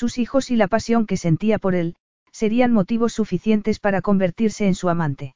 [0.00, 1.96] Sus hijos y la pasión que sentía por él,
[2.30, 5.34] serían motivos suficientes para convertirse en su amante.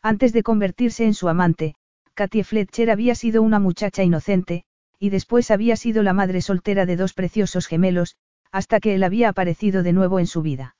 [0.00, 1.74] Antes de convertirse en su amante,
[2.14, 4.64] Katie Fletcher había sido una muchacha inocente,
[4.98, 8.16] y después había sido la madre soltera de dos preciosos gemelos,
[8.50, 10.76] hasta que él había aparecido de nuevo en su vida.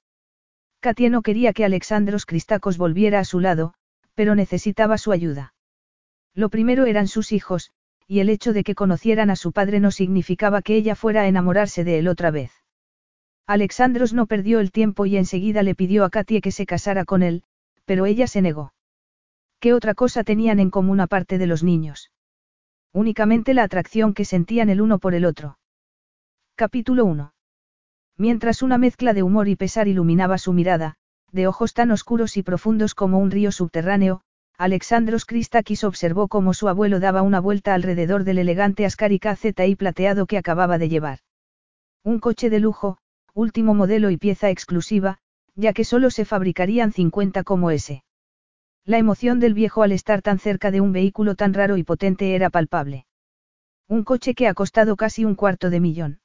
[0.81, 3.75] Katie no quería que Alexandros Cristakos volviera a su lado,
[4.15, 5.53] pero necesitaba su ayuda.
[6.33, 7.71] Lo primero eran sus hijos,
[8.07, 11.29] y el hecho de que conocieran a su padre no significaba que ella fuera a
[11.29, 12.64] enamorarse de él otra vez.
[13.47, 17.23] Alexandros no perdió el tiempo y enseguida le pidió a Katie que se casara con
[17.23, 17.43] él,
[17.85, 18.73] pero ella se negó.
[19.61, 22.11] ¿Qué otra cosa tenían en común aparte de los niños?
[22.93, 25.59] Únicamente la atracción que sentían el uno por el otro.
[26.55, 27.35] Capítulo 1.
[28.17, 30.95] Mientras una mezcla de humor y pesar iluminaba su mirada,
[31.33, 34.21] de ojos tan oscuros y profundos como un río subterráneo,
[34.57, 39.21] Alexandros Christakis observó cómo su abuelo daba una vuelta alrededor del elegante Ascari
[39.67, 41.19] y plateado que acababa de llevar.
[42.05, 42.99] Un coche de lujo,
[43.35, 45.19] último modelo y pieza exclusiva,
[45.57, 48.05] ya que solo se fabricarían 50 como ese.
[48.85, 52.35] La emoción del viejo al estar tan cerca de un vehículo tan raro y potente
[52.35, 53.07] era palpable.
[53.89, 56.21] Un coche que ha costado casi un cuarto de millón.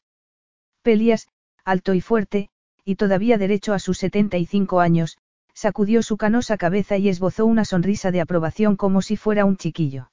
[0.82, 1.28] Pelias,
[1.66, 2.50] alto y fuerte,
[2.86, 5.18] y todavía derecho a sus 75 años,
[5.54, 10.12] sacudió su canosa cabeza y esbozó una sonrisa de aprobación como si fuera un chiquillo.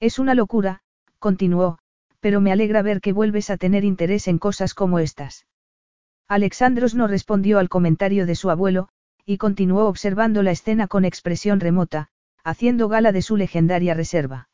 [0.00, 0.80] Es una locura,
[1.18, 1.78] continuó,
[2.20, 5.46] pero me alegra ver que vuelves a tener interés en cosas como estas.
[6.28, 8.88] Alexandros no respondió al comentario de su abuelo,
[9.24, 12.08] y continuó observando la escena con expresión remota,
[12.42, 14.48] haciendo gala de su legendaria reserva.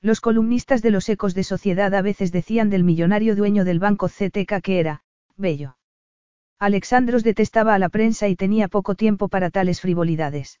[0.00, 4.08] Los columnistas de los ecos de sociedad a veces decían del millonario dueño del banco
[4.08, 5.02] CTK que era,
[5.36, 5.76] bello.
[6.60, 10.60] Alexandros detestaba a la prensa y tenía poco tiempo para tales frivolidades.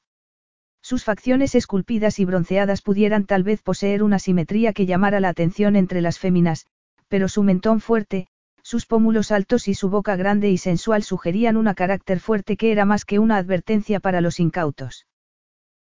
[0.80, 5.74] Sus facciones esculpidas y bronceadas pudieran tal vez poseer una simetría que llamara la atención
[5.74, 6.66] entre las féminas,
[7.08, 8.28] pero su mentón fuerte,
[8.68, 12.84] sus pómulos altos y su boca grande y sensual sugerían una carácter fuerte que era
[12.84, 15.06] más que una advertencia para los incautos.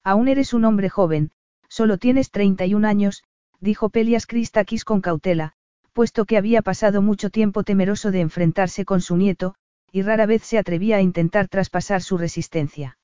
[0.02, 1.30] Aún eres un hombre joven,
[1.66, 3.24] solo tienes 31 años,
[3.58, 5.54] dijo Pelias Christakis con cautela,
[5.94, 9.54] puesto que había pasado mucho tiempo temeroso de enfrentarse con su nieto,
[9.90, 12.98] y rara vez se atrevía a intentar traspasar su resistencia.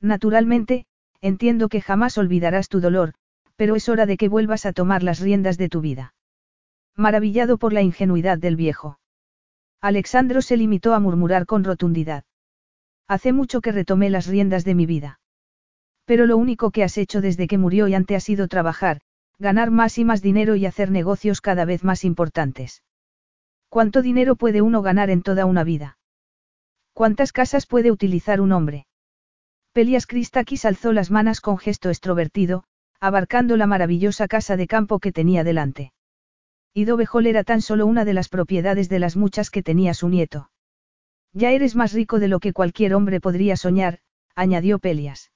[0.00, 0.84] Naturalmente,
[1.20, 3.14] entiendo que jamás olvidarás tu dolor,
[3.54, 6.15] pero es hora de que vuelvas a tomar las riendas de tu vida
[6.96, 8.98] maravillado por la ingenuidad del viejo.
[9.80, 12.24] Alexandro se limitó a murmurar con rotundidad.
[13.06, 15.20] Hace mucho que retomé las riendas de mi vida.
[16.06, 19.00] Pero lo único que has hecho desde que murió y ante ha sido trabajar,
[19.38, 22.82] ganar más y más dinero y hacer negocios cada vez más importantes.
[23.68, 25.98] ¿Cuánto dinero puede uno ganar en toda una vida?
[26.94, 28.86] ¿Cuántas casas puede utilizar un hombre?
[29.72, 32.64] Pelias Christakis alzó las manos con gesto extrovertido,
[33.00, 35.92] abarcando la maravillosa casa de campo que tenía delante.
[36.76, 40.10] Y Dovejol era tan solo una de las propiedades de las muchas que tenía su
[40.10, 40.50] nieto.
[41.32, 44.00] Ya eres más rico de lo que cualquier hombre podría soñar,
[44.34, 45.32] añadió Pelias.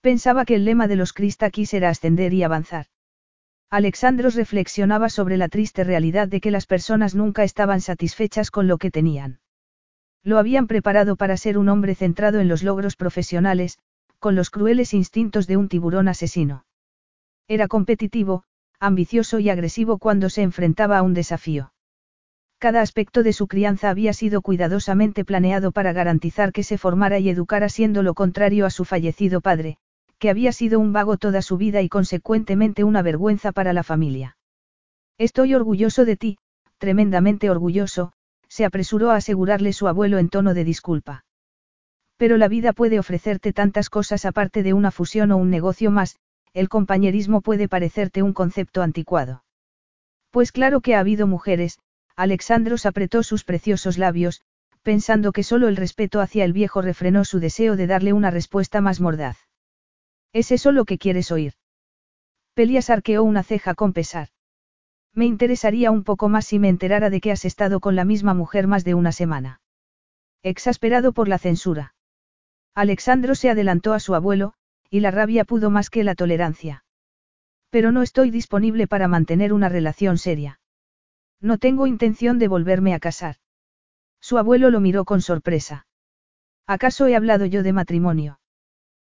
[0.00, 2.86] Pensaba que el lema de los Cristakis era ascender y avanzar.
[3.70, 8.78] Alexandros reflexionaba sobre la triste realidad de que las personas nunca estaban satisfechas con lo
[8.78, 9.38] que tenían.
[10.24, 13.78] Lo habían preparado para ser un hombre centrado en los logros profesionales,
[14.18, 16.64] con los crueles instintos de un tiburón asesino.
[17.46, 18.42] Era competitivo,
[18.80, 21.72] ambicioso y agresivo cuando se enfrentaba a un desafío.
[22.58, 27.28] Cada aspecto de su crianza había sido cuidadosamente planeado para garantizar que se formara y
[27.28, 29.78] educara siendo lo contrario a su fallecido padre,
[30.18, 34.36] que había sido un vago toda su vida y consecuentemente una vergüenza para la familia.
[35.18, 36.38] Estoy orgulloso de ti,
[36.78, 38.12] tremendamente orgulloso,
[38.48, 41.24] se apresuró a asegurarle su abuelo en tono de disculpa.
[42.16, 46.16] Pero la vida puede ofrecerte tantas cosas aparte de una fusión o un negocio más,
[46.54, 49.44] el compañerismo puede parecerte un concepto anticuado.
[50.30, 51.78] Pues claro que ha habido mujeres,
[52.16, 54.42] Alexandros apretó sus preciosos labios,
[54.82, 58.80] pensando que solo el respeto hacia el viejo refrenó su deseo de darle una respuesta
[58.80, 59.38] más mordaz.
[60.32, 61.54] ¿Es eso lo que quieres oír?
[62.54, 64.28] Pelias arqueó una ceja con pesar.
[65.14, 68.34] Me interesaría un poco más si me enterara de que has estado con la misma
[68.34, 69.60] mujer más de una semana.
[70.42, 71.94] Exasperado por la censura.
[72.74, 74.54] Alexandro se adelantó a su abuelo,
[74.90, 76.84] y la rabia pudo más que la tolerancia.
[77.70, 80.60] Pero no estoy disponible para mantener una relación seria.
[81.40, 83.36] No tengo intención de volverme a casar.
[84.20, 85.86] Su abuelo lo miró con sorpresa.
[86.66, 88.40] ¿Acaso he hablado yo de matrimonio?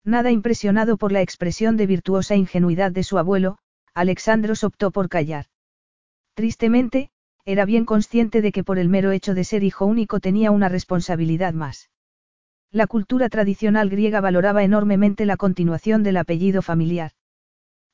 [0.04, 3.58] Nada impresionado por la expresión de virtuosa ingenuidad de su abuelo,
[3.94, 5.46] Alexandros optó por callar.
[6.34, 7.12] Tristemente,
[7.46, 10.70] era bien consciente de que por el mero hecho de ser hijo único tenía una
[10.70, 11.90] responsabilidad más.
[12.74, 17.12] La cultura tradicional griega valoraba enormemente la continuación del apellido familiar.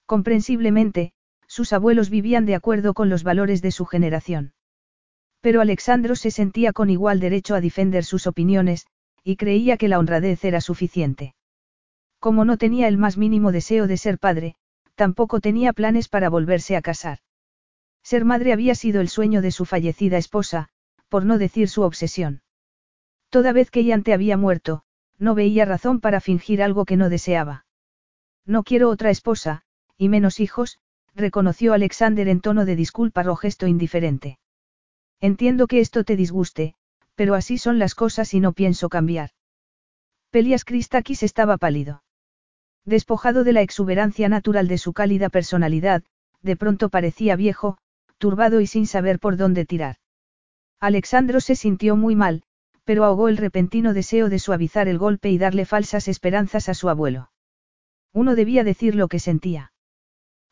[0.06, 1.14] Comprensiblemente,
[1.48, 4.54] sus abuelos vivían de acuerdo con los valores de su generación.
[5.42, 8.86] Pero Alexandro se sentía con igual derecho a defender sus opiniones,
[9.24, 11.34] y creía que la honradez era suficiente.
[12.20, 14.56] Como no tenía el más mínimo deseo de ser padre,
[14.94, 17.20] tampoco tenía planes para volverse a casar.
[18.04, 20.70] Ser madre había sido el sueño de su fallecida esposa,
[21.10, 22.42] por no decir su obsesión.
[23.30, 24.84] Toda vez que Yante había muerto,
[25.20, 27.66] no veía razón para fingir algo que no deseaba.
[28.46, 29.64] No quiero otra esposa,
[29.98, 30.80] y menos hijos,
[31.16, 34.40] reconoció Alexander en tono de disculpa o gesto indiferente.
[35.20, 36.76] Entiendo que esto te disguste,
[37.16, 39.32] pero así son las cosas y no pienso cambiar.
[40.30, 42.04] Pelias Christakis estaba pálido.
[42.86, 46.04] Despojado de la exuberancia natural de su cálida personalidad,
[46.42, 47.78] de pronto parecía viejo,
[48.18, 49.98] turbado y sin saber por dónde tirar.
[50.80, 52.44] Alexandro se sintió muy mal,
[52.88, 56.88] pero ahogó el repentino deseo de suavizar el golpe y darle falsas esperanzas a su
[56.88, 57.32] abuelo.
[58.14, 59.74] Uno debía decir lo que sentía.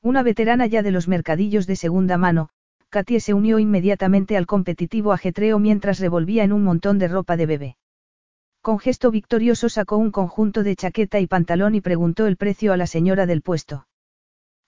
[0.02, 2.50] Una veterana ya de los mercadillos de segunda mano,
[2.90, 7.46] Katie se unió inmediatamente al competitivo ajetreo mientras revolvía en un montón de ropa de
[7.46, 7.78] bebé.
[8.60, 12.78] Con gesto victorioso sacó un conjunto de chaqueta y pantalón y preguntó el precio a
[12.78, 13.88] la señora del puesto.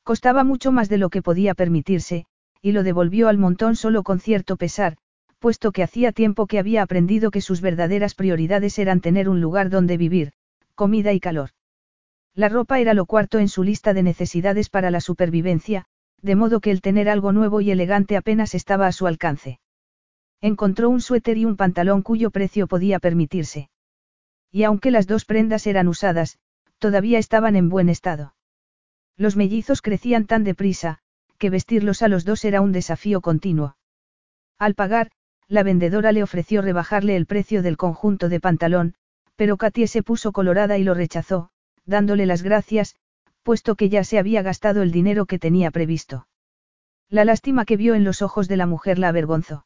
[0.04, 2.28] Costaba mucho más de lo que podía permitirse,
[2.62, 4.96] y lo devolvió al montón solo con cierto pesar,
[5.40, 9.70] puesto que hacía tiempo que había aprendido que sus verdaderas prioridades eran tener un lugar
[9.70, 10.34] donde vivir,
[10.76, 11.52] comida y calor.
[12.34, 15.86] La ropa era lo cuarto en su lista de necesidades para la supervivencia,
[16.22, 19.60] de modo que el tener algo nuevo y elegante apenas estaba a su alcance.
[20.42, 23.70] Encontró un suéter y un pantalón cuyo precio podía permitirse.
[24.52, 26.38] Y aunque las dos prendas eran usadas,
[26.78, 28.36] todavía estaban en buen estado.
[29.18, 31.00] Los mellizos crecían tan deprisa,
[31.40, 33.78] que vestirlos a los dos era un desafío continuo.
[34.60, 35.12] Al pagar,
[35.48, 38.96] la vendedora le ofreció rebajarle el precio del conjunto de pantalón,
[39.36, 41.50] pero Katie se puso colorada y lo rechazó,
[41.86, 42.96] dándole las gracias,
[43.44, 46.28] puesto que ya se había gastado el dinero que tenía previsto.
[47.10, 49.66] La lástima que vio en los ojos de la mujer la avergonzó.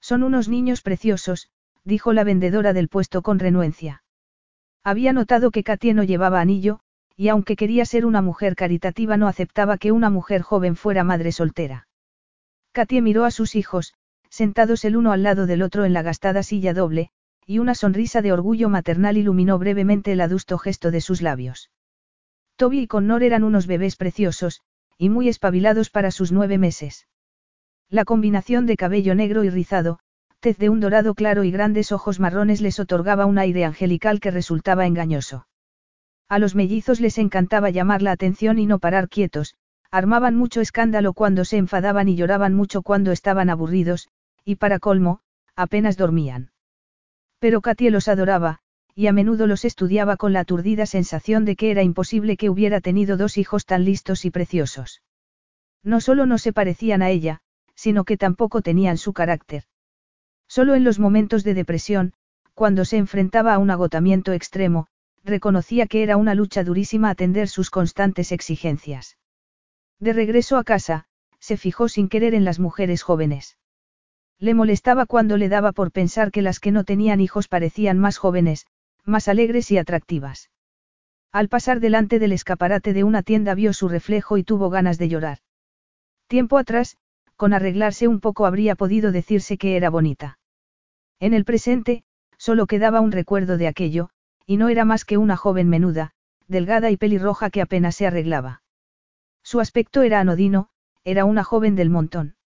[0.00, 1.48] Son unos niños preciosos,
[1.84, 4.02] dijo la vendedora del puesto con renuencia.
[4.84, 6.80] Había notado que Katie no llevaba anillo,
[7.16, 11.32] y aunque quería ser una mujer caritativa no aceptaba que una mujer joven fuera madre
[11.32, 11.86] soltera.
[12.72, 13.94] Katie miró a sus hijos,
[14.30, 17.10] sentados el uno al lado del otro en la gastada silla doble,
[17.46, 21.70] y una sonrisa de orgullo maternal iluminó brevemente el adusto gesto de sus labios.
[22.56, 24.60] Toby y Connor eran unos bebés preciosos,
[24.96, 27.08] y muy espabilados para sus nueve meses.
[27.88, 29.98] La combinación de cabello negro y rizado,
[30.40, 34.30] tez de un dorado claro y grandes ojos marrones les otorgaba un aire angelical que
[34.30, 35.46] resultaba engañoso.
[36.28, 39.56] A los mellizos les encantaba llamar la atención y no parar quietos,
[39.90, 44.08] armaban mucho escándalo cuando se enfadaban y lloraban mucho cuando estaban aburridos,
[44.50, 45.20] y para colmo,
[45.54, 46.50] apenas dormían.
[47.38, 48.58] Pero Katie los adoraba,
[48.96, 52.80] y a menudo los estudiaba con la aturdida sensación de que era imposible que hubiera
[52.80, 55.02] tenido dos hijos tan listos y preciosos.
[55.84, 57.42] No solo no se parecían a ella,
[57.76, 59.62] sino que tampoco tenían su carácter.
[60.48, 62.12] Solo en los momentos de depresión,
[62.54, 64.88] cuando se enfrentaba a un agotamiento extremo,
[65.22, 69.16] reconocía que era una lucha durísima atender sus constantes exigencias.
[70.00, 71.06] De regreso a casa,
[71.38, 73.56] se fijó sin querer en las mujeres jóvenes.
[74.40, 78.16] Le molestaba cuando le daba por pensar que las que no tenían hijos parecían más
[78.16, 78.66] jóvenes,
[79.04, 80.50] más alegres y atractivas.
[81.30, 85.10] Al pasar delante del escaparate de una tienda vio su reflejo y tuvo ganas de
[85.10, 85.38] llorar.
[86.26, 86.96] Tiempo atrás,
[87.36, 90.38] con arreglarse un poco habría podido decirse que era bonita.
[91.20, 92.02] En el presente,
[92.38, 94.08] solo quedaba un recuerdo de aquello,
[94.46, 96.12] y no era más que una joven menuda,
[96.48, 98.62] delgada y pelirroja que apenas se arreglaba.
[99.42, 100.70] Su aspecto era anodino,
[101.04, 102.36] era una joven del montón.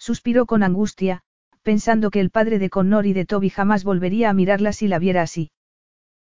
[0.00, 1.20] Suspiró con angustia,
[1.62, 4.98] pensando que el padre de Connor y de Toby jamás volvería a mirarla si la
[4.98, 5.50] viera así.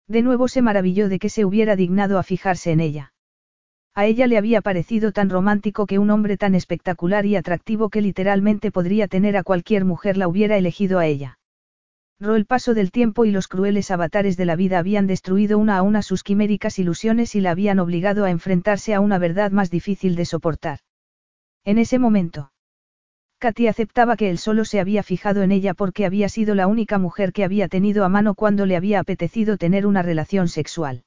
[0.08, 3.14] De nuevo se maravilló de que se hubiera dignado a fijarse en ella.
[3.94, 8.02] A ella le había parecido tan romántico que un hombre tan espectacular y atractivo que
[8.02, 11.38] literalmente podría tener a cualquier mujer la hubiera elegido a ella.
[12.18, 15.78] Ro el paso del tiempo y los crueles avatares de la vida habían destruido una
[15.78, 19.70] a una sus quiméricas ilusiones y la habían obligado a enfrentarse a una verdad más
[19.70, 20.80] difícil de soportar.
[21.66, 22.52] En ese momento.
[23.40, 26.98] Katy aceptaba que él solo se había fijado en ella porque había sido la única
[26.98, 31.04] mujer que había tenido a mano cuando le había apetecido tener una relación sexual.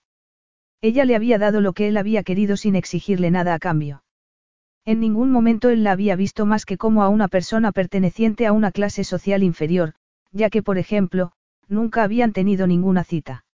[0.80, 4.04] Ella le había dado lo que él había querido sin exigirle nada a cambio.
[4.84, 8.52] En ningún momento él la había visto más que como a una persona perteneciente a
[8.52, 9.94] una clase social inferior,
[10.30, 11.32] ya que, por ejemplo,
[11.68, 13.44] nunca habían tenido ninguna cita.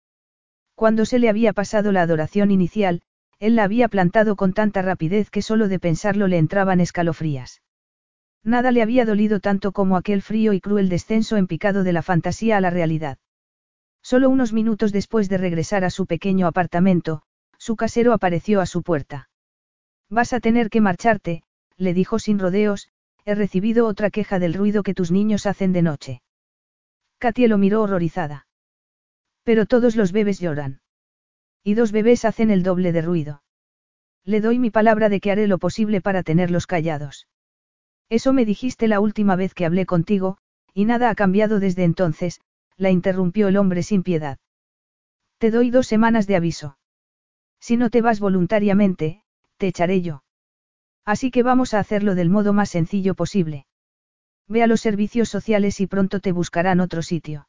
[0.75, 3.02] Cuando se le había pasado la adoración inicial,
[3.38, 7.62] él la había plantado con tanta rapidez que solo de pensarlo le entraban escalofrías.
[8.45, 12.03] Nada le había dolido tanto como aquel frío y cruel descenso en picado de la
[12.03, 13.19] fantasía a la realidad.
[14.03, 17.23] Solo unos minutos después de regresar a su pequeño apartamento,
[17.59, 19.31] su casero apareció a su puerta.
[20.11, 21.43] Vas a tener que marcharte,
[21.79, 22.91] le dijo sin rodeos,
[23.25, 26.23] he recibido otra queja del ruido que tus niños hacen de noche.
[27.17, 28.47] Katia lo miró horrorizada.
[29.43, 30.83] Pero todos los bebés lloran.
[31.63, 33.43] Y dos bebés hacen el doble de ruido.
[34.25, 37.27] Le doy mi palabra de que haré lo posible para tenerlos callados.
[38.09, 40.39] Eso me dijiste la última vez que hablé contigo,
[40.73, 42.41] y nada ha cambiado desde entonces,
[42.77, 44.39] la interrumpió el hombre sin piedad.
[45.39, 46.79] Te doy dos semanas de aviso.
[47.61, 49.23] Si no te vas voluntariamente,
[49.57, 50.23] te echaré yo.
[51.05, 53.67] Así que vamos a hacerlo del modo más sencillo posible.
[54.49, 57.49] Ve a los servicios sociales y pronto te buscarán otro sitio.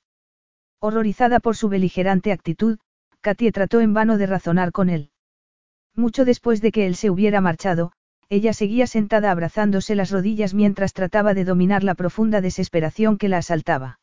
[0.80, 2.80] Horrorizada por su beligerante actitud,
[3.22, 5.10] Katie trató en vano de razonar con él.
[5.96, 7.92] Mucho después de que él se hubiera marchado,
[8.30, 13.38] ella seguía sentada abrazándose las rodillas mientras trataba de dominar la profunda desesperación que la
[13.38, 14.00] asaltaba.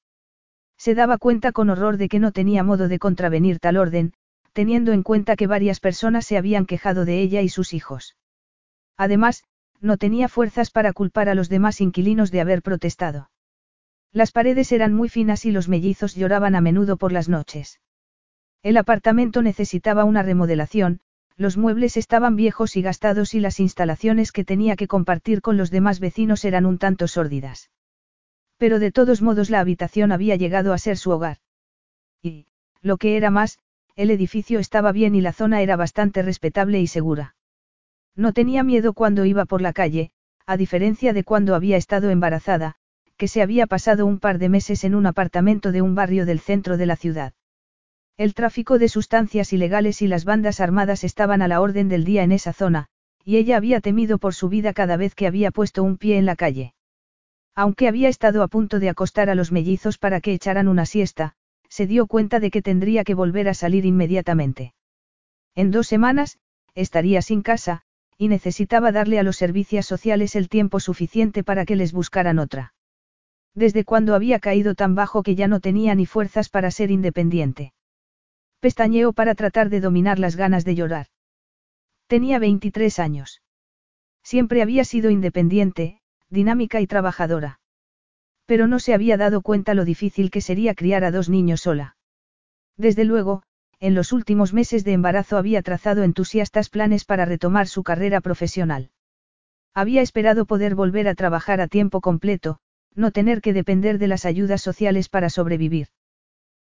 [0.77, 4.13] Se daba cuenta con horror de que no tenía modo de contravenir tal orden,
[4.53, 8.17] teniendo en cuenta que varias personas se habían quejado de ella y sus hijos.
[8.97, 9.45] Además,
[9.81, 13.31] no tenía fuerzas para culpar a los demás inquilinos de haber protestado.
[14.13, 17.81] Las paredes eran muy finas y los mellizos lloraban a menudo por las noches.
[18.63, 21.01] El apartamento necesitaba una remodelación,
[21.43, 25.71] los muebles estaban viejos y gastados y las instalaciones que tenía que compartir con los
[25.71, 27.71] demás vecinos eran un tanto sórdidas.
[28.57, 31.39] Pero de todos modos la habitación había llegado a ser su hogar.
[32.23, 32.47] Y,
[32.81, 33.59] lo que era más,
[33.97, 37.35] el edificio estaba bien y la zona era bastante respetable y segura.
[38.15, 40.13] No tenía miedo cuando iba por la calle,
[40.47, 42.77] a diferencia de cuando había estado embarazada,
[43.17, 46.41] que se había pasado un par de meses en un apartamento de un barrio del
[46.41, 47.35] centro de la ciudad.
[48.17, 52.23] El tráfico de sustancias ilegales y las bandas armadas estaban a la orden del día
[52.23, 52.87] en esa zona,
[53.25, 56.27] y ella había temido por su vida cada vez que había puesto un pie en
[56.27, 56.75] la calle.
[57.55, 61.35] Aunque había estado a punto de acostar a los mellizos para que echaran una siesta,
[61.69, 64.75] se dio cuenta de que tendría que volver a salir inmediatamente.
[65.55, 66.39] En dos semanas,
[66.75, 67.83] estaría sin casa,
[68.19, 72.75] y necesitaba darle a los servicios sociales el tiempo suficiente para que les buscaran otra.
[73.55, 77.73] Desde cuando había caído tan bajo que ya no tenía ni fuerzas para ser independiente.
[78.63, 81.07] Pestañeó para tratar de dominar las ganas de llorar.
[82.07, 83.43] Tenía 23 años.
[84.23, 86.01] Siempre había sido independiente,
[86.31, 87.59] dinámica y trabajadora.
[88.47, 91.97] Pero no se había dado cuenta lo difícil que sería criar a dos niños sola.
[92.77, 93.43] Desde luego,
[93.81, 98.91] en los últimos meses de embarazo había trazado entusiastas planes para retomar su carrera profesional.
[99.75, 102.61] Había esperado poder volver a trabajar a tiempo completo,
[102.95, 105.89] no tener que depender de las ayudas sociales para sobrevivir.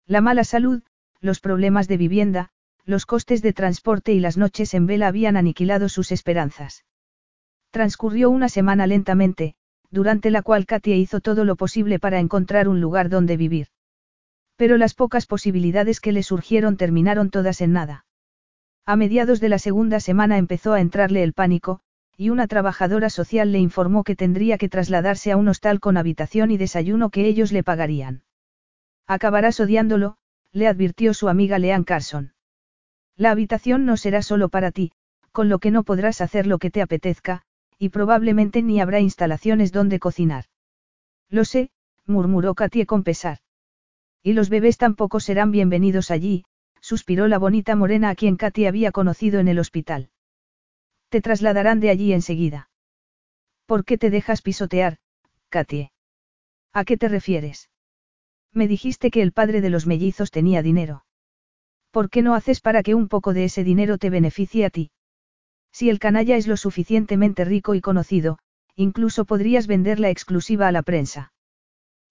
[0.07, 0.83] La mala salud,
[1.21, 2.51] los problemas de vivienda,
[2.85, 6.85] los costes de transporte y las noches en vela habían aniquilado sus esperanzas.
[7.71, 9.57] Transcurrió una semana lentamente,
[9.91, 13.69] durante la cual Katia hizo todo lo posible para encontrar un lugar donde vivir.
[14.57, 18.07] Pero las pocas posibilidades que le surgieron terminaron todas en nada.
[18.87, 21.81] A mediados de la segunda semana empezó a entrarle el pánico,
[22.17, 26.51] y una trabajadora social le informó que tendría que trasladarse a un hostal con habitación
[26.51, 28.23] y desayuno que ellos le pagarían.
[29.07, 30.17] Acabarás odiándolo,
[30.57, 32.33] le advirtió su amiga Leanne Carson.
[33.15, 34.91] La habitación no será solo para ti,
[35.31, 37.43] con lo que no podrás hacer lo que te apetezca,
[37.79, 40.47] y probablemente ni habrá instalaciones donde cocinar.
[41.29, 41.69] Lo sé,
[42.07, 43.41] murmuró Katie con pesar.
[44.23, 46.47] Y los bebés tampoco serán bienvenidos allí,
[46.81, 50.09] suspiró la bonita morena a quien Katie había conocido en el hospital.
[51.11, 52.71] Te trasladarán de allí enseguida.
[53.67, 54.97] ¿Por qué te dejas pisotear,
[55.51, 55.93] Katie?
[56.73, 57.69] ¿A qué te refieres?
[58.57, 61.05] Me dijiste que el padre de los mellizos tenía dinero.
[61.91, 64.91] ¿Por qué no haces para que un poco de ese dinero te beneficie a ti?
[65.73, 68.39] Si el canalla es lo suficientemente rico y conocido,
[68.75, 71.35] incluso podrías vender la exclusiva a la prensa.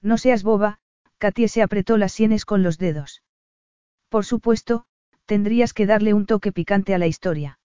[0.03, 0.77] No seas boba,
[1.17, 3.23] Katie se apretó las sienes con los dedos.
[4.09, 4.85] Por supuesto,
[5.25, 7.57] tendrías que darle un toque picante a la historia.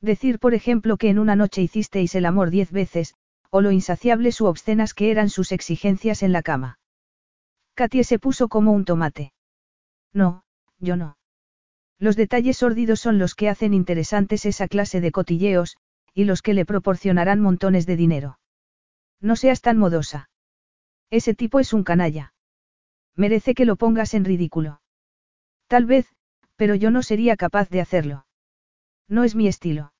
[0.00, 3.16] Decir, por ejemplo, que en una noche hicisteis el amor diez veces,
[3.50, 6.78] o lo insaciables u obscenas que eran sus exigencias en la cama.
[7.76, 9.34] Katie se puso como un tomate.
[10.14, 10.44] No,
[10.78, 11.18] yo no.
[11.98, 15.76] Los detalles sórdidos son los que hacen interesantes esa clase de cotilleos,
[16.14, 18.38] y los que le proporcionarán montones de dinero.
[19.20, 20.30] No seas tan modosa.
[21.10, 22.32] Ese tipo es un canalla.
[23.14, 24.80] Merece que lo pongas en ridículo.
[25.66, 26.06] Tal vez,
[26.56, 28.26] pero yo no sería capaz de hacerlo.
[29.06, 29.92] No es mi estilo.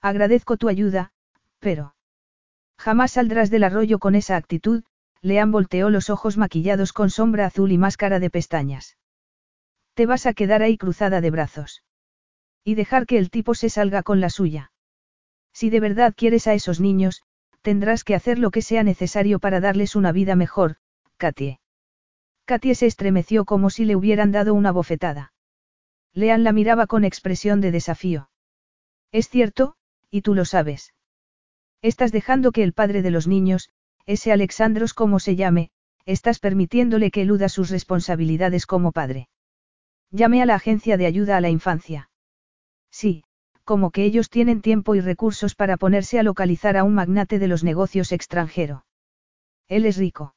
[0.00, 1.12] Agradezco tu ayuda,
[1.58, 1.96] pero...
[2.78, 4.84] Jamás saldrás del arroyo con esa actitud,
[5.22, 8.98] Lean volteó los ojos maquillados con sombra azul y máscara de pestañas.
[9.94, 11.84] Te vas a quedar ahí cruzada de brazos.
[12.64, 14.72] Y dejar que el tipo se salga con la suya.
[15.52, 17.22] Si de verdad quieres a esos niños,
[17.60, 20.76] tendrás que hacer lo que sea necesario para darles una vida mejor,
[21.16, 21.60] Katie.
[22.44, 25.32] Katie se estremeció como si le hubieran dado una bofetada.
[26.12, 28.28] Lean la miraba con expresión de desafío.
[29.12, 29.76] Es cierto,
[30.10, 30.94] y tú lo sabes.
[31.80, 33.70] Estás dejando que el padre de los niños,
[34.06, 35.70] ese Alexandros como se llame,
[36.04, 39.28] estás permitiéndole que eluda sus responsabilidades como padre.
[40.10, 42.10] Llame a la agencia de ayuda a la infancia.
[42.90, 43.24] Sí,
[43.64, 47.48] como que ellos tienen tiempo y recursos para ponerse a localizar a un magnate de
[47.48, 48.84] los negocios extranjero.
[49.68, 50.34] Él es rico.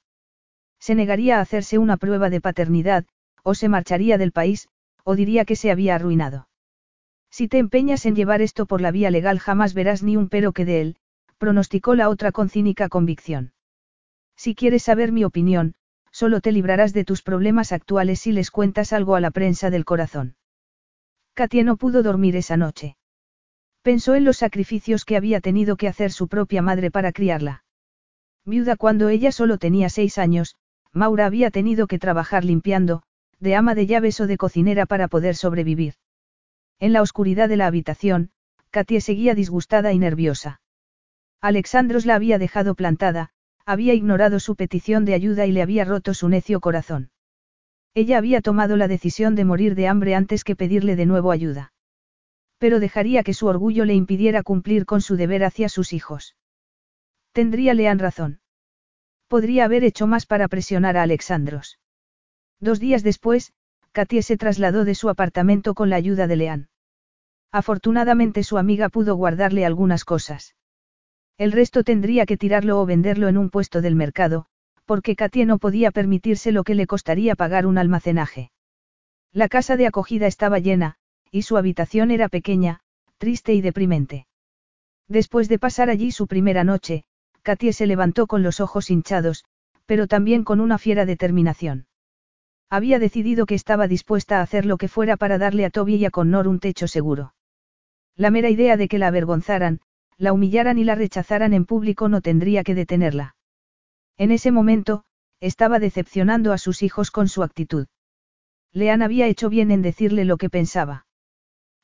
[0.79, 3.05] Se negaría a hacerse una prueba de paternidad,
[3.43, 4.69] o se marcharía del país,
[5.03, 6.48] o diría que se había arruinado.
[7.31, 10.53] Si te empeñas en llevar esto por la vía legal jamás verás ni un pero
[10.53, 10.95] que de él,
[11.38, 13.54] pronosticó la otra con cínica convicción.
[14.35, 15.75] Si quieres saber mi opinión,
[16.11, 19.85] solo te librarás de tus problemas actuales si les cuentas algo a la prensa del
[19.85, 20.35] corazón.
[21.33, 22.95] Katia no pudo dormir esa noche.
[23.81, 27.63] Pensó en los sacrificios que había tenido que hacer su propia madre para criarla.
[28.45, 30.55] Viuda cuando ella solo tenía seis años,
[30.91, 33.03] Maura había tenido que trabajar limpiando,
[33.39, 35.95] de ama de llaves o de cocinera para poder sobrevivir.
[36.79, 38.31] En la oscuridad de la habitación,
[38.69, 40.61] Katia seguía disgustada y nerviosa.
[41.41, 43.31] Alexandros la había dejado plantada,
[43.65, 47.10] había ignorado su petición de ayuda y le había roto su necio corazón.
[47.93, 51.74] Ella había tomado la decisión de morir de hambre antes que pedirle de nuevo ayuda.
[52.57, 56.36] Pero dejaría que su orgullo le impidiera cumplir con su deber hacia sus hijos.
[57.31, 58.39] Tendría Lean razón.
[59.27, 61.79] Podría haber hecho más para presionar a Alexandros.
[62.60, 63.53] Dos días después,
[63.91, 66.69] Katie se trasladó de su apartamento con la ayuda de Lean.
[67.51, 70.55] Afortunadamente su amiga pudo guardarle algunas cosas.
[71.37, 74.45] El resto tendría que tirarlo o venderlo en un puesto del mercado,
[74.85, 78.51] porque Katie no podía permitirse lo que le costaría pagar un almacenaje.
[79.33, 80.95] La casa de acogida estaba llena,
[81.31, 82.79] y su habitación era pequeña,
[83.17, 84.27] triste y deprimente.
[85.09, 87.03] Después de pasar allí su primera noche,
[87.41, 89.43] Katie se levantó con los ojos hinchados,
[89.85, 91.87] pero también con una fiera determinación.
[92.69, 96.05] Había decidido que estaba dispuesta a hacer lo que fuera para darle a Toby y
[96.05, 97.35] a Connor un techo seguro.
[98.15, 99.81] La mera idea de que la avergonzaran,
[100.17, 103.35] la humillaran y la rechazaran en público no tendría que detenerla.
[104.17, 105.03] En ese momento,
[105.41, 107.87] estaba decepcionando a sus hijos con su actitud.
[108.71, 111.05] Lean había hecho bien en decirle lo que pensaba.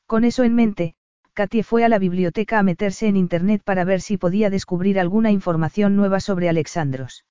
[0.06, 0.96] Con eso en mente,
[1.34, 5.32] Katie fue a la biblioteca a meterse en Internet para ver si podía descubrir alguna
[5.32, 7.26] información nueva sobre Alexandros.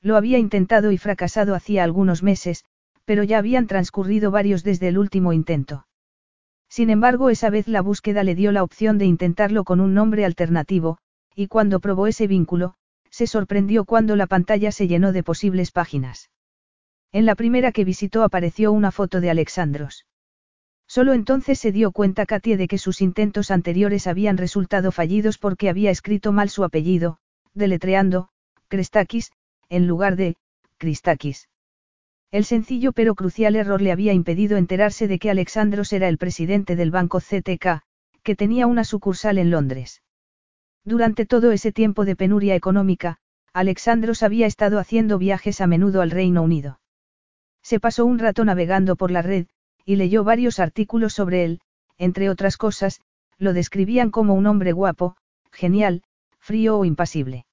[0.00, 2.64] Lo había intentado y fracasado hacía algunos meses,
[3.04, 5.86] pero ya habían transcurrido varios desde el último intento.
[6.68, 10.24] Sin embargo, esa vez la búsqueda le dio la opción de intentarlo con un nombre
[10.24, 10.98] alternativo,
[11.34, 12.74] y cuando probó ese vínculo,
[13.10, 16.30] se sorprendió cuando la pantalla se llenó de posibles páginas.
[17.12, 20.06] En la primera que visitó apareció una foto de Alexandros.
[20.86, 25.68] Solo entonces se dio cuenta Katie de que sus intentos anteriores habían resultado fallidos porque
[25.68, 27.18] había escrito mal su apellido,
[27.54, 28.28] deletreando,
[28.68, 29.32] Krestakis,
[29.68, 30.36] en lugar de,
[30.78, 31.48] Kristakis.
[32.36, 36.76] El sencillo pero crucial error le había impedido enterarse de que Alexandros era el presidente
[36.76, 37.80] del banco CTK,
[38.22, 40.02] que tenía una sucursal en Londres.
[40.84, 43.16] Durante todo ese tiempo de penuria económica,
[43.54, 46.78] Alexandros había estado haciendo viajes a menudo al Reino Unido.
[47.62, 49.46] Se pasó un rato navegando por la red,
[49.86, 51.60] y leyó varios artículos sobre él,
[51.96, 53.00] entre otras cosas,
[53.38, 55.16] lo describían como un hombre guapo,
[55.52, 56.02] genial,
[56.38, 57.46] frío o impasible.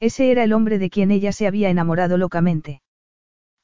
[0.00, 2.80] Ese era el hombre de quien ella se había enamorado locamente.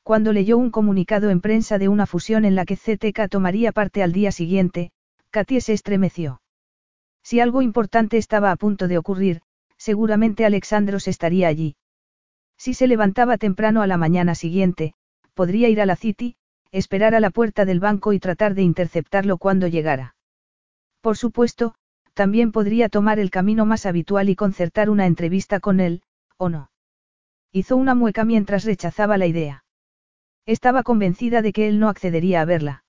[0.04, 4.02] Cuando leyó un comunicado en prensa de una fusión en la que CTK tomaría parte
[4.02, 4.92] al día siguiente,
[5.30, 6.42] Katie se estremeció.
[7.22, 9.40] Si algo importante estaba a punto de ocurrir,
[9.78, 11.76] seguramente Alexandros estaría allí.
[12.58, 14.92] Si se levantaba temprano a la mañana siguiente,
[15.32, 16.36] podría ir a la City,
[16.70, 20.16] esperar a la puerta del banco y tratar de interceptarlo cuando llegara.
[21.00, 21.76] Por supuesto,
[22.12, 26.02] también podría tomar el camino más habitual y concertar una entrevista con él,
[26.36, 26.70] ¿o no?
[27.52, 29.63] Hizo una mueca mientras rechazaba la idea.
[30.46, 32.84] Estaba convencida de que él no accedería a verla.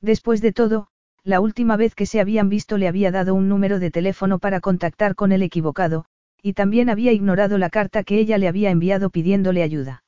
[0.00, 0.88] Después de todo,
[1.22, 4.60] la última vez que se habían visto le había dado un número de teléfono para
[4.60, 6.06] contactar con el equivocado,
[6.42, 10.04] y también había ignorado la carta que ella le había enviado pidiéndole ayuda.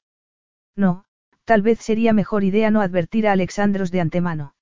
[0.74, 1.04] No,
[1.44, 4.54] tal vez sería mejor idea no advertir a Alexandros de antemano.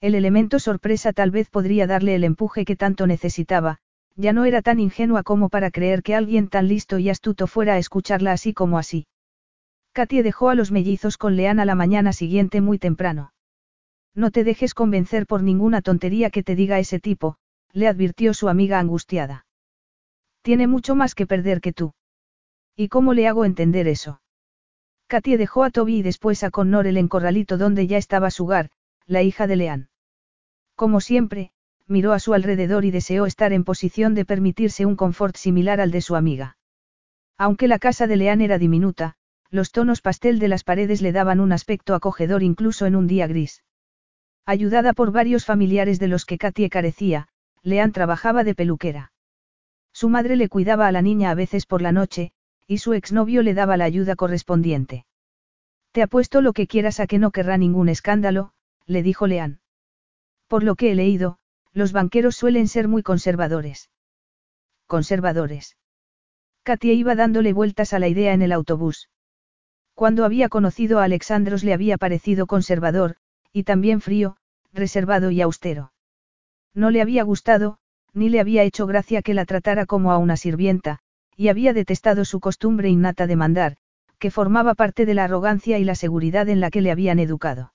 [0.00, 3.78] El elemento sorpresa tal vez podría darle el empuje que tanto necesitaba,
[4.14, 7.74] ya no era tan ingenua como para creer que alguien tan listo y astuto fuera
[7.74, 9.06] a escucharla así como así.
[9.96, 13.32] Katie dejó a los mellizos con Leana la mañana siguiente muy temprano.
[14.14, 17.38] No te dejes convencer por ninguna tontería que te diga ese tipo,
[17.72, 19.46] le advirtió su amiga angustiada.
[20.42, 21.94] Tiene mucho más que perder que tú.
[22.76, 24.20] ¿Y cómo le hago entender eso?
[25.06, 28.68] Katie dejó a Toby y después a Connor el encorralito donde ya estaba Sugar,
[29.06, 29.88] la hija de Leanne.
[30.74, 31.52] Como siempre,
[31.86, 35.90] miró a su alrededor y deseó estar en posición de permitirse un confort similar al
[35.90, 36.58] de su amiga.
[37.38, 39.16] Aunque la casa de Leanne era diminuta,
[39.50, 43.26] los tonos pastel de las paredes le daban un aspecto acogedor incluso en un día
[43.26, 43.62] gris.
[44.44, 47.28] Ayudada por varios familiares de los que Katie carecía,
[47.62, 49.12] Leanne trabajaba de peluquera.
[49.92, 52.32] Su madre le cuidaba a la niña a veces por la noche,
[52.66, 55.06] y su exnovio le daba la ayuda correspondiente.
[55.92, 58.52] Te apuesto lo que quieras a que no querrá ningún escándalo,
[58.86, 59.58] le dijo Leanne.
[60.46, 61.38] Por lo que he leído,
[61.72, 63.90] los banqueros suelen ser muy conservadores.
[64.86, 65.76] Conservadores.
[66.62, 69.08] Katia iba dándole vueltas a la idea en el autobús.
[69.96, 73.16] Cuando había conocido a Alexandros le había parecido conservador,
[73.50, 74.36] y también frío,
[74.74, 75.90] reservado y austero.
[76.74, 77.78] No le había gustado,
[78.12, 80.98] ni le había hecho gracia que la tratara como a una sirvienta,
[81.34, 83.76] y había detestado su costumbre innata de mandar,
[84.18, 87.72] que formaba parte de la arrogancia y la seguridad en la que le habían educado.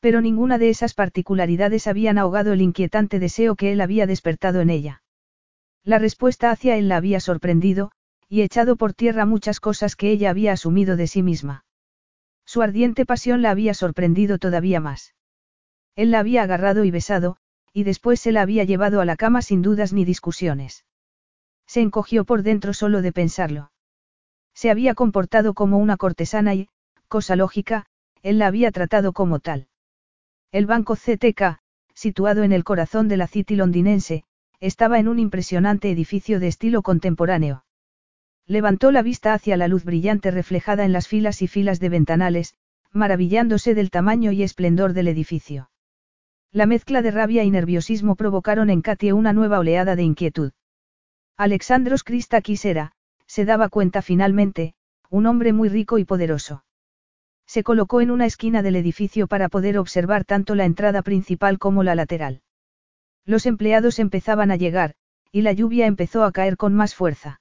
[0.00, 4.70] Pero ninguna de esas particularidades habían ahogado el inquietante deseo que él había despertado en
[4.70, 5.04] ella.
[5.84, 7.92] La respuesta hacia él la había sorprendido,
[8.30, 11.64] y echado por tierra muchas cosas que ella había asumido de sí misma.
[12.46, 15.14] Su ardiente pasión la había sorprendido todavía más.
[15.96, 17.38] Él la había agarrado y besado,
[17.72, 20.84] y después se la había llevado a la cama sin dudas ni discusiones.
[21.66, 23.72] Se encogió por dentro solo de pensarlo.
[24.54, 26.68] Se había comportado como una cortesana y,
[27.08, 27.86] cosa lógica,
[28.22, 29.66] él la había tratado como tal.
[30.52, 31.58] El banco CTK,
[31.94, 34.22] situado en el corazón de la City londinense,
[34.60, 37.64] estaba en un impresionante edificio de estilo contemporáneo.
[38.50, 42.56] Levantó la vista hacia la luz brillante reflejada en las filas y filas de ventanales,
[42.90, 45.70] maravillándose del tamaño y esplendor del edificio.
[46.50, 50.50] La mezcla de rabia y nerviosismo provocaron en Katie una nueva oleada de inquietud.
[51.36, 52.90] Alexandros Christakis era,
[53.24, 54.74] se daba cuenta finalmente,
[55.10, 56.64] un hombre muy rico y poderoso.
[57.46, 61.84] Se colocó en una esquina del edificio para poder observar tanto la entrada principal como
[61.84, 62.42] la lateral.
[63.24, 64.96] Los empleados empezaban a llegar,
[65.30, 67.39] y la lluvia empezó a caer con más fuerza.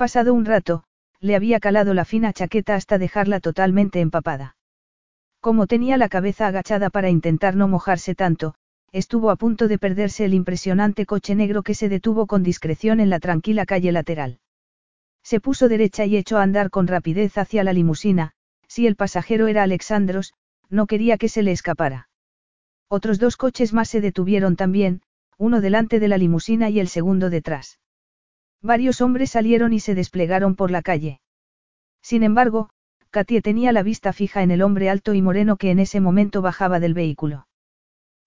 [0.00, 0.82] Pasado un rato,
[1.20, 4.56] le había calado la fina chaqueta hasta dejarla totalmente empapada.
[5.42, 8.54] Como tenía la cabeza agachada para intentar no mojarse tanto,
[8.92, 13.10] estuvo a punto de perderse el impresionante coche negro que se detuvo con discreción en
[13.10, 14.38] la tranquila calle lateral.
[15.22, 18.32] Se puso derecha y echó a andar con rapidez hacia la limusina,
[18.68, 20.32] si el pasajero era Alexandros,
[20.70, 22.08] no quería que se le escapara.
[22.88, 25.02] Otros dos coches más se detuvieron también,
[25.36, 27.76] uno delante de la limusina y el segundo detrás.
[28.62, 31.20] Varios hombres salieron y se desplegaron por la calle.
[32.02, 32.70] Sin embargo,
[33.10, 36.42] Katie tenía la vista fija en el hombre alto y moreno que en ese momento
[36.42, 37.46] bajaba del vehículo.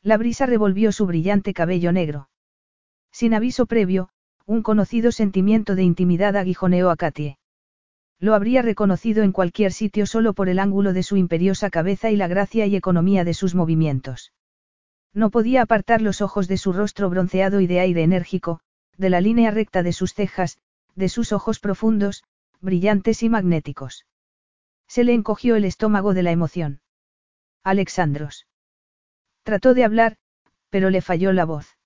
[0.01, 2.29] La brisa revolvió su brillante cabello negro.
[3.11, 4.09] Sin aviso previo,
[4.45, 7.37] un conocido sentimiento de intimidad aguijoneó a Katie.
[8.19, 12.17] Lo habría reconocido en cualquier sitio solo por el ángulo de su imperiosa cabeza y
[12.17, 14.33] la gracia y economía de sus movimientos.
[15.13, 18.59] No podía apartar los ojos de su rostro bronceado y de aire enérgico,
[18.97, 20.57] de la línea recta de sus cejas,
[20.95, 22.23] de sus ojos profundos,
[22.61, 24.05] brillantes y magnéticos.
[24.87, 26.81] Se le encogió el estómago de la emoción.
[27.63, 28.47] Alexandros.
[29.43, 30.17] Trató de hablar,
[30.69, 31.77] pero le falló la voz.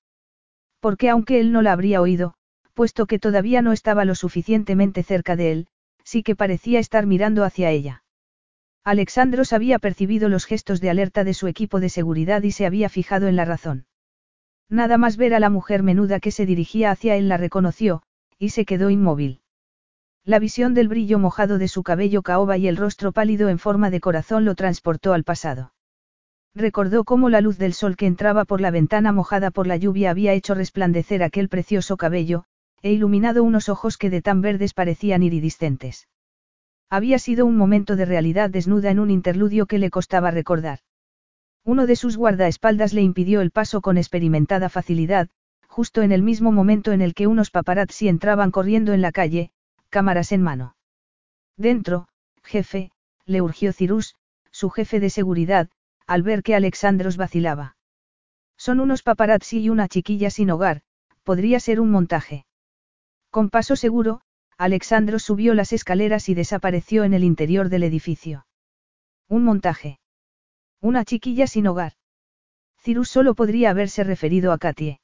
[0.80, 2.36] Porque aunque él no la habría oído,
[2.74, 5.68] puesto que todavía no estaba lo suficientemente cerca de él,
[6.04, 8.04] sí que parecía estar mirando hacia ella.
[8.84, 12.88] Alexandros había percibido los gestos de alerta de su equipo de seguridad y se había
[12.88, 13.86] fijado en la razón.
[14.70, 18.04] Nada más ver a la mujer menuda que se dirigía hacia él la reconoció,
[18.38, 19.42] y se quedó inmóvil.
[20.26, 23.90] La visión del brillo mojado de su cabello caoba y el rostro pálido en forma
[23.90, 25.72] de corazón lo transportó al pasado.
[26.54, 30.10] Recordó cómo la luz del sol que entraba por la ventana mojada por la lluvia
[30.10, 32.44] había hecho resplandecer aquel precioso cabello,
[32.82, 36.10] e iluminado unos ojos que de tan verdes parecían iridiscentes.
[36.90, 40.80] Había sido un momento de realidad desnuda en un interludio que le costaba recordar.
[41.64, 45.30] Uno de sus guardaespaldas le impidió el paso con experimentada facilidad,
[45.68, 49.52] justo en el mismo momento en el que unos paparazzi entraban corriendo en la calle,
[49.90, 50.76] cámaras en mano.
[51.58, 52.08] Dentro,
[52.44, 52.92] jefe,
[53.26, 54.16] le urgió Cirus,
[54.52, 55.70] su jefe de seguridad,
[56.08, 57.76] al ver que Alexandros vacilaba.
[58.58, 60.82] Son unos paparazzi y una chiquilla sin hogar,
[61.24, 62.46] podría ser un montaje.
[63.30, 64.22] Con paso seguro,
[64.58, 68.48] Alexandro subió las escaleras y desapareció en el interior del edificio.
[69.28, 70.00] Un montaje.
[70.82, 71.94] Una chiquilla sin hogar.
[72.80, 75.00] Cirus solo podría haberse referido a Katie.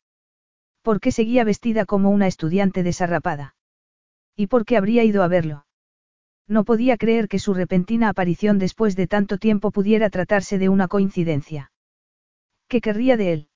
[0.83, 3.55] ¿Por qué seguía vestida como una estudiante desarrapada?
[4.35, 5.65] ¿Y por qué habría ido a verlo?
[6.47, 10.87] No podía creer que su repentina aparición después de tanto tiempo pudiera tratarse de una
[10.87, 11.71] coincidencia.
[12.67, 13.47] ¿Qué querría de él?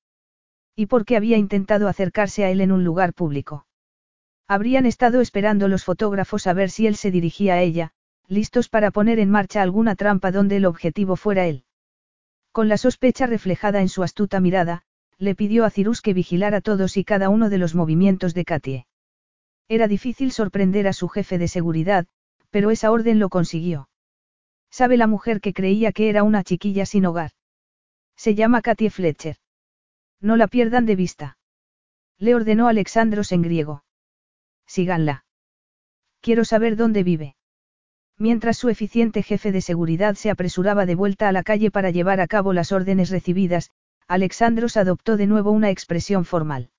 [0.76, 3.66] ¿Y por qué había intentado acercarse a él en un lugar público?
[4.48, 7.92] Habrían estado esperando los fotógrafos a ver si él se dirigía a ella,
[8.28, 11.66] listos para poner en marcha alguna trampa donde el objetivo fuera él.
[12.58, 14.82] Con la sospecha reflejada en su astuta mirada,
[15.20, 18.88] le pidió a Cirus que vigilara todos y cada uno de los movimientos de Katie.
[19.68, 22.08] Era difícil sorprender a su jefe de seguridad,
[22.50, 23.90] pero esa orden lo consiguió.
[24.72, 27.30] ¿Sabe la mujer que creía que era una chiquilla sin hogar?
[28.16, 29.36] Se llama Katie Fletcher.
[30.20, 31.38] No la pierdan de vista.
[32.18, 33.84] Le ordenó Alexandros en griego.
[34.66, 35.26] Síganla.
[36.22, 37.37] Quiero saber dónde vive.
[38.20, 42.20] Mientras su eficiente jefe de seguridad se apresuraba de vuelta a la calle para llevar
[42.20, 43.70] a cabo las órdenes recibidas,
[44.08, 46.72] Alexandros adoptó de nuevo una expresión formal.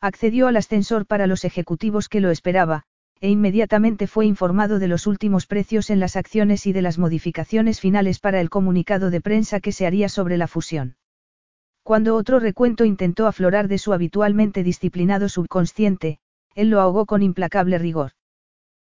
[0.00, 2.84] Accedió al ascensor para los ejecutivos que lo esperaba,
[3.20, 7.80] e inmediatamente fue informado de los últimos precios en las acciones y de las modificaciones
[7.80, 10.96] finales para el comunicado de prensa que se haría sobre la fusión.
[11.82, 16.18] Cuando otro recuento intentó aflorar de su habitualmente disciplinado subconsciente,
[16.54, 18.12] él lo ahogó con implacable rigor.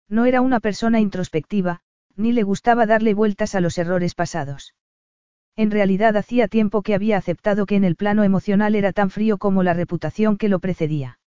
[0.09, 1.81] No era una persona introspectiva,
[2.15, 4.73] ni le gustaba darle vueltas a los errores pasados.
[5.55, 9.37] En realidad hacía tiempo que había aceptado que en el plano emocional era tan frío
[9.37, 11.19] como la reputación que lo precedía.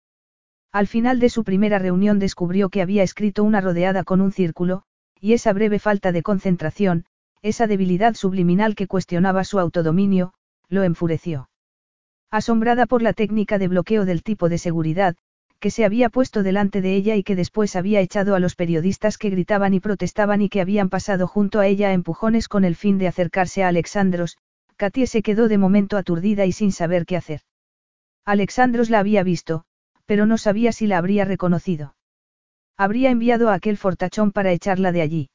[0.71, 4.83] Al final de su primera reunión descubrió que había escrito una rodeada con un círculo,
[5.19, 7.05] y esa breve falta de concentración,
[7.41, 10.33] esa debilidad subliminal que cuestionaba su autodominio,
[10.67, 11.49] lo enfureció.
[12.29, 15.15] Asombrada por la técnica de bloqueo del tipo de seguridad,
[15.59, 19.17] que se había puesto delante de ella y que después había echado a los periodistas
[19.17, 22.75] que gritaban y protestaban y que habían pasado junto a ella a empujones con el
[22.75, 24.37] fin de acercarse a Alexandros,
[24.77, 27.41] Katie se quedó de momento aturdida y sin saber qué hacer.
[28.23, 29.65] Alexandros la había visto,
[30.05, 31.95] pero no sabía si la habría reconocido.
[32.77, 35.29] Habría enviado a aquel fortachón para echarla de allí.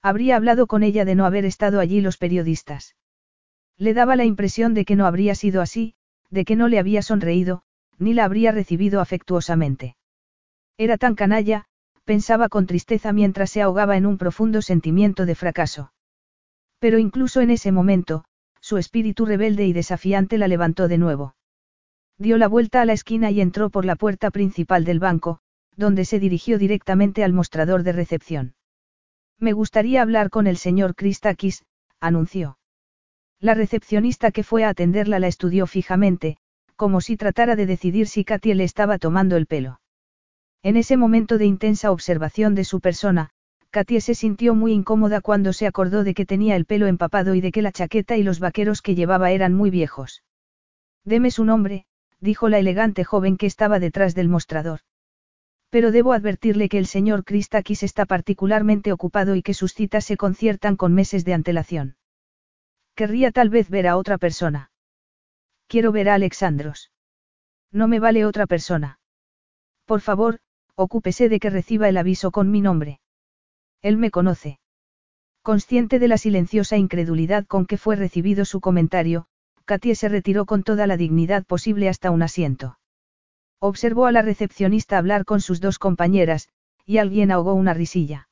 [0.00, 2.94] Habría hablado con ella de no haber estado allí los periodistas.
[3.76, 5.94] Le daba la impresión de que no habría sido así,
[6.30, 7.64] de que no le había sonreído,
[8.00, 9.96] ni la habría recibido afectuosamente.
[10.76, 11.66] Era tan canalla,
[12.04, 15.92] pensaba con tristeza mientras se ahogaba en un profundo sentimiento de fracaso.
[16.80, 18.24] Pero incluso en ese momento,
[18.60, 21.36] su espíritu rebelde y desafiante la levantó de nuevo.
[22.18, 25.38] Dio la vuelta a la esquina y entró por la puerta principal del banco,
[25.76, 28.54] donde se dirigió directamente al mostrador de recepción.
[29.38, 31.64] Me gustaría hablar con el señor Christakis,
[32.00, 32.58] anunció.
[33.38, 36.36] La recepcionista que fue a atenderla la estudió fijamente,
[36.80, 39.82] como si tratara de decidir si Katie le estaba tomando el pelo.
[40.62, 43.28] En ese momento de intensa observación de su persona,
[43.68, 47.42] Katie se sintió muy incómoda cuando se acordó de que tenía el pelo empapado y
[47.42, 50.22] de que la chaqueta y los vaqueros que llevaba eran muy viejos.
[51.04, 51.84] Deme su nombre,
[52.18, 54.80] dijo la elegante joven que estaba detrás del mostrador.
[55.68, 60.16] Pero debo advertirle que el señor Christakis está particularmente ocupado y que sus citas se
[60.16, 61.96] conciertan con meses de antelación.
[62.94, 64.69] Querría tal vez ver a otra persona.
[65.70, 66.90] Quiero ver a Alexandros.
[67.70, 68.98] No me vale otra persona.
[69.84, 70.40] Por favor,
[70.74, 72.98] ocúpese de que reciba el aviso con mi nombre.
[73.80, 74.58] Él me conoce.
[75.42, 79.26] Consciente de la silenciosa incredulidad con que fue recibido su comentario,
[79.64, 82.80] Katie se retiró con toda la dignidad posible hasta un asiento.
[83.60, 86.48] Observó a la recepcionista hablar con sus dos compañeras,
[86.84, 88.28] y alguien ahogó una risilla.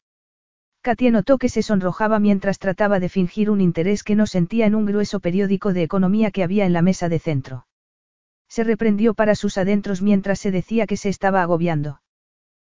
[0.83, 4.75] Katie notó que se sonrojaba mientras trataba de fingir un interés que no sentía en
[4.75, 7.67] un grueso periódico de economía que había en la mesa de centro.
[8.49, 12.01] Se reprendió para sus adentros mientras se decía que se estaba agobiando.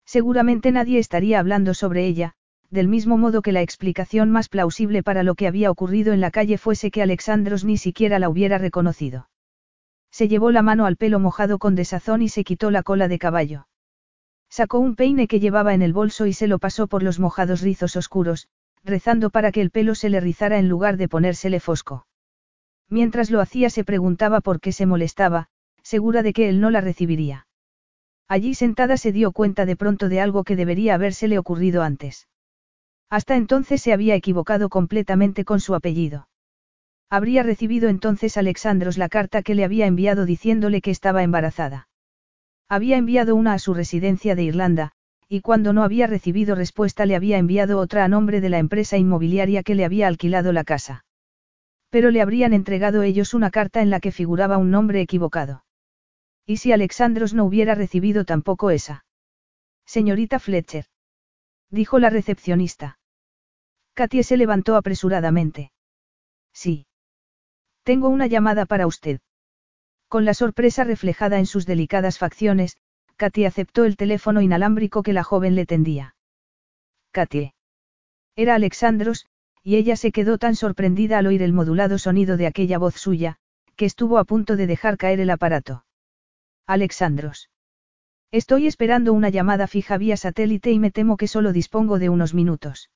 [0.05, 2.35] Seguramente nadie estaría hablando sobre ella,
[2.71, 6.31] del mismo modo que la explicación más plausible para lo que había ocurrido en la
[6.31, 9.29] calle fuese que Alexandros ni siquiera la hubiera reconocido.
[10.11, 13.19] Se llevó la mano al pelo mojado con desazón y se quitó la cola de
[13.19, 13.67] caballo.
[14.51, 17.61] Sacó un peine que llevaba en el bolso y se lo pasó por los mojados
[17.61, 18.49] rizos oscuros,
[18.83, 22.07] rezando para que el pelo se le rizara en lugar de ponérsele fosco.
[22.89, 25.47] Mientras lo hacía se preguntaba por qué se molestaba,
[25.83, 27.47] segura de que él no la recibiría.
[28.27, 32.29] Allí sentada se dio cuenta de pronto de algo que debería habérsele ocurrido antes.
[33.09, 36.29] Hasta entonces se había equivocado completamente con su apellido.
[37.09, 41.89] Habría recibido entonces Alexandros la carta que le había enviado diciéndole que estaba embarazada.
[42.70, 44.92] Había enviado una a su residencia de Irlanda,
[45.28, 48.96] y cuando no había recibido respuesta le había enviado otra a nombre de la empresa
[48.96, 51.04] inmobiliaria que le había alquilado la casa.
[51.88, 55.64] Pero le habrían entregado ellos una carta en la que figuraba un nombre equivocado.
[56.46, 59.04] ¿Y si Alexandros no hubiera recibido tampoco esa?
[59.85, 60.85] Señorita Fletcher.
[61.70, 63.00] Dijo la recepcionista.
[63.94, 65.72] Katie se levantó apresuradamente.
[66.52, 66.87] Sí.
[67.83, 69.20] Tengo una llamada para usted.
[70.11, 72.77] Con la sorpresa reflejada en sus delicadas facciones,
[73.14, 76.16] Katy aceptó el teléfono inalámbrico que la joven le tendía.
[77.12, 77.53] Katy.
[78.35, 79.27] Era Alexandros,
[79.62, 83.37] y ella se quedó tan sorprendida al oír el modulado sonido de aquella voz suya,
[83.77, 85.85] que estuvo a punto de dejar caer el aparato.
[86.66, 87.49] Alexandros.
[88.33, 92.35] Estoy esperando una llamada fija vía satélite y me temo que solo dispongo de unos
[92.35, 92.90] minutos.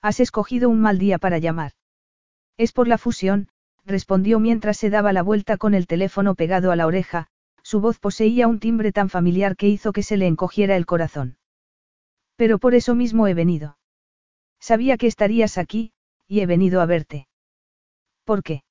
[0.00, 1.72] Has escogido un mal día para llamar.
[2.56, 3.48] Es por la fusión,
[3.84, 7.28] respondió mientras se daba la vuelta con el teléfono pegado a la oreja,
[7.62, 11.38] su voz poseía un timbre tan familiar que hizo que se le encogiera el corazón.
[12.36, 13.78] Pero por eso mismo he venido.
[14.60, 15.92] Sabía que estarías aquí,
[16.26, 17.28] y he venido a verte.
[18.24, 18.62] ¿Por qué?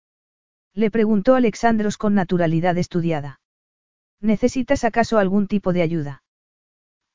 [0.74, 3.42] Le preguntó Alexandros con naturalidad estudiada.
[4.22, 6.24] ¿Necesitas acaso algún tipo de ayuda?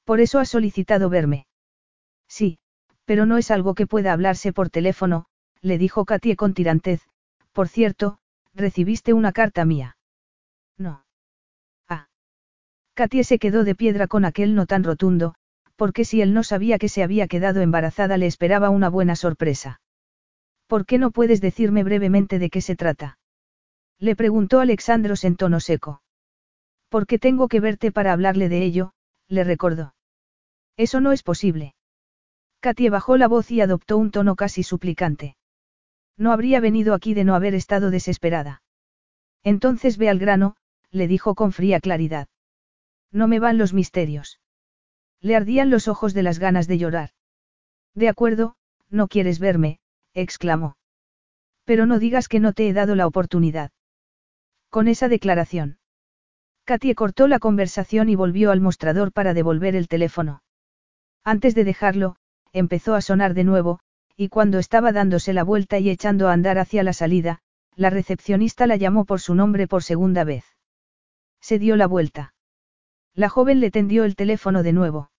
[0.05, 1.47] Por eso has solicitado verme.
[2.29, 2.59] Sí,
[3.05, 5.27] pero no es algo que pueda hablarse por teléfono,
[5.61, 7.03] le dijo Katie con tirantez.
[7.55, 8.19] Por cierto,
[8.53, 9.97] recibiste una carta mía.
[10.77, 11.05] No.
[11.89, 12.09] Ah.
[12.95, 15.37] Katie se quedó de piedra con aquel no tan rotundo,
[15.77, 19.81] porque si él no sabía que se había quedado embarazada le esperaba una buena sorpresa.
[20.67, 23.19] ¿Por qué no puedes decirme brevemente de qué se trata?
[24.01, 26.03] Le preguntó Alexandros en tono seco.
[26.89, 28.95] ¿Por qué tengo que verte para hablarle de ello?
[29.29, 29.95] le recordó.
[30.77, 31.77] Eso no es posible.
[32.59, 35.37] Katie bajó la voz y adoptó un tono casi suplicante.
[36.17, 38.63] No habría venido aquí de no haber estado desesperada.
[39.43, 40.57] Entonces ve al grano,
[40.91, 42.29] le dijo con fría claridad.
[43.11, 44.41] No me van los misterios.
[45.21, 47.11] Le ardían los ojos de las ganas de llorar.
[47.95, 48.57] De acuerdo,
[48.91, 49.81] no quieres verme,
[50.13, 50.77] exclamó.
[51.65, 53.71] Pero no digas que no te he dado la oportunidad.
[54.71, 55.79] Con esa declaración.
[56.65, 60.43] Katie cortó la conversación y volvió al mostrador para devolver el teléfono.
[61.23, 62.17] Antes de dejarlo,
[62.53, 63.81] empezó a sonar de nuevo,
[64.17, 67.41] y cuando estaba dándose la vuelta y echando a andar hacia la salida,
[67.77, 70.45] la recepcionista la llamó por su nombre por segunda vez.
[71.41, 72.35] Se dio la vuelta.
[73.15, 75.11] La joven le tendió el teléfono de nuevo.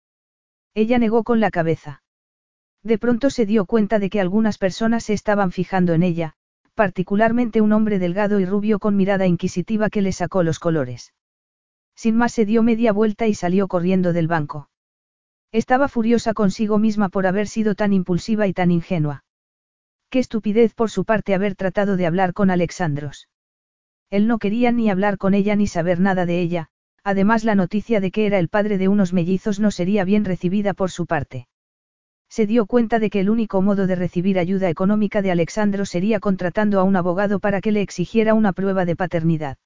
[0.74, 2.04] Ella negó con la cabeza.
[2.84, 6.36] De pronto se dio cuenta de que algunas personas se estaban fijando en ella,
[6.76, 11.14] particularmente un hombre delgado y rubio con mirada inquisitiva que le sacó los colores.
[11.96, 14.70] Sin más se dio media vuelta y salió corriendo del banco.
[15.52, 19.24] Estaba furiosa consigo misma por haber sido tan impulsiva y tan ingenua.
[20.10, 23.30] Qué estupidez por su parte haber tratado de hablar con Alexandros.
[24.10, 26.70] Él no quería ni hablar con ella ni saber nada de ella,
[27.04, 30.74] además la noticia de que era el padre de unos mellizos no sería bien recibida
[30.74, 31.48] por su parte.
[32.30, 36.20] Se dio cuenta de que el único modo de recibir ayuda económica de Alexandro sería
[36.20, 39.58] contratando a un abogado para que le exigiera una prueba de paternidad.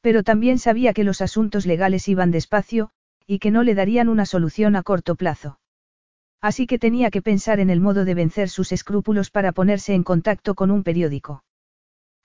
[0.00, 2.90] Pero también sabía que los asuntos legales iban despacio,
[3.30, 5.60] y que no le darían una solución a corto plazo.
[6.40, 10.02] Así que tenía que pensar en el modo de vencer sus escrúpulos para ponerse en
[10.02, 11.44] contacto con un periódico.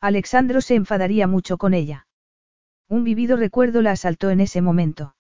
[0.02, 2.08] Alexandro se enfadaría mucho con ella.
[2.89, 5.15] Un vivido recuerdo la asaltó en ese momento.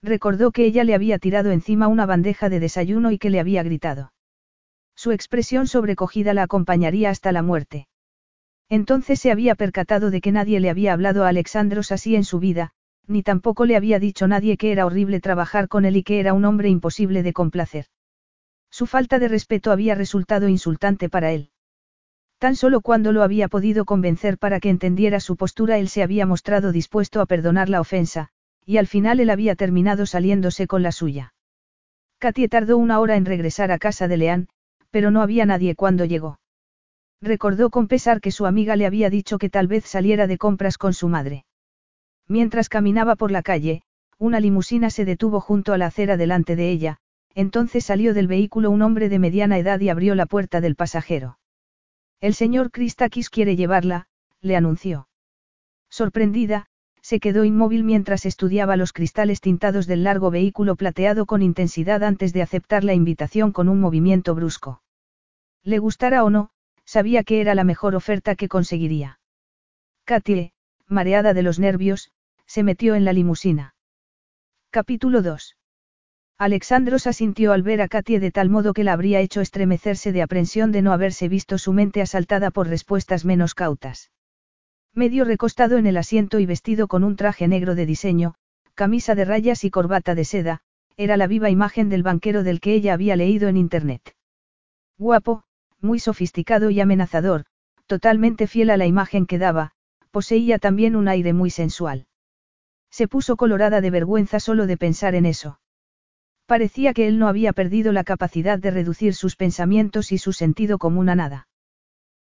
[0.00, 3.64] Recordó que ella le había tirado encima una bandeja de desayuno y que le había
[3.64, 4.12] gritado.
[4.94, 7.88] Su expresión sobrecogida la acompañaría hasta la muerte.
[8.68, 12.38] Entonces se había percatado de que nadie le había hablado a Alexandros así en su
[12.38, 12.74] vida,
[13.10, 16.32] ni tampoco le había dicho nadie que era horrible trabajar con él y que era
[16.32, 17.86] un hombre imposible de complacer.
[18.70, 21.50] Su falta de respeto había resultado insultante para él.
[22.38, 26.24] Tan solo cuando lo había podido convencer para que entendiera su postura él se había
[26.24, 28.28] mostrado dispuesto a perdonar la ofensa,
[28.64, 31.34] y al final él había terminado saliéndose con la suya.
[32.18, 34.48] Katie tardó una hora en regresar a casa de Leán,
[34.90, 36.38] pero no había nadie cuando llegó.
[37.20, 40.78] Recordó con pesar que su amiga le había dicho que tal vez saliera de compras
[40.78, 41.44] con su madre.
[42.30, 43.82] Mientras caminaba por la calle,
[44.16, 46.98] una limusina se detuvo junto a la acera delante de ella,
[47.34, 51.40] entonces salió del vehículo un hombre de mediana edad y abrió la puerta del pasajero.
[52.20, 54.06] El señor Christakis quiere llevarla,
[54.40, 55.08] le anunció.
[55.88, 56.66] Sorprendida,
[57.02, 62.32] se quedó inmóvil mientras estudiaba los cristales tintados del largo vehículo plateado con intensidad antes
[62.32, 64.84] de aceptar la invitación con un movimiento brusco.
[65.64, 66.50] Le gustara o no,
[66.84, 69.18] sabía que era la mejor oferta que conseguiría.
[70.04, 70.52] Katie,
[70.86, 72.12] mareada de los nervios,
[72.50, 73.76] se metió en la limusina.
[74.70, 75.56] Capítulo 2.
[76.36, 80.20] Alexandros asintió al ver a Katie de tal modo que la habría hecho estremecerse de
[80.20, 84.10] aprensión de no haberse visto su mente asaltada por respuestas menos cautas.
[84.92, 88.34] Medio recostado en el asiento y vestido con un traje negro de diseño,
[88.74, 90.58] camisa de rayas y corbata de seda,
[90.96, 94.16] era la viva imagen del banquero del que ella había leído en Internet.
[94.98, 95.44] Guapo,
[95.80, 97.44] muy sofisticado y amenazador,
[97.86, 99.70] totalmente fiel a la imagen que daba,
[100.10, 102.08] poseía también un aire muy sensual.
[102.90, 105.60] Se puso colorada de vergüenza solo de pensar en eso.
[106.46, 110.78] Parecía que él no había perdido la capacidad de reducir sus pensamientos y su sentido
[110.78, 111.48] común a nada.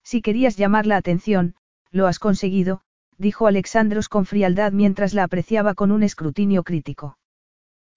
[0.04, 1.56] Si querías llamar la atención,
[1.92, 2.82] lo has conseguido,
[3.18, 7.18] dijo Alexandros con frialdad mientras la apreciaba con un escrutinio crítico.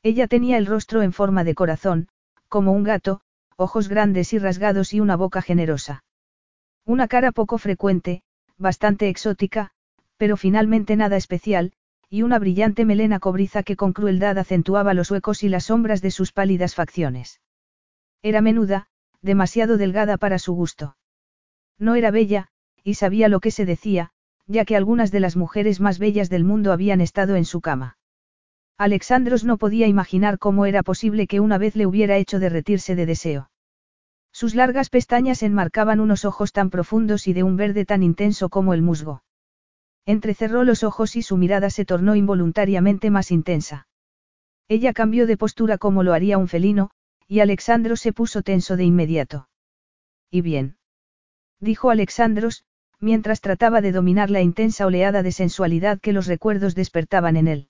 [0.03, 2.09] Ella tenía el rostro en forma de corazón,
[2.49, 3.21] como un gato,
[3.57, 6.05] ojos grandes y rasgados y una boca generosa.
[6.85, 8.23] Una cara poco frecuente,
[8.57, 9.71] bastante exótica,
[10.17, 11.73] pero finalmente nada especial,
[12.11, 16.11] y una brillante melena cobriza que con crueldad acentuaba los huecos y las sombras de
[16.11, 17.41] sus pálidas facciones.
[18.23, 18.89] Era menuda,
[19.21, 20.97] demasiado delgada para su gusto.
[21.79, 22.49] No era bella,
[22.83, 24.11] y sabía lo que se decía,
[24.47, 27.99] ya que algunas de las mujeres más bellas del mundo habían estado en su cama.
[28.79, 33.07] Alexandros no podía imaginar cómo era posible que una vez le hubiera hecho derretirse de
[33.07, 33.51] deseo.
[34.33, 38.73] Sus largas pestañas enmarcaban unos ojos tan profundos y de un verde tan intenso como
[38.73, 39.23] el musgo.
[40.09, 43.89] Entrecerró los ojos y su mirada se tornó involuntariamente más intensa.
[44.67, 46.89] Ella cambió de postura como lo haría un felino,
[47.27, 49.51] y Alexandros se puso tenso de inmediato.
[50.31, 50.79] ¿Y bien?
[51.61, 52.65] Dijo Alexandros,
[52.99, 57.69] mientras trataba de dominar la intensa oleada de sensualidad que los recuerdos despertaban en él.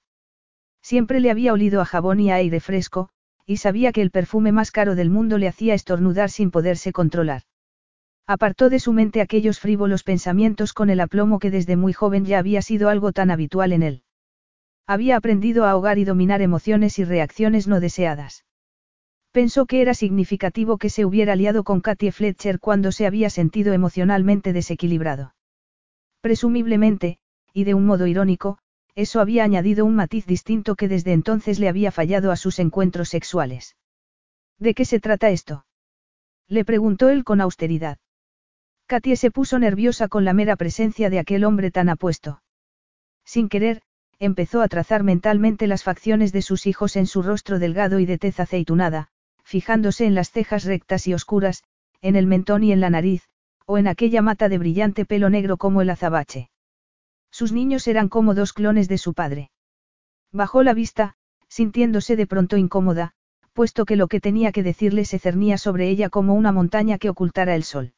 [0.80, 3.08] Siempre le había olido a jabón y a aire fresco,
[3.46, 7.42] y sabía que el perfume más caro del mundo le hacía estornudar sin poderse controlar.
[8.30, 12.38] Apartó de su mente aquellos frívolos pensamientos con el aplomo que desde muy joven ya
[12.38, 14.02] había sido algo tan habitual en él.
[14.86, 18.44] Había aprendido a ahogar y dominar emociones y reacciones no deseadas.
[19.32, 23.72] Pensó que era significativo que se hubiera aliado con Katie Fletcher cuando se había sentido
[23.72, 25.34] emocionalmente desequilibrado.
[26.20, 27.20] Presumiblemente,
[27.54, 28.58] y de un modo irónico,
[28.94, 33.08] eso había añadido un matiz distinto que desde entonces le había fallado a sus encuentros
[33.08, 33.74] sexuales.
[34.58, 35.64] ¿De qué se trata esto?
[36.46, 37.96] Le preguntó él con austeridad.
[38.88, 42.40] Katie se puso nerviosa con la mera presencia de aquel hombre tan apuesto.
[43.22, 43.82] Sin querer,
[44.18, 48.16] empezó a trazar mentalmente las facciones de sus hijos en su rostro delgado y de
[48.16, 49.08] tez aceitunada,
[49.44, 51.64] fijándose en las cejas rectas y oscuras,
[52.00, 53.28] en el mentón y en la nariz,
[53.66, 56.48] o en aquella mata de brillante pelo negro como el azabache.
[57.30, 59.50] Sus niños eran como dos clones de su padre.
[60.32, 61.14] Bajó la vista,
[61.46, 63.12] sintiéndose de pronto incómoda,
[63.52, 67.10] puesto que lo que tenía que decirle se cernía sobre ella como una montaña que
[67.10, 67.92] ocultara el sol.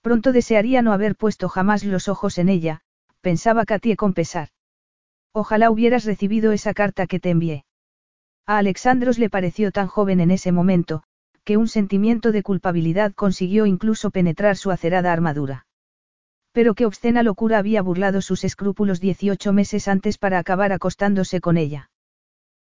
[0.00, 2.80] Pronto desearía no haber puesto jamás los ojos en ella,
[3.20, 4.48] pensaba Katie con pesar.
[5.32, 7.64] Ojalá hubieras recibido esa carta que te envié.
[8.46, 11.02] A Alexandros le pareció tan joven en ese momento,
[11.44, 15.66] que un sentimiento de culpabilidad consiguió incluso penetrar su acerada armadura.
[16.52, 21.56] Pero qué obscena locura había burlado sus escrúpulos 18 meses antes para acabar acostándose con
[21.56, 21.90] ella.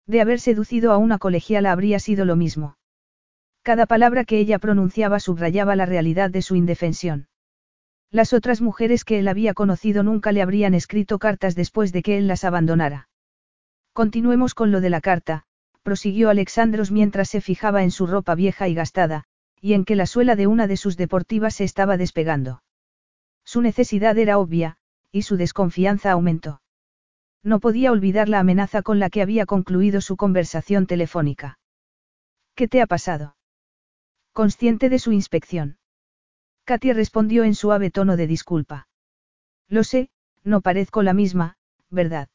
[0.07, 2.75] De haber seducido a una colegiala habría sido lo mismo.
[3.63, 7.29] Cada palabra que ella pronunciaba subrayaba la realidad de su indefensión.
[8.11, 12.17] Las otras mujeres que él había conocido nunca le habrían escrito cartas después de que
[12.17, 13.07] él las abandonara.
[13.93, 15.45] Continuemos con lo de la carta,
[15.81, 19.23] prosiguió Alexandros mientras se fijaba en su ropa vieja y gastada,
[19.61, 22.63] y en que la suela de una de sus deportivas se estaba despegando.
[23.45, 24.75] Su necesidad era obvia,
[25.09, 26.61] y su desconfianza aumentó.
[27.43, 31.59] No podía olvidar la amenaza con la que había concluido su conversación telefónica.
[32.55, 33.35] ¿Qué te ha pasado?
[34.33, 35.77] Consciente de su inspección.
[36.65, 38.87] Katia respondió en suave tono de disculpa.
[39.69, 40.09] Lo sé,
[40.43, 41.57] no parezco la misma,
[41.91, 42.29] ¿verdad?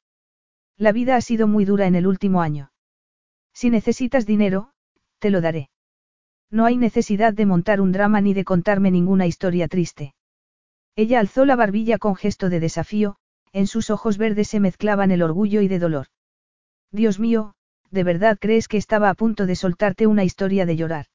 [0.77, 2.71] La vida ha sido muy dura en el último año.
[3.53, 4.71] Si necesitas dinero,
[5.19, 5.71] te lo daré.
[6.53, 10.15] No hay necesidad de montar un drama ni de contarme ninguna historia triste.
[10.95, 13.17] Ella alzó la barbilla con gesto de desafío,
[13.53, 16.07] en sus ojos verdes se mezclaban el orgullo y de dolor.
[16.93, 17.57] Dios mío,
[17.91, 21.07] ¿de verdad crees que estaba a punto de soltarte una historia de llorar?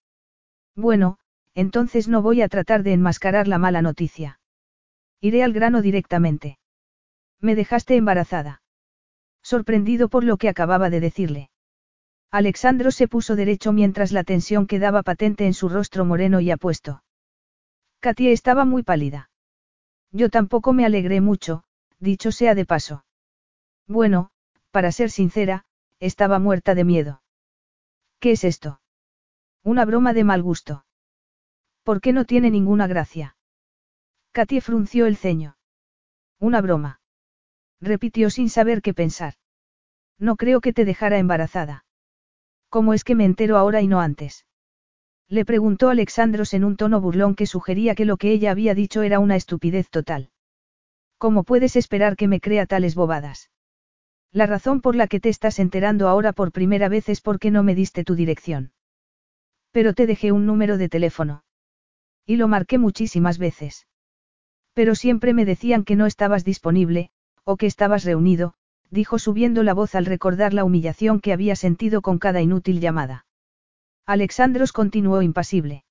[0.76, 1.17] Bueno,
[1.55, 4.39] entonces no voy a tratar de enmascarar la mala noticia.
[5.21, 6.57] Iré al grano directamente.
[7.39, 8.61] Me dejaste embarazada.
[9.41, 11.49] Sorprendido por lo que acababa de decirle.
[12.32, 17.03] Alexandro se puso derecho mientras la tensión quedaba patente en su rostro moreno y apuesto.
[17.99, 19.30] Katia estaba muy pálida.
[20.11, 21.63] Yo tampoco me alegré mucho,
[21.99, 23.05] dicho sea de paso.
[23.88, 24.32] Bueno,
[24.71, 25.65] para ser sincera,
[25.99, 27.21] estaba muerta de miedo.
[28.19, 28.80] ¿Qué es esto?
[29.66, 30.86] Una broma de mal gusto.
[31.84, 33.38] ¿Por qué no tiene ninguna gracia?
[34.34, 35.55] Katie frunció el ceño.
[36.38, 36.99] Una broma.
[37.80, 39.36] Repitió sin saber qué pensar.
[40.20, 41.86] No creo que te dejara embarazada.
[42.68, 44.45] ¿Cómo es que me entero ahora y no antes?
[45.30, 49.01] Le preguntó Alexandros en un tono burlón que sugería que lo que ella había dicho
[49.01, 50.30] era una estupidez total.
[51.18, 53.49] ¿Cómo puedes esperar que me crea tales bobadas?
[54.34, 57.64] La razón por la que te estás enterando ahora por primera vez es porque no
[57.64, 58.74] me diste tu dirección.
[59.74, 61.43] Pero te dejé un número de teléfono.
[62.26, 63.88] Y lo marqué muchísimas veces.
[64.74, 67.09] Pero siempre me decían que no estabas disponible,
[67.43, 68.53] o que estabas reunido,
[68.91, 73.26] dijo subiendo la voz al recordar la humillación que había sentido con cada inútil llamada.
[74.05, 75.84] Alexandros continuó impasible.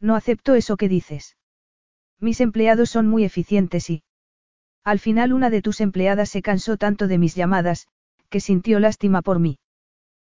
[0.00, 1.36] No acepto eso que dices.
[2.20, 4.02] Mis empleados son muy eficientes y...
[4.84, 7.88] Al final una de tus empleadas se cansó tanto de mis llamadas,
[8.28, 9.58] que sintió lástima por mí.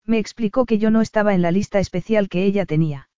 [0.04, 3.08] Me explicó que yo no estaba en la lista especial que ella tenía.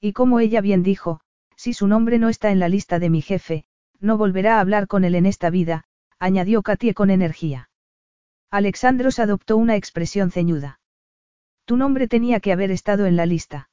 [0.00, 1.20] Y como ella bien dijo,
[1.56, 3.64] si su nombre no está en la lista de mi jefe,
[4.00, 5.84] no volverá a hablar con él en esta vida,
[6.18, 7.70] añadió Katie con energía.
[8.50, 10.80] Alexandros adoptó una expresión ceñuda.
[11.64, 13.70] Tu nombre tenía que haber estado en la lista.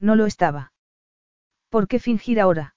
[0.00, 0.72] No lo estaba.
[1.68, 2.74] ¿Por qué fingir ahora?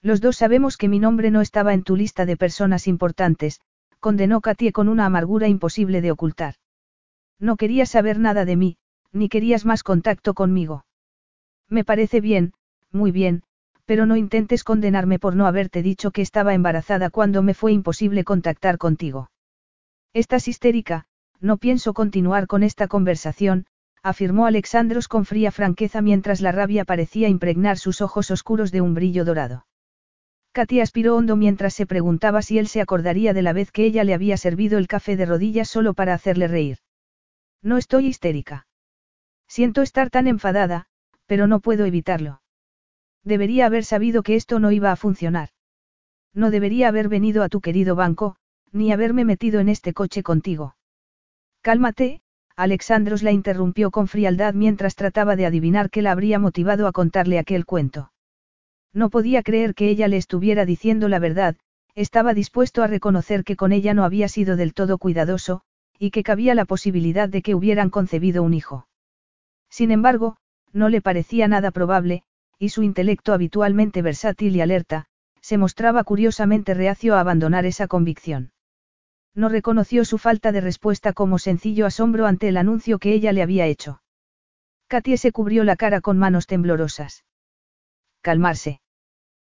[0.00, 3.60] Los dos sabemos que mi nombre no estaba en tu lista de personas importantes,
[4.00, 6.54] condenó Katie con una amargura imposible de ocultar.
[7.40, 8.76] No querías saber nada de mí,
[9.12, 10.84] ni querías más contacto conmigo.
[11.68, 12.52] Me parece bien,
[12.90, 13.42] muy bien,
[13.84, 18.24] pero no intentes condenarme por no haberte dicho que estaba embarazada cuando me fue imposible
[18.24, 19.30] contactar contigo.
[20.12, 21.06] Estás histérica,
[21.40, 23.66] no pienso continuar con esta conversación,
[24.02, 28.94] afirmó Alexandros con fría franqueza mientras la rabia parecía impregnar sus ojos oscuros de un
[28.94, 29.66] brillo dorado.
[30.52, 34.04] Katy aspiró hondo mientras se preguntaba si él se acordaría de la vez que ella
[34.04, 36.78] le había servido el café de rodillas solo para hacerle reír.
[37.62, 38.66] No estoy histérica.
[39.48, 40.86] Siento estar tan enfadada,
[41.26, 42.42] pero no puedo evitarlo.
[43.24, 45.50] Debería haber sabido que esto no iba a funcionar.
[46.34, 48.36] No debería haber venido a tu querido banco,
[48.72, 50.76] ni haberme metido en este coche contigo.
[51.62, 52.22] Cálmate,
[52.56, 57.38] Alexandros la interrumpió con frialdad mientras trataba de adivinar qué la habría motivado a contarle
[57.38, 58.12] aquel cuento.
[58.92, 61.56] No podía creer que ella le estuviera diciendo la verdad,
[61.94, 65.62] estaba dispuesto a reconocer que con ella no había sido del todo cuidadoso,
[65.98, 68.88] y que cabía la posibilidad de que hubieran concebido un hijo.
[69.68, 70.36] Sin embargo,
[70.72, 72.22] no le parecía nada probable,
[72.58, 75.06] y su intelecto habitualmente versátil y alerta,
[75.40, 78.52] se mostraba curiosamente reacio a abandonar esa convicción.
[79.34, 83.42] No reconoció su falta de respuesta como sencillo asombro ante el anuncio que ella le
[83.42, 84.02] había hecho.
[84.88, 87.24] Katie se cubrió la cara con manos temblorosas
[88.28, 88.80] calmarse.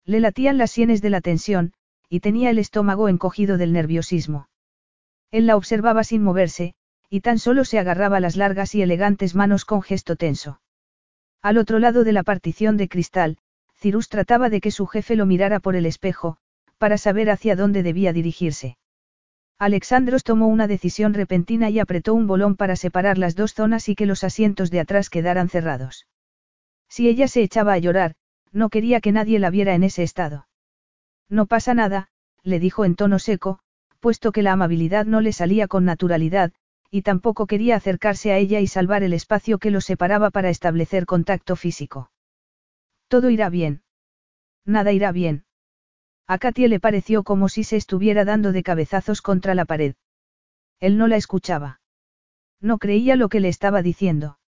[0.06, 1.74] Le latían las sienes de la tensión,
[2.10, 4.48] y tenía el estómago encogido del nerviosismo.
[5.32, 6.76] Él la observaba sin moverse,
[7.10, 10.62] y tan solo se agarraba las largas y elegantes manos con gesto tenso.
[11.42, 13.38] Al otro lado de la partición de cristal,
[13.76, 16.38] Cirus trataba de que su jefe lo mirara por el espejo,
[16.78, 18.78] para saber hacia dónde debía dirigirse.
[19.58, 23.96] Alexandros tomó una decisión repentina y apretó un bolón para separar las dos zonas y
[23.96, 26.08] que los asientos de atrás quedaran cerrados.
[26.90, 28.16] Si ella se echaba a llorar,
[28.52, 30.48] no quería que nadie la viera en ese estado.
[31.30, 32.10] No pasa nada,
[32.44, 33.60] le dijo en tono seco,
[34.02, 36.52] puesto que la amabilidad no le salía con naturalidad,
[36.90, 41.06] y tampoco quería acercarse a ella y salvar el espacio que los separaba para establecer
[41.06, 42.12] contacto físico.
[43.08, 43.84] Todo irá bien.
[44.66, 45.46] Nada irá bien.
[46.28, 49.96] A Katie le pareció como si se estuviera dando de cabezazos contra la pared.
[50.80, 51.80] Él no la escuchaba.
[52.60, 54.40] No creía lo que le estaba diciendo.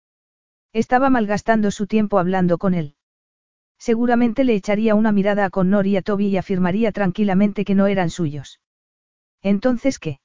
[0.73, 2.95] Estaba malgastando su tiempo hablando con él.
[3.77, 7.87] Seguramente le echaría una mirada a Connor y a Toby y afirmaría tranquilamente que no
[7.87, 8.62] eran suyos.
[9.43, 10.19] Entonces, ¿qué?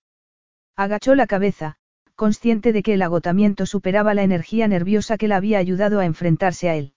[0.77, 1.77] Agachó la cabeza,
[2.15, 6.69] consciente de que el agotamiento superaba la energía nerviosa que la había ayudado a enfrentarse
[6.69, 6.95] a él.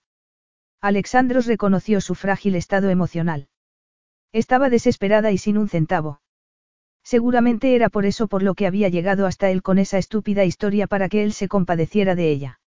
[0.80, 3.48] Alexandros reconoció su frágil estado emocional.
[4.32, 6.20] Estaba desesperada y sin un centavo.
[7.04, 10.86] Seguramente era por eso por lo que había llegado hasta él con esa estúpida historia
[10.86, 12.60] para que él se compadeciera de ella.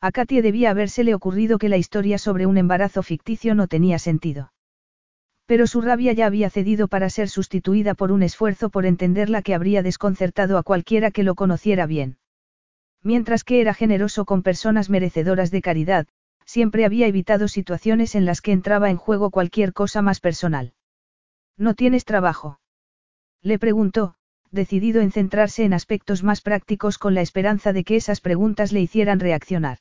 [0.00, 4.52] A Katie debía habérsele ocurrido que la historia sobre un embarazo ficticio no tenía sentido.
[5.46, 9.54] Pero su rabia ya había cedido para ser sustituida por un esfuerzo por entenderla que
[9.54, 12.18] habría desconcertado a cualquiera que lo conociera bien.
[13.02, 16.06] Mientras que era generoso con personas merecedoras de caridad,
[16.46, 20.74] siempre había evitado situaciones en las que entraba en juego cualquier cosa más personal.
[21.56, 22.60] ¿No tienes trabajo?
[23.42, 24.14] Le preguntó,
[24.50, 28.80] decidido en centrarse en aspectos más prácticos con la esperanza de que esas preguntas le
[28.80, 29.78] hicieran reaccionar.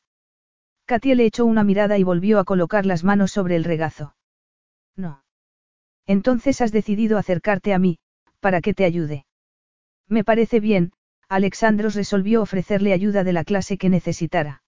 [0.85, 4.15] Katia le echó una mirada y volvió a colocar las manos sobre el regazo.
[4.95, 5.23] No.
[6.07, 7.99] Entonces has decidido acercarte a mí,
[8.39, 9.25] para que te ayude.
[10.07, 10.93] Me parece bien,
[11.29, 14.63] Alexandros resolvió ofrecerle ayuda de la clase que necesitara.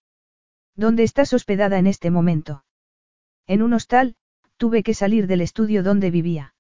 [0.76, 2.64] ¿Dónde estás hospedada en este momento?
[3.48, 4.16] En un hostal,
[4.58, 6.56] tuve que salir del estudio donde vivía.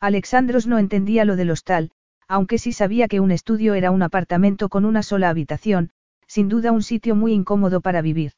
[0.00, 1.90] Alexandros no entendía lo del hostal,
[2.26, 5.90] aunque sí sabía que un estudio era un apartamento con una sola habitación,
[6.26, 8.32] sin duda un sitio muy incómodo para vivir.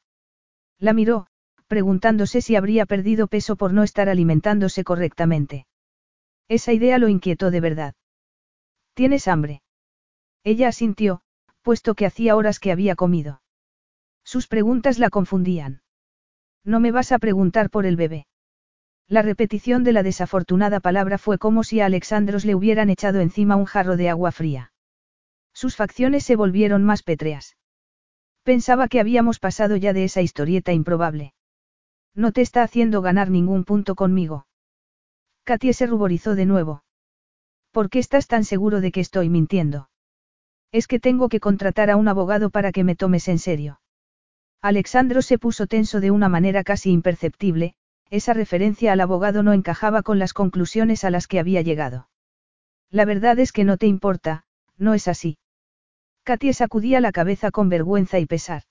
[0.79, 1.27] La miró,
[1.71, 5.69] preguntándose si habría perdido peso por no estar alimentándose correctamente.
[6.49, 7.95] Esa idea lo inquietó de verdad.
[8.95, 9.63] ¿Tienes hambre?
[10.43, 11.21] Ella asintió,
[11.63, 13.41] puesto que hacía horas que había comido.
[14.25, 15.83] Sus preguntas la confundían.
[16.65, 18.27] No me vas a preguntar por el bebé.
[19.07, 23.55] La repetición de la desafortunada palabra fue como si a Alexandros le hubieran echado encima
[23.55, 24.73] un jarro de agua fría.
[25.53, 27.57] Sus facciones se volvieron más pétreas.
[28.43, 31.33] Pensaba que habíamos pasado ya de esa historieta improbable.
[32.15, 34.47] No te está haciendo ganar ningún punto conmigo.
[35.45, 36.83] Katie se ruborizó de nuevo.
[37.73, 39.91] ¿Por qué estás tan seguro de que estoy mintiendo?
[40.73, 43.81] Es que tengo que contratar a un abogado para que me tomes en serio.
[44.61, 47.75] Alexandro se puso tenso de una manera casi imperceptible,
[48.11, 52.09] esa referencia al abogado no encajaba con las conclusiones a las que había llegado.
[52.91, 54.45] La verdad es que no te importa,
[54.77, 55.39] no es así.
[56.25, 58.65] Katie sacudía la cabeza con vergüenza y pesar.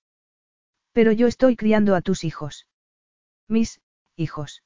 [0.91, 2.67] Pero yo estoy criando a tus hijos.
[3.49, 3.81] Mis,
[4.15, 4.63] hijos.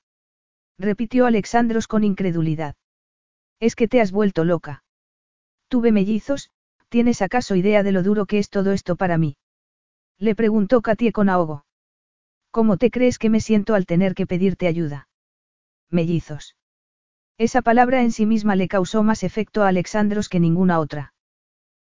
[0.78, 2.76] Repitió Alexandros con incredulidad.
[3.60, 4.84] Es que te has vuelto loca.
[5.70, 6.52] Tuve mellizos,
[6.90, 9.38] ¿tienes acaso idea de lo duro que es todo esto para mí?
[10.20, 11.66] Le preguntó Katie con ahogo.
[12.52, 15.08] ¿Cómo te crees que me siento al tener que pedirte ayuda?
[15.90, 16.56] Mellizos.
[17.38, 21.14] Esa palabra en sí misma le causó más efecto a Alexandros que ninguna otra.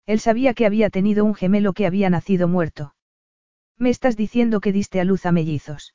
[0.06, 2.96] Él sabía que había tenido un gemelo que había nacido muerto.
[3.78, 5.95] Me estás diciendo que diste a luz a mellizos.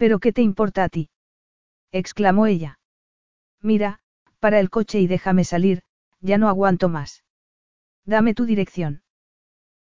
[0.00, 1.10] ¿Pero qué te importa a ti?
[1.92, 2.78] exclamó ella.
[3.60, 4.00] Mira,
[4.38, 5.82] para el coche y déjame salir,
[6.20, 7.22] ya no aguanto más.
[8.06, 9.02] Dame tu dirección.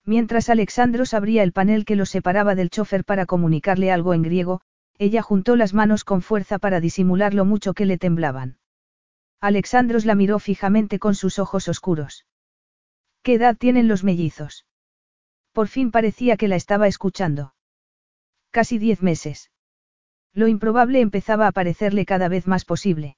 [0.04, 4.60] Mientras Alexandros abría el panel que lo separaba del chofer para comunicarle algo en griego,
[4.98, 8.58] ella juntó las manos con fuerza para disimular lo mucho que le temblaban.
[9.40, 12.26] Alexandros la miró fijamente con sus ojos oscuros.
[13.24, 14.66] ¿Qué edad tienen los mellizos?
[15.54, 17.54] Por fin parecía que la estaba escuchando.
[18.52, 19.50] Casi diez meses.
[20.40, 23.18] Lo improbable empezaba a parecerle cada vez más posible.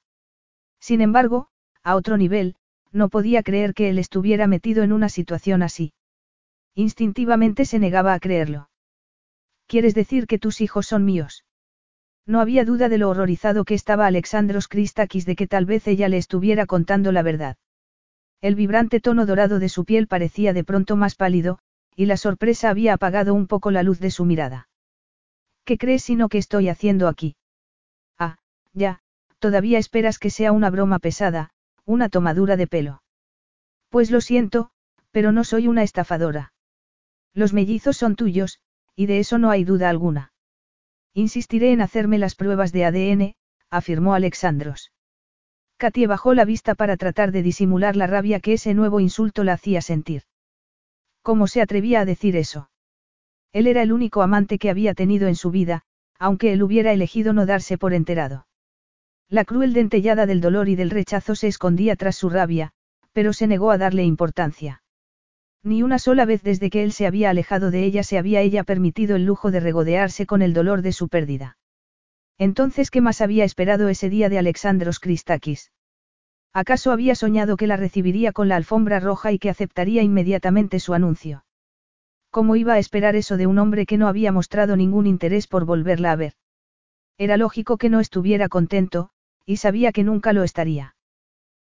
[0.80, 1.50] Sin embargo,
[1.84, 2.56] a otro nivel,
[2.92, 5.94] no podía creer que él estuviera metido en una situación así.
[6.74, 8.72] Instintivamente se negaba a creerlo.
[9.68, 11.46] ¿Quieres decir que tus hijos son míos?
[12.26, 16.10] No había duda de lo horrorizado que estaba Alexandros Christakis de que tal vez ella
[16.10, 17.56] le estuviera contando la verdad.
[18.42, 21.60] El vibrante tono dorado de su piel parecía de pronto más pálido,
[21.96, 24.70] y la sorpresa había apagado un poco la luz de su mirada.
[25.66, 27.36] ¿Qué crees sino que estoy haciendo aquí?
[28.18, 28.38] Ah,
[28.74, 29.02] ya,
[29.40, 31.52] todavía esperas que sea una broma pesada,
[31.86, 33.04] una tomadura de pelo.
[33.90, 34.72] Pues lo siento,
[35.12, 36.54] pero no soy una estafadora.
[37.34, 38.60] Los mellizos son tuyos,
[38.96, 40.34] y de eso no hay duda alguna.
[41.14, 43.36] Insistiré en hacerme las pruebas de ADN,
[43.70, 44.92] afirmó Alexandros.
[45.78, 49.54] Katie bajó la vista para tratar de disimular la rabia que ese nuevo insulto la
[49.54, 50.24] hacía sentir.
[51.22, 52.71] ¿Cómo se atrevía a decir eso?
[53.54, 55.84] Él era el único amante que había tenido en su vida,
[56.18, 58.48] aunque él hubiera elegido no darse por enterado.
[59.28, 62.72] La cruel dentellada del dolor y del rechazo se escondía tras su rabia,
[63.14, 64.84] pero se negó a darle importancia.
[65.64, 68.64] Ni una sola vez desde que él se había alejado de ella se había ella
[68.64, 71.58] permitido el lujo de regodearse con el dolor de su pérdida.
[72.38, 75.72] Entonces, ¿qué más había esperado ese día de Alexandros Christakis?
[76.54, 80.94] ¿Acaso había soñado que la recibiría con la alfombra roja y que aceptaría inmediatamente su
[80.94, 81.46] anuncio?
[82.32, 85.66] ¿Cómo iba a esperar eso de un hombre que no había mostrado ningún interés por
[85.66, 86.34] volverla a ver?
[87.18, 89.10] Era lógico que no estuviera contento,
[89.46, 90.96] y sabía que nunca lo estaría.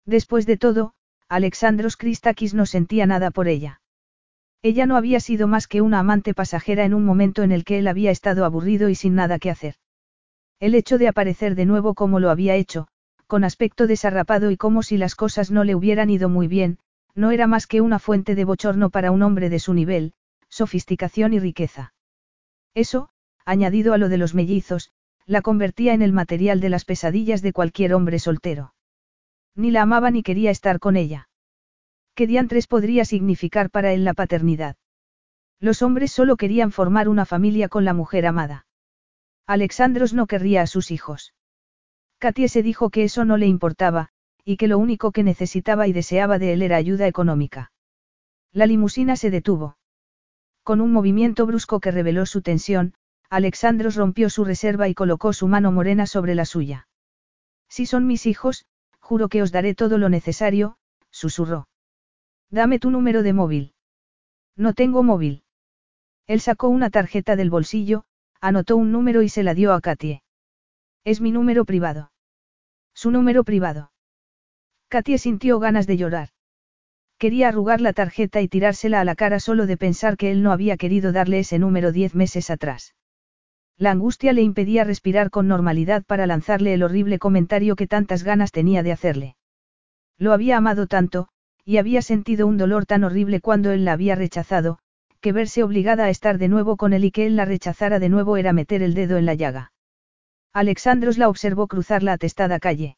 [0.04, 0.92] Después de todo,
[1.30, 3.80] Alexandros Christakis no sentía nada por ella.
[4.62, 7.78] Ella no había sido más que una amante pasajera en un momento en el que
[7.78, 9.76] él había estado aburrido y sin nada que hacer.
[10.58, 12.86] El hecho de aparecer de nuevo como lo había hecho,
[13.26, 16.78] con aspecto desarrapado y como si las cosas no le hubieran ido muy bien,
[17.14, 20.12] no era más que una fuente de bochorno para un hombre de su nivel,
[20.60, 21.94] sofisticación y riqueza.
[22.74, 23.08] Eso,
[23.46, 24.92] añadido a lo de los mellizos,
[25.24, 28.74] la convertía en el material de las pesadillas de cualquier hombre soltero.
[29.54, 31.30] Ni la amaba ni quería estar con ella.
[32.14, 34.76] ¿Qué diantres podría significar para él la paternidad?
[35.60, 38.66] Los hombres solo querían formar una familia con la mujer amada.
[39.46, 41.32] Alexandros no querría a sus hijos.
[42.18, 44.10] Katie se dijo que eso no le importaba,
[44.44, 47.72] y que lo único que necesitaba y deseaba de él era ayuda económica.
[48.52, 49.79] La limusina se detuvo.
[50.62, 52.94] Con un movimiento brusco que reveló su tensión,
[53.28, 56.88] Alexandros rompió su reserva y colocó su mano morena sobre la suya.
[57.68, 58.66] Si son mis hijos,
[59.10, 60.76] Juro que os daré todo lo necesario,
[61.10, 61.66] susurró.
[62.48, 63.74] Dame tu número de móvil.
[64.56, 65.42] No tengo móvil.
[66.28, 68.04] Él sacó una tarjeta del bolsillo,
[68.40, 70.22] anotó un número y se la dio a Katie.
[71.02, 72.12] Es mi número privado.
[72.94, 73.90] Su número privado.
[74.88, 76.28] Katie sintió ganas de llorar.
[77.20, 80.52] Quería arrugar la tarjeta y tirársela a la cara solo de pensar que él no
[80.52, 82.94] había querido darle ese número diez meses atrás.
[83.76, 88.52] La angustia le impedía respirar con normalidad para lanzarle el horrible comentario que tantas ganas
[88.52, 89.36] tenía de hacerle.
[90.16, 91.28] Lo había amado tanto,
[91.62, 94.78] y había sentido un dolor tan horrible cuando él la había rechazado,
[95.20, 98.08] que verse obligada a estar de nuevo con él y que él la rechazara de
[98.08, 99.72] nuevo era meter el dedo en la llaga.
[100.54, 102.96] Alexandros la observó cruzar la atestada calle.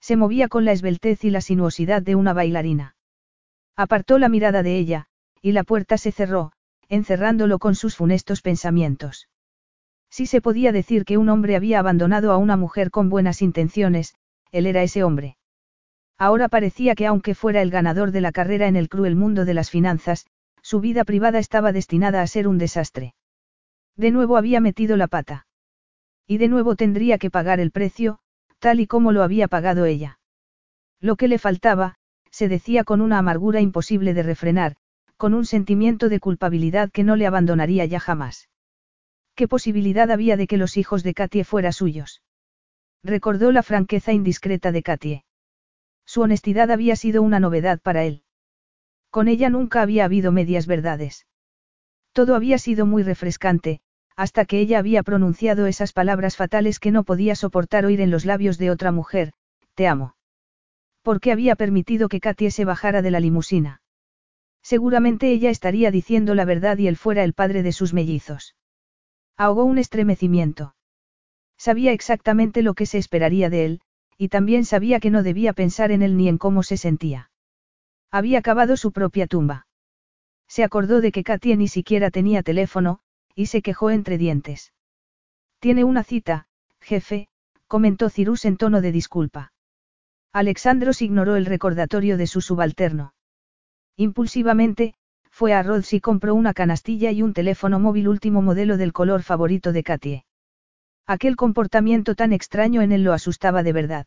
[0.00, 2.94] Se movía con la esbeltez y la sinuosidad de una bailarina.
[3.76, 5.06] Apartó la mirada de ella,
[5.40, 6.52] y la puerta se cerró,
[6.88, 9.28] encerrándolo con sus funestos pensamientos.
[10.10, 14.14] Si se podía decir que un hombre había abandonado a una mujer con buenas intenciones,
[14.50, 15.38] él era ese hombre.
[16.18, 19.54] Ahora parecía que aunque fuera el ganador de la carrera en el cruel mundo de
[19.54, 20.26] las finanzas,
[20.60, 23.14] su vida privada estaba destinada a ser un desastre.
[23.96, 25.46] De nuevo había metido la pata.
[26.26, 28.18] Y de nuevo tendría que pagar el precio,
[28.58, 30.20] tal y como lo había pagado ella.
[31.00, 31.96] Lo que le faltaba,
[32.32, 34.76] se decía con una amargura imposible de refrenar,
[35.16, 38.48] con un sentimiento de culpabilidad que no le abandonaría ya jamás.
[39.36, 42.22] ¿Qué posibilidad había de que los hijos de Katie fueran suyos?
[43.04, 45.24] Recordó la franqueza indiscreta de Katie.
[46.04, 48.24] Su honestidad había sido una novedad para él.
[49.10, 51.26] Con ella nunca había habido medias verdades.
[52.12, 53.80] Todo había sido muy refrescante,
[54.16, 58.24] hasta que ella había pronunciado esas palabras fatales que no podía soportar oír en los
[58.24, 59.32] labios de otra mujer,
[59.74, 60.14] te amo.
[61.02, 63.82] ¿Por qué había permitido que Katie se bajara de la limusina?
[64.62, 68.54] Seguramente ella estaría diciendo la verdad y él fuera el padre de sus mellizos.
[69.36, 70.76] Ahogó un estremecimiento.
[71.58, 73.80] Sabía exactamente lo que se esperaría de él,
[74.16, 77.30] y también sabía que no debía pensar en él ni en cómo se sentía.
[78.10, 79.66] Había cavado su propia tumba.
[80.46, 83.00] Se acordó de que Katie ni siquiera tenía teléfono,
[83.34, 84.72] y se quejó entre dientes.
[85.58, 86.46] Tiene una cita,
[86.80, 87.28] jefe,
[87.66, 89.52] comentó Cirus en tono de disculpa.
[90.34, 93.12] Alexandros ignoró el recordatorio de su subalterno.
[93.96, 94.94] Impulsivamente,
[95.30, 99.22] fue a Rhodes y compró una canastilla y un teléfono móvil último modelo del color
[99.22, 100.24] favorito de Katie.
[101.06, 104.06] Aquel comportamiento tan extraño en él lo asustaba de verdad.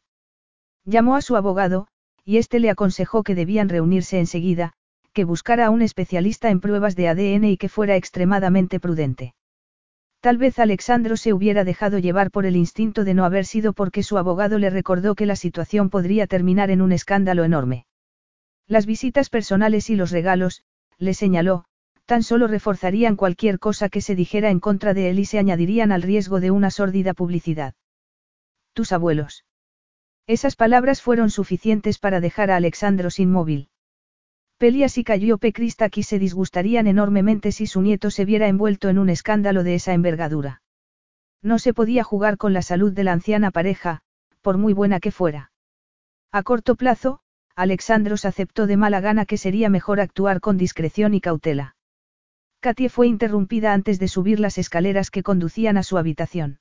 [0.83, 1.87] Llamó a su abogado,
[2.23, 4.73] y éste le aconsejó que debían reunirse enseguida,
[5.13, 9.35] que buscara a un especialista en pruebas de ADN y que fuera extremadamente prudente.
[10.25, 14.01] Tal vez Alexandro se hubiera dejado llevar por el instinto de no haber sido porque
[14.01, 17.85] su abogado le recordó que la situación podría terminar en un escándalo enorme.
[18.65, 20.63] Las visitas personales y los regalos,
[20.97, 21.65] le señaló,
[22.07, 25.91] tan solo reforzarían cualquier cosa que se dijera en contra de él y se añadirían
[25.91, 27.75] al riesgo de una sórdida publicidad.
[28.73, 29.45] Tus abuelos.
[30.25, 33.69] Esas palabras fueron suficientes para dejar a Alexandro inmóvil.
[34.57, 39.09] Pelias y Calliope Kristaki se disgustarían enormemente si su nieto se viera envuelto en un
[39.09, 40.61] escándalo de esa envergadura.
[41.41, 44.01] No se podía jugar con la salud de la anciana pareja,
[44.41, 45.51] por muy buena que fuera.
[46.31, 47.19] A corto plazo,
[47.55, 51.75] Alexandros aceptó de mala gana que sería mejor actuar con discreción y cautela.
[52.61, 56.59] Katie fue interrumpida antes de subir las escaleras que conducían a su habitación.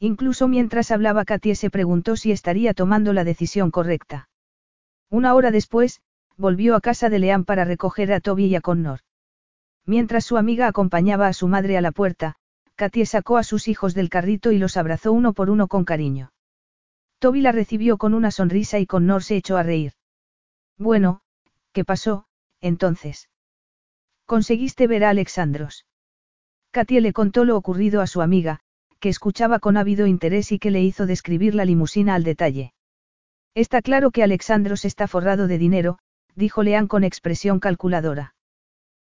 [0.00, 4.28] Incluso mientras hablaba Katie se preguntó si estaría tomando la decisión correcta.
[5.10, 6.00] Una hora después,
[6.36, 9.00] volvió a casa de Leán para recoger a Toby y a Connor.
[9.84, 12.36] Mientras su amiga acompañaba a su madre a la puerta,
[12.76, 16.32] Katie sacó a sus hijos del carrito y los abrazó uno por uno con cariño.
[17.18, 19.92] Toby la recibió con una sonrisa y Connor se echó a reír.
[20.78, 21.20] Bueno,
[21.72, 22.26] ¿qué pasó,
[22.60, 23.28] entonces?
[24.26, 25.86] ¿Conseguiste ver a Alexandros?
[26.70, 28.60] Katie le contó lo ocurrido a su amiga,
[28.98, 32.72] que escuchaba con ávido interés y que le hizo describir la limusina al detalle.
[33.54, 35.98] Está claro que Alexandros está forrado de dinero,
[36.34, 38.34] dijo Leán con expresión calculadora.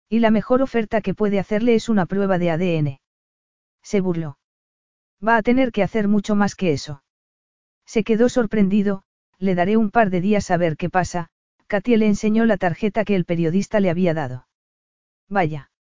[0.09, 3.01] Y la mejor oferta que puede hacerle es una prueba de ADN.
[3.83, 4.39] Se burló.
[5.27, 7.03] Va a tener que hacer mucho más que eso.
[7.87, 9.03] Se quedó sorprendido,
[9.39, 11.29] le daré un par de días a ver qué pasa,
[11.67, 14.47] Katie le enseñó la tarjeta que el periodista le había dado.
[15.29, 15.71] Vaya.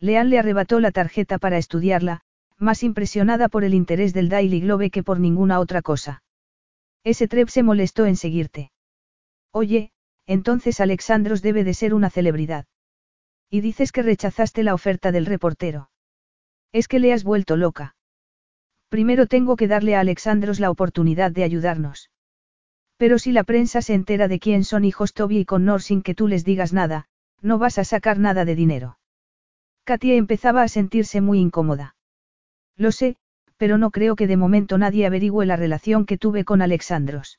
[0.00, 2.22] Leanne le arrebató la tarjeta para estudiarla,
[2.58, 6.22] más impresionada por el interés del Daily Globe que por ninguna otra cosa.
[7.04, 8.72] Ese Treb se molestó en seguirte.
[9.52, 9.92] Oye,
[10.26, 12.66] entonces Alexandros debe de ser una celebridad.
[13.50, 15.90] Y dices que rechazaste la oferta del reportero.
[16.72, 17.94] Es que le has vuelto loca.
[18.88, 22.10] Primero tengo que darle a Alexandros la oportunidad de ayudarnos.
[22.96, 26.14] Pero si la prensa se entera de quién son hijos Toby y Connor sin que
[26.14, 27.06] tú les digas nada,
[27.42, 28.98] no vas a sacar nada de dinero.
[29.84, 31.96] Katia empezaba a sentirse muy incómoda.
[32.76, 33.16] Lo sé,
[33.56, 37.38] pero no creo que de momento nadie averigüe la relación que tuve con Alexandros.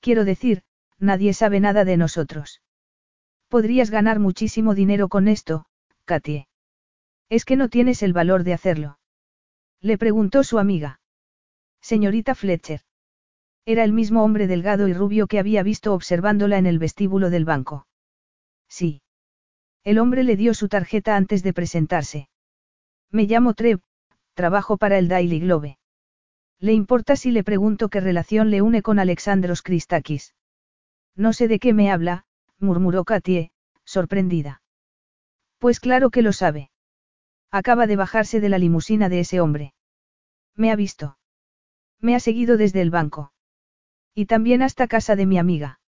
[0.00, 0.62] Quiero decir,
[0.98, 2.62] nadie sabe nada de nosotros.
[3.48, 5.64] Podrías ganar muchísimo dinero con esto,
[6.04, 6.48] Katie.
[7.28, 8.98] Es que no tienes el valor de hacerlo.
[9.80, 11.00] Le preguntó su amiga.
[11.80, 12.82] Señorita Fletcher.
[13.64, 17.44] Era el mismo hombre delgado y rubio que había visto observándola en el vestíbulo del
[17.44, 17.86] banco.
[18.68, 19.02] Sí.
[19.84, 22.28] El hombre le dio su tarjeta antes de presentarse.
[23.10, 23.80] Me llamo Trev,
[24.34, 25.78] trabajo para el Daily Globe.
[26.60, 30.34] ¿Le importa si le pregunto qué relación le une con Alexandros Christakis?
[31.16, 32.24] No sé de qué me habla,
[32.58, 33.50] murmuró Katie,
[33.84, 34.62] sorprendida.
[35.58, 36.70] Pues claro que lo sabe.
[37.50, 39.74] Acaba de bajarse de la limusina de ese hombre.
[40.54, 41.18] Me ha visto.
[42.00, 43.32] Me ha seguido desde el banco.
[44.14, 45.80] Y también hasta casa de mi amiga.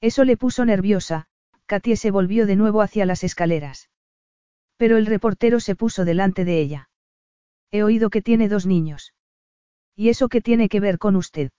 [0.00, 1.26] Eso le puso nerviosa,
[1.66, 3.90] Katie se volvió de nuevo hacia las escaleras.
[4.76, 6.88] Pero el reportero se puso delante de ella.
[7.70, 9.12] He oído que tiene dos niños.
[9.94, 11.50] ¿Y eso qué tiene que ver con usted?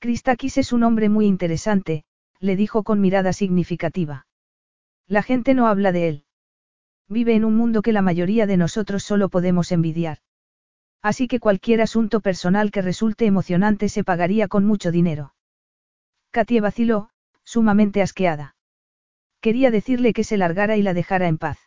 [0.00, 2.04] Christakis es un hombre muy interesante,
[2.38, 4.26] le dijo con mirada significativa.
[5.08, 6.24] La gente no habla de él.
[7.08, 10.18] Vive en un mundo que la mayoría de nosotros solo podemos envidiar.
[11.02, 15.34] Así que cualquier asunto personal que resulte emocionante se pagaría con mucho dinero.
[16.30, 17.10] Katie vaciló,
[17.42, 18.54] sumamente asqueada.
[19.40, 21.58] Quería decirle que se largara y la dejara en paz.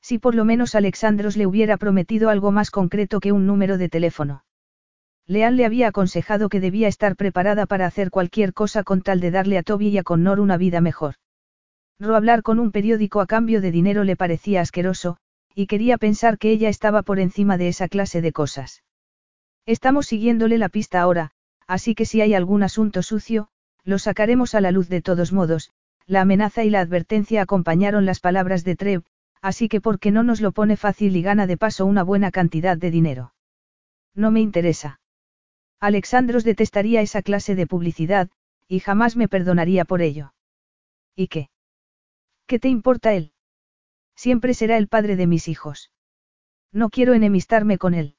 [0.00, 3.88] Si por lo menos Alexandros le hubiera prometido algo más concreto que un número de
[3.88, 4.45] teléfono.
[5.28, 9.32] Leal le había aconsejado que debía estar preparada para hacer cualquier cosa con tal de
[9.32, 11.16] darle a Toby y a Connor una vida mejor.
[11.98, 15.16] Ro hablar con un periódico a cambio de dinero le parecía asqueroso,
[15.54, 18.84] y quería pensar que ella estaba por encima de esa clase de cosas.
[19.64, 21.32] Estamos siguiéndole la pista ahora,
[21.66, 23.48] así que si hay algún asunto sucio,
[23.82, 25.72] lo sacaremos a la luz de todos modos.
[26.06, 29.02] La amenaza y la advertencia acompañaron las palabras de Trev,
[29.42, 32.76] así que porque no nos lo pone fácil y gana de paso una buena cantidad
[32.76, 33.34] de dinero.
[34.14, 35.00] No me interesa.
[35.80, 38.30] Alexandros detestaría esa clase de publicidad,
[38.68, 40.34] y jamás me perdonaría por ello.
[41.14, 41.50] ¿Y qué?
[42.46, 43.32] ¿Qué te importa él?
[44.14, 45.90] Siempre será el padre de mis hijos.
[46.72, 48.16] No quiero enemistarme con él.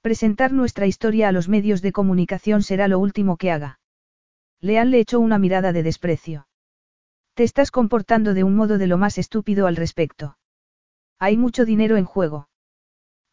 [0.00, 3.80] Presentar nuestra historia a los medios de comunicación será lo último que haga.
[4.60, 6.48] Lean le echó una mirada de desprecio.
[7.34, 10.36] Te estás comportando de un modo de lo más estúpido al respecto.
[11.18, 12.48] Hay mucho dinero en juego.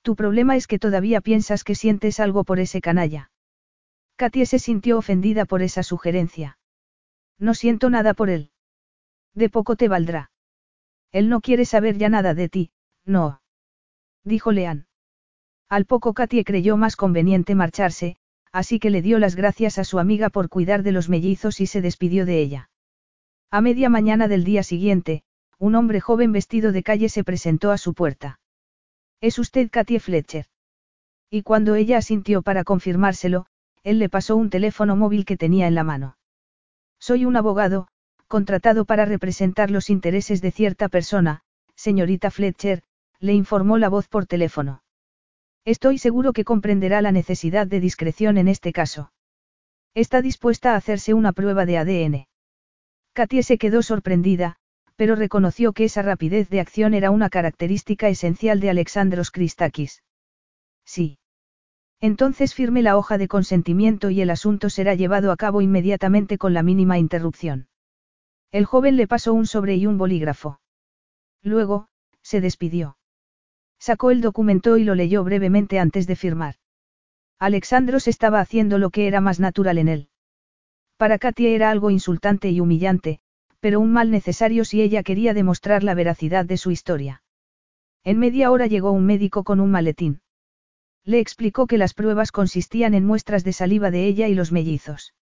[0.02, 3.31] Tu problema es que todavía piensas que sientes algo por ese canalla.
[4.22, 6.60] Katie se sintió ofendida por esa sugerencia.
[7.40, 8.52] No siento nada por él.
[9.34, 10.30] De poco te valdrá.
[11.12, 12.72] Él no quiere saber ya nada de ti,
[13.04, 13.42] no.
[14.24, 14.86] Dijo Leán.
[15.70, 18.18] Al poco Katie creyó más conveniente marcharse,
[18.52, 21.66] así que le dio las gracias a su amiga por cuidar de los mellizos y
[21.66, 22.70] se despidió de ella.
[23.50, 25.24] A media mañana del día siguiente,
[25.58, 28.40] un hombre joven vestido de calle se presentó a su puerta.
[29.20, 30.46] ¿Es usted Katie Fletcher?
[31.32, 33.48] Y cuando ella asintió para confirmárselo,
[33.84, 36.18] él le pasó un teléfono móvil que tenía en la mano.
[37.00, 37.88] Soy un abogado,
[38.28, 41.42] contratado para representar los intereses de cierta persona,
[41.76, 42.84] señorita Fletcher,
[43.20, 44.84] le informó la voz por teléfono.
[45.66, 49.12] Estoy seguro que comprenderá la necesidad de discreción en este caso.
[49.94, 52.28] Está dispuesta a hacerse una prueba de ADN.
[53.14, 54.56] Katie se quedó sorprendida,
[54.96, 60.04] pero reconoció que esa rapidez de acción era una característica esencial de Alexandros Christakis.
[60.86, 61.18] Sí.
[62.02, 66.56] Entonces firme la hoja de consentimiento y el asunto será llevado a cabo inmediatamente con
[66.56, 67.68] la mínima interrupción.
[68.52, 70.60] El joven le pasó un sobre y un bolígrafo.
[71.44, 71.88] Luego,
[72.24, 72.98] se despidió.
[73.80, 76.56] Sacó el documento y lo leyó brevemente antes de firmar.
[77.40, 80.10] Alexandros estaba haciendo lo que era más natural en él.
[80.98, 83.20] Para Katia era algo insultante y humillante,
[83.60, 87.24] pero un mal necesario si ella quería demostrar la veracidad de su historia.
[88.04, 90.22] En media hora llegó un médico con un maletín.
[91.04, 95.14] Le explicó que las pruebas consistían en muestras de saliva de ella y los mellizos.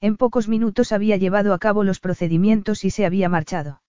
[0.00, 3.82] En pocos minutos había llevado a cabo los procedimientos y se había marchado.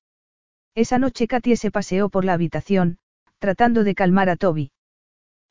[0.75, 2.99] Esa noche Katie se paseó por la habitación,
[3.39, 4.71] tratando de calmar a Toby.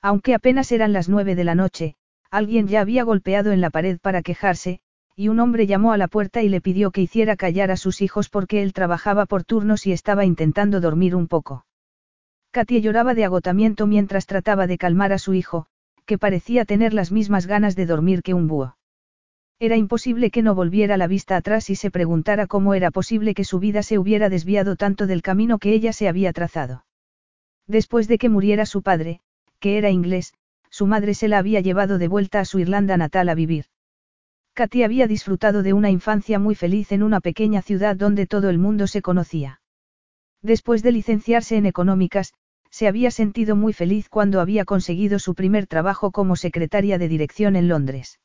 [0.01, 1.97] Aunque apenas eran las nueve de la noche,
[2.31, 4.81] alguien ya había golpeado en la pared para quejarse,
[5.17, 8.03] y un hombre llamó a la puerta y le pidió que hiciera callar a sus
[8.03, 11.66] hijos porque él trabajaba por turnos y estaba intentando dormir un poco.
[12.57, 15.67] Katie lloraba de agotamiento mientras trataba de calmar a su hijo,
[16.07, 18.79] que parecía tener las mismas ganas de dormir que un búho.
[19.59, 23.45] Era imposible que no volviera la vista atrás y se preguntara cómo era posible que
[23.45, 26.87] su vida se hubiera desviado tanto del camino que ella se había trazado.
[27.67, 29.21] Después de que muriera su padre,
[29.61, 30.33] que era inglés,
[30.71, 33.67] su madre se la había llevado de vuelta a su Irlanda natal a vivir.
[34.55, 38.57] Katy había disfrutado de una infancia muy feliz en una pequeña ciudad donde todo el
[38.57, 39.61] mundo se conocía.
[40.41, 42.33] Después de licenciarse en económicas,
[42.77, 47.57] se había sentido muy feliz cuando había conseguido su primer trabajo como secretaria de dirección
[47.57, 48.21] en Londres.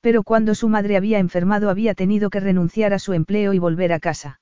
[0.00, 3.92] Pero cuando su madre había enfermado había tenido que renunciar a su empleo y volver
[3.92, 4.40] a casa.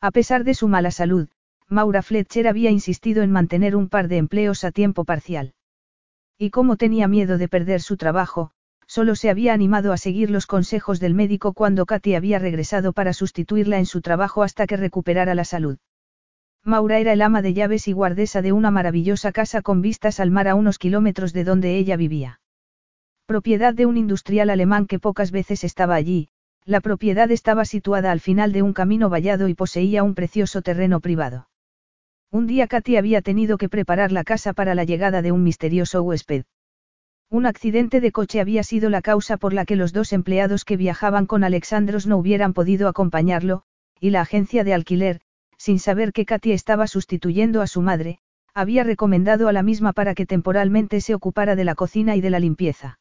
[0.00, 1.28] A pesar de su mala salud,
[1.68, 5.54] Maura Fletcher había insistido en mantener un par de empleos a tiempo parcial.
[6.36, 8.50] Y como tenía miedo de perder su trabajo,
[8.88, 13.12] solo se había animado a seguir los consejos del médico cuando Katy había regresado para
[13.12, 15.78] sustituirla en su trabajo hasta que recuperara la salud.
[16.64, 20.30] Maura era el ama de llaves y guardesa de una maravillosa casa con vistas al
[20.30, 22.40] mar a unos kilómetros de donde ella vivía.
[23.26, 26.28] Propiedad de un industrial alemán que pocas veces estaba allí,
[26.64, 31.00] la propiedad estaba situada al final de un camino vallado y poseía un precioso terreno
[31.00, 31.48] privado.
[32.30, 36.02] Un día Katy había tenido que preparar la casa para la llegada de un misterioso
[36.02, 36.44] huésped.
[37.30, 40.76] Un accidente de coche había sido la causa por la que los dos empleados que
[40.76, 43.62] viajaban con Alexandros no hubieran podido acompañarlo,
[43.98, 45.20] y la agencia de alquiler,
[45.60, 48.18] sin saber que Katy estaba sustituyendo a su madre,
[48.54, 52.30] había recomendado a la misma para que temporalmente se ocupara de la cocina y de
[52.30, 52.98] la limpieza.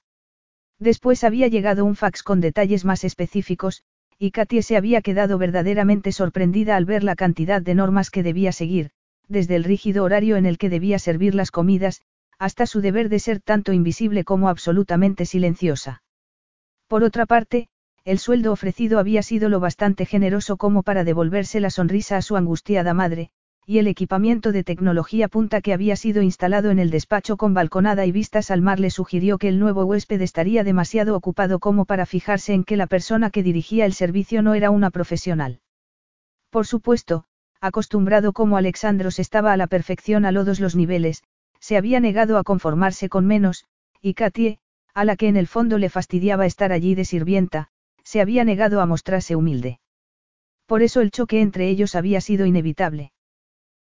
[0.77, 3.83] Después había llegado un fax con detalles más específicos,
[4.17, 8.51] y Katy se había quedado verdaderamente sorprendida al ver la cantidad de normas que debía
[8.51, 8.91] seguir,
[9.29, 12.01] desde el rígido horario en el que debía servir las comidas,
[12.39, 16.03] hasta su deber de ser tanto invisible como absolutamente silenciosa.
[16.89, 17.68] Por otra parte,
[18.05, 22.37] el sueldo ofrecido había sido lo bastante generoso como para devolverse la sonrisa a su
[22.37, 23.31] angustiada madre,
[23.65, 28.05] y el equipamiento de tecnología punta que había sido instalado en el despacho con balconada
[28.07, 32.07] y vistas al mar le sugirió que el nuevo huésped estaría demasiado ocupado como para
[32.07, 35.59] fijarse en que la persona que dirigía el servicio no era una profesional.
[36.49, 37.25] Por supuesto,
[37.61, 41.21] acostumbrado como Alexandros estaba a la perfección a todos los niveles,
[41.59, 43.65] se había negado a conformarse con menos,
[44.01, 44.57] y Katie,
[44.95, 47.69] a la que en el fondo le fastidiaba estar allí de sirvienta,
[48.09, 49.79] se había negado a mostrarse humilde.
[50.65, 53.11] Por eso el choque entre ellos había sido inevitable.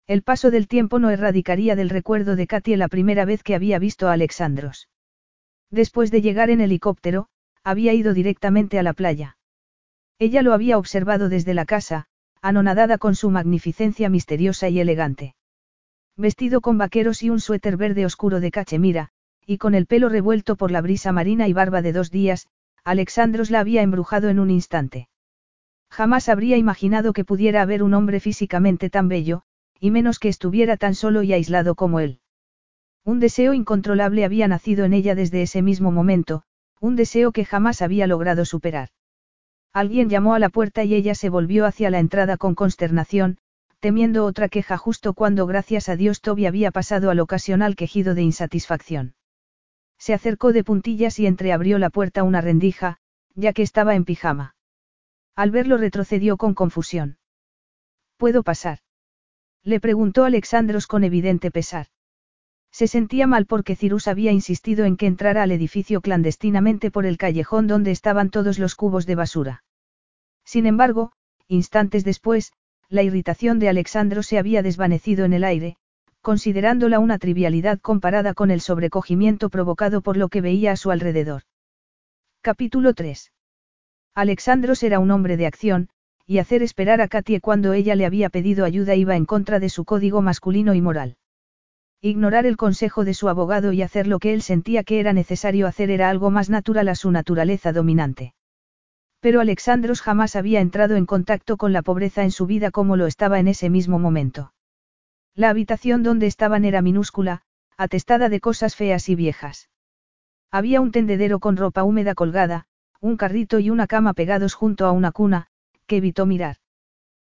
[0.07, 3.81] El paso del tiempo no erradicaría del recuerdo de Katy la primera vez que había
[3.81, 4.89] visto a Alexandros.
[5.73, 7.27] Después de llegar en helicóptero,
[7.65, 9.39] había ido directamente a la playa.
[10.21, 12.07] Ella lo había observado desde la casa,
[12.41, 15.35] anonadada con su magnificencia misteriosa y elegante.
[16.17, 19.09] Vestido con vaqueros y un suéter verde oscuro de cachemira,
[19.45, 22.47] y con el pelo revuelto por la brisa marina y barba de dos días,
[22.85, 25.09] Alexandros la había embrujado en un instante.
[25.91, 29.43] Jamás habría imaginado que pudiera haber un hombre físicamente tan bello,
[29.79, 32.21] y menos que estuviera tan solo y aislado como él.
[33.05, 36.45] Un deseo incontrolable había nacido en ella desde ese mismo momento,
[36.81, 38.89] un deseo que jamás había logrado superar.
[39.73, 43.39] Alguien llamó a la puerta y ella se volvió hacia la entrada con consternación,
[43.81, 48.23] temiendo otra queja justo cuando gracias a Dios Toby había pasado al ocasional quejido de
[48.23, 49.15] insatisfacción.
[50.03, 52.99] Se acercó de puntillas y entreabrió la puerta una rendija,
[53.37, 54.57] ya que estaba en pijama.
[55.37, 57.19] Al verlo retrocedió con confusión.
[58.17, 58.81] ¿Puedo pasar?
[59.63, 61.87] Le preguntó Alexandros con evidente pesar.
[62.73, 67.17] Se sentía mal porque Cirus había insistido en que entrara al edificio clandestinamente por el
[67.17, 69.63] callejón donde estaban todos los cubos de basura.
[70.45, 71.13] Sin embargo,
[71.47, 72.53] instantes después,
[72.89, 75.77] la irritación de Alexandro se había desvanecido en el aire,
[76.23, 81.43] considerándola una trivialidad comparada con el sobrecogimiento provocado por lo que veía a su alrededor.
[82.41, 83.33] Capítulo 3.
[84.15, 85.89] Alexandros era un hombre de acción,
[86.25, 89.69] y hacer esperar a Katie cuando ella le había pedido ayuda iba en contra de
[89.69, 91.17] su código masculino y moral.
[92.01, 95.67] Ignorar el consejo de su abogado y hacer lo que él sentía que era necesario
[95.67, 98.35] hacer era algo más natural a su naturaleza dominante.
[99.21, 103.07] Pero Alexandros jamás había entrado en contacto con la pobreza en su vida como lo
[103.07, 104.53] estaba en ese mismo momento.
[105.35, 107.43] La habitación donde estaban era minúscula,
[107.77, 109.71] atestada de cosas feas y viejas.
[110.51, 112.67] Había un tendedero con ropa húmeda colgada,
[113.01, 115.47] un carrito y una cama pegados junto a una cuna,
[115.87, 116.57] que evitó mirar.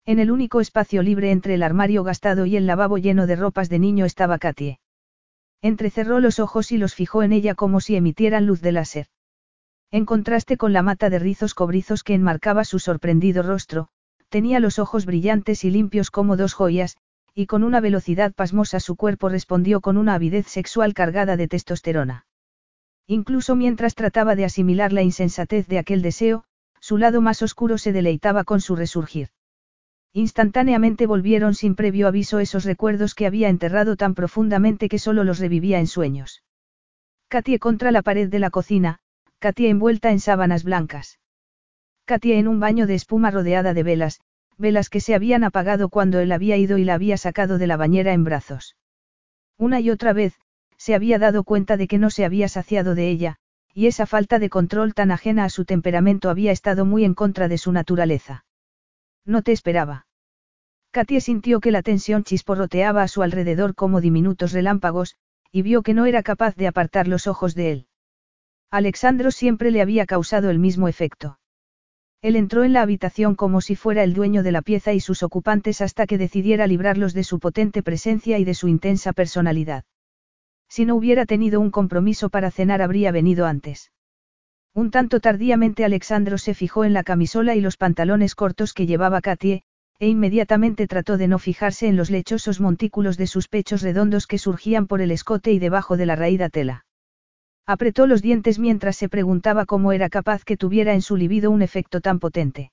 [0.05, 3.69] En el único espacio libre entre el armario gastado y el lavabo lleno de ropas
[3.69, 4.79] de niño estaba Katie.
[5.63, 9.07] Entrecerró los ojos y los fijó en ella como si emitieran luz de láser.
[9.91, 13.89] En contraste con la mata de rizos cobrizos que enmarcaba su sorprendido rostro,
[14.29, 16.99] tenía los ojos brillantes y limpios como dos joyas,
[17.39, 22.24] y con una velocidad pasmosa su cuerpo respondió con una avidez sexual cargada de testosterona.
[23.07, 26.45] Incluso mientras trataba de asimilar la insensatez de aquel deseo,
[26.80, 29.28] su lado más oscuro se deleitaba con su resurgir.
[30.14, 35.39] Instantáneamente volvieron sin previo aviso esos recuerdos que había enterrado tan profundamente que solo los
[35.39, 36.43] revivía en sueños.
[37.28, 39.01] Katie contra la pared de la cocina,
[39.41, 41.18] Katie envuelta en sábanas blancas.
[42.07, 44.20] Katie en un baño de espuma rodeada de velas,
[44.59, 47.77] velas que se habían apagado cuando él había ido y la había sacado de la
[47.77, 48.77] bañera en brazos.
[49.59, 50.35] Una y otra vez,
[50.77, 53.37] se había dado cuenta de que no se había saciado de ella,
[53.73, 57.49] y esa falta de control tan ajena a su temperamento había estado muy en contra
[57.49, 58.45] de su naturaleza.
[59.25, 60.07] No te esperaba.
[60.91, 65.17] Katia sintió que la tensión chisporroteaba a su alrededor como diminutos relámpagos,
[65.53, 67.87] y vio que no era capaz de apartar los ojos de él.
[68.71, 71.39] Alexandro siempre le había causado el mismo efecto.
[72.27, 75.22] Él entró en la habitación como si fuera el dueño de la pieza y sus
[75.22, 79.85] ocupantes hasta que decidiera librarlos de su potente presencia y de su intensa personalidad.
[80.68, 83.93] Si no hubiera tenido un compromiso para cenar habría venido antes.
[84.74, 89.20] Un tanto tardíamente Alexandro se fijó en la camisola y los pantalones cortos que llevaba
[89.20, 89.62] Katie,
[90.01, 94.39] e inmediatamente trató de no fijarse en los lechosos montículos de sus pechos redondos que
[94.39, 96.86] surgían por el escote y debajo de la raída tela.
[97.67, 101.62] Apretó los dientes mientras se preguntaba cómo era capaz que tuviera en su libido un
[101.62, 102.71] efecto tan potente.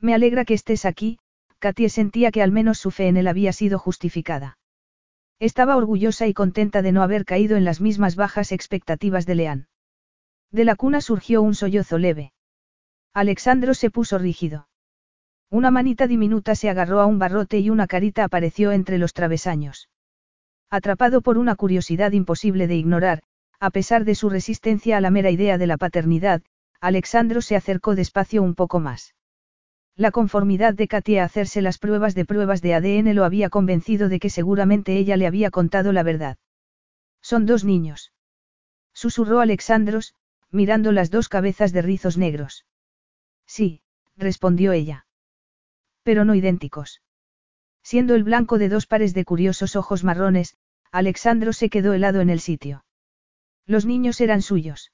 [0.00, 1.18] Me alegra que estés aquí,
[1.58, 4.58] Katie sentía que al menos su fe en él había sido justificada.
[5.38, 9.68] Estaba orgullosa y contenta de no haber caído en las mismas bajas expectativas de Leán.
[10.50, 12.32] De la cuna surgió un sollozo leve.
[13.14, 14.68] Alexandro se puso rígido.
[15.50, 19.88] Una manita diminuta se agarró a un barrote y una carita apareció entre los travesaños.
[20.70, 23.22] Atrapado por una curiosidad imposible de ignorar,
[23.62, 26.42] a pesar de su resistencia a la mera idea de la paternidad,
[26.80, 29.14] Alexandro se acercó despacio un poco más.
[29.94, 34.08] La conformidad de Katia a hacerse las pruebas de pruebas de ADN lo había convencido
[34.08, 36.38] de que seguramente ella le había contado la verdad.
[37.20, 38.12] Son dos niños.
[38.94, 40.16] Susurró Alexandros,
[40.50, 42.66] mirando las dos cabezas de rizos negros.
[43.46, 43.82] Sí,
[44.16, 45.06] respondió ella.
[46.02, 47.00] Pero no idénticos.
[47.84, 50.56] Siendo el blanco de dos pares de curiosos ojos marrones,
[50.90, 52.82] Alexandro se quedó helado en el sitio.
[53.66, 54.92] Los niños eran suyos.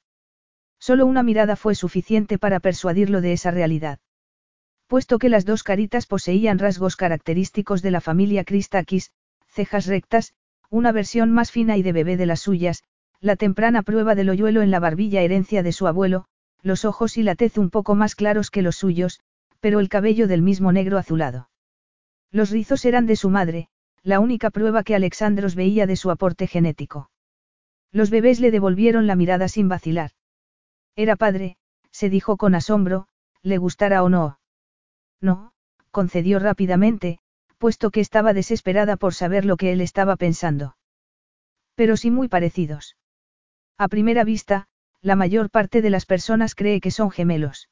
[0.79, 3.99] Solo una mirada fue suficiente para persuadirlo de esa realidad.
[4.87, 9.13] Puesto que las dos caritas poseían rasgos característicos de la familia Christakis,
[9.49, 10.35] cejas rectas,
[10.71, 12.85] una versión más fina y de bebé de las suyas,
[13.21, 16.27] la temprana prueba del hoyuelo en la barbilla herencia de su abuelo,
[16.63, 19.21] los ojos y la tez un poco más claros que los suyos,
[19.61, 21.51] pero el cabello del mismo negro azulado.
[22.31, 23.69] Los rizos eran de su madre,
[24.03, 27.11] la única prueba que Alexandros veía de su aporte genético.
[27.93, 30.13] Los bebés le devolvieron la mirada sin vacilar.
[30.97, 31.57] Era padre,
[31.91, 33.09] se dijo con asombro,
[33.43, 34.41] le gustara o no.
[35.21, 35.53] No,
[35.91, 37.19] concedió rápidamente,
[37.59, 40.77] puesto que estaba desesperada por saber lo que él estaba pensando.
[41.75, 42.97] Pero sí muy parecidos.
[43.79, 44.67] A primera vista,
[45.01, 47.69] la mayor parte de las personas cree que son gemelos.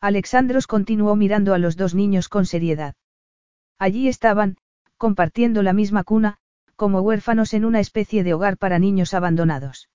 [0.00, 2.94] Alexandros continuó mirando a los dos niños con seriedad.
[3.78, 4.56] Allí estaban,
[4.96, 6.38] compartiendo la misma cuna,
[6.78, 9.90] como huérfanos en una especie de hogar para niños abandonados.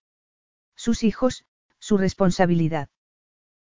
[0.75, 1.45] Sus hijos,
[1.79, 2.89] su responsabilidad.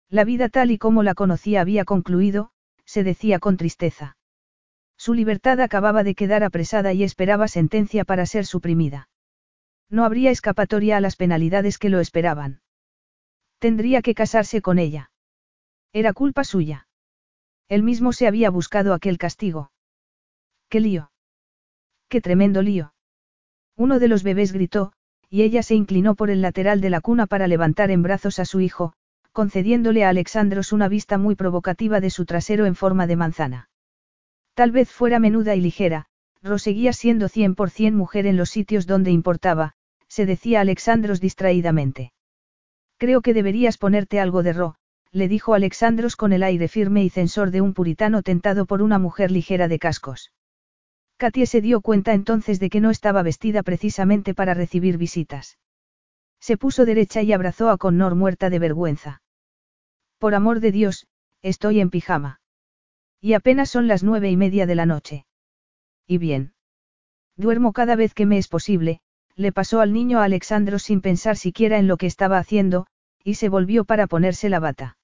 [0.08, 2.50] La vida tal y como la conocía había concluido,
[2.86, 4.16] se decía con tristeza.
[4.96, 9.10] Su libertad acababa de quedar apresada y esperaba sentencia para ser suprimida.
[9.90, 12.62] No habría escapatoria a las penalidades que lo esperaban.
[13.58, 15.12] Tendría que casarse con ella.
[15.92, 16.88] Era culpa suya.
[17.68, 19.72] Él mismo se había buscado aquel castigo.
[20.70, 21.12] ¡Qué lío!
[22.08, 22.94] ¡Qué tremendo lío!
[23.80, 24.92] Uno de los bebés gritó,
[25.30, 28.44] y ella se inclinó por el lateral de la cuna para levantar en brazos a
[28.44, 28.92] su hijo,
[29.32, 33.70] concediéndole a Alexandros una vista muy provocativa de su trasero en forma de manzana.
[34.52, 36.08] Tal vez fuera menuda y ligera,
[36.58, 39.72] seguía siendo 100% mujer en los sitios donde importaba,
[40.08, 42.12] se decía Alexandros distraídamente.
[42.98, 44.74] Creo que deberías ponerte algo de ro,
[45.10, 48.98] le dijo Alexandros con el aire firme y censor de un puritano tentado por una
[48.98, 50.32] mujer ligera de cascos.
[51.20, 55.58] Katia se dio cuenta entonces de que no estaba vestida precisamente para recibir visitas.
[56.40, 59.20] Se puso derecha y abrazó a Connor muerta de vergüenza.
[60.16, 61.08] Por amor de Dios,
[61.42, 62.40] estoy en pijama.
[63.20, 65.26] Y apenas son las nueve y media de la noche.
[66.06, 66.54] Y bien.
[67.36, 69.00] Duermo cada vez que me es posible,
[69.36, 72.86] le pasó al niño a Alexandro sin pensar siquiera en lo que estaba haciendo,
[73.22, 74.96] y se volvió para ponerse la bata.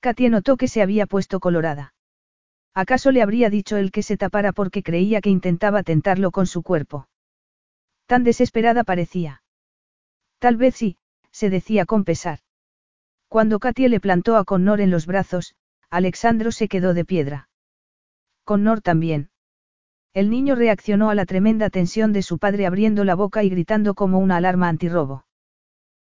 [0.00, 1.94] Katia notó que se había puesto colorada.
[2.78, 6.62] ¿Acaso le habría dicho él que se tapara porque creía que intentaba tentarlo con su
[6.62, 7.08] cuerpo?
[8.06, 9.42] Tan desesperada parecía.
[10.38, 10.96] Tal vez sí,
[11.32, 12.38] se decía con pesar.
[13.26, 15.56] Cuando Katia le plantó a Connor en los brazos,
[15.90, 17.48] Alexandro se quedó de piedra.
[18.44, 19.30] Connor también.
[20.14, 23.94] El niño reaccionó a la tremenda tensión de su padre abriendo la boca y gritando
[23.94, 25.24] como una alarma antirrobo.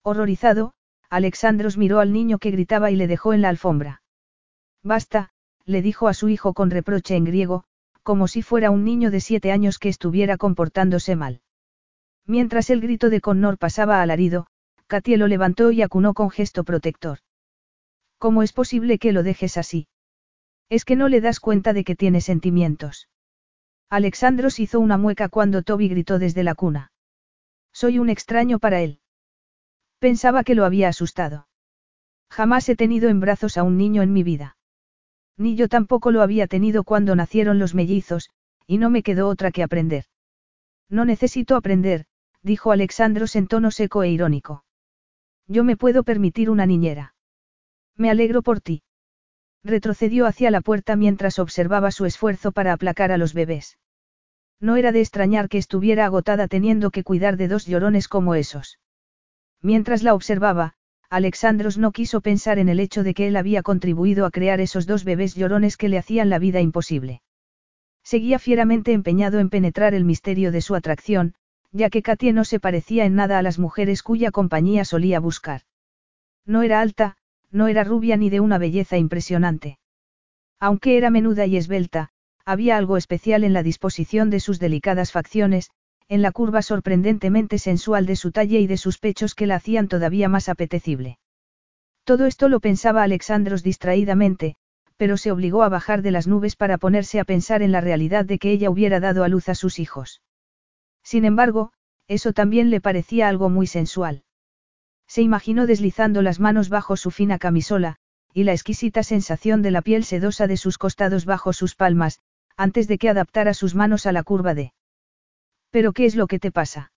[0.02, 0.72] Horrorizado,
[1.08, 4.02] Alexandros miró al niño que gritaba y le dejó en la alfombra.
[4.82, 5.33] Basta,
[5.66, 7.64] le dijo a su hijo con reproche en griego,
[8.02, 11.40] como si fuera un niño de siete años que estuviera comportándose mal.
[12.26, 14.46] Mientras el grito de Connor pasaba alarido,
[14.86, 17.18] Katie lo levantó y acunó con gesto protector.
[18.18, 19.88] ¿Cómo es posible que lo dejes así?
[20.68, 23.08] Es que no le das cuenta de que tiene sentimientos.
[23.90, 26.92] Alexandros hizo una mueca cuando Toby gritó desde la cuna.
[27.72, 29.00] Soy un extraño para él.
[29.98, 31.48] Pensaba que lo había asustado.
[32.30, 34.56] Jamás he tenido en brazos a un niño en mi vida.
[35.36, 38.30] Ni yo tampoco lo había tenido cuando nacieron los mellizos,
[38.66, 40.04] y no me quedó otra que aprender.
[40.88, 42.06] No necesito aprender,
[42.42, 44.64] dijo Alexandros en tono seco e irónico.
[45.46, 47.14] Yo me puedo permitir una niñera.
[47.96, 48.82] Me alegro por ti.
[49.62, 53.78] Retrocedió hacia la puerta mientras observaba su esfuerzo para aplacar a los bebés.
[54.60, 58.78] No era de extrañar que estuviera agotada teniendo que cuidar de dos llorones como esos.
[59.60, 60.74] Mientras la observaba,
[61.10, 64.86] Alexandros no quiso pensar en el hecho de que él había contribuido a crear esos
[64.86, 67.22] dos bebés llorones que le hacían la vida imposible.
[68.02, 71.34] Seguía fieramente empeñado en penetrar el misterio de su atracción,
[71.72, 75.62] ya que Katie no se parecía en nada a las mujeres cuya compañía solía buscar.
[76.46, 77.16] No era alta,
[77.50, 79.78] no era rubia ni de una belleza impresionante.
[80.60, 82.10] Aunque era menuda y esbelta,
[82.44, 85.70] había algo especial en la disposición de sus delicadas facciones,
[86.08, 89.88] en la curva sorprendentemente sensual de su talle y de sus pechos que la hacían
[89.88, 91.18] todavía más apetecible.
[92.04, 94.56] Todo esto lo pensaba Alexandros distraídamente,
[94.96, 98.24] pero se obligó a bajar de las nubes para ponerse a pensar en la realidad
[98.24, 100.22] de que ella hubiera dado a luz a sus hijos.
[101.02, 101.72] Sin embargo,
[102.06, 104.24] eso también le parecía algo muy sensual.
[105.06, 107.96] Se imaginó deslizando las manos bajo su fina camisola,
[108.32, 112.20] y la exquisita sensación de la piel sedosa de sus costados bajo sus palmas,
[112.56, 114.72] antes de que adaptara sus manos a la curva de
[115.74, 116.92] ¿Pero qué es lo que te pasa?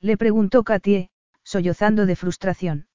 [0.00, 1.10] Le preguntó Katie,
[1.44, 2.88] sollozando de frustración.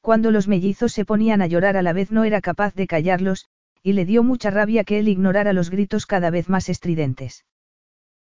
[0.00, 3.44] Cuando los mellizos se ponían a llorar a la vez no era capaz de callarlos,
[3.82, 7.44] y le dio mucha rabia que él ignorara los gritos cada vez más estridentes.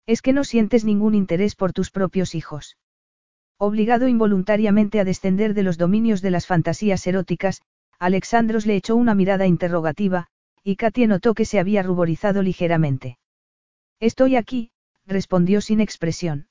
[0.06, 2.76] Es que no sientes ningún interés por tus propios hijos.
[3.58, 7.62] Obligado involuntariamente a descender de los dominios de las fantasías eróticas,
[7.98, 10.28] Alexandros le echó una mirada interrogativa,
[10.66, 13.20] y Katia notó que se había ruborizado ligeramente.
[14.02, 14.73] Estoy aquí,
[15.06, 16.48] respondió sin expresión.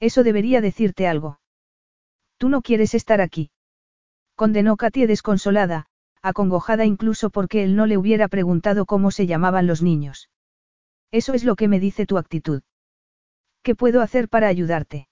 [0.00, 1.40] Eso debería decirte algo.
[2.38, 3.50] Tú no quieres estar aquí.
[4.34, 5.86] Condenó Katia desconsolada,
[6.22, 10.28] acongojada incluso porque él no le hubiera preguntado cómo se llamaban los niños.
[11.12, 12.62] Eso es lo que me dice tu actitud.
[13.62, 15.08] ¿Qué puedo hacer para ayudarte?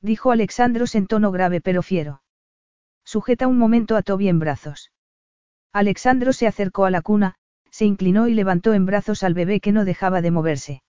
[0.00, 2.22] Dijo Alexandros en tono grave pero fiero.
[3.04, 4.92] Sujeta un momento a Toby en brazos.
[5.72, 7.34] Alexandro se acercó a la cuna,
[7.70, 10.83] se inclinó y levantó en brazos al bebé que no dejaba de moverse.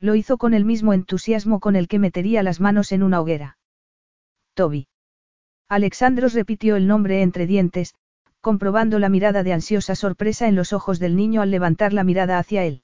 [0.00, 3.58] Lo hizo con el mismo entusiasmo con el que metería las manos en una hoguera.
[4.54, 4.88] Toby.
[5.68, 7.94] Alexandros repitió el nombre entre dientes,
[8.40, 12.38] comprobando la mirada de ansiosa sorpresa en los ojos del niño al levantar la mirada
[12.38, 12.82] hacia él.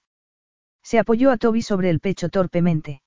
[0.82, 3.02] Se apoyó a Toby sobre el pecho torpemente.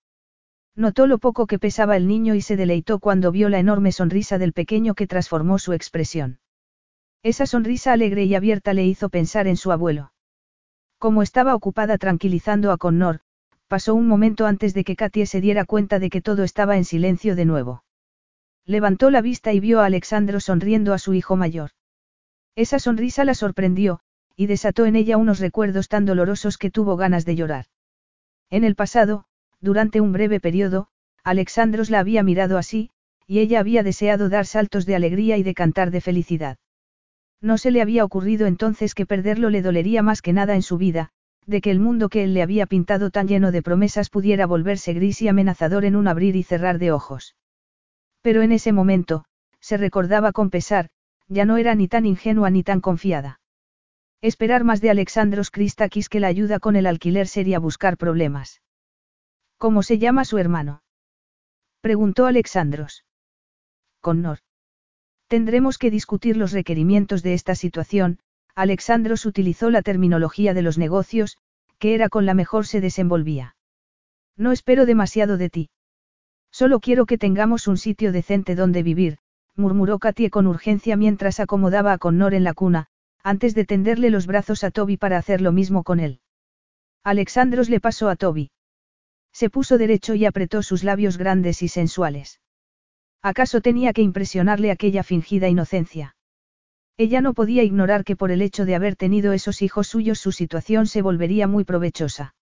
[0.75, 4.37] Notó lo poco que pesaba el niño y se deleitó cuando vio la enorme sonrisa
[4.37, 6.39] del pequeño que transformó su expresión.
[7.21, 10.13] Esa sonrisa alegre y abierta le hizo pensar en su abuelo.
[10.97, 13.21] Como estaba ocupada tranquilizando a Connor,
[13.69, 16.85] pasó un momento antes de que Katie se diera cuenta de que todo estaba en
[16.85, 17.83] silencio de nuevo.
[18.65, 21.69] Levantó la vista y vio a Alexandro sonriendo a su hijo mayor.
[22.55, 23.99] Esa sonrisa la sorprendió,
[24.35, 27.65] y desató en ella unos recuerdos tan dolorosos que tuvo ganas de llorar.
[28.49, 29.25] En el pasado,
[29.61, 30.87] durante un breve periodo,
[31.23, 32.89] Alexandros la había mirado así,
[33.27, 36.57] y ella había deseado dar saltos de alegría y de cantar de felicidad.
[37.39, 40.77] No se le había ocurrido entonces que perderlo le dolería más que nada en su
[40.77, 41.11] vida,
[41.49, 44.93] de que el mundo que él le había pintado tan lleno de promesas pudiera volverse
[44.93, 47.35] gris y amenazador en un abrir y cerrar de ojos.
[48.21, 49.25] Pero en ese momento,
[49.59, 50.89] se recordaba con pesar,
[51.27, 53.41] ya no era ni tan ingenua ni tan confiada.
[54.21, 58.61] Esperar más de Alexandros Christakis que la ayuda con el alquiler sería buscar problemas.
[59.57, 60.83] ¿Cómo se llama su hermano?
[61.81, 63.05] Preguntó Alexandros.
[64.01, 64.39] Connor.
[65.27, 68.19] Tendremos que discutir los requerimientos de esta situación,
[68.59, 71.37] Alexandros utilizó la terminología de los negocios,
[71.77, 73.55] que era con la mejor se desenvolvía.
[74.35, 75.69] No espero demasiado de ti.
[76.51, 79.19] Solo quiero que tengamos un sitio decente donde vivir,
[79.55, 82.87] murmuró Katie con urgencia mientras acomodaba a Connor en la cuna,
[83.23, 86.19] antes de tenderle los brazos a Toby para hacer lo mismo con él.
[87.01, 88.51] Alexandros le pasó a Toby.
[89.31, 92.41] Se puso derecho y apretó sus labios grandes y sensuales.
[93.21, 96.17] ¿Acaso tenía que impresionarle aquella fingida inocencia?
[96.99, 100.33] Ella no podía ignorar que por el hecho de haber tenido esos hijos suyos su
[100.33, 102.35] situación se volvería muy provechosa.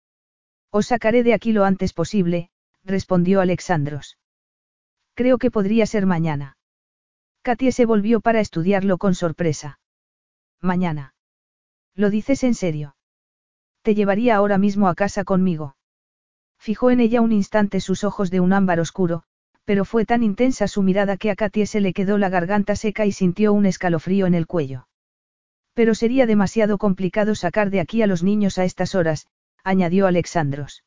[0.72, 2.50] Os sacaré de aquí lo antes posible,
[2.86, 4.18] respondió Alexandros.
[5.14, 6.56] Creo que podría ser mañana.
[7.42, 9.82] Katie se volvió para estudiarlo con sorpresa.
[10.62, 11.14] Mañana.
[11.94, 12.96] ¿Lo dices en serio?
[13.82, 15.76] Te llevaría ahora mismo a casa conmigo.
[16.58, 19.26] Fijó en ella un instante sus ojos de un ámbar oscuro,
[19.66, 23.06] pero fue tan intensa su mirada que a Katie se le quedó la garganta seca
[23.06, 24.88] y sintió un escalofrío en el cuello.
[25.74, 29.28] Pero sería demasiado complicado sacar de aquí a los niños a estas horas,
[29.64, 30.84] añadió Alexandros.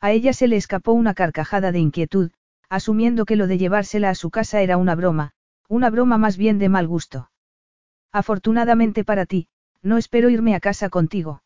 [0.00, 2.30] A ella se le escapó una carcajada de inquietud,
[2.70, 5.32] asumiendo que lo de llevársela a su casa era una broma,
[5.68, 7.30] una broma más bien de mal gusto.
[8.10, 9.48] Afortunadamente para ti,
[9.82, 11.42] no espero irme a casa contigo.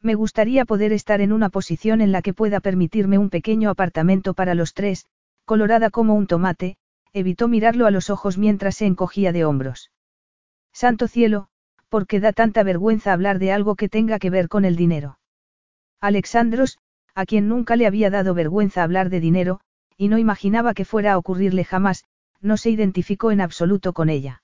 [0.00, 4.34] Me gustaría poder estar en una posición en la que pueda permitirme un pequeño apartamento
[4.34, 5.06] para los tres,
[5.46, 6.76] colorada como un tomate,
[7.14, 9.90] evitó mirarlo a los ojos mientras se encogía de hombros.
[10.74, 11.48] Santo cielo,
[11.88, 15.18] ¿por qué da tanta vergüenza hablar de algo que tenga que ver con el dinero?
[16.00, 16.78] Alexandros,
[17.14, 19.60] a quien nunca le había dado vergüenza hablar de dinero,
[19.96, 22.04] y no imaginaba que fuera a ocurrirle jamás,
[22.42, 24.42] no se identificó en absoluto con ella.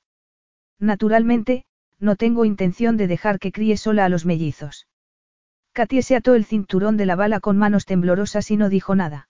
[0.79, 1.65] Naturalmente,
[1.99, 4.87] no tengo intención de dejar que críe sola a los mellizos.
[5.73, 9.29] Katie se ató el cinturón de la bala con manos temblorosas y no dijo nada.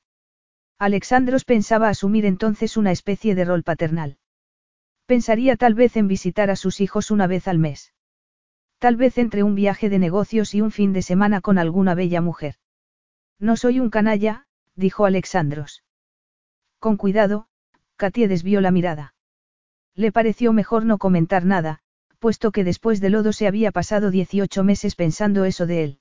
[0.82, 4.18] Alexandros pensaba asumir entonces una especie de rol paternal.
[5.06, 7.94] Pensaría tal vez en visitar a sus hijos una vez al mes.
[8.80, 12.20] Tal vez entre un viaje de negocios y un fin de semana con alguna bella
[12.20, 12.56] mujer.
[13.38, 15.84] No soy un canalla, dijo Alexandros.
[16.80, 17.46] Con cuidado,
[17.94, 19.14] Katie desvió la mirada.
[19.94, 21.78] Le pareció mejor no comentar nada,
[22.18, 25.98] puesto que después de lodo se había pasado 18 meses pensando eso de él.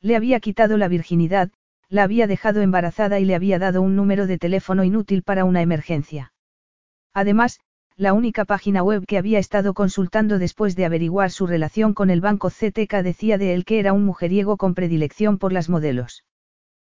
[0.00, 1.50] Le había quitado la virginidad,
[1.90, 5.60] la había dejado embarazada y le había dado un número de teléfono inútil para una
[5.60, 6.32] emergencia.
[7.12, 7.60] Además,
[7.96, 12.20] la única página web que había estado consultando después de averiguar su relación con el
[12.20, 16.24] banco CTK decía de él que era un mujeriego con predilección por las modelos.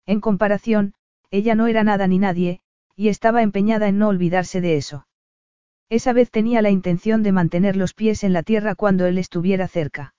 [0.07, 0.93] En comparación,
[1.31, 2.61] ella no era nada ni nadie,
[2.97, 5.07] y estaba empeñada en no olvidarse de eso.
[5.89, 9.69] Esa vez tenía la intención de mantener los pies en la tierra cuando él estuviera
[9.69, 10.15] cerca.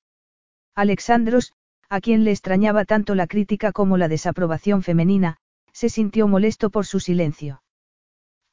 [0.74, 1.54] Alexandros,
[1.92, 5.36] a quien le extrañaba tanto la crítica como la desaprobación femenina,
[5.74, 7.64] se sintió molesto por su silencio.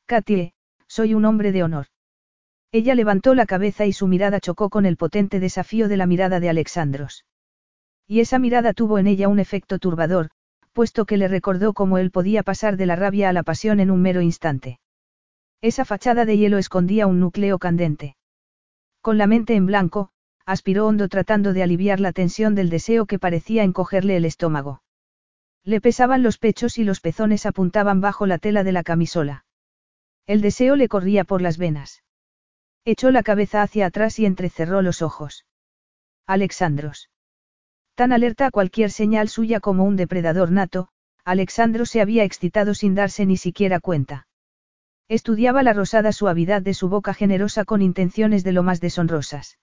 [0.07, 0.55] Katie,
[0.89, 1.87] soy un hombre de honor.
[2.73, 6.41] Ella levantó la cabeza y su mirada chocó con el potente desafío de la mirada
[6.41, 7.27] de Alexandros.
[8.09, 10.31] Y esa mirada tuvo en ella un efecto turbador,
[10.73, 13.93] puesto que le recordó cómo él podía pasar de la rabia a la pasión en
[13.93, 14.81] un mero instante.
[15.61, 18.17] Esa fachada de hielo escondía un núcleo candente.
[19.01, 20.11] Con la mente en blanco,
[20.49, 24.83] aspiró hondo tratando de aliviar la tensión del deseo que parecía encogerle el estómago.
[25.63, 29.45] Le pesaban los pechos y los pezones apuntaban bajo la tela de la camisola.
[30.27, 32.03] El deseo le corría por las venas.
[32.87, 35.45] Echó la cabeza hacia atrás y entrecerró los ojos.
[36.27, 37.11] Alexandros.
[37.95, 40.89] Tan alerta a cualquier señal suya como un depredador nato,
[41.27, 44.27] Alexandro se había excitado sin darse ni siquiera cuenta.
[45.09, 49.59] Estudiaba la rosada suavidad de su boca generosa con intenciones de lo más deshonrosas.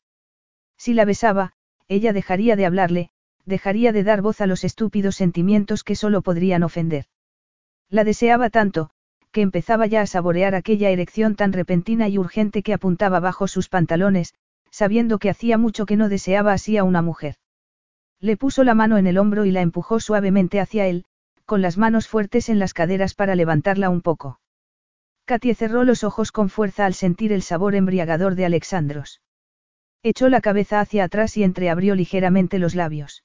[0.77, 1.53] Si la besaba,
[1.88, 3.10] ella dejaría de hablarle,
[3.45, 7.06] dejaría de dar voz a los estúpidos sentimientos que solo podrían ofender.
[7.89, 8.89] La deseaba tanto,
[9.31, 13.69] que empezaba ya a saborear aquella erección tan repentina y urgente que apuntaba bajo sus
[13.69, 14.34] pantalones,
[14.72, 17.35] sabiendo que hacía mucho que no deseaba así a una mujer.
[18.19, 21.06] Le puso la mano en el hombro y la empujó suavemente hacia él,
[21.45, 24.39] con las manos fuertes en las caderas para levantarla un poco.
[25.26, 29.22] Katie cerró los ojos con fuerza al sentir el sabor embriagador de Alexandros.
[30.07, 33.23] Echó la cabeza hacia atrás y entreabrió ligeramente los labios.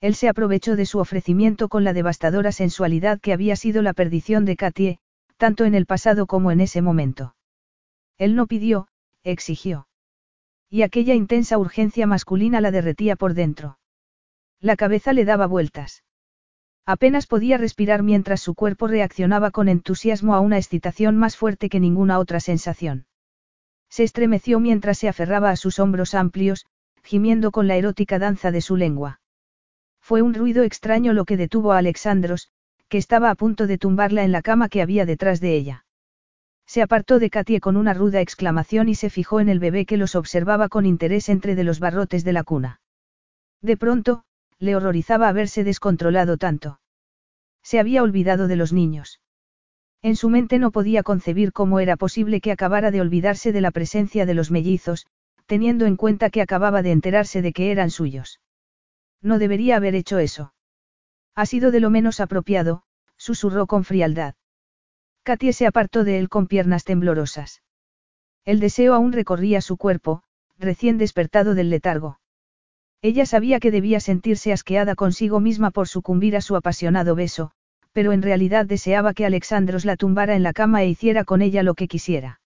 [0.00, 4.46] Él se aprovechó de su ofrecimiento con la devastadora sensualidad que había sido la perdición
[4.46, 4.98] de Katie,
[5.36, 7.34] tanto en el pasado como en ese momento.
[8.16, 8.88] Él no pidió,
[9.24, 9.88] exigió.
[10.70, 13.78] Y aquella intensa urgencia masculina la derretía por dentro.
[14.58, 16.02] La cabeza le daba vueltas.
[16.86, 21.78] Apenas podía respirar mientras su cuerpo reaccionaba con entusiasmo a una excitación más fuerte que
[21.78, 23.04] ninguna otra sensación.
[23.90, 26.66] Se estremeció mientras se aferraba a sus hombros amplios,
[27.02, 29.20] gimiendo con la erótica danza de su lengua.
[30.00, 32.50] Fue un ruido extraño lo que detuvo a Alexandros,
[32.88, 35.84] que estaba a punto de tumbarla en la cama que había detrás de ella.
[36.66, 39.96] Se apartó de Katie con una ruda exclamación y se fijó en el bebé que
[39.96, 42.80] los observaba con interés entre de los barrotes de la cuna.
[43.60, 44.24] De pronto,
[44.58, 46.80] le horrorizaba haberse descontrolado tanto.
[47.62, 49.20] Se había olvidado de los niños.
[50.02, 53.70] En su mente no podía concebir cómo era posible que acabara de olvidarse de la
[53.70, 55.06] presencia de los mellizos,
[55.46, 58.40] teniendo en cuenta que acababa de enterarse de que eran suyos.
[59.20, 60.54] No debería haber hecho eso.
[61.34, 62.82] Ha sido de lo menos apropiado,
[63.16, 64.34] susurró con frialdad.
[65.22, 67.62] Katie se apartó de él con piernas temblorosas.
[68.46, 70.22] El deseo aún recorría su cuerpo,
[70.58, 72.20] recién despertado del letargo.
[73.02, 77.52] Ella sabía que debía sentirse asqueada consigo misma por sucumbir a su apasionado beso,
[77.92, 81.62] pero en realidad deseaba que Alexandros la tumbara en la cama e hiciera con ella
[81.62, 82.40] lo que quisiera.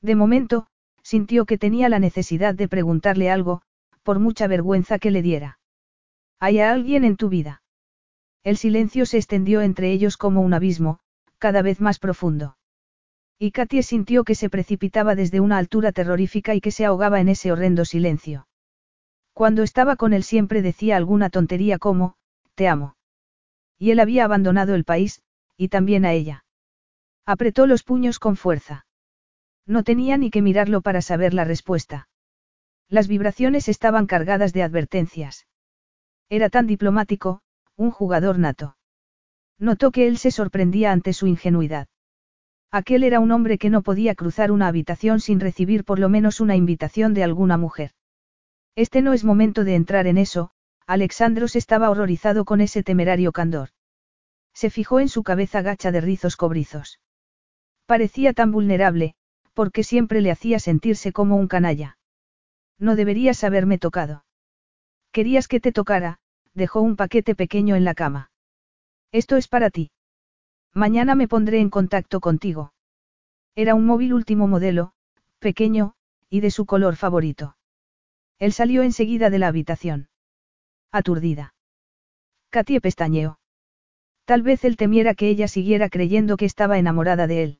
[0.00, 0.66] De momento,
[1.02, 3.62] sintió que tenía la necesidad de preguntarle algo,
[4.02, 5.58] por mucha vergüenza que le diera.
[6.38, 7.62] ¿Hay alguien en tu vida?
[8.42, 11.00] El silencio se extendió entre ellos como un abismo,
[11.38, 12.56] cada vez más profundo.
[13.38, 17.28] Y Katie sintió que se precipitaba desde una altura terrorífica y que se ahogaba en
[17.28, 18.46] ese horrendo silencio.
[19.32, 22.14] Cuando estaba con él siempre decía alguna tontería como,
[22.54, 22.96] te amo.
[23.80, 25.22] Y él había abandonado el país,
[25.56, 26.44] y también a ella.
[27.24, 28.86] Apretó los puños con fuerza.
[29.66, 32.08] No tenía ni que mirarlo para saber la respuesta.
[32.90, 35.46] Las vibraciones estaban cargadas de advertencias.
[36.28, 37.40] Era tan diplomático,
[37.76, 38.76] un jugador nato.
[39.58, 41.88] Notó que él se sorprendía ante su ingenuidad.
[42.70, 46.40] Aquel era un hombre que no podía cruzar una habitación sin recibir por lo menos
[46.40, 47.92] una invitación de alguna mujer.
[48.76, 50.50] Este no es momento de entrar en eso,
[50.90, 53.68] Alexandros estaba horrorizado con ese temerario candor.
[54.52, 56.98] Se fijó en su cabeza gacha de rizos cobrizos.
[57.86, 59.14] Parecía tan vulnerable,
[59.54, 61.96] porque siempre le hacía sentirse como un canalla.
[62.76, 64.24] No deberías haberme tocado.
[65.12, 66.18] Querías que te tocara,
[66.54, 68.32] dejó un paquete pequeño en la cama.
[69.12, 69.92] Esto es para ti.
[70.74, 72.72] Mañana me pondré en contacto contigo.
[73.54, 74.90] Era un móvil último modelo,
[75.38, 75.94] pequeño,
[76.28, 77.56] y de su color favorito.
[78.40, 80.08] Él salió enseguida de la habitación.
[80.92, 81.54] Aturdida.
[82.50, 83.38] Katie pestañeó.
[84.24, 87.58] Tal vez él temiera que ella siguiera creyendo que estaba enamorada de él.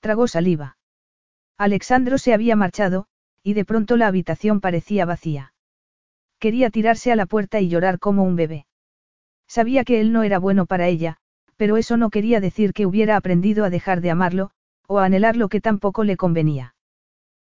[0.00, 0.76] Tragó saliva.
[1.58, 3.06] Alexandro se había marchado,
[3.42, 5.52] y de pronto la habitación parecía vacía.
[6.38, 8.66] Quería tirarse a la puerta y llorar como un bebé.
[9.46, 11.18] Sabía que él no era bueno para ella,
[11.56, 14.50] pero eso no quería decir que hubiera aprendido a dejar de amarlo,
[14.86, 16.74] o a anhelar lo que tampoco le convenía.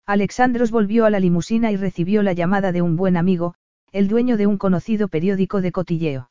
[0.05, 3.55] Alexandros volvió a la limusina y recibió la llamada de un buen amigo,
[3.93, 6.31] el dueño de un conocido periódico de cotilleo.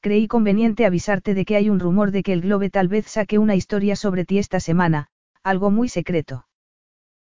[0.00, 3.38] Creí conveniente avisarte de que hay un rumor de que el Globe tal vez saque
[3.38, 5.08] una historia sobre ti esta semana,
[5.42, 6.46] algo muy secreto.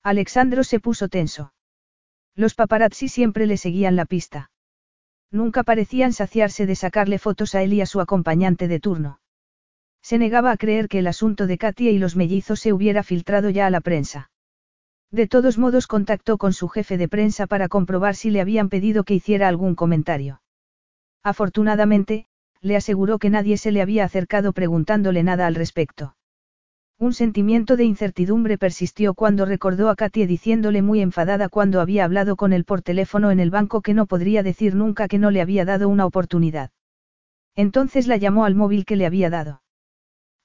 [0.03, 1.53] Alexandro se puso tenso.
[2.33, 4.51] Los paparazzi siempre le seguían la pista.
[5.31, 9.19] Nunca parecían saciarse de sacarle fotos a él y a su acompañante de turno.
[10.01, 13.49] Se negaba a creer que el asunto de Katia y los mellizos se hubiera filtrado
[13.49, 14.30] ya a la prensa.
[15.11, 19.03] De todos modos contactó con su jefe de prensa para comprobar si le habían pedido
[19.03, 20.41] que hiciera algún comentario.
[21.21, 22.27] Afortunadamente,
[22.61, 26.15] le aseguró que nadie se le había acercado preguntándole nada al respecto.
[26.97, 32.35] Un sentimiento de incertidumbre persistió cuando recordó a Katia diciéndole muy enfadada cuando había hablado
[32.35, 35.41] con él por teléfono en el banco que no podría decir nunca que no le
[35.41, 36.69] había dado una oportunidad.
[37.55, 39.61] Entonces la llamó al móvil que le había dado.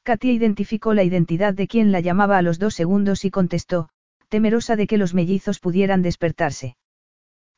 [0.03, 3.91] Katia identificó la identidad de quien la llamaba a los dos segundos y contestó,
[4.29, 6.77] temerosa de que los mellizos pudieran despertarse.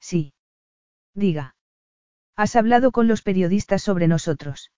[0.00, 0.32] Sí.
[1.14, 1.54] Diga.
[2.36, 4.70] ¿Has hablado con los periodistas sobre nosotros?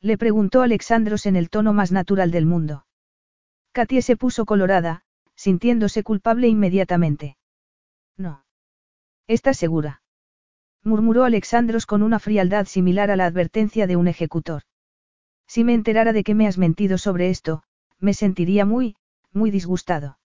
[0.00, 2.86] Le preguntó Alexandros en el tono más natural del mundo.
[3.72, 5.02] Katia se puso colorada,
[5.34, 7.36] sintiéndose culpable inmediatamente.
[8.16, 8.44] No.
[9.26, 10.02] ¿Estás segura?
[10.82, 14.62] murmuró Alexandros con una frialdad similar a la advertencia de un ejecutor.
[15.48, 17.64] Si me enterara de que me has mentido sobre esto,
[17.98, 18.96] me sentiría muy,
[19.32, 20.18] muy disgustado.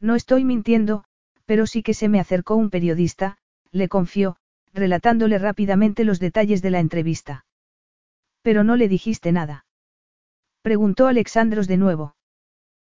[0.00, 1.04] No estoy mintiendo,
[1.46, 3.38] pero sí que se me acercó un periodista,
[3.70, 4.36] le confió,
[4.72, 7.46] relatándole rápidamente los detalles de la entrevista.
[8.42, 9.64] Pero no le dijiste nada.
[10.62, 12.16] Preguntó Alexandros de nuevo.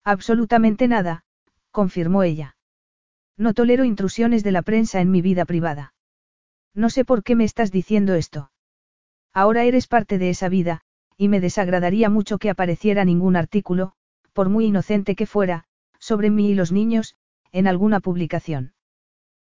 [0.03, 1.23] Absolutamente nada,
[1.71, 2.55] confirmó ella.
[3.37, 5.93] No tolero intrusiones de la prensa en mi vida privada.
[6.73, 8.51] No sé por qué me estás diciendo esto.
[9.33, 10.81] Ahora eres parte de esa vida,
[11.17, 13.93] y me desagradaría mucho que apareciera ningún artículo,
[14.33, 15.65] por muy inocente que fuera,
[16.03, 17.15] sobre mí y los niños,
[17.53, 18.73] en alguna publicación.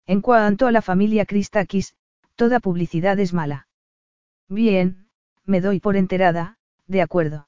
[0.05, 1.95] En cuanto a la familia Christakis,
[2.35, 3.67] toda publicidad es mala.
[4.49, 5.07] Bien,
[5.45, 7.47] me doy por enterada, de acuerdo.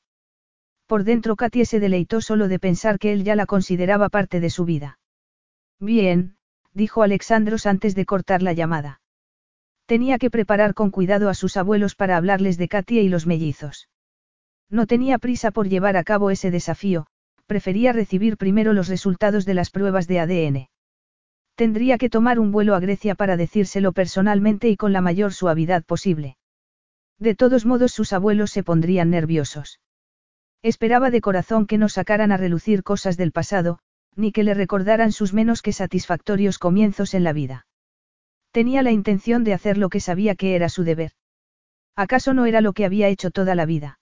[0.88, 4.50] Por dentro Katie se deleitó solo de pensar que él ya la consideraba parte de
[4.50, 4.98] su vida.
[5.80, 6.38] Bien,
[6.74, 9.02] dijo Alexandros antes de cortar la llamada.
[9.86, 13.88] Tenía que preparar con cuidado a sus abuelos para hablarles de Katia y los mellizos.
[14.68, 17.06] No tenía prisa por llevar a cabo ese desafío,
[17.46, 20.70] prefería recibir primero los resultados de las pruebas de ADN.
[21.56, 25.84] Tendría que tomar un vuelo a Grecia para decírselo personalmente y con la mayor suavidad
[25.84, 26.38] posible.
[27.18, 29.80] De todos modos sus abuelos se pondrían nerviosos.
[30.62, 33.80] Esperaba de corazón que no sacaran a relucir cosas del pasado,
[34.16, 37.68] ni que le recordaran sus menos que satisfactorios comienzos en la vida.
[38.52, 41.12] Tenía la intención de hacer lo que sabía que era su deber.
[41.96, 44.00] ¿Acaso no era lo que había hecho toda la vida?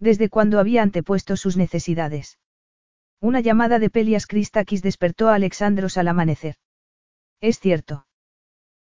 [0.00, 2.38] Desde cuando había antepuesto sus necesidades.
[3.24, 6.56] Una llamada de Pelias Christakis despertó a Alexandros al amanecer.
[7.40, 8.06] Es cierto.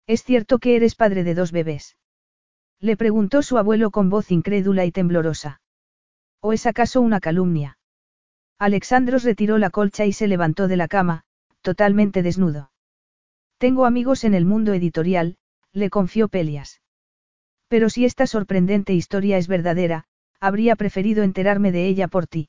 [0.08, 1.96] Es cierto que eres padre de dos bebés.
[2.80, 5.60] Le preguntó su abuelo con voz incrédula y temblorosa.
[6.40, 7.78] ¿O es acaso una calumnia?
[8.58, 11.22] Alexandros retiró la colcha y se levantó de la cama,
[11.60, 12.72] totalmente desnudo.
[13.58, 15.36] Tengo amigos en el mundo editorial,
[15.72, 16.80] le confió Pelias.
[17.68, 20.06] Pero si esta sorprendente historia es verdadera,
[20.40, 22.48] habría preferido enterarme de ella por ti.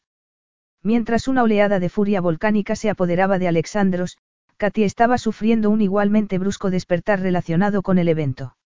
[0.83, 4.17] Mientras una oleada de furia volcánica se apoderaba de Alexandros,
[4.57, 8.57] Katy estaba sufriendo un igualmente brusco despertar relacionado con el evento.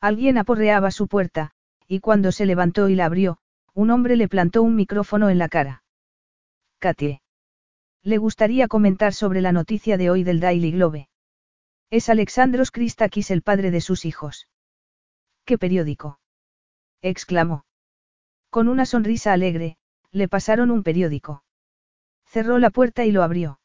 [0.00, 1.52] Alguien aporreaba su puerta,
[1.86, 3.38] y cuando se levantó y la abrió,
[3.74, 5.84] un hombre le plantó un micrófono en la cara.
[6.80, 7.22] Katie.
[8.02, 11.08] Le gustaría comentar sobre la noticia de hoy del Daily Globe.
[11.90, 14.48] Es Alexandros Christakis el padre de sus hijos.
[15.44, 16.18] ¿Qué periódico?
[17.02, 17.64] exclamó.
[18.50, 19.76] Con una sonrisa alegre,
[20.16, 21.44] le pasaron un periódico.
[22.24, 23.60] Cerró la puerta y lo abrió.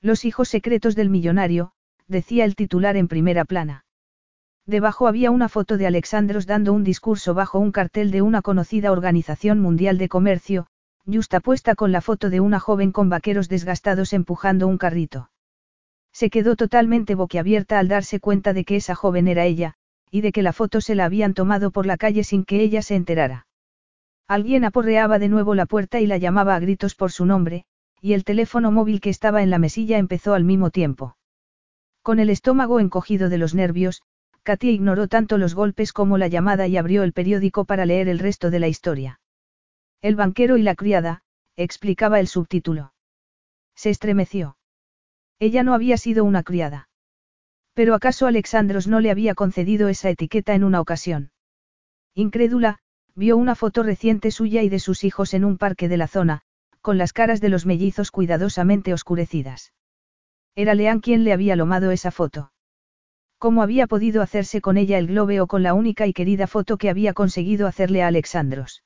[0.00, 1.72] Los hijos secretos del millonario,
[2.08, 3.84] decía el titular en primera plana.
[4.64, 8.90] Debajo había una foto de Alexandros dando un discurso bajo un cartel de una conocida
[8.90, 10.66] organización mundial de comercio,
[11.04, 15.30] justapuesta con la foto de una joven con vaqueros desgastados empujando un carrito.
[16.10, 19.74] Se quedó totalmente boquiabierta al darse cuenta de que esa joven era ella,
[20.10, 22.80] y de que la foto se la habían tomado por la calle sin que ella
[22.80, 23.45] se enterara.
[24.28, 27.64] Alguien aporreaba de nuevo la puerta y la llamaba a gritos por su nombre,
[28.00, 31.16] y el teléfono móvil que estaba en la mesilla empezó al mismo tiempo.
[32.02, 34.02] Con el estómago encogido de los nervios,
[34.42, 38.18] Katia ignoró tanto los golpes como la llamada y abrió el periódico para leer el
[38.18, 39.20] resto de la historia.
[40.02, 41.22] El banquero y la criada,
[41.56, 42.92] explicaba el subtítulo.
[43.74, 44.56] Se estremeció.
[45.38, 46.88] Ella no había sido una criada.
[47.74, 51.30] Pero acaso Alexandros no le había concedido esa etiqueta en una ocasión.
[52.14, 52.78] Incrédula,
[53.16, 56.42] vio una foto reciente suya y de sus hijos en un parque de la zona,
[56.82, 59.72] con las caras de los mellizos cuidadosamente oscurecidas.
[60.54, 62.52] Era Leán quien le había lomado esa foto.
[63.38, 66.76] ¿Cómo había podido hacerse con ella el globe o con la única y querida foto
[66.76, 68.84] que había conseguido hacerle a Alexandros?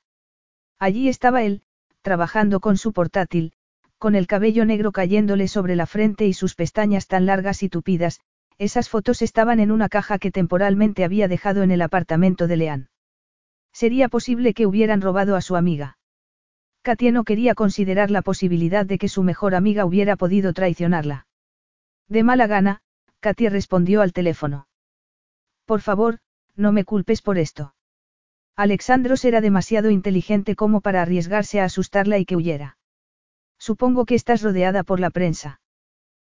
[0.79, 1.61] Allí estaba él,
[2.01, 3.53] trabajando con su portátil,
[3.97, 8.19] con el cabello negro cayéndole sobre la frente y sus pestañas tan largas y tupidas,
[8.57, 12.90] esas fotos estaban en una caja que temporalmente había dejado en el apartamento de Leán.
[13.73, 15.97] Sería posible que hubieran robado a su amiga.
[16.81, 21.27] Katia no quería considerar la posibilidad de que su mejor amiga hubiera podido traicionarla.
[22.07, 22.81] De mala gana,
[23.19, 24.67] Katia respondió al teléfono.
[25.65, 26.19] Por favor,
[26.55, 27.75] no me culpes por esto.
[28.55, 32.77] Alexandros era demasiado inteligente como para arriesgarse a asustarla y que huyera.
[33.57, 35.61] Supongo que estás rodeada por la prensa.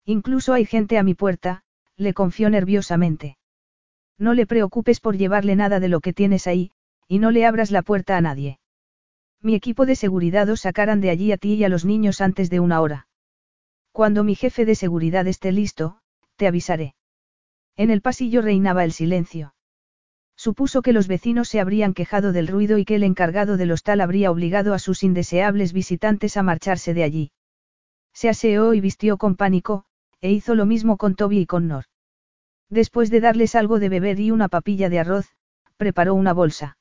[0.05, 1.63] Incluso hay gente a mi puerta,
[1.97, 3.37] le confió nerviosamente.
[4.17, 6.71] No le preocupes por llevarle nada de lo que tienes ahí,
[7.07, 8.59] y no le abras la puerta a nadie.
[9.41, 12.49] Mi equipo de seguridad os sacarán de allí a ti y a los niños antes
[12.49, 13.07] de una hora.
[13.91, 15.99] Cuando mi jefe de seguridad esté listo,
[16.35, 16.95] te avisaré.
[17.77, 19.53] En el pasillo reinaba el silencio.
[20.35, 24.01] Supuso que los vecinos se habrían quejado del ruido y que el encargado del hostal
[24.01, 27.31] habría obligado a sus indeseables visitantes a marcharse de allí.
[28.13, 29.85] Se aseó y vistió con pánico,
[30.21, 31.85] e hizo lo mismo con Toby y con Nor.
[32.69, 35.27] Después de darles algo de beber y una papilla de arroz,
[35.77, 36.77] preparó una bolsa.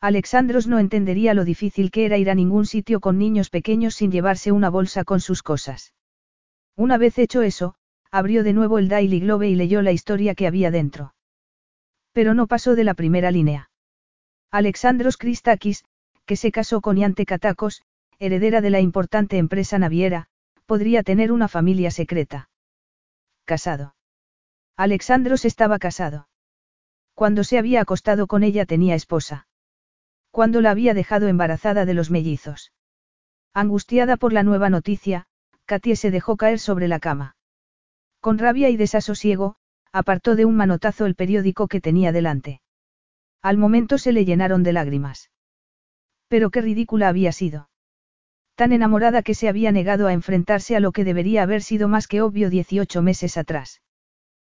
[0.00, 4.12] Alexandros no entendería lo difícil que era ir a ningún sitio con niños pequeños sin
[4.12, 5.92] llevarse una bolsa con sus cosas.
[6.76, 7.74] Una vez hecho eso,
[8.12, 11.14] abrió de nuevo el Daily Globe y leyó la historia que había dentro.
[12.12, 13.70] Pero no pasó de la primera línea.
[14.52, 15.84] Alexandros Christakis,
[16.24, 17.82] que se casó con Iante Katakos,
[18.20, 20.28] heredera de la importante empresa naviera,
[20.64, 22.50] podría tener una familia secreta.
[23.44, 23.96] Casado.
[24.76, 26.28] Alexandros estaba casado.
[27.14, 29.47] Cuando se había acostado con ella tenía esposa.
[30.30, 32.72] Cuando la había dejado embarazada de los mellizos.
[33.54, 35.26] Angustiada por la nueva noticia,
[35.64, 37.36] Katie se dejó caer sobre la cama.
[38.20, 39.56] Con rabia y desasosiego,
[39.92, 42.60] apartó de un manotazo el periódico que tenía delante.
[43.42, 45.30] Al momento se le llenaron de lágrimas.
[46.28, 47.68] Pero qué ridícula había sido
[48.54, 52.08] tan enamorada que se había negado a enfrentarse a lo que debería haber sido más
[52.08, 53.82] que obvio 18 meses atrás.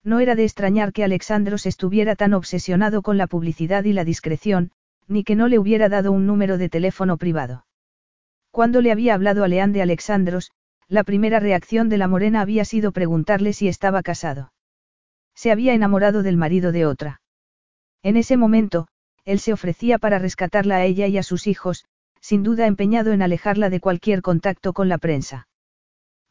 [0.05, 4.71] No era de extrañar que Alexandros estuviera tan obsesionado con la publicidad y la discreción,
[5.09, 7.67] ni que no le hubiera dado un número de teléfono privado.
[8.51, 10.53] Cuando le había hablado a Leán de Alexandros,
[10.87, 14.53] la primera reacción de la morena había sido preguntarle si estaba casado.
[15.35, 17.21] Se había enamorado del marido de otra.
[18.03, 18.89] En ese momento,
[19.25, 21.85] él se ofrecía para rescatarla a ella y a sus hijos,
[22.21, 25.49] sin duda empeñado en alejarla de cualquier contacto con la prensa.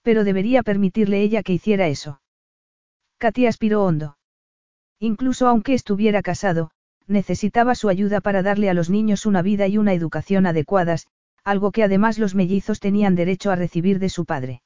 [0.01, 2.21] Pero debería permitirle ella que hiciera eso.
[3.19, 4.17] Katy aspiró hondo.
[4.99, 6.71] Incluso aunque estuviera casado,
[7.07, 11.07] necesitaba su ayuda para darle a los niños una vida y una educación adecuadas,
[11.43, 14.61] algo que además los mellizos tenían derecho a recibir de su padre.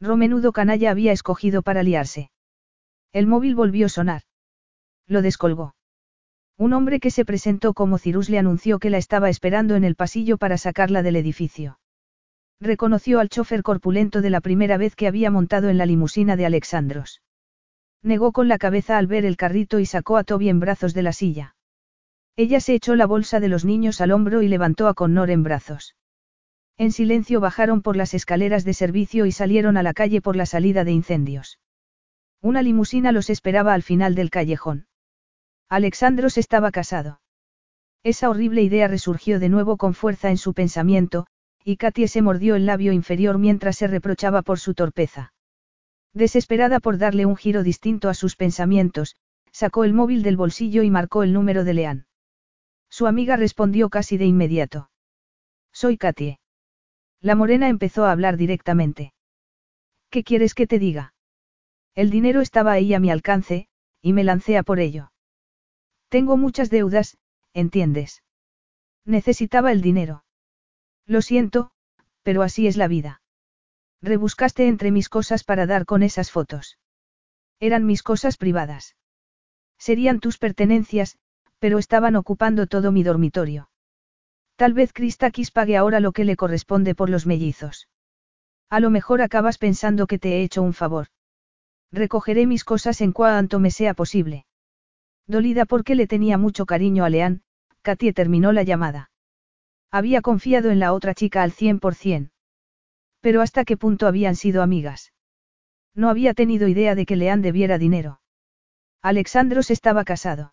[0.00, 2.30] Romenudo canalla había escogido para liarse.
[3.12, 4.22] El móvil volvió a sonar.
[5.06, 5.74] Lo descolgó.
[6.56, 9.96] Un hombre que se presentó como Cirus le anunció que la estaba esperando en el
[9.96, 11.78] pasillo para sacarla del edificio.
[12.60, 16.46] Reconoció al chofer corpulento de la primera vez que había montado en la limusina de
[16.46, 17.22] Alexandros.
[18.04, 21.02] Negó con la cabeza al ver el carrito y sacó a Toby en brazos de
[21.02, 21.56] la silla.
[22.36, 25.42] Ella se echó la bolsa de los niños al hombro y levantó a Connor en
[25.42, 25.96] brazos.
[26.76, 30.44] En silencio bajaron por las escaleras de servicio y salieron a la calle por la
[30.44, 31.60] salida de incendios.
[32.42, 34.86] Una limusina los esperaba al final del callejón.
[35.70, 37.22] Alexandros estaba casado.
[38.02, 41.26] Esa horrible idea resurgió de nuevo con fuerza en su pensamiento,
[41.64, 45.33] y Katie se mordió el labio inferior mientras se reprochaba por su torpeza.
[46.14, 49.16] Desesperada por darle un giro distinto a sus pensamientos,
[49.50, 52.06] sacó el móvil del bolsillo y marcó el número de Leán.
[52.88, 54.90] Su amiga respondió casi de inmediato.
[55.72, 56.38] Soy Katie.
[57.20, 59.12] La morena empezó a hablar directamente.
[60.08, 61.14] ¿Qué quieres que te diga?
[61.96, 63.66] El dinero estaba ahí a mi alcance,
[64.00, 65.10] y me lancé a por ello.
[66.08, 67.18] Tengo muchas deudas,
[67.54, 68.22] ¿entiendes?
[69.04, 70.24] Necesitaba el dinero.
[71.06, 71.72] Lo siento,
[72.22, 73.20] pero así es la vida.
[74.04, 76.78] Rebuscaste entre mis cosas para dar con esas fotos.
[77.58, 78.96] Eran mis cosas privadas.
[79.78, 81.16] Serían tus pertenencias,
[81.58, 83.70] pero estaban ocupando todo mi dormitorio.
[84.56, 87.88] Tal vez Christakis pague ahora lo que le corresponde por los mellizos.
[88.68, 91.06] A lo mejor acabas pensando que te he hecho un favor.
[91.90, 94.44] Recogeré mis cosas en cuanto me sea posible.
[95.26, 97.42] Dolida porque le tenía mucho cariño a Leán,
[97.80, 99.10] Katie terminó la llamada.
[99.90, 102.33] Había confiado en la otra chica al cien por cien.
[103.24, 105.14] Pero hasta qué punto habían sido amigas.
[105.94, 108.20] No había tenido idea de que Leán debiera dinero.
[109.00, 110.52] Alexandros estaba casado.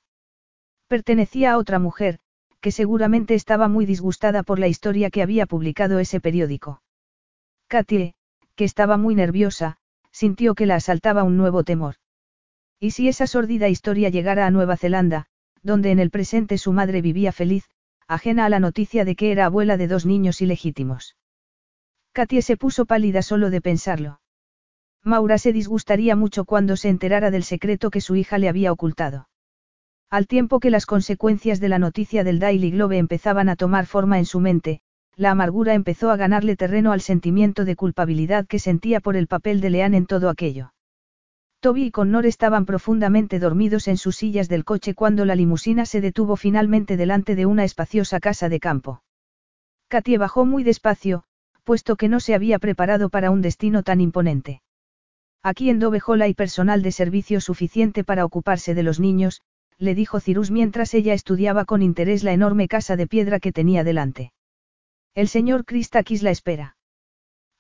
[0.87, 2.19] Pertenecía a otra mujer,
[2.61, 6.81] que seguramente estaba muy disgustada por la historia que había publicado ese periódico.
[7.67, 8.13] Katie,
[8.55, 9.75] que estaba muy nerviosa,
[10.13, 11.95] sintió que la asaltaba un nuevo temor.
[12.79, 15.25] ¿Y si esa sórdida historia llegara a Nueva Zelanda,
[15.61, 17.69] donde en el presente su madre vivía feliz,
[18.07, 21.17] ajena a la noticia de que era abuela de dos niños ilegítimos?
[22.13, 24.19] Katie se puso pálida solo de pensarlo.
[25.03, 29.29] Maura se disgustaría mucho cuando se enterara del secreto que su hija le había ocultado.
[30.09, 34.19] Al tiempo que las consecuencias de la noticia del Daily Globe empezaban a tomar forma
[34.19, 34.81] en su mente,
[35.15, 39.61] la amargura empezó a ganarle terreno al sentimiento de culpabilidad que sentía por el papel
[39.61, 40.73] de Leanne en todo aquello.
[41.61, 46.01] Toby y Connor estaban profundamente dormidos en sus sillas del coche cuando la limusina se
[46.01, 49.03] detuvo finalmente delante de una espaciosa casa de campo.
[49.87, 51.23] Katie bajó muy despacio,
[51.63, 54.61] puesto que no se había preparado para un destino tan imponente.
[55.43, 59.41] Aquí en Dovehall hay personal de servicio suficiente para ocuparse de los niños,
[59.77, 63.83] le dijo Cirus mientras ella estudiaba con interés la enorme casa de piedra que tenía
[63.83, 64.31] delante.
[65.15, 66.77] El señor Christakis la espera.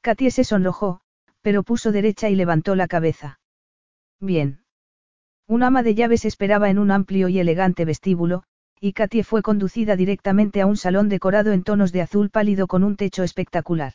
[0.01, 1.01] Katie se sonrojó,
[1.41, 3.39] pero puso derecha y levantó la cabeza.
[4.19, 4.63] Bien.
[5.47, 8.43] Un ama de llaves esperaba en un amplio y elegante vestíbulo,
[8.83, 12.83] y Katie fue conducida directamente a un salón decorado en tonos de azul pálido con
[12.83, 13.93] un techo espectacular.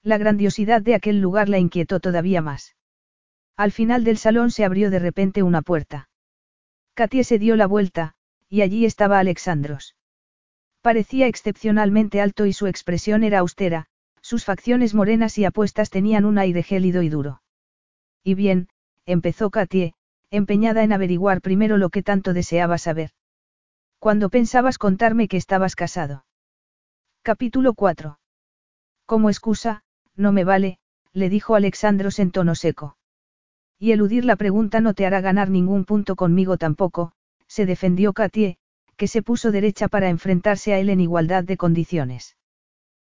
[0.00, 2.76] La grandiosidad de aquel lugar la inquietó todavía más.
[3.56, 6.08] Al final del salón se abrió de repente una puerta.
[6.94, 8.14] Katie se dio la vuelta,
[8.48, 9.96] y allí estaba Alexandros.
[10.82, 13.86] Parecía excepcionalmente alto y su expresión era austera,
[14.20, 17.42] sus facciones morenas y apuestas tenían un aire gélido y duro.
[18.22, 18.68] Y bien,
[19.04, 19.94] empezó Katie,
[20.30, 23.10] empeñada en averiguar primero lo que tanto deseaba saber.
[24.06, 26.24] Cuando pensabas contarme que estabas casado.
[27.22, 28.20] Capítulo 4.
[29.04, 29.82] Como excusa,
[30.14, 30.78] no me vale,
[31.12, 32.96] le dijo Alexandros en tono seco.
[33.80, 37.14] Y eludir la pregunta no te hará ganar ningún punto conmigo tampoco,
[37.48, 38.58] se defendió Katie,
[38.96, 42.36] que se puso derecha para enfrentarse a él en igualdad de condiciones.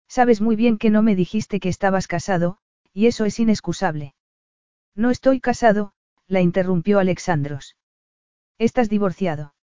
[0.08, 2.56] Sabes muy bien que no me dijiste que estabas casado,
[2.94, 4.14] y eso es inexcusable.
[4.94, 5.92] No estoy casado,
[6.26, 7.76] la interrumpió Alexandros.
[8.56, 9.55] Estás divorciado.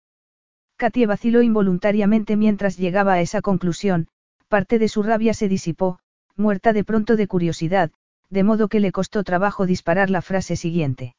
[0.76, 4.08] Katie vaciló involuntariamente mientras llegaba a esa conclusión,
[4.48, 5.98] parte de su rabia se disipó,
[6.36, 7.92] muerta de pronto de curiosidad,
[8.30, 11.14] de modo que le costó trabajo disparar la frase siguiente.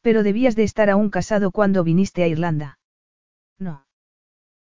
[0.00, 2.78] Pero debías de estar aún casado cuando viniste a Irlanda.
[3.58, 3.86] No.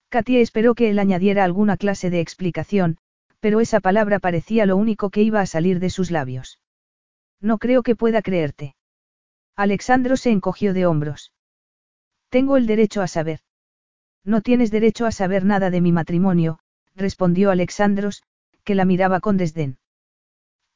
[0.09, 2.97] Katia esperó que él añadiera alguna clase de explicación,
[3.39, 6.59] pero esa palabra parecía lo único que iba a salir de sus labios.
[7.39, 8.75] No creo que pueda creerte.
[9.55, 11.31] Alexandro se encogió de hombros.
[12.29, 13.39] Tengo el derecho a saber.
[14.23, 16.59] No tienes derecho a saber nada de mi matrimonio,
[16.95, 18.23] respondió Alexandros,
[18.63, 19.77] que la miraba con desdén.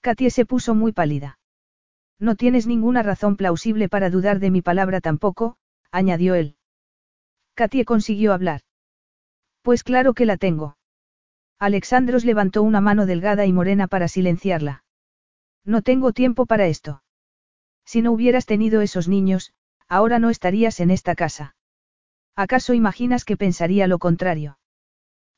[0.01, 1.39] Katie se puso muy pálida.
[2.19, 5.57] No tienes ninguna razón plausible para dudar de mi palabra tampoco,
[5.91, 6.55] añadió él.
[7.53, 8.61] Katie consiguió hablar.
[9.61, 10.77] Pues claro que la tengo.
[11.59, 14.83] Alexandros levantó una mano delgada y morena para silenciarla.
[15.63, 17.01] No tengo tiempo para esto.
[17.85, 19.53] Si no hubieras tenido esos niños,
[19.87, 21.54] ahora no estarías en esta casa.
[22.35, 24.57] ¿Acaso imaginas que pensaría lo contrario?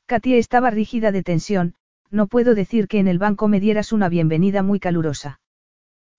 [0.07, 1.76] Katie estaba rígida de tensión,
[2.10, 5.40] no puedo decir que en el banco me dieras una bienvenida muy calurosa.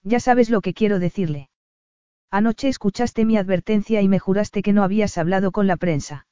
[0.02, 1.50] Ya sabes lo que quiero decirle.
[2.30, 6.26] Anoche escuchaste mi advertencia y me juraste que no habías hablado con la prensa.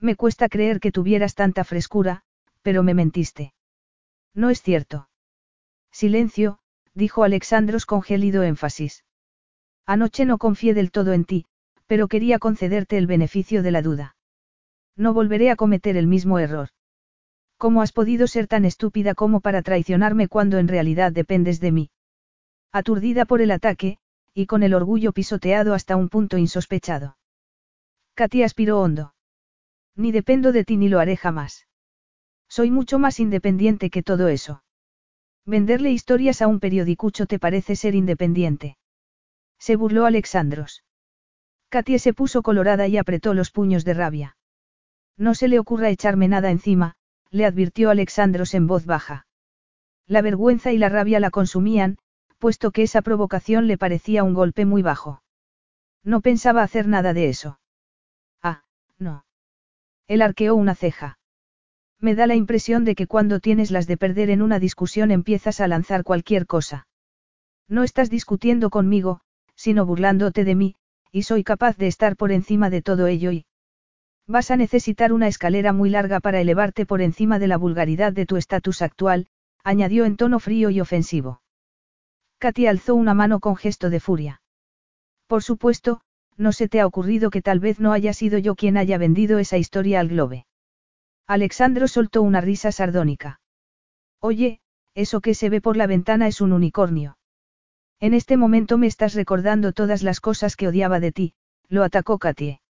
[0.00, 2.22] Me cuesta creer que tuvieras tanta frescura,
[2.62, 3.52] pero me mentiste.
[4.34, 5.08] No es cierto.
[5.92, 6.58] Silencio,
[6.94, 9.04] dijo Alexandros con gélido énfasis.
[9.86, 11.46] Anoche no confié del todo en ti,
[11.90, 14.14] pero quería concederte el beneficio de la duda.
[14.96, 16.68] No volveré a cometer el mismo error.
[17.56, 21.90] ¿Cómo has podido ser tan estúpida como para traicionarme cuando en realidad dependes de mí?
[22.70, 23.98] Aturdida por el ataque,
[24.32, 27.16] y con el orgullo pisoteado hasta un punto insospechado.
[28.14, 29.14] Katy aspiró hondo.
[29.96, 31.66] Ni dependo de ti ni lo haré jamás.
[32.48, 34.62] Soy mucho más independiente que todo eso.
[35.44, 38.76] Venderle historias a un periodicucho te parece ser independiente.
[39.58, 40.84] Se burló Alexandros.
[41.70, 44.36] Katy se puso colorada y apretó los puños de rabia.
[45.16, 46.96] No se le ocurra echarme nada encima,
[47.30, 49.26] le advirtió Alexandros en voz baja.
[50.06, 51.98] La vergüenza y la rabia la consumían,
[52.38, 55.22] puesto que esa provocación le parecía un golpe muy bajo.
[56.02, 57.60] No pensaba hacer nada de eso.
[58.42, 58.64] Ah,
[58.98, 59.24] no.
[60.08, 61.18] Él arqueó una ceja.
[62.00, 65.60] Me da la impresión de que cuando tienes las de perder en una discusión empiezas
[65.60, 66.88] a lanzar cualquier cosa.
[67.68, 69.20] No estás discutiendo conmigo,
[69.54, 70.76] sino burlándote de mí,
[71.12, 73.46] y soy capaz de estar por encima de todo ello y...
[74.26, 78.26] Vas a necesitar una escalera muy larga para elevarte por encima de la vulgaridad de
[78.26, 79.26] tu estatus actual,
[79.64, 81.42] añadió en tono frío y ofensivo.
[82.38, 84.40] Katy alzó una mano con gesto de furia.
[85.26, 86.00] Por supuesto,
[86.36, 89.38] no se te ha ocurrido que tal vez no haya sido yo quien haya vendido
[89.38, 90.46] esa historia al globe.
[91.26, 93.40] Alexandro soltó una risa sardónica.
[94.20, 94.60] Oye,
[94.94, 97.18] eso que se ve por la ventana es un unicornio.
[98.02, 101.34] En este momento me estás recordando todas las cosas que odiaba de ti,
[101.68, 102.62] lo atacó Katie.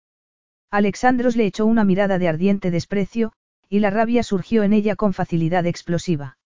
[0.71, 3.31] Alexandros le echó una mirada de ardiente desprecio,
[3.69, 6.39] y la rabia surgió en ella con facilidad explosiva.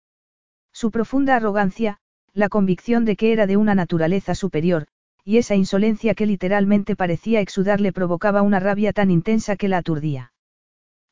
[0.73, 1.99] Su profunda arrogancia,
[2.34, 4.88] la convicción de que era de una naturaleza superior,
[5.23, 9.77] y esa insolencia que literalmente parecía exudar le provocaba una rabia tan intensa que la
[9.77, 10.34] aturdía.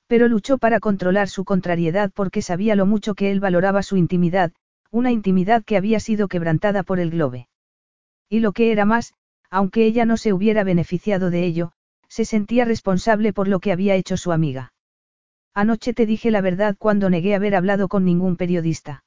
[0.07, 4.51] Pero luchó para controlar su contrariedad porque sabía lo mucho que él valoraba su intimidad,
[4.89, 7.47] una intimidad que había sido quebrantada por el globe.
[8.31, 9.13] Y lo que era más,
[9.49, 11.73] aunque ella no se hubiera beneficiado de ello,
[12.07, 14.71] se sentía responsable por lo que había hecho su amiga.
[15.53, 19.03] Anoche te dije la verdad cuando negué haber hablado con ningún periodista.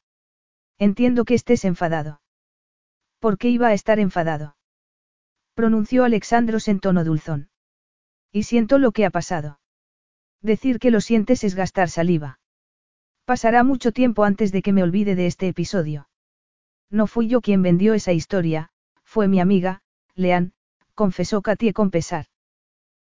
[0.78, 2.20] Entiendo que estés enfadado.
[3.18, 4.56] ¿Por qué iba a estar enfadado?
[5.54, 7.48] Pronunció Alexandros en tono dulzón.
[8.30, 9.58] Y siento lo que ha pasado.
[10.42, 12.40] Decir que lo sientes es gastar saliva.
[13.24, 16.10] Pasará mucho tiempo antes de que me olvide de este episodio.
[16.90, 18.70] No fui yo quien vendió esa historia,
[19.14, 19.80] fue mi amiga,
[20.16, 20.50] Leanne,
[20.96, 22.26] confesó Katie con pesar.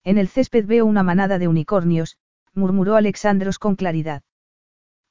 [0.06, 2.16] En el césped veo una manada de unicornios,
[2.54, 4.24] murmuró Alexandros con claridad.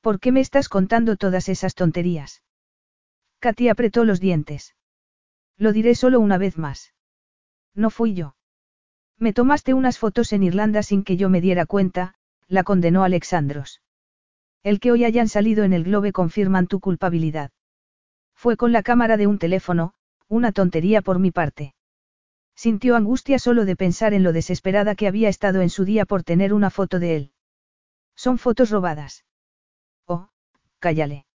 [0.01, 2.43] ¿Por qué me estás contando todas esas tonterías?
[3.41, 4.75] Katy apretó los dientes.
[5.59, 6.95] Lo diré solo una vez más.
[7.75, 8.35] No fui yo.
[9.19, 12.15] Me tomaste unas fotos en Irlanda sin que yo me diera cuenta,
[12.49, 13.83] la condenó Alexandros.
[14.63, 17.51] El que hoy hayan salido en el globe confirman tu culpabilidad.
[18.35, 19.93] Fue con la cámara de un teléfono,
[20.29, 21.75] una tontería por mi parte.
[22.55, 26.23] Sintió angustia solo de pensar en lo desesperada que había estado en su día por
[26.23, 27.33] tener una foto de él.
[28.17, 29.25] Son fotos robadas.
[30.07, 30.31] Oh,
[30.79, 31.27] cállale.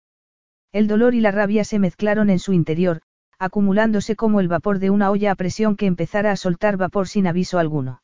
[0.71, 3.01] El dolor y la rabia se mezclaron en su interior,
[3.37, 7.27] acumulándose como el vapor de una olla a presión que empezara a soltar vapor sin
[7.27, 8.01] aviso alguno.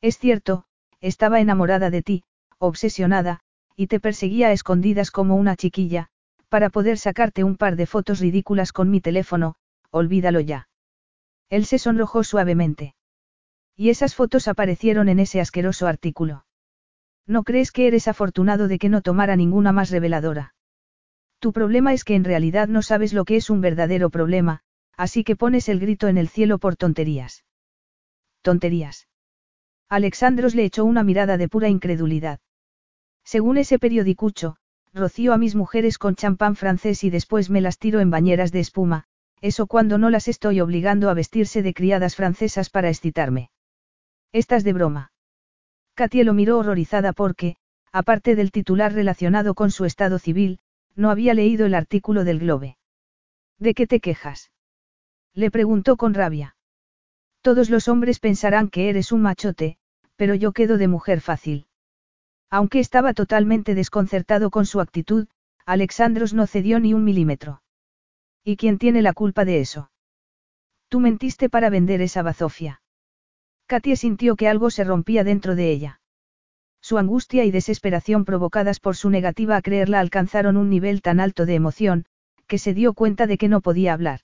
[0.00, 0.64] Es cierto,
[1.00, 2.24] estaba enamorada de ti,
[2.58, 3.40] obsesionada,
[3.76, 6.08] y te perseguía a escondidas como una chiquilla,
[6.48, 9.54] para poder sacarte un par de fotos ridículas con mi teléfono,
[9.90, 10.68] olvídalo ya.
[11.48, 12.94] Él se sonrojó suavemente.
[13.76, 16.44] Y esas fotos aparecieron en ese asqueroso artículo.
[17.26, 20.54] ¿No crees que eres afortunado de que no tomara ninguna más reveladora?
[21.38, 24.62] Tu problema es que en realidad no sabes lo que es un verdadero problema,
[24.96, 27.44] así que pones el grito en el cielo por tonterías.
[28.42, 29.08] Tonterías.
[29.88, 32.40] Alexandros le echó una mirada de pura incredulidad.
[33.24, 34.56] Según ese periodicucho,
[34.92, 38.60] rocío a mis mujeres con champán francés y después me las tiro en bañeras de
[38.60, 39.07] espuma,
[39.40, 43.50] eso cuando no las estoy obligando a vestirse de criadas francesas para excitarme.
[44.32, 45.12] Estás de broma.
[45.94, 47.56] Katia lo miró horrorizada porque,
[47.92, 50.60] aparte del titular relacionado con su estado civil,
[50.94, 52.76] no había leído el artículo del Globe.
[53.58, 54.50] ¿De qué te quejas?
[55.34, 56.56] Le preguntó con rabia.
[57.40, 59.78] Todos los hombres pensarán que eres un machote,
[60.16, 61.66] pero yo quedo de mujer fácil.
[62.50, 65.28] Aunque estaba totalmente desconcertado con su actitud,
[65.66, 67.62] Alexandros no cedió ni un milímetro.
[68.50, 69.90] ¿Y quién tiene la culpa de eso?
[70.88, 72.80] Tú mentiste para vender esa bazofia.
[73.66, 76.00] Katia sintió que algo se rompía dentro de ella.
[76.80, 81.44] Su angustia y desesperación provocadas por su negativa a creerla alcanzaron un nivel tan alto
[81.44, 82.06] de emoción,
[82.46, 84.20] que se dio cuenta de que no podía hablar.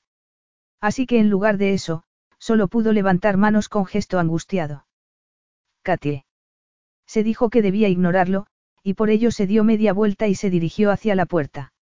[0.80, 2.05] Así que en lugar de eso,
[2.38, 4.86] solo pudo levantar manos con gesto angustiado.
[5.82, 6.24] Katie.
[7.05, 8.46] Se dijo que debía ignorarlo,
[8.82, 11.74] y por ello se dio media vuelta y se dirigió hacia la puerta.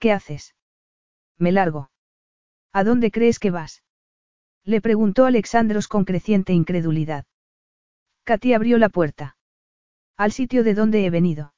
[0.00, 0.56] ¿Qué haces?
[1.38, 1.90] Me largo.
[2.72, 3.82] ¿A dónde crees que vas?
[4.64, 7.26] Le preguntó Alexandros con creciente incredulidad.
[8.24, 9.36] Katy abrió la puerta.
[10.16, 11.54] Al sitio de donde he venido.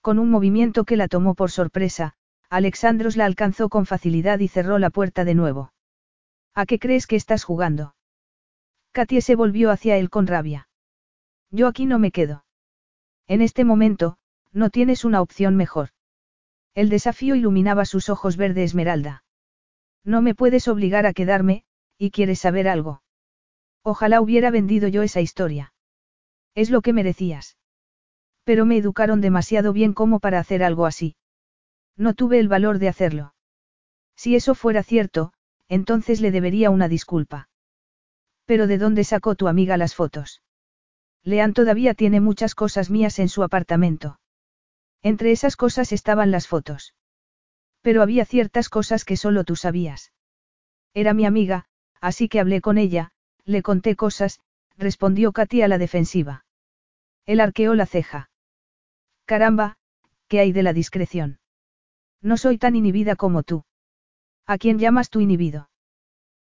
[0.00, 2.14] Con un movimiento que la tomó por sorpresa,
[2.48, 5.72] Alexandros la alcanzó con facilidad y cerró la puerta de nuevo.
[6.54, 7.94] ¿A qué crees que estás jugando?
[8.92, 10.68] Katia se volvió hacia él con rabia.
[11.50, 12.44] Yo aquí no me quedo.
[13.26, 14.16] En este momento,
[14.52, 15.90] no tienes una opción mejor.
[16.76, 19.24] El desafío iluminaba sus ojos verde esmeralda.
[20.04, 21.64] No me puedes obligar a quedarme,
[21.96, 23.02] y quieres saber algo.
[23.82, 25.72] Ojalá hubiera vendido yo esa historia.
[26.54, 27.56] Es lo que merecías.
[28.44, 31.16] Pero me educaron demasiado bien como para hacer algo así.
[31.96, 33.34] No tuve el valor de hacerlo.
[34.14, 35.32] Si eso fuera cierto,
[35.68, 37.48] entonces le debería una disculpa.
[38.44, 40.42] Pero ¿de dónde sacó tu amiga las fotos?
[41.22, 44.20] Lean todavía tiene muchas cosas mías en su apartamento.
[45.02, 46.94] Entre esas cosas estaban las fotos.
[47.82, 50.12] Pero había ciertas cosas que solo tú sabías.
[50.94, 51.66] Era mi amiga,
[52.00, 53.12] así que hablé con ella,
[53.44, 54.40] le conté cosas,
[54.76, 56.44] respondió Katy a la defensiva.
[57.26, 58.30] Él arqueó la ceja.
[59.24, 59.76] Caramba,
[60.28, 61.38] ¿qué hay de la discreción?
[62.22, 63.64] No soy tan inhibida como tú.
[64.46, 65.70] ¿A quién llamas tú inhibido?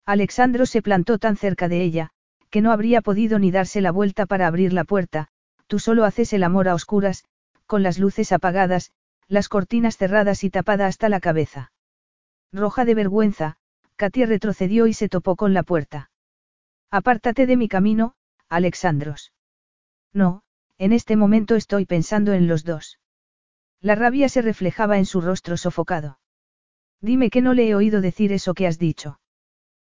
[0.07, 2.11] Alexandro se plantó tan cerca de ella,
[2.51, 5.29] que no habría podido ni darse la vuelta para abrir la puerta,
[5.67, 7.25] tú solo haces el amor a oscuras,
[7.71, 8.91] con las luces apagadas,
[9.29, 11.71] las cortinas cerradas y tapada hasta la cabeza.
[12.53, 13.59] Roja de vergüenza,
[13.95, 16.11] Katia retrocedió y se topó con la puerta.
[16.91, 18.15] Apártate de mi camino,
[18.49, 19.33] Alexandros.
[20.13, 20.43] No,
[20.79, 22.99] en este momento estoy pensando en los dos.
[23.81, 26.19] La rabia se reflejaba en su rostro sofocado.
[27.01, 29.21] Dime que no le he oído decir eso que has dicho.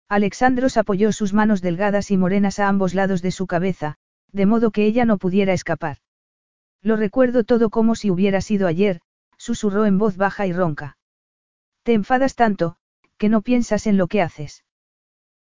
[0.09, 3.97] Alexandros apoyó sus manos delgadas y morenas a ambos lados de su cabeza,
[4.31, 5.99] de modo que ella no pudiera escapar.
[6.87, 9.01] Lo recuerdo todo como si hubiera sido ayer,
[9.37, 10.97] susurró en voz baja y ronca.
[11.83, 12.77] Te enfadas tanto,
[13.17, 14.63] que no piensas en lo que haces.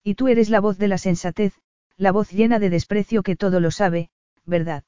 [0.03, 1.53] Y tú eres la voz de la sensatez,
[1.99, 4.09] la voz llena de desprecio que todo lo sabe,
[4.47, 4.85] ¿verdad?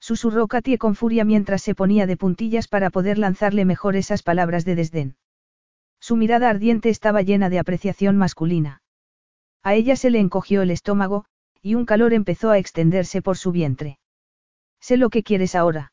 [0.00, 4.64] Susurró Katie con furia mientras se ponía de puntillas para poder lanzarle mejor esas palabras
[4.64, 5.16] de desdén.
[6.00, 8.80] Su mirada ardiente estaba llena de apreciación masculina.
[9.62, 11.26] A ella se le encogió el estómago,
[11.60, 13.98] y un calor empezó a extenderse por su vientre.
[14.80, 15.92] Sé lo que quieres ahora.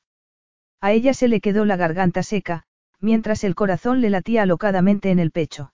[0.81, 2.63] A ella se le quedó la garganta seca,
[2.99, 5.73] mientras el corazón le latía alocadamente en el pecho.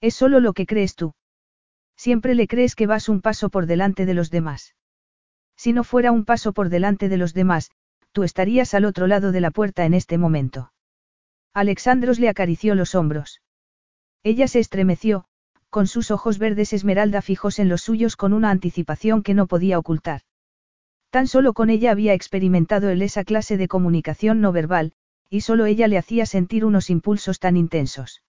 [0.00, 1.14] Es solo lo que crees tú.
[1.96, 4.74] Siempre le crees que vas un paso por delante de los demás.
[5.56, 7.70] Si no fuera un paso por delante de los demás,
[8.12, 10.72] tú estarías al otro lado de la puerta en este momento.
[11.52, 13.42] Alexandros le acarició los hombros.
[14.22, 15.24] Ella se estremeció,
[15.70, 19.78] con sus ojos verdes esmeralda fijos en los suyos con una anticipación que no podía
[19.78, 20.22] ocultar.
[21.10, 24.92] Tan solo con ella había experimentado él esa clase de comunicación no verbal,
[25.30, 28.22] y solo ella le hacía sentir unos impulsos tan intensos.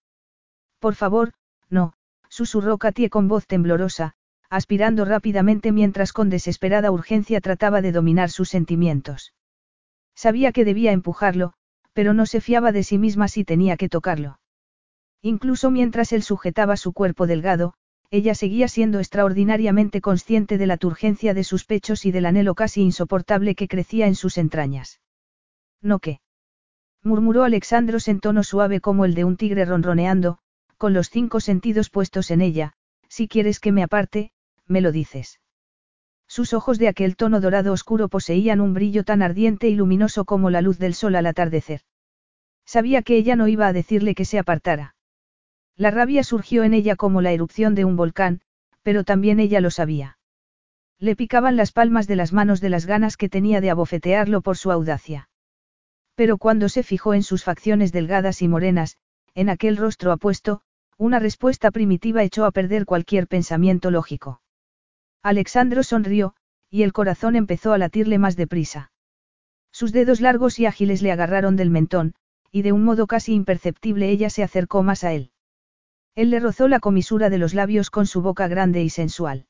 [0.80, 1.34] Por favor,
[1.70, 1.94] no,
[2.30, 4.16] susurró Katie con voz temblorosa,
[4.50, 9.34] aspirando rápidamente mientras con desesperada urgencia trataba de dominar sus sentimientos.
[10.16, 11.54] Sabía que debía empujarlo,
[11.94, 14.40] pero no se fiaba de sí misma si tenía que tocarlo.
[15.22, 17.74] Incluso mientras él sujetaba su cuerpo delgado,
[18.12, 22.82] ella seguía siendo extraordinariamente consciente de la turgencia de sus pechos y del anhelo casi
[22.82, 25.00] insoportable que crecía en sus entrañas.
[25.82, 26.22] ¿No qué?
[27.04, 30.40] murmuró Alexandros en tono suave como el de un tigre ronroneando,
[30.78, 32.74] con los cinco sentidos puestos en ella,
[33.08, 34.32] si quieres que me aparte,
[34.66, 35.40] me lo dices.
[36.28, 40.50] Sus ojos de aquel tono dorado oscuro poseían un brillo tan ardiente y luminoso como
[40.50, 41.82] la luz del sol al atardecer.
[42.66, 44.96] Sabía que ella no iba a decirle que se apartara.
[45.80, 48.42] La rabia surgió en ella como la erupción de un volcán,
[48.84, 50.18] pero también ella lo sabía.
[51.00, 54.58] Le picaban las palmas de las manos de las ganas que tenía de abofetearlo por
[54.58, 55.30] su audacia.
[56.16, 58.98] Pero cuando se fijó en sus facciones delgadas y morenas,
[59.36, 60.60] en aquel rostro apuesto,
[60.98, 64.42] una respuesta primitiva echó a perder cualquier pensamiento lógico.
[65.24, 66.36] Alexandro sonrió,
[66.70, 68.92] y el corazón empezó a latirle más deprisa.
[69.72, 72.16] Sus dedos largos y ágiles le agarraron del mentón,
[72.52, 75.32] y de un modo casi imperceptible ella se acercó más a él.
[76.20, 79.46] Él le rozó la comisura de los labios con su boca grande y sensual.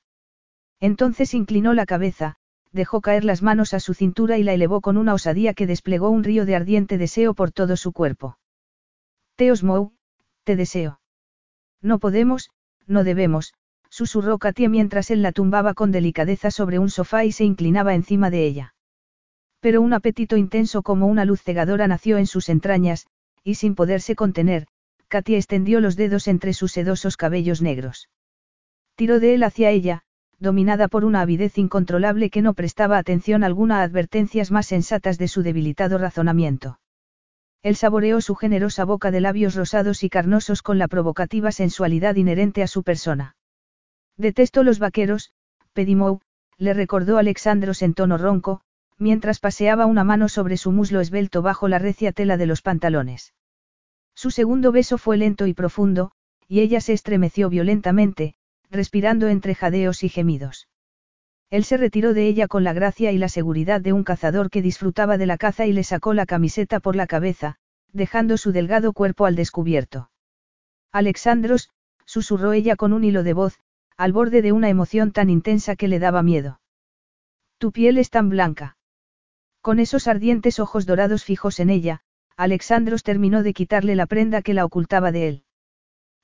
[0.79, 2.35] Entonces inclinó la cabeza,
[2.71, 6.11] dejó caer las manos a su cintura y la elevó con una osadía que desplegó
[6.11, 8.37] un río de ardiente deseo por todo su cuerpo.
[9.35, 9.93] Teosmou,
[10.43, 11.01] te deseo.
[11.81, 12.51] No podemos,
[12.85, 13.55] no debemos,
[13.89, 18.29] susurró Katia mientras él la tumbaba con delicadeza sobre un sofá y se inclinaba encima
[18.29, 18.75] de ella.
[19.59, 23.07] Pero un apetito intenso como una luz cegadora nació en sus entrañas,
[23.43, 24.67] y sin poderse contener,
[25.09, 28.09] Katia extendió los dedos entre sus sedosos cabellos negros.
[28.95, 30.03] Tiró de él hacia ella,
[30.37, 35.27] dominada por una avidez incontrolable que no prestaba atención alguna a advertencias más sensatas de
[35.27, 36.79] su debilitado razonamiento.
[37.63, 42.61] Él saboreó su generosa boca de labios rosados y carnosos con la provocativa sensualidad inherente
[42.61, 43.35] a su persona.
[44.15, 45.33] Detesto los vaqueros,
[45.73, 46.21] Pedimou,
[46.57, 48.61] le recordó Alexandros en tono ronco,
[48.99, 53.33] mientras paseaba una mano sobre su muslo esbelto bajo la recia tela de los pantalones.
[54.19, 56.11] Su segundo beso fue lento y profundo,
[56.45, 58.35] y ella se estremeció violentamente,
[58.69, 60.67] respirando entre jadeos y gemidos.
[61.49, 64.61] Él se retiró de ella con la gracia y la seguridad de un cazador que
[64.61, 67.55] disfrutaba de la caza y le sacó la camiseta por la cabeza,
[67.93, 70.11] dejando su delgado cuerpo al descubierto.
[70.91, 71.69] Alexandros,
[72.03, 73.61] susurró ella con un hilo de voz,
[73.95, 76.59] al borde de una emoción tan intensa que le daba miedo.
[77.57, 78.75] Tu piel es tan blanca.
[79.61, 82.01] Con esos ardientes ojos dorados fijos en ella,
[82.39, 85.43] Alexandros terminó de quitarle la prenda que la ocultaba de él.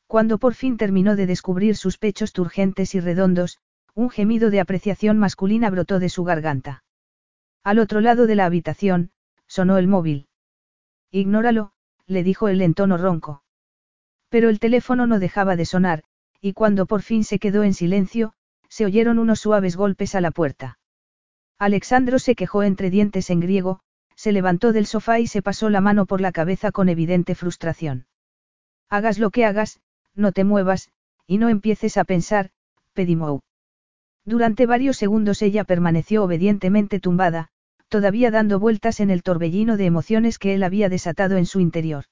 [0.08, 3.60] Cuando por fin terminó de descubrir sus pechos turgentes y redondos,
[3.96, 6.86] un gemido de apreciación masculina brotó de su garganta.
[7.66, 9.12] Al otro lado de la habitación,
[9.46, 10.30] sonó el móvil.
[11.12, 11.74] Ignóralo,
[12.08, 13.44] le dijo él en tono ronco.
[14.30, 16.06] Pero el teléfono no dejaba de sonar,
[16.40, 18.32] y cuando por fin se quedó en silencio,
[18.70, 20.80] se oyeron unos suaves golpes a la puerta.
[21.60, 23.82] Alexandro se quejó entre dientes en griego,
[24.16, 28.08] se levantó del sofá y se pasó la mano por la cabeza con evidente frustración.
[28.90, 29.80] Hagas lo que hagas,
[30.16, 30.90] no te muevas,
[31.28, 32.52] y no empieces a pensar,
[32.94, 33.42] Pedimou.
[34.24, 37.50] Durante varios segundos ella permaneció obedientemente tumbada,
[37.90, 42.06] todavía dando vueltas en el torbellino de emociones que él había desatado en su interior.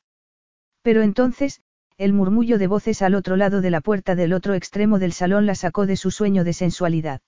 [0.81, 1.61] Pero entonces,
[1.97, 5.45] el murmullo de voces al otro lado de la puerta del otro extremo del salón
[5.45, 7.21] la sacó de su sueño de sensualidad.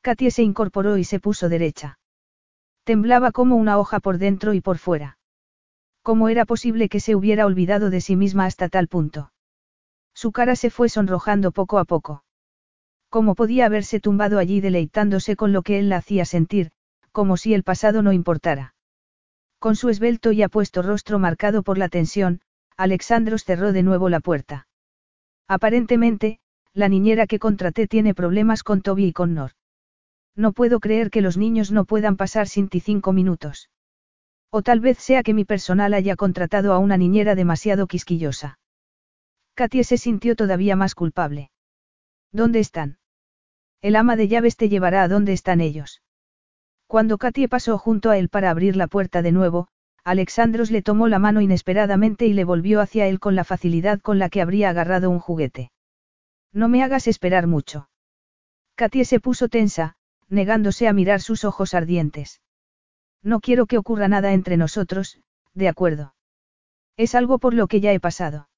[0.00, 1.98] Katia se incorporó y se puso derecha.
[2.84, 5.18] Temblaba como una hoja por dentro y por fuera.
[6.02, 9.32] ¿Cómo era posible que se hubiera olvidado de sí misma hasta tal punto?
[10.12, 12.24] Su cara se fue sonrojando poco a poco.
[13.08, 16.72] ¿Cómo podía haberse tumbado allí deleitándose con lo que él la hacía sentir,
[17.10, 18.74] como si el pasado no importara?
[19.58, 22.42] Con su esbelto y apuesto rostro marcado por la tensión,
[22.76, 24.66] Alexandros cerró de nuevo la puerta.
[25.48, 26.38] Aparentemente,
[26.74, 29.52] la niñera que contraté tiene problemas con Toby y con Nor.
[30.36, 33.70] No puedo creer que los niños no puedan pasar sin ti cinco minutos.
[34.50, 38.58] O tal vez sea que mi personal haya contratado a una niñera demasiado quisquillosa.
[39.54, 41.50] Katie se sintió todavía más culpable.
[42.32, 42.98] ¿Dónde están?
[43.80, 46.02] El ama de llaves te llevará a dónde están ellos.
[46.86, 49.68] Cuando Katie pasó junto a él para abrir la puerta de nuevo,
[50.04, 54.18] Alexandros le tomó la mano inesperadamente y le volvió hacia él con la facilidad con
[54.18, 55.70] la que habría agarrado un juguete.
[56.52, 57.88] No me hagas esperar mucho.
[58.74, 59.96] Katie se puso tensa,
[60.34, 62.42] negándose a mirar sus ojos ardientes.
[63.22, 65.18] No quiero que ocurra nada entre nosotros,
[65.54, 66.14] de acuerdo.
[66.96, 68.48] Es algo por lo que ya he pasado.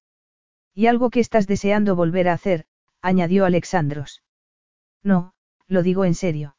[0.73, 2.65] Y algo que estás deseando volver a hacer,
[3.01, 4.23] añadió Alexandros.
[5.03, 5.33] No,
[5.67, 6.55] lo digo en serio.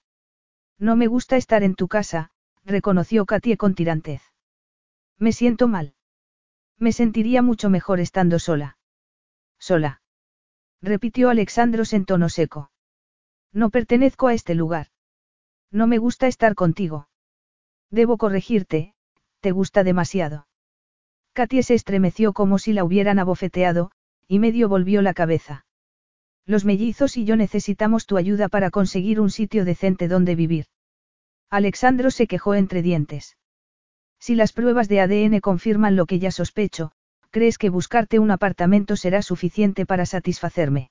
[0.78, 2.30] No me gusta estar en tu casa,
[2.64, 4.22] reconoció Katie con tirantez.
[5.18, 5.94] Me siento mal.
[6.78, 8.78] Me sentiría mucho mejor estando sola.
[9.58, 10.00] Sola.
[10.80, 12.70] Repitió Alexandros en tono seco.
[13.52, 14.88] No pertenezco a este lugar.
[15.70, 17.08] No me gusta estar contigo.
[17.90, 18.94] Debo corregirte,
[19.40, 20.46] te gusta demasiado.
[21.32, 23.90] Katie se estremeció como si la hubieran abofeteado,
[24.26, 25.66] y medio volvió la cabeza.
[26.46, 30.66] Los mellizos y yo necesitamos tu ayuda para conseguir un sitio decente donde vivir.
[31.50, 33.36] Alexandro se quejó entre dientes.
[34.18, 36.92] Si las pruebas de ADN confirman lo que ya sospecho,
[37.30, 40.90] ¿crees que buscarte un apartamento será suficiente para satisfacerme?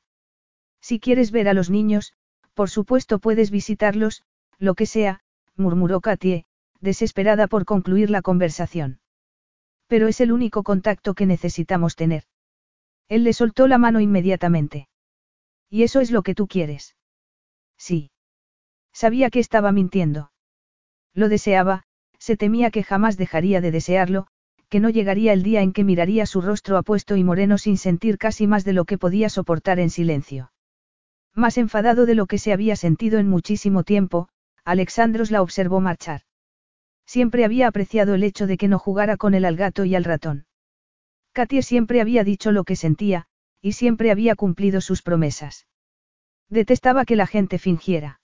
[0.80, 2.14] Si quieres ver a los niños,
[2.54, 4.24] por supuesto puedes visitarlos,
[4.60, 5.22] lo que sea,
[5.56, 6.46] murmuró Katie,
[6.80, 9.00] desesperada por concluir la conversación.
[9.88, 12.24] Pero es el único contacto que necesitamos tener.
[13.08, 14.90] Él le soltó la mano inmediatamente.
[15.70, 16.96] ¿Y eso es lo que tú quieres?
[17.78, 18.12] Sí.
[18.94, 20.32] Sabía que estaba mintiendo.
[21.14, 21.84] Lo deseaba,
[22.20, 24.28] se temía que jamás dejaría de desearlo,
[24.70, 28.18] que no llegaría el día en que miraría su rostro apuesto y moreno sin sentir
[28.18, 30.52] casi más de lo que podía soportar en silencio.
[31.34, 34.28] Más enfadado de lo que se había sentido en muchísimo tiempo,
[34.68, 36.24] Alexandros la observó marchar.
[37.06, 40.04] Siempre había apreciado el hecho de que no jugara con él al gato y al
[40.04, 40.46] ratón.
[41.32, 43.28] Katia siempre había dicho lo que sentía,
[43.62, 45.68] y siempre había cumplido sus promesas.
[46.50, 48.20] Detestaba que la gente fingiera.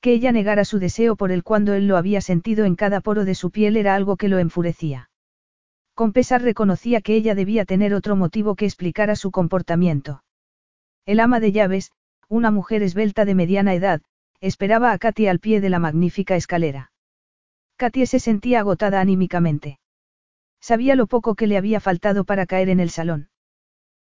[0.00, 3.24] Que ella negara su deseo por él cuando él lo había sentido en cada poro
[3.24, 5.10] de su piel era algo que lo enfurecía.
[5.94, 10.24] Con pesar reconocía que ella debía tener otro motivo que explicara su comportamiento.
[11.06, 11.92] El ama de llaves,
[12.28, 14.02] una mujer esbelta de mediana edad,
[14.42, 16.90] esperaba a Katy al pie de la magnífica escalera.
[17.76, 19.78] Katy se sentía agotada anímicamente.
[20.60, 23.28] Sabía lo poco que le había faltado para caer en el salón.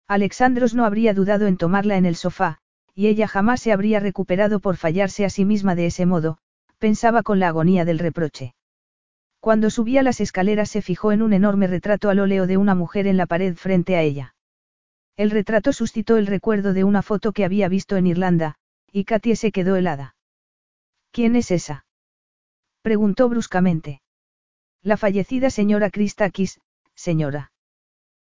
[0.07, 2.59] Alexandros no habría dudado en tomarla en el sofá,
[2.95, 6.39] y ella jamás se habría recuperado por fallarse a sí misma de ese modo,
[6.79, 8.55] pensaba con la agonía del reproche.
[9.41, 13.09] Cuando subía las escaleras se fijó en un enorme retrato al óleo de una mujer
[13.09, 14.35] en la pared frente a ella.
[15.17, 18.55] El retrato suscitó el recuerdo de una foto que había visto en Irlanda,
[18.93, 20.15] y Katie se quedó helada.
[21.11, 21.87] ¿Quién es esa?
[22.83, 24.03] Preguntó bruscamente.
[24.83, 26.61] La fallecida señora Christakis,
[26.95, 27.53] señora.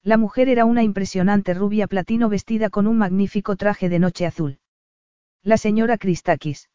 [0.02, 4.58] La mujer era una impresionante rubia platino vestida con un magnífico traje de noche azul.
[5.42, 6.70] La señora Christakis.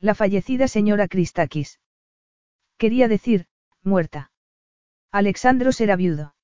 [0.00, 1.80] La fallecida señora Christakis.
[2.78, 3.46] Quería decir,
[3.82, 4.30] muerta.
[5.10, 6.34] Alexandros era viudo.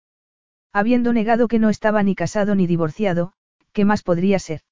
[0.72, 3.34] Habiendo negado que no estaba ni casado ni divorciado,
[3.72, 4.62] ¿qué más podría ser?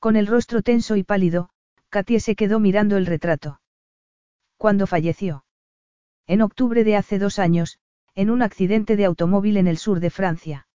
[0.00, 1.50] Con el rostro tenso y pálido,
[1.92, 3.60] Katie se quedó mirando el retrato.
[4.56, 5.44] ¿Cuándo falleció?
[6.26, 7.80] En octubre de hace dos años,
[8.14, 10.66] en un accidente de automóvil en el sur de Francia.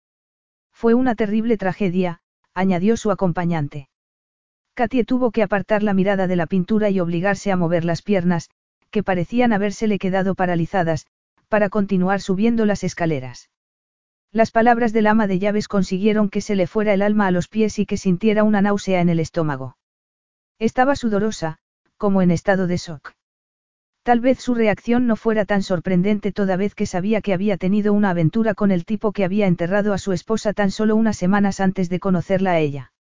[0.74, 2.20] Fue una terrible tragedia,
[2.52, 3.88] añadió su acompañante.
[4.74, 8.51] Katie tuvo que apartar la mirada de la pintura y obligarse a mover las piernas,
[8.90, 11.06] que parecían habérsele quedado paralizadas,
[11.48, 13.48] para continuar subiendo las escaleras.
[14.32, 17.48] Las palabras del ama de llaves consiguieron que se le fuera el alma a los
[17.48, 19.78] pies y que sintiera una náusea en el estómago.
[20.58, 21.58] Estaba sudorosa,
[21.98, 23.12] como en estado de shock.
[24.02, 27.92] Tal vez su reacción no fuera tan sorprendente toda vez que sabía que había tenido
[27.92, 31.60] una aventura con el tipo que había enterrado a su esposa tan solo unas semanas
[31.60, 32.92] antes de conocerla a ella.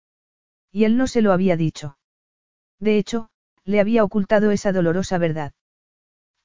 [0.73, 1.99] Y él no se lo había dicho.
[2.81, 3.29] De hecho,
[3.65, 5.53] le había ocultado esa dolorosa verdad.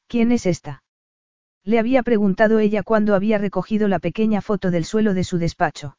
[0.07, 0.83] ¿Quién es esta?
[1.63, 5.97] Le había preguntado ella cuando había recogido la pequeña foto del suelo de su despacho.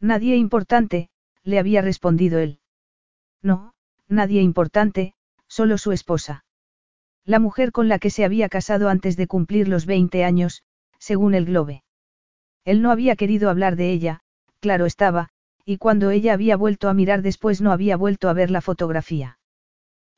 [0.00, 1.10] Nadie importante,
[1.42, 2.60] le había respondido él.
[3.42, 3.72] No,
[4.10, 5.14] Nadie importante,
[5.46, 6.44] solo su esposa.
[7.24, 10.64] La mujer con la que se había casado antes de cumplir los 20 años,
[10.98, 11.84] según el Globe.
[12.64, 14.20] Él no había querido hablar de ella,
[14.58, 15.28] claro estaba,
[15.64, 19.38] y cuando ella había vuelto a mirar después no había vuelto a ver la fotografía.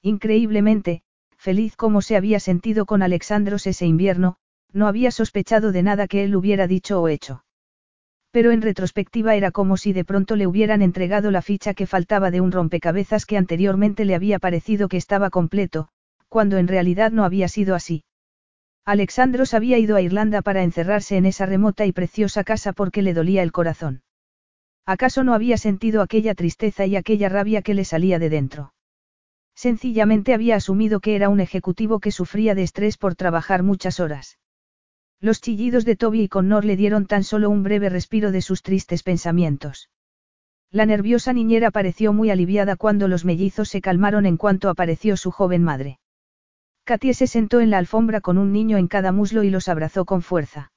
[0.01, 1.03] Increíblemente,
[1.37, 4.37] feliz como se había sentido con Alexandros ese invierno,
[4.73, 7.45] no había sospechado de nada que él hubiera dicho o hecho.
[8.33, 12.31] Pero en retrospectiva era como si de pronto le hubieran entregado la ficha que faltaba
[12.31, 15.89] de un rompecabezas que anteriormente le había parecido que estaba completo,
[16.29, 18.05] cuando en realidad no había sido así.
[18.87, 23.15] Alexandros había ido a Irlanda para encerrarse en esa remota y preciosa casa porque le
[23.15, 24.03] dolía el corazón.
[24.87, 28.75] ¿Acaso no había sentido aquella tristeza y aquella rabia que le salía de dentro?
[29.55, 34.39] Sencillamente había asumido que era un ejecutivo que sufría de estrés por trabajar muchas horas.
[35.23, 38.61] Los chillidos de Toby y Connor le dieron tan solo un breve respiro de sus
[38.61, 39.89] tristes pensamientos.
[40.73, 45.31] La nerviosa niñera pareció muy aliviada cuando los mellizos se calmaron en cuanto apareció su
[45.31, 46.01] joven madre.
[46.83, 50.05] Katie se sentó en la alfombra con un niño en cada muslo y los abrazó
[50.07, 50.73] con fuerza.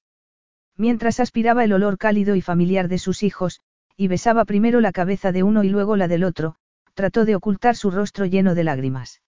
[0.77, 3.61] Mientras aspiraba el olor cálido y familiar de sus hijos,
[3.97, 6.57] y besaba primero la cabeza de uno y luego la del otro,
[6.93, 9.23] trató de ocultar su rostro lleno de lágrimas.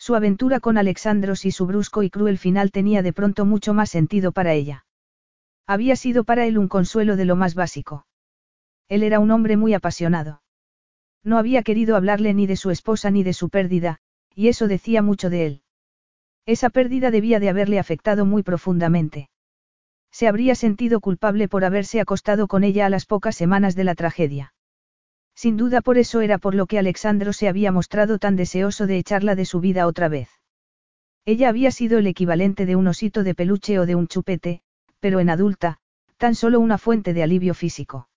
[0.00, 3.90] Su aventura con Alexandros y su brusco y cruel final tenía de pronto mucho más
[3.90, 4.86] sentido para ella.
[5.66, 8.06] Había sido para él un consuelo de lo más básico.
[8.88, 10.40] Él era un hombre muy apasionado.
[11.22, 13.98] No había querido hablarle ni de su esposa ni de su pérdida,
[14.34, 15.62] y eso decía mucho de él.
[16.46, 19.28] Esa pérdida debía de haberle afectado muy profundamente.
[20.10, 23.94] Se habría sentido culpable por haberse acostado con ella a las pocas semanas de la
[23.94, 24.54] tragedia.
[25.42, 28.98] Sin duda por eso era por lo que Alexandro se había mostrado tan deseoso de
[28.98, 30.28] echarla de su vida otra vez.
[31.24, 34.60] Ella había sido el equivalente de un osito de peluche o de un chupete,
[35.00, 35.78] pero en adulta,
[36.18, 38.10] tan solo una fuente de alivio físico.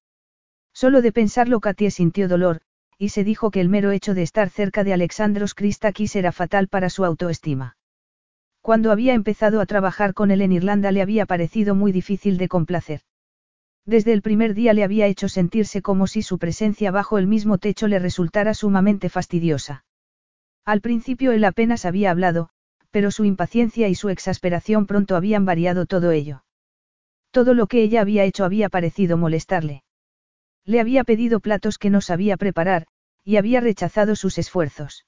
[0.74, 2.60] Solo de pensarlo Katie sintió dolor,
[2.98, 6.68] y se dijo que el mero hecho de estar cerca de Alexandros Christakis era fatal
[6.68, 7.78] para su autoestima.
[8.60, 12.50] Cuando había empezado a trabajar con él en Irlanda le había parecido muy difícil de
[12.50, 13.00] complacer.
[13.86, 17.58] Desde el primer día le había hecho sentirse como si su presencia bajo el mismo
[17.58, 19.84] techo le resultara sumamente fastidiosa.
[20.64, 22.50] Al principio él apenas había hablado,
[22.92, 26.46] pero su impaciencia y su exasperación pronto habían variado todo ello.
[27.32, 29.84] Todo lo que ella había hecho había parecido molestarle.
[30.64, 32.86] Le había pedido platos que no sabía preparar,
[33.26, 35.06] y había rechazado sus esfuerzos.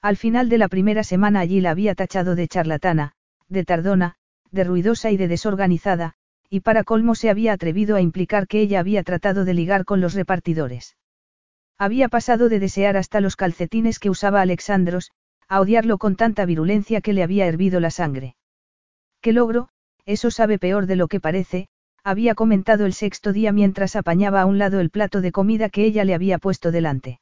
[0.00, 3.14] Al final de la primera semana allí la había tachado de charlatana,
[3.48, 4.14] de tardona,
[4.52, 6.14] de ruidosa y de desorganizada,
[6.50, 10.00] y para colmo se había atrevido a implicar que ella había tratado de ligar con
[10.00, 10.96] los repartidores.
[11.78, 15.12] Había pasado de desear hasta los calcetines que usaba Alexandros,
[15.48, 18.36] a odiarlo con tanta virulencia que le había hervido la sangre.
[19.20, 19.68] ¿Qué logro?
[20.04, 21.68] Eso sabe peor de lo que parece,
[22.02, 25.84] había comentado el sexto día mientras apañaba a un lado el plato de comida que
[25.84, 27.20] ella le había puesto delante.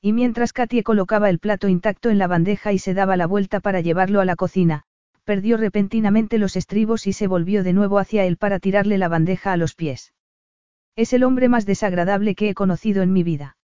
[0.00, 3.60] Y mientras Katie colocaba el plato intacto en la bandeja y se daba la vuelta
[3.60, 4.84] para llevarlo a la cocina,
[5.28, 9.52] perdió repentinamente los estribos y se volvió de nuevo hacia él para tirarle la bandeja
[9.52, 10.14] a los pies.
[10.96, 13.58] Es el hombre más desagradable que he conocido en mi vida.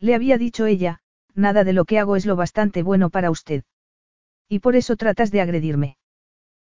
[0.00, 0.98] Le había dicho ella,
[1.32, 3.62] nada de lo que hago es lo bastante bueno para usted.
[4.48, 5.96] Y por eso tratas de agredirme.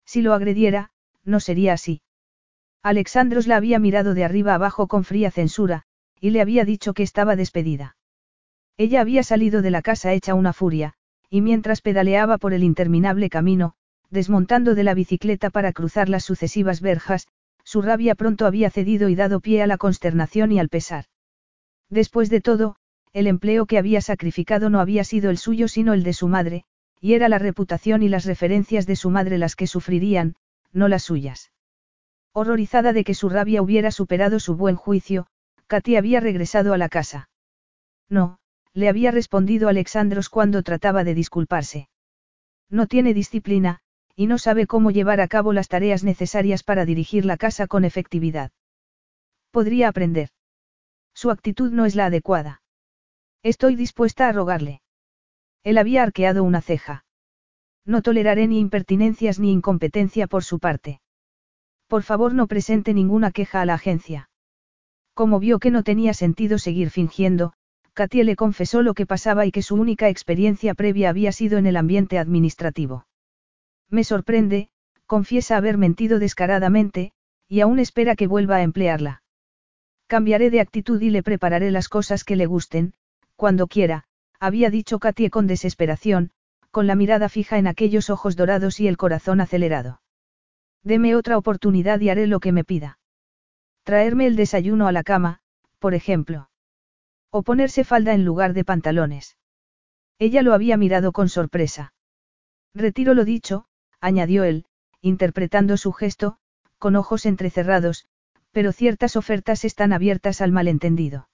[0.04, 0.90] Si lo agrediera,
[1.24, 2.02] no sería así.
[2.82, 5.84] Alexandros la había mirado de arriba abajo con fría censura,
[6.20, 7.98] y le había dicho que estaba despedida.
[8.78, 10.96] Ella había salido de la casa hecha una furia,
[11.30, 13.76] y mientras pedaleaba por el interminable camino,
[14.10, 17.28] desmontando de la bicicleta para cruzar las sucesivas verjas,
[17.64, 21.06] su rabia pronto había cedido y dado pie a la consternación y al pesar.
[21.90, 22.78] Después de todo,
[23.14, 26.64] el empleo que había sacrificado no había sido el suyo sino el de su madre,
[27.02, 30.36] y era la reputación y las referencias de su madre las que sufrirían,
[30.72, 31.52] no las suyas.
[32.34, 35.28] Horrorizada de que su rabia hubiera superado su buen juicio,
[35.68, 37.30] Katy había regresado a la casa.
[38.10, 38.40] No,
[38.74, 41.90] le había respondido Alexandros cuando trataba de disculparse.
[42.70, 43.82] No tiene disciplina,
[44.18, 47.86] y no sabe cómo llevar a cabo las tareas necesarias para dirigir la casa con
[47.86, 48.52] efectividad.
[49.52, 50.30] Podría aprender.
[51.14, 52.64] Su actitud no es la adecuada.
[53.44, 54.82] Estoy dispuesta a rogarle.
[55.64, 57.06] Él había arqueado una ceja.
[57.86, 61.00] No toleraré ni impertinencias ni incompetencia por su parte.
[61.86, 64.30] Por favor no presente ninguna queja a la agencia.
[65.14, 67.54] Como vio que no tenía sentido seguir fingiendo,
[67.94, 71.68] Katie le confesó lo que pasaba y que su única experiencia previa había sido en
[71.68, 73.06] el ambiente administrativo.
[73.90, 74.70] Me sorprende,
[75.06, 77.14] confiesa haber mentido descaradamente,
[77.48, 79.24] y aún espera que vuelva a emplearla.
[80.08, 82.94] Cambiaré de actitud y le prepararé las cosas que le gusten,
[83.36, 84.06] cuando quiera,
[84.40, 86.32] había dicho Katie con desesperación,
[86.72, 90.02] con la mirada fija en aquellos ojos dorados y el corazón acelerado.
[90.84, 93.00] Deme otra oportunidad y haré lo que me pida.
[93.84, 95.40] Traerme el desayuno a la cama,
[95.80, 96.50] por ejemplo.
[97.32, 99.38] O ponerse falda en lugar de pantalones.
[100.20, 101.94] Ella lo había mirado con sorpresa.
[102.74, 103.66] Retiro lo dicho,
[104.02, 104.66] añadió él,
[105.02, 106.38] interpretando su gesto,
[106.78, 108.06] con ojos entrecerrados,
[108.52, 111.28] Pero ciertas ofertas están abiertas al malentendido.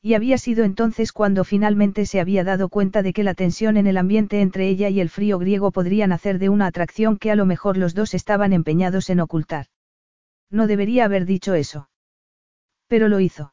[0.00, 3.86] Y había sido entonces cuando finalmente se había dado cuenta de que la tensión en
[3.86, 7.36] el ambiente entre ella y el frío griego podrían hacer de una atracción que a
[7.36, 9.66] lo mejor los dos estaban empeñados en ocultar.
[10.50, 11.90] No debería haber dicho eso.
[12.86, 13.52] Pero lo hizo.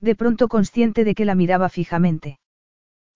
[0.00, 2.40] De pronto consciente de que la miraba fijamente.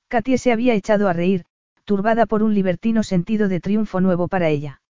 [0.08, 1.46] Katie se había echado a reír,
[1.86, 4.82] turbada por un libertino sentido de triunfo nuevo para ella.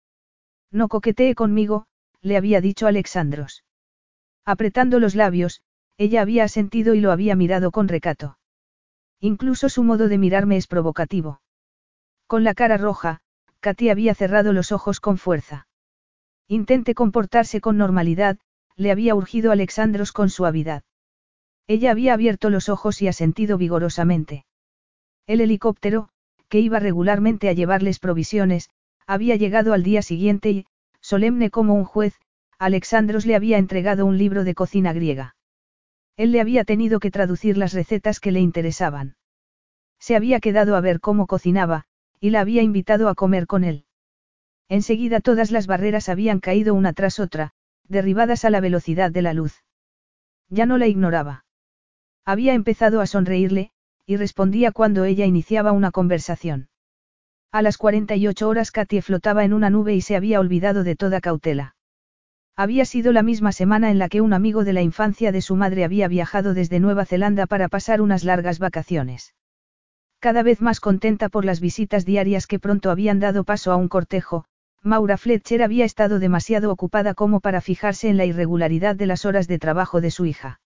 [0.71, 1.85] No coquetee conmigo,
[2.21, 3.63] le había dicho Alexandros.
[4.45, 5.61] Apretando los labios,
[5.97, 8.39] ella había asentido y lo había mirado con recato.
[9.19, 11.41] Incluso su modo de mirarme es provocativo.
[12.27, 13.19] Con la cara roja,
[13.59, 15.67] Katy había cerrado los ojos con fuerza.
[16.47, 18.37] Intente comportarse con normalidad,
[18.75, 20.83] le había urgido Alexandros con suavidad.
[21.67, 24.45] Ella había abierto los ojos y asentido vigorosamente.
[25.25, 26.09] El helicóptero,
[26.49, 28.69] que iba regularmente a llevarles provisiones,
[29.07, 30.65] había llegado al día siguiente y,
[31.01, 32.15] solemne como un juez,
[32.57, 35.35] Alexandros le había entregado un libro de cocina griega.
[36.17, 39.17] Él le había tenido que traducir las recetas que le interesaban.
[39.99, 41.85] Se había quedado a ver cómo cocinaba,
[42.19, 43.85] y la había invitado a comer con él.
[44.69, 47.51] Enseguida todas las barreras habían caído una tras otra,
[47.87, 49.63] derribadas a la velocidad de la luz.
[50.49, 51.45] Ya no la ignoraba.
[52.23, 53.71] Había empezado a sonreírle,
[54.05, 56.69] y respondía cuando ella iniciaba una conversación.
[57.51, 61.21] A las 48 horas Katie flotaba en una nube y se había olvidado de toda
[61.21, 61.75] cautela.
[62.57, 65.55] Había sido la misma semana en la que un amigo de la infancia de su
[65.55, 69.35] madre había viajado desde Nueva Zelanda para pasar unas largas vacaciones.
[70.19, 73.89] Cada vez más contenta por las visitas diarias que pronto habían dado paso a un
[73.89, 74.45] cortejo,
[74.81, 79.47] Maura Fletcher había estado demasiado ocupada como para fijarse en la irregularidad de las horas
[79.47, 80.61] de trabajo de su hija.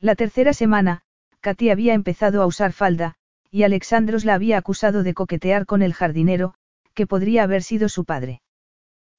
[0.00, 1.03] La tercera semana,
[1.44, 3.16] Katy había empezado a usar falda,
[3.50, 6.54] y Alexandros la había acusado de coquetear con el jardinero,
[6.94, 8.40] que podría haber sido su padre.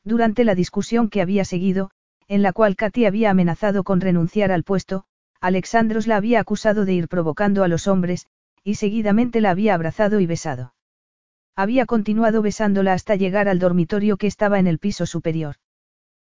[0.03, 1.91] Durante la discusión que había seguido,
[2.27, 5.03] en la cual Katy había amenazado con renunciar al puesto,
[5.39, 8.25] Alexandros la había acusado de ir provocando a los hombres,
[8.63, 10.73] y seguidamente la había abrazado y besado.
[11.55, 15.57] Había continuado besándola hasta llegar al dormitorio que estaba en el piso superior.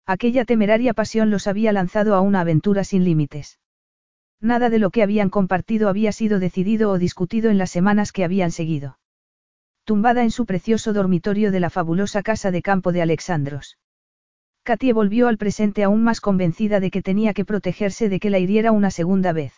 [0.06, 3.60] Aquella temeraria pasión los había lanzado a una aventura sin límites.
[4.42, 8.24] Nada de lo que habían compartido había sido decidido o discutido en las semanas que
[8.24, 8.98] habían seguido
[9.84, 13.78] tumbada en su precioso dormitorio de la fabulosa casa de campo de Alexandros.
[14.64, 18.40] Katie volvió al presente aún más convencida de que tenía que protegerse de que la
[18.40, 19.54] hiriera una segunda vez.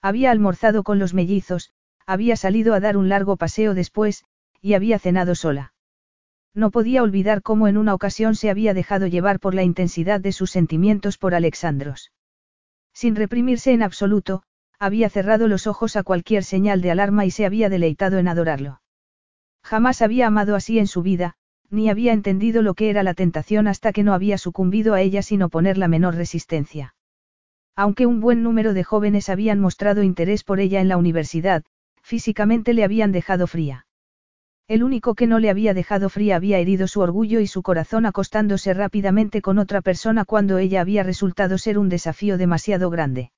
[0.00, 1.72] Había almorzado con los mellizos,
[2.06, 4.24] había salido a dar un largo paseo después,
[4.62, 5.74] y había cenado sola.
[6.54, 10.32] No podía olvidar cómo en una ocasión se había dejado llevar por la intensidad de
[10.32, 12.12] sus sentimientos por Alexandros.
[12.94, 14.44] Sin reprimirse en absoluto,
[14.78, 18.80] había cerrado los ojos a cualquier señal de alarma y se había deleitado en adorarlo.
[19.62, 21.34] Jamás había amado así en su vida,
[21.70, 25.22] ni había entendido lo que era la tentación hasta que no había sucumbido a ella
[25.22, 26.94] sin oponer la menor resistencia.
[27.76, 31.64] Aunque un buen número de jóvenes habían mostrado interés por ella en la universidad,
[32.02, 33.86] físicamente le habían dejado fría.
[34.66, 38.06] El único que no le había dejado fría había herido su orgullo y su corazón
[38.06, 43.30] acostándose rápidamente con otra persona cuando ella había resultado ser un desafío demasiado grande.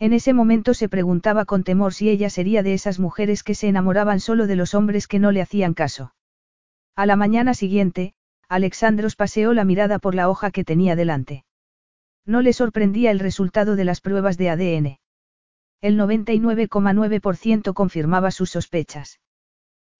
[0.00, 3.68] En ese momento se preguntaba con temor si ella sería de esas mujeres que se
[3.68, 6.14] enamoraban solo de los hombres que no le hacían caso.
[6.96, 8.14] A la mañana siguiente,
[8.48, 11.44] Alexandros paseó la mirada por la hoja que tenía delante.
[12.26, 14.98] No le sorprendía el resultado de las pruebas de ADN.
[15.80, 19.20] El 99,9% confirmaba sus sospechas.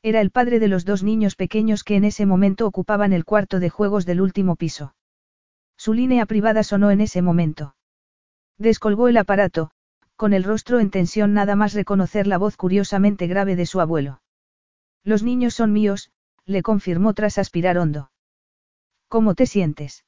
[0.02, 3.60] Era el padre de los dos niños pequeños que en ese momento ocupaban el cuarto
[3.60, 4.94] de juegos del último piso.
[5.76, 7.74] Su línea privada sonó en ese momento.
[8.56, 9.70] Descolgó el aparato,
[10.16, 14.22] con el rostro en tensión nada más reconocer la voz curiosamente grave de su abuelo.
[15.04, 16.10] Los niños son míos,
[16.44, 18.10] le confirmó tras aspirar hondo.
[19.08, 20.04] ¿Cómo te sientes?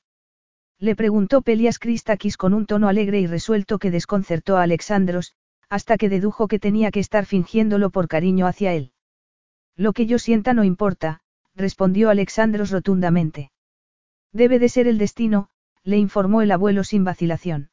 [0.79, 5.35] Le preguntó Pelias Christakis con un tono alegre y resuelto que desconcertó a Alexandros,
[5.69, 8.93] hasta que dedujo que tenía que estar fingiéndolo por cariño hacia él.
[9.77, 11.21] Lo que yo sienta no importa,
[11.55, 13.51] respondió Alexandros rotundamente.
[14.33, 15.49] Debe de ser el destino,
[15.85, 17.71] le informó el abuelo sin vacilación.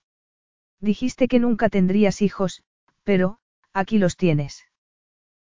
[0.79, 2.63] Dijiste que nunca tendrías hijos,
[3.03, 3.37] pero,
[3.73, 4.65] aquí los tienes.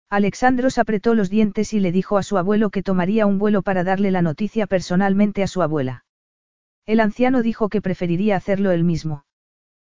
[0.08, 3.82] Alexandros apretó los dientes y le dijo a su abuelo que tomaría un vuelo para
[3.84, 6.04] darle la noticia personalmente a su abuela.
[6.86, 9.25] El anciano dijo que preferiría hacerlo él mismo.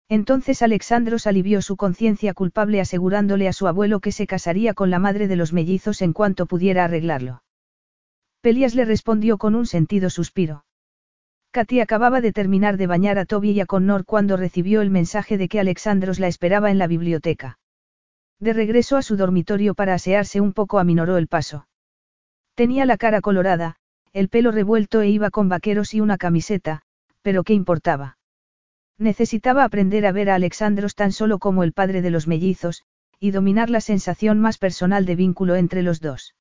[0.10, 5.00] Entonces Alexandros alivió su conciencia culpable asegurándole a su abuelo que se casaría con la
[5.00, 7.44] madre de los mellizos en cuanto pudiera arreglarlo.
[8.42, 10.64] Pelías le respondió con un sentido suspiro.
[11.52, 15.38] Katy acababa de terminar de bañar a Toby y a Connor cuando recibió el mensaje
[15.38, 17.60] de que Alexandros la esperaba en la biblioteca.
[18.40, 21.68] De regreso a su dormitorio para asearse un poco aminoró el paso.
[22.54, 23.78] Tenía la cara colorada,
[24.14, 26.84] el pelo revuelto e iba con vaqueros y una camiseta,
[27.22, 28.17] pero ¿qué importaba?
[29.00, 32.84] Necesitaba aprender a ver a Alexandros tan solo como el padre de los mellizos,
[33.20, 36.36] y dominar la sensación más personal de vínculo entre los dos.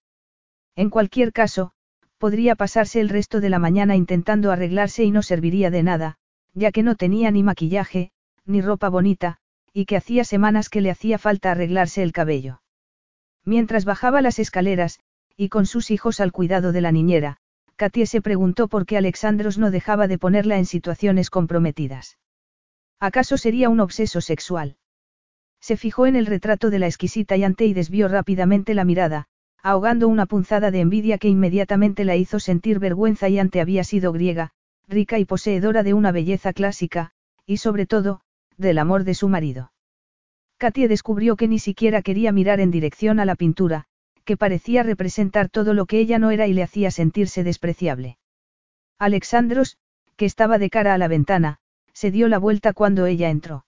[0.75, 1.73] En cualquier caso,
[2.19, 6.17] podría pasarse el resto de la mañana intentando arreglarse y no serviría de nada,
[6.55, 8.11] ya que no tenía ni maquillaje,
[8.47, 9.39] ni ropa bonita,
[9.73, 12.63] y que hacía semanas que le hacía falta arreglarse el cabello.
[13.45, 15.01] Mientras bajaba las escaleras,
[15.37, 17.37] y con sus hijos al cuidado de la niñera,
[17.77, 22.17] Katie se preguntó por qué Alexandros no dejaba de ponerla en situaciones comprometidas.
[23.01, 24.77] ¿Acaso sería un obseso sexual?
[25.61, 29.27] Se fijó en el retrato de la exquisita Yante y desvió rápidamente la mirada,
[29.63, 34.13] ahogando una punzada de envidia que inmediatamente la hizo sentir vergüenza y ante había sido
[34.13, 34.53] griega,
[34.87, 37.11] rica y poseedora de una belleza clásica,
[37.45, 38.21] y sobre todo,
[38.57, 39.73] del amor de su marido.
[40.57, 43.85] Katie descubrió que ni siquiera quería mirar en dirección a la pintura,
[44.25, 48.19] que parecía representar todo lo que ella no era y le hacía sentirse despreciable.
[48.99, 49.77] Alexandros,
[50.17, 51.59] que estaba de cara a la ventana,
[51.97, 53.65] se dio la vuelta cuando ella entró.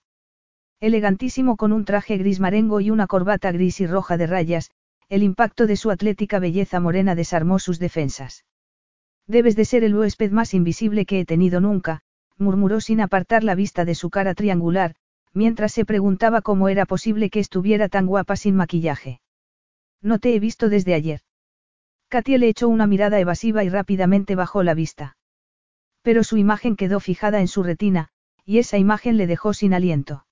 [0.79, 4.69] Elegantísimo con un traje gris marengo y una corbata gris y roja de rayas,
[5.09, 8.45] el impacto de su atlética belleza morena desarmó sus defensas.
[9.25, 12.01] Debes de ser el huésped más invisible que he tenido nunca,
[12.37, 14.93] murmuró sin apartar la vista de su cara triangular,
[15.33, 19.21] mientras se preguntaba cómo era posible que estuviera tan guapa sin maquillaje.
[20.03, 21.21] No te he visto desde ayer.
[22.09, 25.17] Katia le echó una mirada evasiva y rápidamente bajó la vista.
[26.03, 28.11] Pero su imagen quedó fijada en su retina,
[28.49, 30.25] y esa imagen le dejó sin aliento.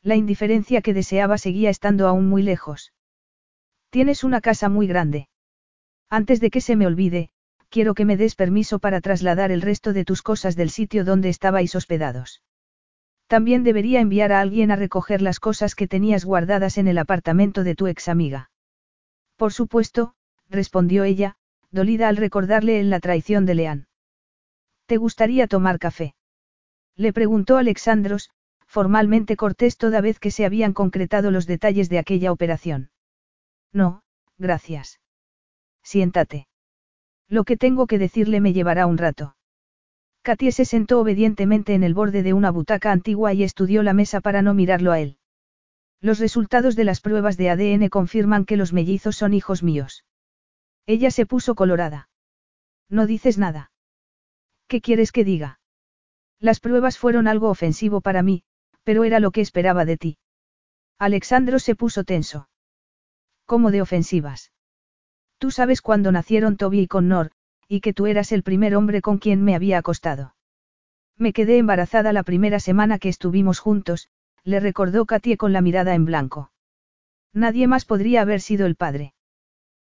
[0.00, 2.94] La indiferencia que deseaba seguía estando aún muy lejos.
[3.90, 5.28] Tienes una casa muy grande.
[6.08, 7.28] Antes de que se me olvide,
[7.68, 11.28] quiero que me des permiso para trasladar el resto de tus cosas del sitio donde
[11.28, 12.42] estabais hospedados.
[13.26, 17.62] También debería enviar a alguien a recoger las cosas que tenías guardadas en el apartamento
[17.62, 18.50] de tu ex amiga.
[19.36, 20.14] Por supuesto,
[20.48, 21.36] respondió ella,
[21.70, 23.88] dolida al recordarle en la traición de Leán.
[24.86, 26.14] ¿Te gustaría tomar café?
[26.96, 28.30] Le preguntó Alexandros,
[28.66, 32.90] formalmente cortés toda vez que se habían concretado los detalles de aquella operación.
[33.72, 34.02] No,
[34.38, 35.00] gracias.
[35.82, 36.46] Siéntate.
[37.28, 39.36] Lo que tengo que decirle me llevará un rato.
[40.22, 44.20] Katie se sentó obedientemente en el borde de una butaca antigua y estudió la mesa
[44.20, 45.18] para no mirarlo a él.
[46.00, 50.04] Los resultados de las pruebas de ADN confirman que los mellizos son hijos míos.
[50.86, 52.08] Ella se puso colorada.
[52.88, 53.70] No dices nada.
[54.66, 55.60] ¿Qué quieres que diga?
[56.44, 58.42] Las pruebas fueron algo ofensivo para mí,
[58.82, 60.18] pero era lo que esperaba de ti.
[60.98, 62.50] Alexandro se puso tenso.
[63.46, 64.52] ¿Cómo de ofensivas?
[65.38, 67.30] Tú sabes cuándo nacieron Toby y Connor,
[67.66, 70.34] y que tú eras el primer hombre con quien me había acostado.
[71.16, 74.10] Me quedé embarazada la primera semana que estuvimos juntos,
[74.42, 76.52] le recordó Katie con la mirada en blanco.
[77.32, 79.14] Nadie más podría haber sido el padre.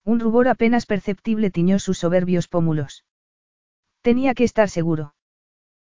[0.03, 3.05] Un rubor apenas perceptible tiñó sus soberbios pómulos.
[4.03, 5.15] Tenía que estar seguro.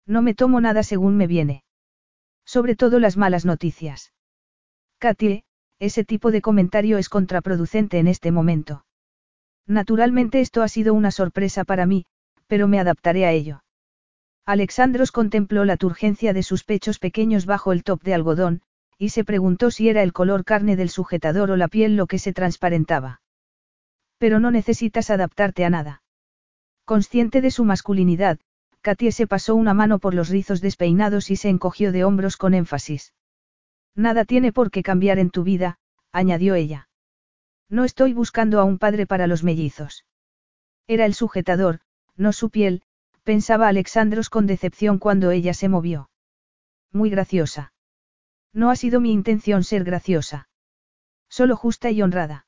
[0.05, 1.63] No me tomo nada según me viene.
[2.45, 4.13] Sobre todo las malas noticias.
[4.99, 5.43] Katie,
[5.80, 8.85] ese tipo de comentario es contraproducente en este momento.
[9.65, 12.05] Naturalmente esto ha sido una sorpresa para mí,
[12.47, 13.63] pero me adaptaré a ello.
[14.45, 18.61] Alexandros contempló la turgencia de sus pechos pequeños bajo el top de algodón,
[18.97, 22.19] y se preguntó si era el color carne del sujetador o la piel lo que
[22.19, 23.21] se transparentaba.
[24.17, 26.03] Pero no necesitas adaptarte a nada.
[26.85, 28.39] Consciente de su masculinidad,
[28.84, 32.53] Katie se pasó una mano por los rizos despeinados y se encogió de hombros con
[32.53, 33.14] énfasis.
[33.95, 35.80] Nada tiene por qué cambiar en tu vida,
[36.11, 36.89] añadió ella.
[37.69, 40.05] No estoy buscando a un padre para los mellizos.
[40.85, 41.80] Era el sujetador,
[42.18, 42.84] no su piel,
[43.23, 46.10] pensaba Alexandros con decepción cuando ella se movió.
[46.91, 47.72] Muy graciosa.
[48.51, 50.49] No ha sido mi intención ser graciosa.
[51.30, 52.47] Solo justa y honrada.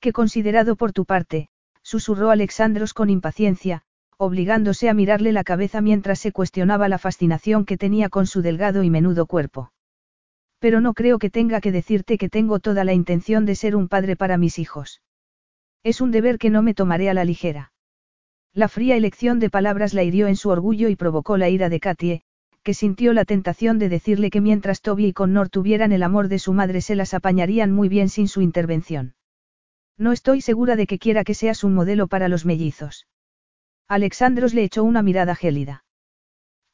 [0.00, 1.50] Qué considerado por tu parte,
[1.82, 3.84] susurró Alexandros con impaciencia,
[4.22, 8.84] obligándose a mirarle la cabeza mientras se cuestionaba la fascinación que tenía con su delgado
[8.84, 9.72] y menudo cuerpo.
[10.60, 13.88] Pero no creo que tenga que decirte que tengo toda la intención de ser un
[13.88, 15.02] padre para mis hijos.
[15.82, 17.72] Es un deber que no me tomaré a la ligera.
[18.54, 21.80] La fría elección de palabras la hirió en su orgullo y provocó la ira de
[21.80, 22.22] Katie,
[22.62, 26.38] que sintió la tentación de decirle que mientras Toby y Connor tuvieran el amor de
[26.38, 29.16] su madre se las apañarían muy bien sin su intervención.
[29.98, 33.08] No estoy segura de que quiera que seas un modelo para los mellizos.
[33.92, 35.84] Alexandros le echó una mirada gélida.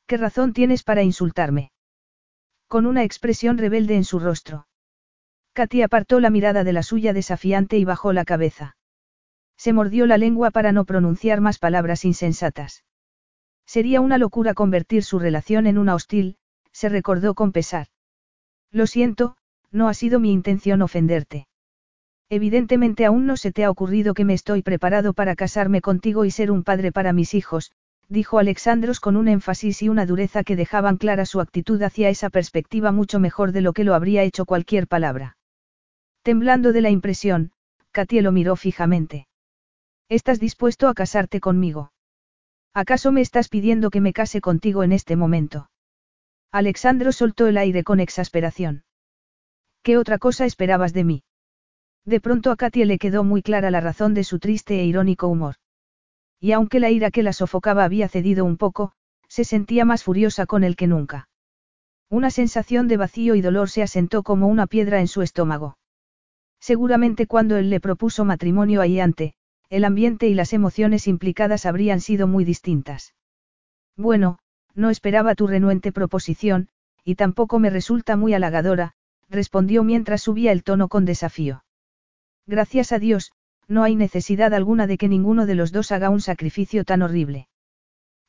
[0.07, 1.73] ¿Qué razón tienes para insultarme?
[2.69, 4.69] con una expresión rebelde en su rostro.
[5.55, 8.77] Katy apartó la mirada de la suya desafiante y bajó la cabeza.
[9.57, 12.85] Se mordió la lengua para no pronunciar más palabras insensatas.
[13.66, 16.36] Sería una locura convertir su relación en una hostil,
[16.70, 17.89] se recordó con pesar.
[18.70, 19.36] Lo siento,
[19.73, 21.48] no ha sido mi intención ofenderte.
[22.31, 26.31] Evidentemente aún no se te ha ocurrido que me estoy preparado para casarme contigo y
[26.31, 27.73] ser un padre para mis hijos,
[28.09, 32.29] dijo Alexandros con un énfasis y una dureza que dejaban clara su actitud hacia esa
[32.29, 35.37] perspectiva mucho mejor de lo que lo habría hecho cualquier palabra.
[36.23, 37.53] Temblando de la impresión,
[37.93, 39.27] Katie lo miró fijamente.
[40.11, 41.93] ¿Estás dispuesto a casarte conmigo?
[42.75, 45.71] ¿Acaso me estás pidiendo que me case contigo en este momento?
[46.53, 48.85] Alexandro soltó el aire con exasperación.
[49.83, 51.23] ¿Qué otra cosa esperabas de mí?
[52.09, 55.29] De pronto a Katie le quedó muy clara la razón de su triste e irónico
[55.29, 55.57] humor.
[56.41, 58.93] Y aunque la ira que la sofocaba había cedido un poco,
[59.29, 61.29] se sentía más furiosa con él que nunca.
[62.09, 65.77] Una sensación de vacío y dolor se asentó como una piedra en su estómago.
[66.59, 69.35] Seguramente cuando él le propuso matrimonio ahí ante,
[69.69, 73.15] el ambiente y las emociones implicadas habrían sido muy distintas.
[73.99, 74.39] Bueno,
[74.75, 76.71] no esperaba tu renuente proposición,
[77.05, 78.95] y tampoco me resulta muy halagadora,
[79.29, 81.65] respondió mientras subía el tono con desafío.
[82.49, 83.33] Gracias a Dios,
[83.69, 87.47] no hay necesidad alguna de que ninguno de los dos haga un sacrificio tan horrible.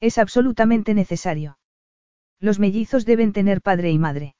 [0.02, 1.58] Es absolutamente necesario.
[2.41, 4.36] Los mellizos deben tener padre y madre.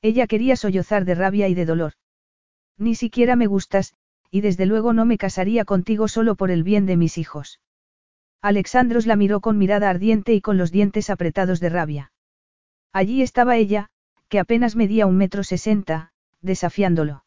[0.00, 1.92] Ella quería sollozar de rabia y de dolor.
[2.78, 3.92] Ni siquiera me gustas,
[4.30, 7.60] y desde luego no me casaría contigo solo por el bien de mis hijos.
[8.40, 12.12] Alexandros la miró con mirada ardiente y con los dientes apretados de rabia.
[12.90, 13.90] Allí estaba ella,
[14.28, 17.23] que apenas medía un metro sesenta, desafiándolo.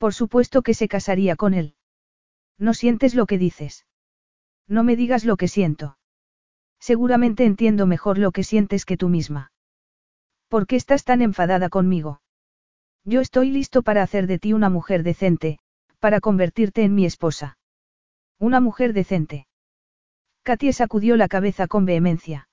[0.00, 1.74] Por supuesto que se casaría con él.
[2.56, 3.84] No sientes lo que dices.
[4.66, 5.98] No me digas lo que siento.
[6.78, 9.52] Seguramente entiendo mejor lo que sientes que tú misma.
[10.48, 12.22] ¿Por qué estás tan enfadada conmigo?
[13.04, 15.58] Yo estoy listo para hacer de ti una mujer decente,
[15.98, 17.58] para convertirte en mi esposa.
[18.38, 19.48] Una mujer decente.
[20.44, 22.48] Katie sacudió la cabeza con vehemencia.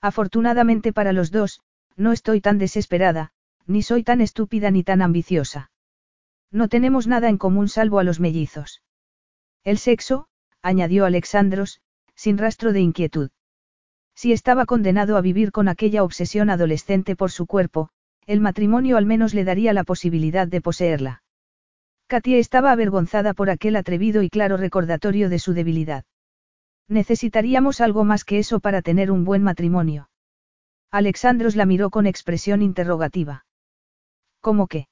[0.00, 1.60] Afortunadamente para los dos,
[1.96, 3.32] no estoy tan desesperada,
[3.66, 5.70] ni soy tan estúpida ni tan ambiciosa.
[6.52, 8.82] No tenemos nada en común salvo a los mellizos.
[9.64, 10.28] El sexo,
[10.60, 11.80] añadió Alexandros,
[12.14, 13.30] sin rastro de inquietud.
[14.14, 17.88] Si estaba condenado a vivir con aquella obsesión adolescente por su cuerpo,
[18.26, 21.22] el matrimonio al menos le daría la posibilidad de poseerla.
[22.06, 26.04] Katia estaba avergonzada por aquel atrevido y claro recordatorio de su debilidad.
[26.86, 30.10] Necesitaríamos algo más que eso para tener un buen matrimonio.
[30.90, 33.46] Alexandros la miró con expresión interrogativa.
[34.40, 34.88] ¿Cómo qué?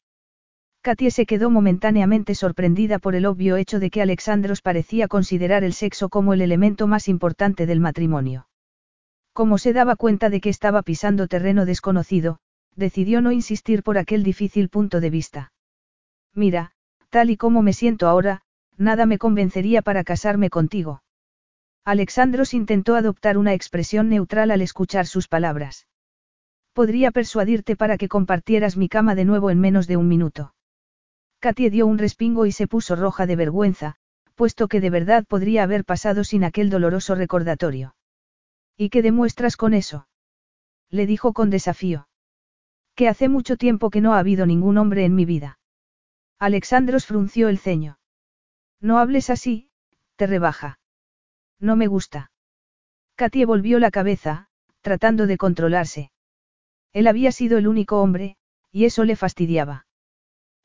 [0.82, 5.72] Katia se quedó momentáneamente sorprendida por el obvio hecho de que Alexandros parecía considerar el
[5.72, 8.48] sexo como el elemento más importante del matrimonio.
[9.32, 12.38] Como se daba cuenta de que estaba pisando terreno desconocido,
[12.76, 15.52] decidió no insistir por aquel difícil punto de vista.
[16.34, 16.72] Mira,
[17.10, 18.42] Tal y como me siento ahora,
[18.76, 21.02] nada me convencería para casarme contigo.
[21.84, 25.88] Alexandros intentó adoptar una expresión neutral al escuchar sus palabras.
[26.72, 30.54] Podría persuadirte para que compartieras mi cama de nuevo en menos de un minuto.
[31.40, 33.96] Katie dio un respingo y se puso roja de vergüenza,
[34.34, 37.94] puesto que de verdad podría haber pasado sin aquel doloroso recordatorio.
[38.76, 40.06] ¿Y qué demuestras con eso?
[40.90, 42.08] Le dijo con desafío.
[42.94, 45.58] Que hace mucho tiempo que no ha habido ningún hombre en mi vida.
[46.38, 47.98] Alexandros frunció el ceño.
[48.80, 49.70] No hables así,
[50.16, 50.78] te rebaja.
[51.58, 52.32] No me gusta.
[53.14, 54.48] Katie volvió la cabeza,
[54.82, 56.10] tratando de controlarse.
[56.92, 58.36] Él había sido el único hombre,
[58.72, 59.86] y eso le fastidiaba.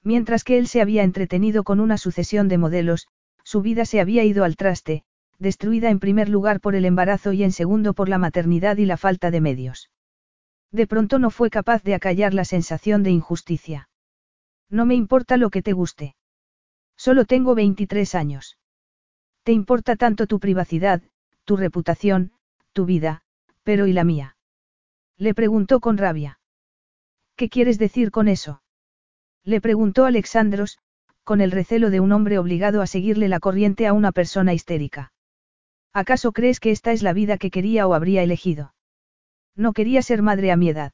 [0.06, 3.07] Mientras que él se había entretenido con una sucesión de modelos,
[3.44, 5.03] su vida se había ido al traste,
[5.40, 8.98] destruida en primer lugar por el embarazo y en segundo por la maternidad y la
[8.98, 9.90] falta de medios.
[10.72, 13.90] De pronto no fue capaz de acallar la sensación de injusticia.
[14.69, 16.15] No me importa lo que te guste.
[16.95, 18.60] Solo tengo 23 años.
[19.41, 21.02] Te importa tanto tu privacidad,
[21.45, 22.32] tu reputación,
[22.73, 23.23] tu vida,
[23.64, 24.38] pero ¿y la mía?
[25.18, 26.40] Le preguntó con rabia.
[27.36, 28.61] ¿Qué quieres decir con eso?
[29.45, 30.80] Le preguntó Alexandros,
[31.23, 35.13] con el recelo de un hombre obligado a seguirle la corriente a una persona histérica.
[35.93, 38.73] ¿Acaso crees que esta es la vida que quería o habría elegido?
[39.55, 40.93] No quería ser madre a mi edad.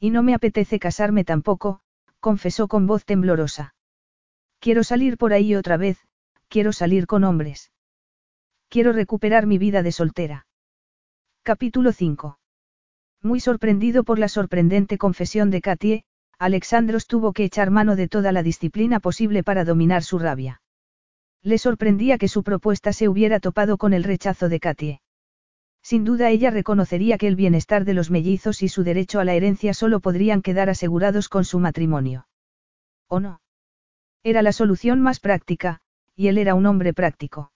[0.00, 1.80] Y no me apetece casarme tampoco,
[2.20, 3.74] confesó con voz temblorosa.
[4.60, 5.98] Quiero salir por ahí otra vez,
[6.48, 7.70] quiero salir con hombres.
[8.68, 10.46] Quiero recuperar mi vida de soltera.
[11.42, 12.38] Capítulo 5.
[13.22, 16.04] Muy sorprendido por la sorprendente confesión de Katie,
[16.38, 20.62] Alexandros tuvo que echar mano de toda la disciplina posible para dominar su rabia.
[21.42, 25.00] Le sorprendía que su propuesta se hubiera topado con el rechazo de Katie.
[25.82, 29.34] Sin duda ella reconocería que el bienestar de los mellizos y su derecho a la
[29.34, 32.28] herencia solo podrían quedar asegurados con su matrimonio.
[33.08, 33.40] ¿O no?
[34.22, 35.80] Era la solución más práctica,
[36.14, 37.52] y él era un hombre práctico.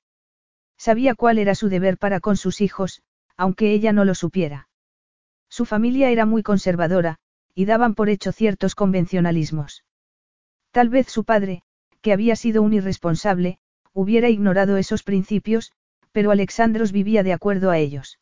[0.77, 3.03] Sabía cuál era su deber para con sus hijos,
[3.37, 4.69] aunque ella no lo supiera.
[5.49, 7.19] Su familia era muy conservadora,
[7.55, 9.85] y daban por hecho ciertos convencionalismos.
[10.71, 11.63] Tal vez su padre,
[12.01, 13.59] que había sido un irresponsable,
[13.93, 15.73] hubiera ignorado esos principios,
[16.13, 18.19] pero Alexandros vivía de acuerdo a ellos.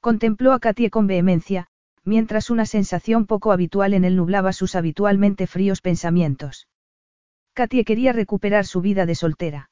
[0.00, 1.68] Contempló a Katie con vehemencia,
[2.04, 6.68] mientras una sensación poco habitual en él nublaba sus habitualmente fríos pensamientos.
[7.52, 9.70] Katie quería recuperar su vida de soltera.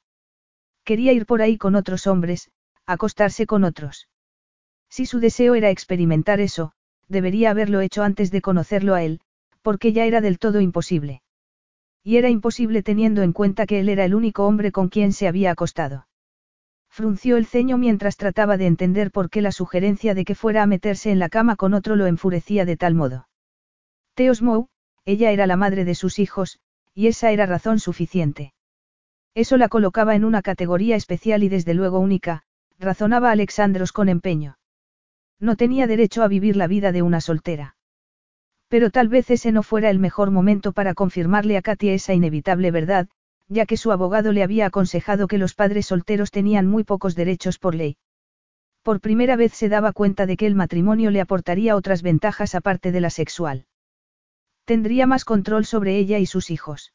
[0.84, 2.50] Quería ir por ahí con otros hombres,
[2.84, 4.08] acostarse con otros.
[4.88, 6.72] Si su deseo era experimentar eso,
[7.08, 9.20] debería haberlo hecho antes de conocerlo a él,
[9.62, 11.22] porque ya era del todo imposible.
[12.02, 15.26] Y era imposible teniendo en cuenta que él era el único hombre con quien se
[15.26, 16.06] había acostado.
[16.88, 20.66] Frunció el ceño mientras trataba de entender por qué la sugerencia de que fuera a
[20.66, 23.28] meterse en la cama con otro lo enfurecía de tal modo.
[24.14, 24.68] Teos Mou,
[25.04, 26.58] ella era la madre de sus hijos,
[26.94, 28.54] y esa era razón suficiente.
[29.34, 32.44] Eso la colocaba en una categoría especial y desde luego única,
[32.78, 34.56] razonaba Alexandros con empeño.
[35.38, 37.76] No tenía derecho a vivir la vida de una soltera.
[38.68, 42.70] Pero tal vez ese no fuera el mejor momento para confirmarle a Katia esa inevitable
[42.70, 43.08] verdad,
[43.48, 47.58] ya que su abogado le había aconsejado que los padres solteros tenían muy pocos derechos
[47.58, 47.96] por ley.
[48.82, 52.92] Por primera vez se daba cuenta de que el matrimonio le aportaría otras ventajas aparte
[52.92, 53.66] de la sexual.
[54.64, 56.92] Tendría más control sobre ella y sus hijos.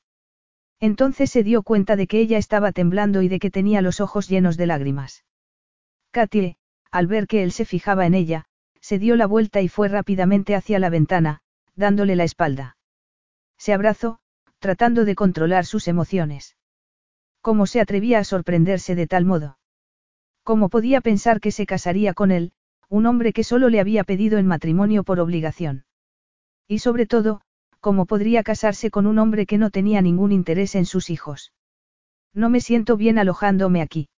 [0.79, 4.27] Entonces se dio cuenta de que ella estaba temblando y de que tenía los ojos
[4.27, 5.23] llenos de lágrimas.
[6.11, 6.57] Katie,
[6.91, 8.45] al ver que él se fijaba en ella,
[8.81, 11.41] se dio la vuelta y fue rápidamente hacia la ventana,
[11.75, 12.77] dándole la espalda.
[13.57, 14.19] Se abrazó,
[14.59, 16.57] tratando de controlar sus emociones.
[17.41, 19.57] ¿Cómo se atrevía a sorprenderse de tal modo?
[20.43, 22.51] ¿Cómo podía pensar que se casaría con él,
[22.89, 25.85] un hombre que solo le había pedido en matrimonio por obligación?
[26.67, 27.41] Y sobre todo,
[27.79, 31.53] ¿cómo podría casarse con un hombre que no tenía ningún interés en sus hijos?
[32.33, 34.09] No me siento bien alojándome aquí.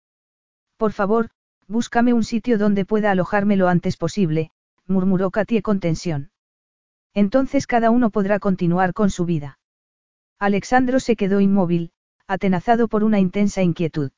[0.77, 1.29] Por favor,
[1.67, 4.51] búscame un sitio donde pueda alojarme lo antes posible,
[4.87, 6.31] murmuró Katie con tensión.
[7.13, 9.59] Entonces cada uno podrá continuar con su vida.
[10.39, 11.91] Alexandro se quedó inmóvil,
[12.27, 14.11] atenazado por una intensa inquietud.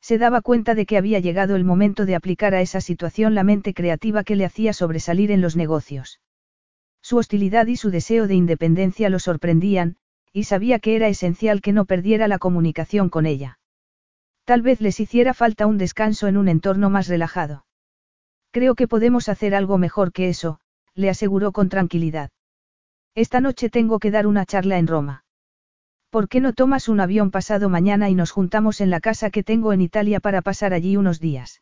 [0.00, 3.44] Se daba cuenta de que había llegado el momento de aplicar a esa situación la
[3.44, 6.20] mente creativa que le hacía sobresalir en los negocios.
[7.02, 9.96] Su hostilidad y su deseo de independencia lo sorprendían,
[10.32, 13.57] y sabía que era esencial que no perdiera la comunicación con ella.
[14.48, 17.66] Tal vez les hiciera falta un descanso en un entorno más relajado.
[18.50, 20.58] Creo que podemos hacer algo mejor que eso,
[20.94, 22.30] le aseguró con tranquilidad.
[23.14, 25.24] Esta noche tengo que dar una charla en Roma.
[26.08, 29.42] ¿Por qué no tomas un avión pasado mañana y nos juntamos en la casa que
[29.42, 31.60] tengo en Italia para pasar allí unos días?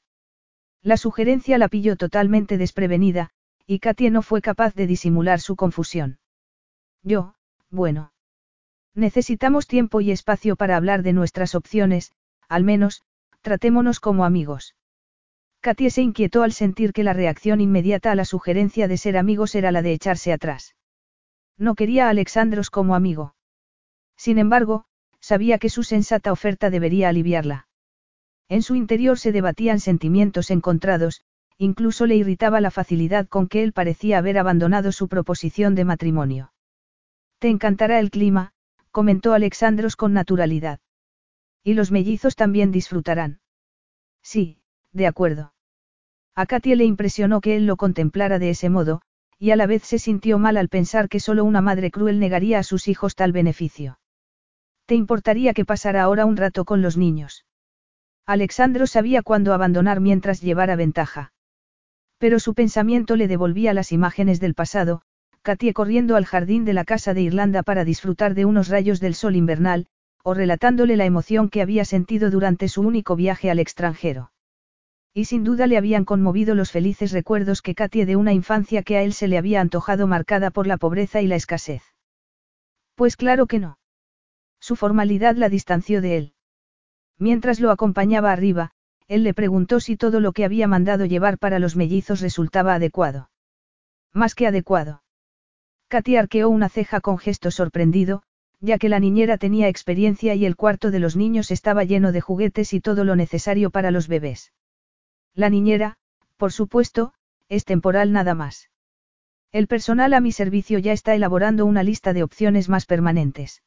[0.80, 3.30] La sugerencia la pilló totalmente desprevenida,
[3.66, 6.20] y Katie no fue capaz de disimular su confusión.
[7.02, 7.34] Yo,
[7.68, 8.12] bueno.
[8.94, 12.12] Necesitamos tiempo y espacio para hablar de nuestras opciones,
[12.48, 13.02] al menos,
[13.40, 14.74] tratémonos como amigos.
[15.60, 19.54] Katie se inquietó al sentir que la reacción inmediata a la sugerencia de ser amigos
[19.54, 20.76] era la de echarse atrás.
[21.58, 23.34] No quería a Alexandros como amigo.
[24.16, 24.84] Sin embargo,
[25.20, 27.66] sabía que su sensata oferta debería aliviarla.
[28.48, 31.22] En su interior se debatían sentimientos encontrados,
[31.58, 36.52] incluso le irritaba la facilidad con que él parecía haber abandonado su proposición de matrimonio.
[37.38, 38.52] Te encantará el clima,
[38.92, 40.78] comentó Alexandros con naturalidad.
[41.66, 43.40] Y los mellizos también disfrutarán.
[44.22, 44.60] Sí,
[44.92, 45.52] de acuerdo.
[46.36, 49.02] A Katie le impresionó que él lo contemplara de ese modo,
[49.36, 52.60] y a la vez se sintió mal al pensar que solo una madre cruel negaría
[52.60, 53.98] a sus hijos tal beneficio.
[54.84, 57.44] ¿Te importaría que pasara ahora un rato con los niños?
[58.26, 61.32] Alexandro sabía cuándo abandonar mientras llevara ventaja.
[62.18, 65.02] Pero su pensamiento le devolvía las imágenes del pasado,
[65.42, 69.16] Katie corriendo al jardín de la casa de Irlanda para disfrutar de unos rayos del
[69.16, 69.88] sol invernal,
[70.28, 74.32] o relatándole la emoción que había sentido durante su único viaje al extranjero.
[75.14, 78.96] Y sin duda le habían conmovido los felices recuerdos que Katie de una infancia que
[78.96, 81.84] a él se le había antojado marcada por la pobreza y la escasez.
[82.96, 83.78] Pues claro que no.
[84.58, 86.32] Su formalidad la distanció de él.
[87.20, 88.72] Mientras lo acompañaba arriba,
[89.06, 93.30] él le preguntó si todo lo que había mandado llevar para los mellizos resultaba adecuado.
[94.12, 95.04] Más que adecuado.
[95.86, 98.24] Katy arqueó una ceja con gesto sorprendido,
[98.60, 102.20] ya que la niñera tenía experiencia y el cuarto de los niños estaba lleno de
[102.20, 104.52] juguetes y todo lo necesario para los bebés.
[105.34, 105.96] La niñera,
[106.36, 107.12] por supuesto,
[107.48, 108.70] es temporal nada más.
[109.52, 113.62] El personal a mi servicio ya está elaborando una lista de opciones más permanentes.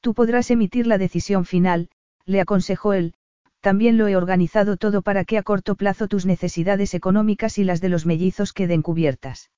[0.00, 1.90] Tú podrás emitir la decisión final,
[2.24, 3.14] le aconsejó él,
[3.60, 7.80] también lo he organizado todo para que a corto plazo tus necesidades económicas y las
[7.80, 9.50] de los mellizos queden cubiertas.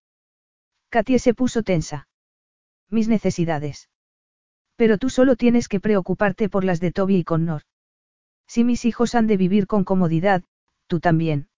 [0.89, 2.09] Katie se puso tensa.
[2.89, 3.89] Mis necesidades.
[4.81, 7.65] Pero tú solo tienes que preocuparte por las de Toby y Connor.
[8.47, 10.43] Si mis hijos han de vivir con comodidad,
[10.87, 11.51] tú también.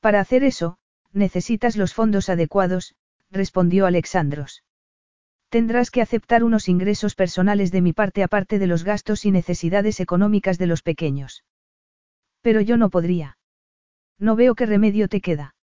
[0.00, 0.76] Para hacer eso,
[1.14, 2.96] necesitas los fondos adecuados,
[3.30, 4.62] respondió Alexandros.
[5.48, 9.98] Tendrás que aceptar unos ingresos personales de mi parte aparte de los gastos y necesidades
[9.98, 11.44] económicas de los pequeños.
[12.42, 13.38] Pero yo no podría.
[14.18, 15.54] No veo qué remedio te queda.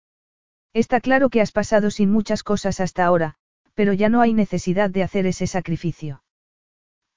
[0.73, 3.35] Está claro que has pasado sin muchas cosas hasta ahora,
[3.75, 6.23] pero ya no hay necesidad de hacer ese sacrificio.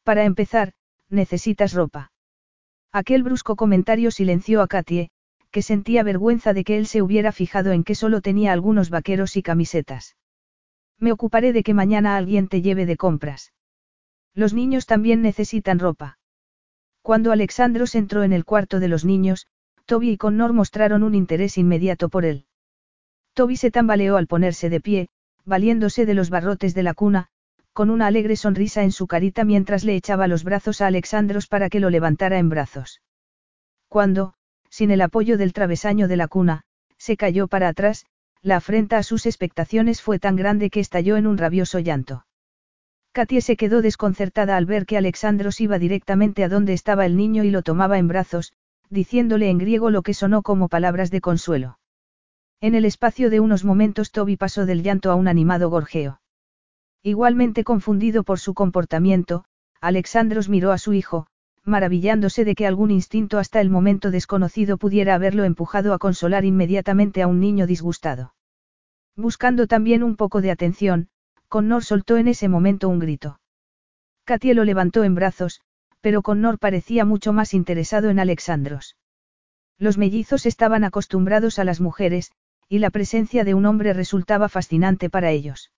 [0.05, 0.73] Para empezar,
[1.09, 2.13] necesitas ropa.
[2.93, 5.11] Aquel brusco comentario silenció a Katie,
[5.51, 9.37] que sentía vergüenza de que él se hubiera fijado en que solo tenía algunos vaqueros
[9.37, 10.17] y camisetas.
[10.99, 13.53] Me ocuparé de que mañana alguien te lleve de compras.
[14.35, 16.19] Los niños también necesitan ropa.
[17.03, 19.47] Cuando Alexandros entró en el cuarto de los niños,
[19.87, 22.47] Toby y Connor mostraron un interés inmediato por él.
[23.33, 25.09] Toby se tambaleó al ponerse de pie,
[25.45, 27.29] valiéndose de los barrotes de la cuna,
[27.75, 31.69] con una alegre sonrisa en su carita mientras le echaba los brazos a Alexandros para
[31.69, 33.03] que lo levantara en brazos.
[33.89, 34.35] Cuando,
[34.71, 36.63] sin el apoyo del travesaño de la cuna,
[36.99, 38.07] se cayó para atrás,
[38.43, 42.25] la afrenta a sus expectaciones fue tan grande que estalló en un rabioso llanto.
[43.11, 47.43] Katie se quedó desconcertada al ver que Alexandros iba directamente a donde estaba el niño
[47.43, 48.53] y lo tomaba en brazos,
[48.89, 51.79] diciéndole en griego lo que sonó como palabras de consuelo.
[52.61, 56.21] En el espacio de unos momentos Toby pasó del llanto a un animado gorjeo.
[57.07, 59.45] Igualmente confundido por su comportamiento,
[59.83, 61.27] Alexandros miró a su hijo,
[61.63, 67.21] maravillándose de que algún instinto hasta el momento desconocido pudiera haberlo empujado a consolar inmediatamente
[67.21, 68.35] a un niño disgustado.
[69.17, 71.09] Buscando también un poco de atención,
[71.49, 73.39] Connor soltó en ese momento un grito.
[74.25, 75.61] Katie lo levantó en brazos,
[76.01, 78.97] pero Connor parecía mucho más interesado en Alexandros.
[79.79, 82.33] Los mellizos estaban acostumbrados a las mujeres,
[82.67, 85.71] y la presencia de un hombre resultaba fascinante para ellos.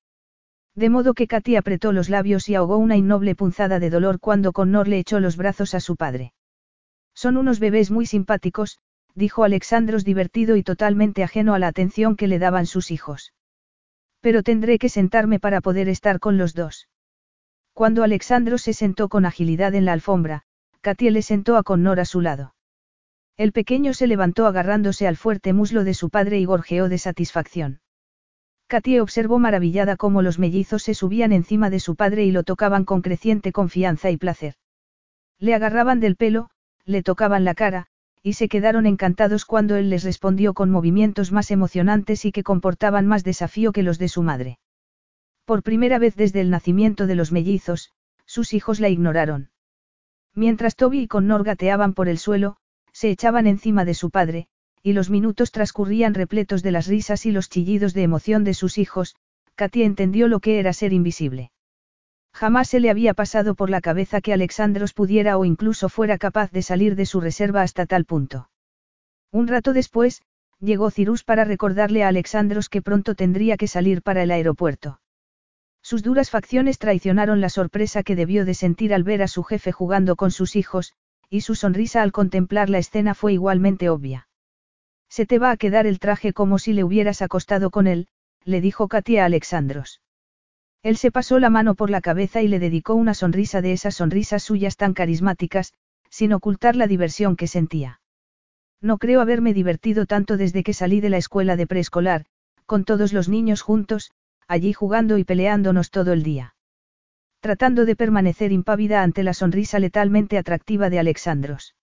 [0.76, 4.52] De modo que Katy apretó los labios y ahogó una innoble punzada de dolor cuando
[4.52, 6.34] Connor le echó los brazos a su padre.
[7.14, 8.78] Son unos bebés muy simpáticos,
[9.14, 13.32] dijo Alexandros divertido y totalmente ajeno a la atención que le daban sus hijos.
[14.20, 16.88] Pero tendré que sentarme para poder estar con los dos.
[17.72, 20.42] Cuando Alexandros se sentó con agilidad en la alfombra,
[20.82, 22.54] Katy le sentó a Connor a su lado.
[23.38, 27.80] El pequeño se levantó agarrándose al fuerte muslo de su padre y gorjeó de satisfacción.
[28.68, 32.84] Katie observó maravillada cómo los mellizos se subían encima de su padre y lo tocaban
[32.84, 34.54] con creciente confianza y placer.
[35.38, 36.50] Le agarraban del pelo,
[36.84, 37.86] le tocaban la cara,
[38.22, 43.06] y se quedaron encantados cuando él les respondió con movimientos más emocionantes y que comportaban
[43.06, 44.58] más desafío que los de su madre.
[45.44, 47.92] Por primera vez desde el nacimiento de los mellizos,
[48.24, 49.50] sus hijos la ignoraron.
[50.34, 52.56] Mientras Toby y Connor gateaban por el suelo,
[52.92, 54.48] se echaban encima de su padre,
[54.86, 58.78] y los minutos transcurrían repletos de las risas y los chillidos de emoción de sus
[58.78, 59.16] hijos,
[59.56, 61.50] Katia entendió lo que era ser invisible.
[62.32, 66.52] Jamás se le había pasado por la cabeza que Alexandros pudiera o incluso fuera capaz
[66.52, 68.48] de salir de su reserva hasta tal punto.
[69.32, 70.22] Un rato después,
[70.60, 75.00] llegó Cirus para recordarle a Alexandros que pronto tendría que salir para el aeropuerto.
[75.82, 79.72] Sus duras facciones traicionaron la sorpresa que debió de sentir al ver a su jefe
[79.72, 80.92] jugando con sus hijos,
[81.28, 84.28] y su sonrisa al contemplar la escena fue igualmente obvia.
[85.08, 88.08] Se te va a quedar el traje como si le hubieras acostado con él,
[88.44, 90.00] le dijo Katia a Alexandros.
[90.82, 93.96] Él se pasó la mano por la cabeza y le dedicó una sonrisa de esas
[93.96, 95.72] sonrisas suyas tan carismáticas,
[96.10, 98.00] sin ocultar la diversión que sentía.
[98.80, 102.26] No creo haberme divertido tanto desde que salí de la escuela de preescolar,
[102.66, 104.12] con todos los niños juntos,
[104.46, 106.54] allí jugando y peleándonos todo el día.
[107.40, 111.74] Tratando de permanecer impávida ante la sonrisa letalmente atractiva de Alexandros.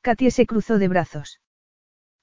[0.00, 1.40] Katia se cruzó de brazos.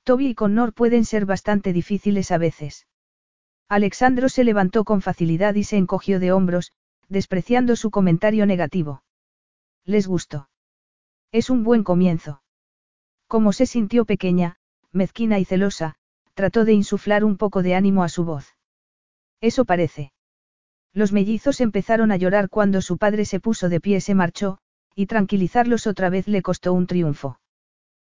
[0.04, 2.88] Toby y Connor pueden ser bastante difíciles a veces.
[3.70, 6.74] Alexandro se levantó con facilidad y se encogió de hombros,
[7.08, 9.04] despreciando su comentario negativo.
[9.86, 10.50] Les gustó.
[11.32, 12.44] Es un buen comienzo.
[13.28, 14.58] Como se sintió pequeña,
[14.92, 15.96] mezquina y celosa,
[16.34, 18.56] trató de insuflar un poco de ánimo a su voz.
[19.42, 20.14] Eso parece.
[20.94, 24.60] Los mellizos empezaron a llorar cuando su padre se puso de pie y se marchó,
[24.96, 27.40] y tranquilizarlos otra vez le costó un triunfo.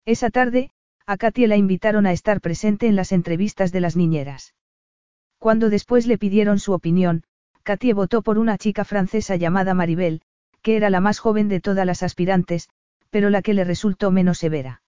[0.05, 0.71] Esa tarde,
[1.07, 4.55] a Katie la invitaron a estar presente en las entrevistas de las niñeras.
[5.39, 7.23] Cuando después le pidieron su opinión,
[7.63, 10.23] Katie votó por una chica francesa llamada Maribel,
[10.63, 12.69] que era la más joven de todas las aspirantes,
[13.11, 14.83] pero la que le resultó menos severa.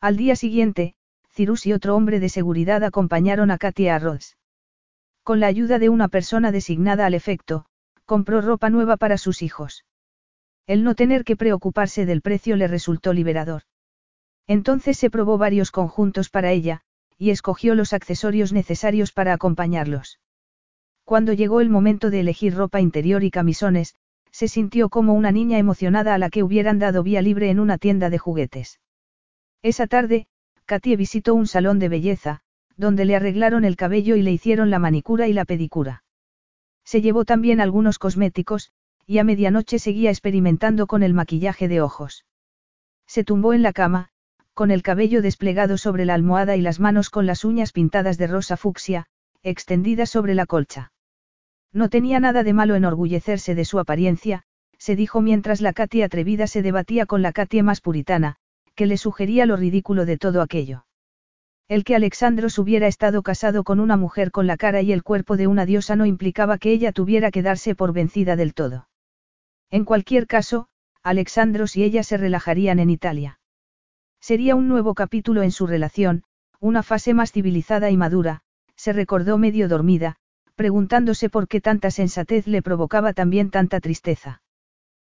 [0.00, 0.94] Al día siguiente,
[1.30, 4.38] Cirus y otro hombre de seguridad acompañaron a Katie a Rhodes.
[5.24, 7.66] Con la ayuda de una persona designada al efecto,
[8.06, 9.84] compró ropa nueva para sus hijos.
[10.66, 13.64] El no tener que preocuparse del precio le resultó liberador.
[14.46, 16.82] Entonces se probó varios conjuntos para ella,
[17.18, 20.20] y escogió los accesorios necesarios para acompañarlos.
[21.04, 23.94] Cuando llegó el momento de elegir ropa interior y camisones,
[24.30, 27.78] se sintió como una niña emocionada a la que hubieran dado vía libre en una
[27.78, 28.80] tienda de juguetes.
[29.62, 30.26] Esa tarde,
[30.66, 32.40] Katie visitó un salón de belleza,
[32.76, 36.02] donde le arreglaron el cabello y le hicieron la manicura y la pedicura.
[36.84, 38.72] Se llevó también algunos cosméticos,
[39.06, 42.24] y a medianoche seguía experimentando con el maquillaje de ojos.
[43.06, 44.10] Se tumbó en la cama,
[44.54, 48.28] con el cabello desplegado sobre la almohada y las manos con las uñas pintadas de
[48.28, 49.06] rosa fucsia,
[49.42, 50.92] extendidas sobre la colcha.
[51.72, 54.44] No tenía nada de malo enorgullecerse de su apariencia,
[54.78, 58.36] se dijo mientras la Katy atrevida se debatía con la Katy más puritana,
[58.74, 60.86] que le sugería lo ridículo de todo aquello.
[61.66, 65.36] El que Alexandros hubiera estado casado con una mujer con la cara y el cuerpo
[65.36, 68.88] de una diosa no implicaba que ella tuviera que darse por vencida del todo.
[69.70, 70.68] En cualquier caso,
[71.02, 73.40] Alexandros y ella se relajarían en Italia.
[74.26, 76.22] Sería un nuevo capítulo en su relación,
[76.58, 78.40] una fase más civilizada y madura,
[78.74, 80.16] se recordó medio dormida,
[80.54, 84.40] preguntándose por qué tanta sensatez le provocaba también tanta tristeza.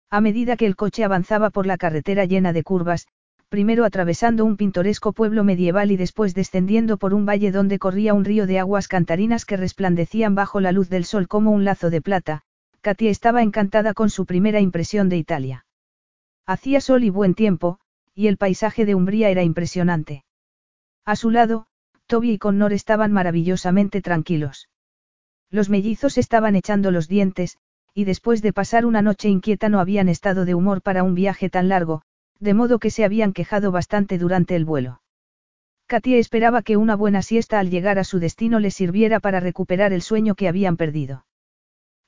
[0.08, 3.07] A medida que el coche avanzaba por la carretera llena de curvas,
[3.50, 8.24] primero atravesando un pintoresco pueblo medieval y después descendiendo por un valle donde corría un
[8.24, 12.00] río de aguas cantarinas que resplandecían bajo la luz del sol como un lazo de
[12.00, 12.44] plata,
[12.81, 15.66] Katia estaba encantada con su primera impresión de Italia.
[16.47, 17.78] Hacía sol y buen tiempo,
[18.15, 20.24] y el paisaje de Umbría era impresionante.
[21.05, 21.66] A su lado,
[22.07, 24.68] Toby y Connor estaban maravillosamente tranquilos.
[25.50, 27.58] Los mellizos estaban echando los dientes,
[27.94, 31.50] y después de pasar una noche inquieta no habían estado de humor para un viaje
[31.50, 32.02] tan largo,
[32.39, 35.02] de modo que se habían quejado bastante durante el vuelo.
[35.86, 39.92] Katia esperaba que una buena siesta al llegar a su destino les sirviera para recuperar
[39.92, 41.26] el sueño que habían perdido.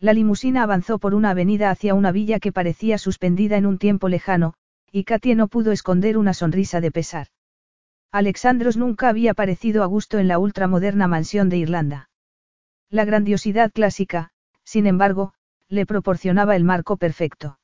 [0.00, 4.08] La limusina avanzó por una avenida hacia una villa que parecía suspendida en un tiempo
[4.08, 4.54] lejano,
[4.96, 7.26] y Katia no pudo esconder una sonrisa de pesar.
[8.12, 12.10] Alexandros nunca había parecido a gusto en la ultramoderna mansión de Irlanda.
[12.90, 14.30] La grandiosidad clásica,
[14.62, 15.34] sin embargo,
[15.68, 17.58] le proporcionaba el marco perfecto.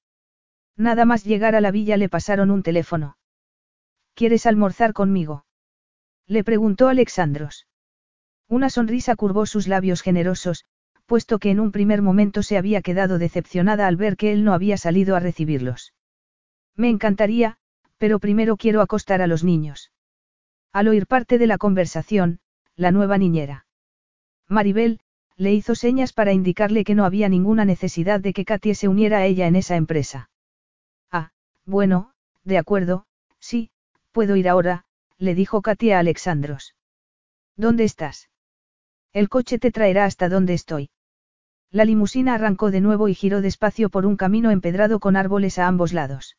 [0.76, 3.16] Nada más llegar a la villa le pasaron un teléfono.
[4.14, 5.44] ¿Quieres almorzar conmigo?
[6.26, 7.68] Le preguntó Alexandros.
[8.48, 10.64] Una sonrisa curvó sus labios generosos,
[11.06, 14.52] puesto que en un primer momento se había quedado decepcionada al ver que él no
[14.52, 15.92] había salido a recibirlos.
[16.76, 17.58] Me encantaría,
[17.98, 19.92] pero primero quiero acostar a los niños.
[20.72, 22.40] Al oír parte de la conversación,
[22.76, 23.66] la nueva niñera.
[24.48, 25.00] Maribel,
[25.36, 29.18] le hizo señas para indicarle que no había ninguna necesidad de que Katie se uniera
[29.18, 30.30] a ella en esa empresa.
[31.10, 31.32] Ah,
[31.64, 32.12] bueno,
[32.44, 33.06] de acuerdo,
[33.38, 33.70] sí,
[34.12, 34.84] puedo ir ahora,
[35.18, 36.74] le dijo Katia a Alexandros.
[37.56, 38.30] ¿Dónde estás?
[39.12, 40.90] El coche te traerá hasta donde estoy.
[41.70, 45.66] La limusina arrancó de nuevo y giró despacio por un camino empedrado con árboles a
[45.66, 46.36] ambos lados.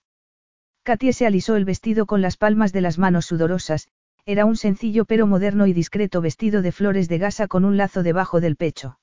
[0.83, 3.87] Katia se alisó el vestido con las palmas de las manos sudorosas,
[4.25, 8.01] era un sencillo pero moderno y discreto vestido de flores de gasa con un lazo
[8.01, 8.99] debajo del pecho.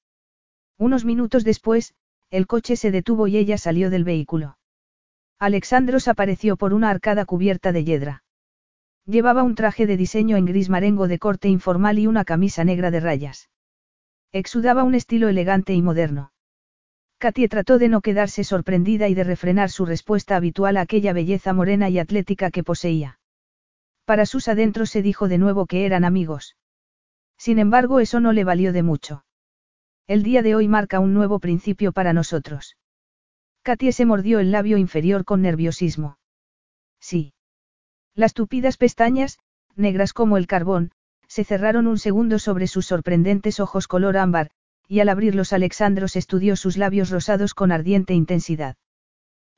[0.76, 1.94] Unos minutos después,
[2.30, 4.58] el coche se detuvo y ella salió del vehículo.
[5.38, 8.24] Alexandros apareció por una arcada cubierta de hiedra.
[9.06, 12.90] Llevaba un traje de diseño en gris marengo de corte informal y una camisa negra
[12.90, 13.50] de rayas.
[14.32, 16.32] Exudaba un estilo elegante y moderno.
[17.18, 21.52] Katie trató de no quedarse sorprendida y de refrenar su respuesta habitual a aquella belleza
[21.52, 23.18] morena y atlética que poseía.
[24.04, 26.56] Para sus adentros se dijo de nuevo que eran amigos.
[27.36, 29.24] Sin embargo, eso no le valió de mucho.
[30.06, 32.76] El día de hoy marca un nuevo principio para nosotros.
[33.62, 36.18] Katie se mordió el labio inferior con nerviosismo.
[37.00, 37.34] Sí.
[38.14, 39.38] Las tupidas pestañas,
[39.74, 40.92] negras como el carbón,
[41.26, 44.50] se cerraron un segundo sobre sus sorprendentes ojos color ámbar,
[44.88, 48.76] y al abrirlos Alexandros estudió sus labios rosados con ardiente intensidad.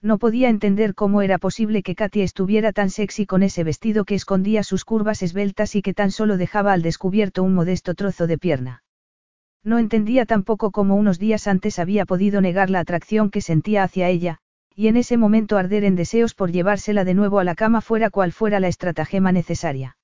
[0.03, 4.15] No podía entender cómo era posible que Katy estuviera tan sexy con ese vestido que
[4.15, 8.39] escondía sus curvas esbeltas y que tan solo dejaba al descubierto un modesto trozo de
[8.39, 8.83] pierna.
[9.63, 14.09] No entendía tampoco cómo unos días antes había podido negar la atracción que sentía hacia
[14.09, 14.39] ella,
[14.75, 18.09] y en ese momento arder en deseos por llevársela de nuevo a la cama fuera
[18.09, 19.99] cual fuera la estratagema necesaria.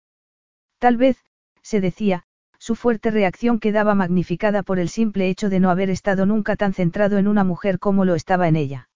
[0.79, 1.17] Tal vez,
[1.63, 2.25] se decía,
[2.67, 6.73] su fuerte reacción quedaba magnificada por el simple hecho de no haber estado nunca tan
[6.75, 8.89] centrado en una mujer como lo estaba en ella.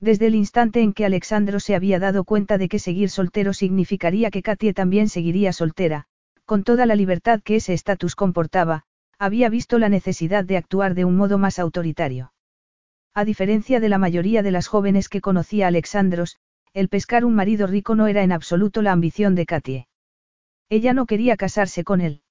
[0.00, 4.30] Desde el instante en que Alexandro se había dado cuenta de que seguir soltero significaría
[4.30, 6.06] que Katie también seguiría soltera,
[6.46, 8.84] con toda la libertad que ese estatus comportaba,
[9.18, 12.32] había visto la necesidad de actuar de un modo más autoritario.
[13.12, 16.38] A diferencia de la mayoría de las jóvenes que conocía Alexandros,
[16.72, 19.86] el pescar un marido rico no era en absoluto la ambición de Katie.
[20.70, 22.22] Ella no quería casarse con él.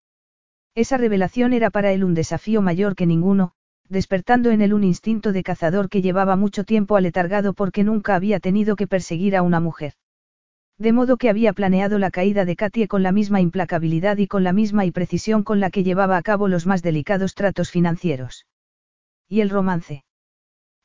[0.75, 3.53] Esa revelación era para él un desafío mayor que ninguno,
[3.87, 8.41] despertando en él un instinto de cazador que llevaba mucho tiempo aletargado porque nunca había
[8.41, 9.93] tenido que perseguir a una mujer.
[10.77, 14.43] De modo que había planeado la caída de Katie con la misma implacabilidad y con
[14.43, 18.45] la misma y precisión con la que llevaba a cabo los más delicados tratos financieros.
[19.29, 20.03] ¿Y el romance?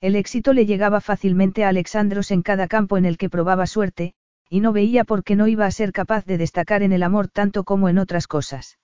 [0.01, 4.15] El éxito le llegaba fácilmente a Alexandros en cada campo en el que probaba suerte,
[4.49, 7.27] y no veía por qué no iba a ser capaz de destacar en el amor
[7.27, 8.79] tanto como en otras cosas.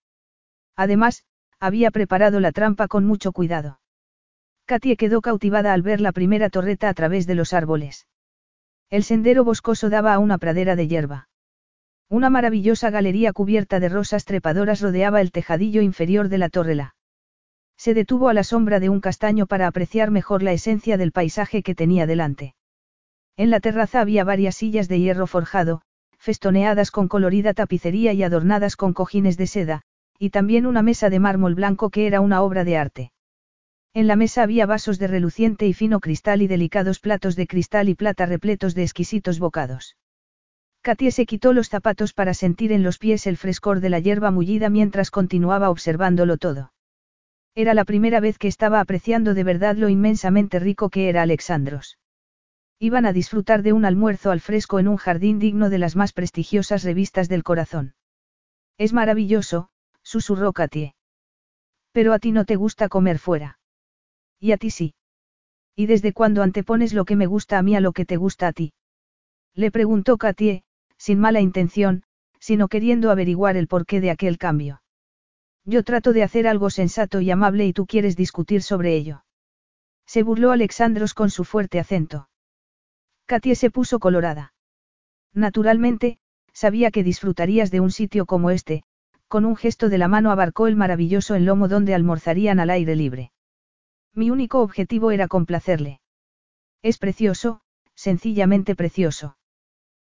[0.77, 1.25] Además,
[1.59, 3.81] había preparado la trampa con mucho cuidado.
[4.67, 8.07] Katie quedó cautivada al ver la primera torreta a través de los árboles.
[8.91, 11.29] El sendero boscoso daba a una pradera de hierba.
[12.09, 16.95] Una maravillosa galería cubierta de rosas trepadoras rodeaba el tejadillo inferior de la torrela.
[17.77, 21.63] Se detuvo a la sombra de un castaño para apreciar mejor la esencia del paisaje
[21.63, 22.55] que tenía delante.
[23.37, 25.83] En la terraza había varias sillas de hierro forjado,
[26.17, 29.83] festoneadas con colorida tapicería y adornadas con cojines de seda,
[30.19, 33.13] y también una mesa de mármol blanco que era una obra de arte.
[33.95, 37.89] En la mesa había vasos de reluciente y fino cristal y delicados platos de cristal
[37.89, 39.97] y plata repletos de exquisitos bocados.
[40.83, 44.31] Katie se quitó los zapatos para sentir en los pies el frescor de la hierba
[44.31, 46.73] mullida mientras continuaba observándolo todo.
[47.55, 51.99] Era la primera vez que estaba apreciando de verdad lo inmensamente rico que era Alexandros.
[52.79, 56.13] Iban a disfrutar de un almuerzo al fresco en un jardín digno de las más
[56.13, 57.95] prestigiosas revistas del corazón.
[58.77, 59.71] Es maravilloso,
[60.07, 60.95] susurró Katie.
[61.91, 63.59] Pero a ti no te gusta comer fuera.
[64.39, 64.95] Y a ti sí.
[65.75, 68.47] ¿Y desde cuándo antepones lo que me gusta a mí a lo que te gusta
[68.47, 68.73] a ti?
[69.53, 70.63] Le preguntó Katie,
[70.97, 72.05] sin mala intención,
[72.39, 74.81] sino queriendo averiguar el porqué de aquel cambio.
[75.65, 79.25] Yo trato de hacer algo sensato y amable y tú quieres discutir sobre ello.
[80.07, 82.29] Se burló Alexandros con su fuerte acento.
[83.27, 84.55] Katie se puso colorada.
[85.35, 86.19] Naturalmente,
[86.53, 88.85] sabía que disfrutarías de un sitio como este,
[89.29, 93.33] con un gesto de la mano abarcó el maravilloso enlomo donde almorzarían al aire libre.
[94.15, 96.01] Mi único objetivo era complacerle.
[96.83, 97.61] Es precioso,
[97.95, 99.37] sencillamente precioso.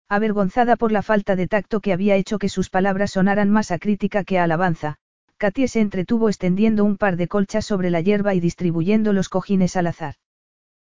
[0.09, 3.79] Avergonzada por la falta de tacto que había hecho que sus palabras sonaran más a
[3.79, 4.97] crítica que a alabanza,
[5.39, 9.77] Katie se entretuvo extendiendo un par de colchas sobre la hierba y distribuyendo los cojines
[9.77, 10.15] al azar.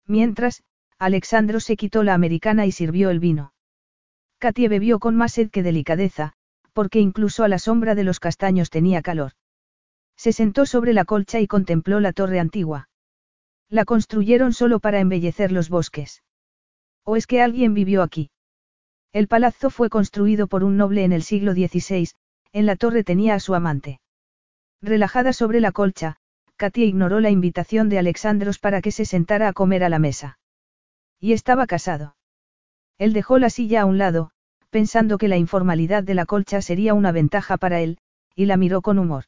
[0.07, 0.63] Mientras,
[0.99, 3.53] Alexandro se quitó la americana y sirvió el vino.
[4.39, 6.35] Katie bebió con más sed que delicadeza,
[6.73, 9.33] porque incluso a la sombra de los castaños tenía calor.
[10.17, 12.89] Se sentó sobre la colcha y contempló la torre antigua.
[13.69, 16.23] La construyeron solo para embellecer los bosques.
[17.05, 18.31] ¿O es que alguien vivió aquí?
[19.13, 22.11] El palazzo fue construido por un noble en el siglo XVI,
[22.53, 24.01] en la torre tenía a su amante.
[24.81, 26.17] Relajada sobre la colcha,
[26.57, 30.39] Katia ignoró la invitación de Alexandros para que se sentara a comer a la mesa.
[31.19, 32.17] Y estaba casado.
[32.99, 34.31] Él dejó la silla a un lado,
[34.73, 37.99] pensando que la informalidad de la colcha sería una ventaja para él,
[38.35, 39.25] y la miró con humor.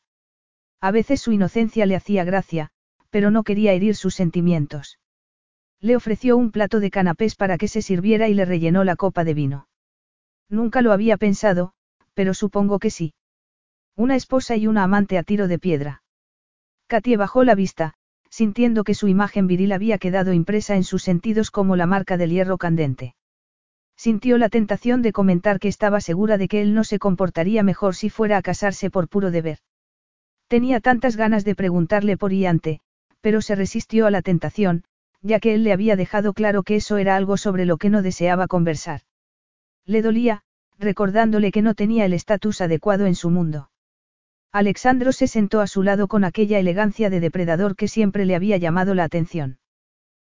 [0.81, 2.70] A veces su inocencia le hacía gracia,
[3.10, 4.98] pero no quería herir sus sentimientos.
[5.81, 9.23] Le ofreció un plato de canapés para que se sirviera y le rellenó la copa
[9.23, 9.68] de vino.
[10.48, 11.74] Nunca lo había pensado,
[12.14, 13.12] pero supongo que sí.
[13.97, 16.02] Una esposa y una amante a tiro de piedra.
[16.86, 17.92] Katie bajó la vista,
[18.31, 22.31] sintiendo que su imagen viril había quedado impresa en sus sentidos como la marca del
[22.31, 23.14] hierro candente.
[23.97, 27.94] Sintió la tentación de comentar que estaba segura de que él no se comportaría mejor
[27.94, 29.58] si fuera a casarse por puro deber.
[30.48, 32.81] Tenía tantas ganas de preguntarle por Iante,
[33.20, 34.84] pero se resistió a la tentación,
[35.23, 38.02] ya que él le había dejado claro que eso era algo sobre lo que no
[38.02, 39.00] deseaba conversar.
[39.86, 40.42] Le dolía,
[40.78, 43.70] recordándole que no tenía el estatus adecuado en su mundo.
[44.52, 48.56] Alexandro se sentó a su lado con aquella elegancia de depredador que siempre le había
[48.56, 49.58] llamado la atención.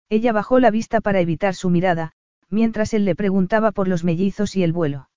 [0.09, 2.13] Ella bajó la vista para evitar su mirada,
[2.51, 5.09] mientras él le preguntaba por los mellizos y el vuelo.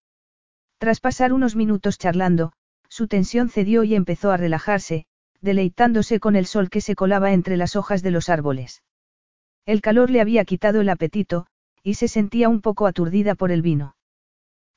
[0.78, 2.52] Tras pasar unos minutos charlando,
[2.88, 5.06] su tensión cedió y empezó a relajarse,
[5.40, 8.82] deleitándose con el sol que se colaba entre las hojas de los árboles.
[9.66, 11.46] El calor le había quitado el apetito,
[11.82, 13.96] y se sentía un poco aturdida por el vino.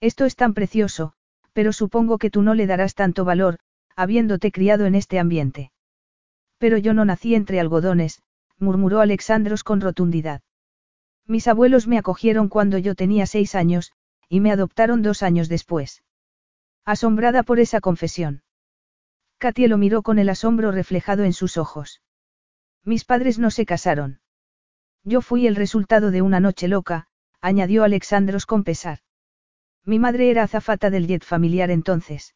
[0.02, 1.14] Esto es tan precioso,
[1.54, 3.60] pero supongo que tú no le darás tanto valor,
[3.96, 5.72] habiéndote criado en este ambiente.
[6.58, 8.22] Pero yo no nací entre algodones,
[8.60, 10.42] murmuró Alexandros con rotundidad.
[11.28, 13.92] Mis abuelos me acogieron cuando yo tenía seis años,
[14.30, 16.04] y me adoptaron dos años después.
[16.86, 18.44] Asombrada por esa confesión.
[19.38, 22.02] Katie lo miró con el asombro reflejado en sus ojos.
[22.84, 24.22] Mis padres no se casaron.
[25.04, 27.08] Yo fui el resultado de una noche loca,
[27.42, 29.00] añadió Alexandros con pesar.
[29.84, 32.36] Mi madre era azafata del jet familiar entonces.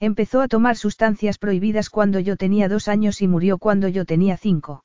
[0.00, 4.36] Empezó a tomar sustancias prohibidas cuando yo tenía dos años y murió cuando yo tenía
[4.36, 4.84] cinco.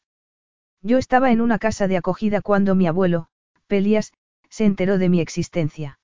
[0.86, 3.26] Yo estaba en una casa de acogida cuando mi abuelo,
[3.66, 4.14] Pelias,
[4.50, 5.98] se enteró de mi existencia.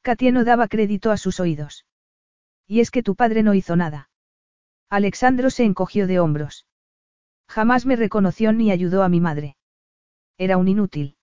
[0.00, 1.84] Katia no daba crédito a sus oídos.
[2.66, 4.08] Y es que tu padre no hizo nada.
[4.88, 6.66] Alexandro se encogió de hombros.
[7.48, 9.56] Jamás me reconoció ni ayudó a mi madre.
[10.38, 11.18] Era un inútil.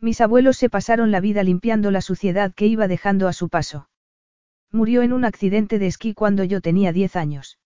[0.00, 3.90] Mis abuelos se pasaron la vida limpiando la suciedad que iba dejando a su paso.
[4.70, 7.58] Murió en un accidente de esquí cuando yo tenía diez años.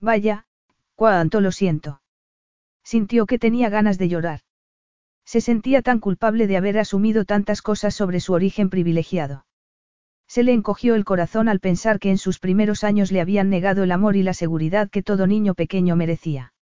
[0.00, 0.46] Vaya,
[0.94, 2.01] cuánto lo siento.
[2.84, 4.40] Sintió que tenía ganas de llorar.
[5.24, 9.46] Se sentía tan culpable de haber asumido tantas cosas sobre su origen privilegiado.
[10.26, 13.82] Se le encogió el corazón al pensar que en sus primeros años le habían negado
[13.82, 16.54] el amor y la seguridad que todo niño pequeño merecía.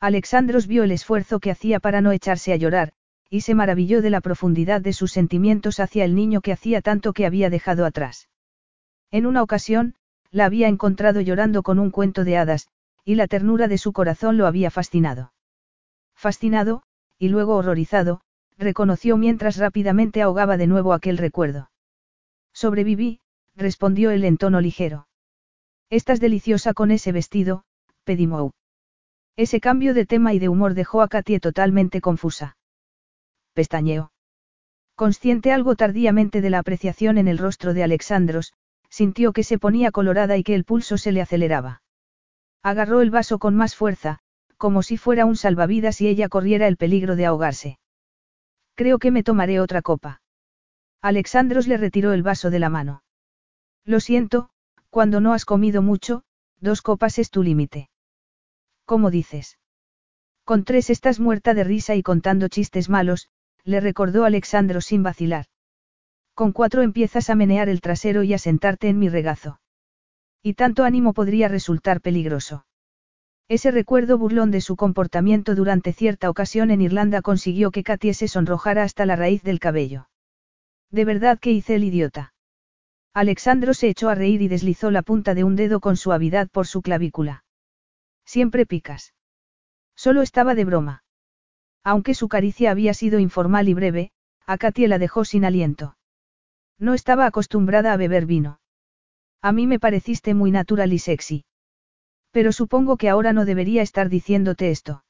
[0.00, 2.92] Alexandros vio el esfuerzo que hacía para no echarse a llorar,
[3.30, 7.12] y se maravilló de la profundidad de sus sentimientos hacia el niño que hacía tanto
[7.12, 8.28] que había dejado atrás.
[9.10, 9.94] En una ocasión,
[10.30, 12.68] la había encontrado llorando con un cuento de hadas,
[13.04, 15.32] y la ternura de su corazón lo había fascinado.
[16.18, 16.82] Fascinado,
[17.16, 18.22] y luego horrorizado,
[18.56, 21.70] reconoció mientras rápidamente ahogaba de nuevo aquel recuerdo.
[22.52, 23.20] Sobreviví,
[23.54, 25.06] respondió él en tono ligero.
[25.90, 27.62] Estás deliciosa con ese vestido,
[28.02, 28.50] Pedimou.
[29.36, 32.56] Ese cambio de tema y de humor dejó a Katie totalmente confusa.
[33.52, 34.10] Pestañeó.
[34.96, 38.54] Consciente algo tardíamente de la apreciación en el rostro de Alexandros,
[38.90, 41.82] sintió que se ponía colorada y que el pulso se le aceleraba.
[42.64, 44.18] Agarró el vaso con más fuerza,
[44.58, 47.78] como si fuera un salvavidas y ella corriera el peligro de ahogarse.
[48.74, 50.20] Creo que me tomaré otra copa.
[51.00, 53.02] Alexandros le retiró el vaso de la mano.
[53.84, 54.50] Lo siento,
[54.90, 56.24] cuando no has comido mucho,
[56.60, 57.88] dos copas es tu límite.
[58.84, 59.58] ¿Cómo dices?
[60.44, 63.28] Con tres estás muerta de risa y contando chistes malos,
[63.64, 65.46] le recordó Alexandros sin vacilar.
[66.34, 69.60] Con cuatro empiezas a menear el trasero y a sentarte en mi regazo.
[70.42, 72.64] Y tanto ánimo podría resultar peligroso.
[73.48, 78.28] Ese recuerdo burlón de su comportamiento durante cierta ocasión en Irlanda consiguió que Katie se
[78.28, 80.08] sonrojara hasta la raíz del cabello.
[80.90, 82.34] De verdad que hice el idiota.
[83.14, 86.66] Alexandro se echó a reír y deslizó la punta de un dedo con suavidad por
[86.66, 87.44] su clavícula.
[88.26, 89.14] Siempre picas.
[89.96, 91.04] Solo estaba de broma.
[91.82, 94.12] Aunque su caricia había sido informal y breve,
[94.46, 95.96] a Katie la dejó sin aliento.
[96.78, 98.60] No estaba acostumbrada a beber vino.
[99.40, 101.44] A mí me pareciste muy natural y sexy.
[102.38, 105.02] Pero supongo que ahora no debería estar diciéndote esto.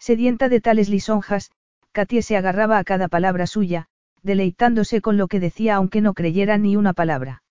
[0.00, 1.52] Sedienta de tales lisonjas,
[1.92, 3.86] Katie se agarraba a cada palabra suya,
[4.24, 7.44] deleitándose con lo que decía aunque no creyera ni una palabra.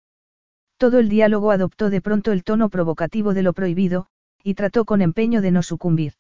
[0.76, 4.08] Todo el diálogo adoptó de pronto el tono provocativo de lo prohibido,
[4.44, 6.16] y trató con empeño de no sucumbir.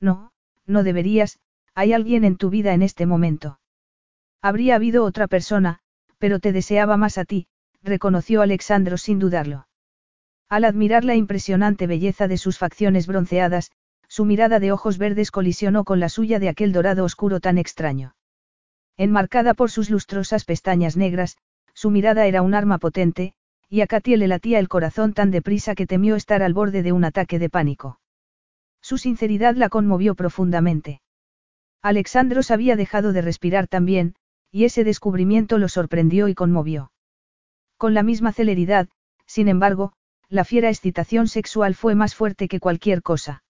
[0.00, 0.32] No,
[0.66, 1.38] no deberías,
[1.72, 3.60] hay alguien en tu vida en este momento.
[4.40, 5.78] Habría habido otra persona,
[6.18, 7.46] pero te deseaba más a ti,
[7.80, 9.68] reconoció Alexandro sin dudarlo.
[10.52, 13.70] Al admirar la impresionante belleza de sus facciones bronceadas,
[14.06, 18.16] su mirada de ojos verdes colisionó con la suya de aquel dorado oscuro tan extraño.
[18.98, 21.38] Enmarcada por sus lustrosas pestañas negras,
[21.72, 23.32] su mirada era un arma potente,
[23.70, 26.92] y a Katie le latía el corazón tan deprisa que temió estar al borde de
[26.92, 27.98] un ataque de pánico.
[28.82, 31.00] Su sinceridad la conmovió profundamente.
[31.80, 34.16] Alexandros había dejado de respirar también,
[34.50, 36.92] y ese descubrimiento lo sorprendió y conmovió.
[37.78, 38.90] Con la misma celeridad,
[39.24, 39.94] sin embargo,
[40.32, 43.44] la fiera excitación sexual fue más fuerte que cualquier cosa.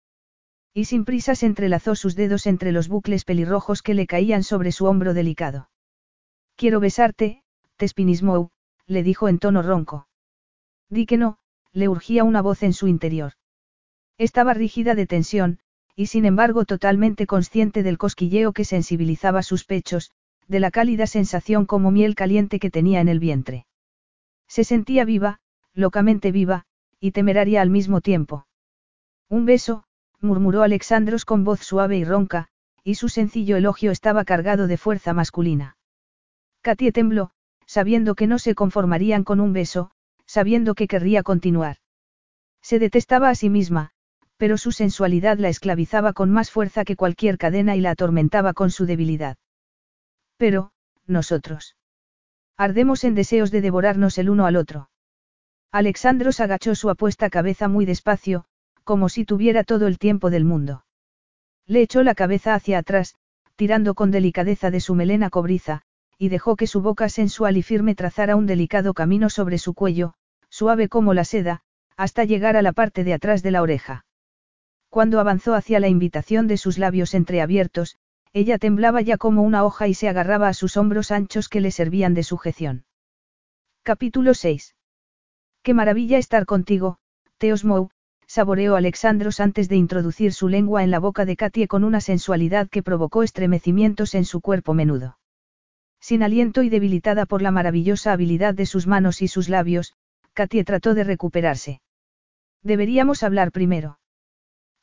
[0.74, 4.86] Y sin prisas entrelazó sus dedos entre los bucles pelirrojos que le caían sobre su
[4.86, 5.70] hombro delicado.
[6.56, 7.44] Quiero besarte,
[7.76, 8.50] Tespinismou,
[8.88, 10.08] le dijo en tono ronco.
[10.88, 11.38] Di que no,
[11.72, 13.34] le urgía una voz en su interior.
[14.18, 15.60] Estaba rígida de tensión,
[15.94, 20.10] y sin embargo totalmente consciente del cosquilleo que sensibilizaba sus pechos,
[20.48, 23.66] de la cálida sensación como miel caliente que tenía en el vientre.
[24.48, 25.38] Se sentía viva,
[25.74, 26.66] locamente viva,
[27.02, 28.46] y temeraria al mismo tiempo.
[29.28, 29.82] Un beso,
[30.20, 32.46] murmuró Alexandros con voz suave y ronca,
[32.84, 35.76] y su sencillo elogio estaba cargado de fuerza masculina.
[36.60, 37.32] Katie tembló,
[37.66, 39.90] sabiendo que no se conformarían con un beso,
[40.26, 41.78] sabiendo que querría continuar.
[42.62, 43.90] Se detestaba a sí misma,
[44.36, 48.70] pero su sensualidad la esclavizaba con más fuerza que cualquier cadena y la atormentaba con
[48.70, 49.38] su debilidad.
[50.36, 50.70] Pero,
[51.08, 51.74] nosotros.
[52.56, 54.91] Ardemos en deseos de devorarnos el uno al otro.
[55.72, 58.44] Alexandros agachó su apuesta cabeza muy despacio,
[58.84, 60.84] como si tuviera todo el tiempo del mundo.
[61.66, 63.14] Le echó la cabeza hacia atrás,
[63.56, 65.80] tirando con delicadeza de su melena cobriza,
[66.18, 70.12] y dejó que su boca sensual y firme trazara un delicado camino sobre su cuello,
[70.50, 71.62] suave como la seda,
[71.96, 74.04] hasta llegar a la parte de atrás de la oreja.
[74.90, 77.96] Cuando avanzó hacia la invitación de sus labios entreabiertos,
[78.34, 81.70] ella temblaba ya como una hoja y se agarraba a sus hombros anchos que le
[81.70, 82.84] servían de sujeción.
[83.82, 84.74] Capítulo 6.
[85.62, 86.96] Qué maravilla estar contigo,
[87.38, 87.90] Teosmou,
[88.26, 92.68] saboreó Alexandros antes de introducir su lengua en la boca de Katie con una sensualidad
[92.68, 95.18] que provocó estremecimientos en su cuerpo menudo.
[96.00, 99.94] Sin aliento y debilitada por la maravillosa habilidad de sus manos y sus labios,
[100.32, 101.80] Katie trató de recuperarse.
[102.62, 104.00] Deberíamos hablar primero.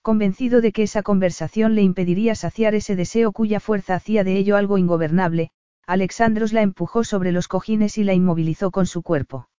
[0.01, 4.55] Convencido de que esa conversación le impediría saciar ese deseo cuya fuerza hacía de ello
[4.55, 5.49] algo ingobernable,
[5.85, 9.49] Alexandros la empujó sobre los cojines y la inmovilizó con su cuerpo.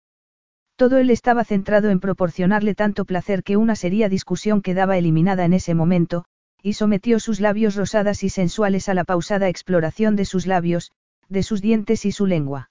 [0.81, 5.53] Todo él estaba centrado en proporcionarle tanto placer que una seria discusión quedaba eliminada en
[5.53, 6.25] ese momento,
[6.63, 10.91] y sometió sus labios rosadas y sensuales a la pausada exploración de sus labios,
[11.29, 12.71] de sus dientes y su lengua.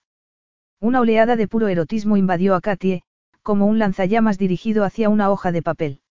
[0.79, 3.03] Una oleada de puro erotismo invadió a Katie,
[3.43, 6.01] como un lanzallamas dirigido hacia una hoja de papel.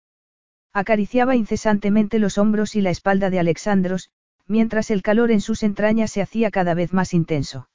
[0.73, 4.11] Acariciaba incesantemente los hombros y la espalda de Alexandros,
[4.47, 7.69] mientras el calor en sus entrañas se hacía cada vez más intenso.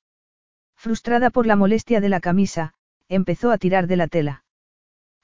[0.77, 2.73] Frustrada por la molestia de la camisa,
[3.13, 4.43] empezó a tirar de la tela.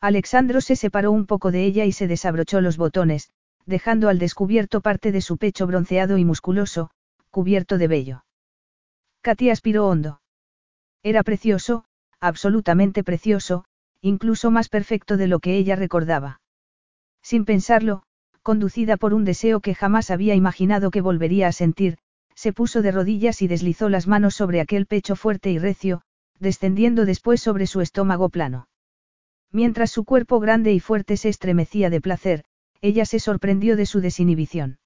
[0.02, 3.32] Alexandro se separó un poco de ella y se desabrochó los botones,
[3.66, 6.92] dejando al descubierto parte de su pecho bronceado y musculoso,
[7.30, 8.26] cubierto de vello.
[9.22, 10.22] Katy aspiró hondo.
[11.04, 11.86] Era precioso,
[12.20, 13.66] absolutamente precioso,
[14.02, 16.42] incluso más perfecto de lo que ella recordaba.
[17.22, 18.04] Sin pensarlo,
[18.44, 21.98] conducida por un deseo que jamás había imaginado que volvería a sentir,
[22.36, 26.02] se puso de rodillas y deslizó las manos sobre aquel pecho fuerte y recio,
[26.40, 28.68] descendiendo después sobre su estómago plano.
[29.52, 32.46] Mientras su cuerpo grande y fuerte se estremecía de placer,
[32.82, 34.80] ella se sorprendió de su desinhibición.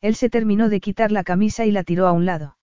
[0.00, 2.56] Él se terminó de quitar la camisa y la tiró a un lado.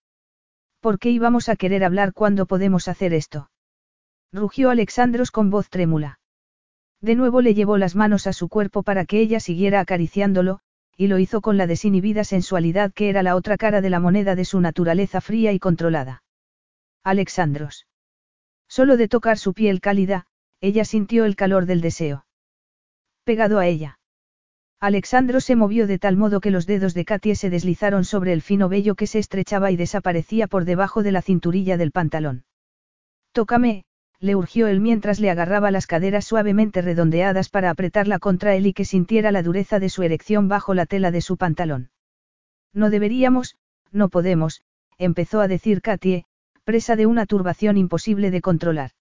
[0.79, 3.49] ¿Por qué íbamos a querer hablar cuando podemos hacer esto?
[4.31, 6.19] Rugió Alexandros con voz trémula.
[7.01, 10.59] De nuevo le llevó las manos a su cuerpo para que ella siguiera acariciándolo,
[10.95, 14.35] y lo hizo con la desinhibida sensualidad que era la otra cara de la moneda
[14.35, 16.23] de su naturaleza fría y controlada.
[17.03, 17.85] Alexandros.
[18.67, 20.25] Solo de tocar su piel cálida,
[20.61, 22.25] ella sintió el calor del deseo.
[23.23, 23.99] Pegado a ella.
[24.79, 28.41] Alexandro se movió de tal modo que los dedos de Katie se deslizaron sobre el
[28.41, 32.43] fino vello que se estrechaba y desaparecía por debajo de la cinturilla del pantalón.
[33.31, 33.85] Tócame,
[34.19, 38.73] le urgió él mientras le agarraba las caderas suavemente redondeadas para apretarla contra él y
[38.73, 41.89] que sintiera la dureza de su erección bajo la tela de su pantalón.
[42.73, 43.55] No deberíamos,
[43.91, 44.61] no podemos,
[44.97, 46.25] empezó a decir Katie,
[46.65, 48.91] presa de una turbación imposible de controlar.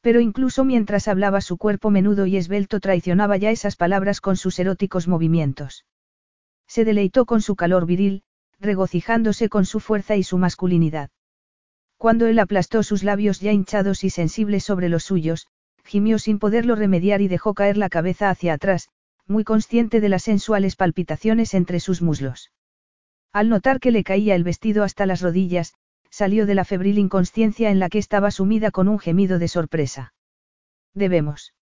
[0.00, 4.58] Pero incluso mientras hablaba su cuerpo menudo y esbelto traicionaba ya esas palabras con sus
[4.60, 5.84] eróticos movimientos.
[6.68, 8.22] Se deleitó con su calor viril,
[8.60, 11.10] regocijándose con su fuerza y su masculinidad.
[11.98, 15.48] Cuando él aplastó sus labios ya hinchados y sensibles sobre los suyos,
[15.84, 18.88] gimió sin poderlo remediar y dejó caer la cabeza hacia atrás,
[19.26, 22.52] muy consciente de las sensuales palpitaciones entre sus muslos.
[23.32, 25.74] Al notar que le caía el vestido hasta las rodillas,
[26.10, 30.14] salió de la febril inconsciencia en la que estaba sumida con un gemido de sorpresa.
[30.94, 31.52] Debemos.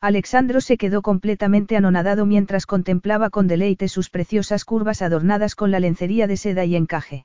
[0.00, 5.78] Alexandro se quedó completamente anonadado mientras contemplaba con deleite sus preciosas curvas adornadas con la
[5.78, 7.24] lencería de seda y encaje.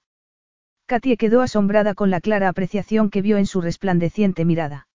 [0.85, 4.87] Katie quedó asombrada con la clara apreciación que vio en su resplandeciente mirada.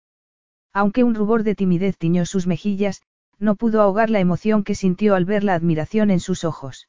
[0.72, 3.02] Aunque un rubor de timidez tiñó sus mejillas,
[3.38, 6.88] no pudo ahogar la emoción que sintió al ver la admiración en sus ojos.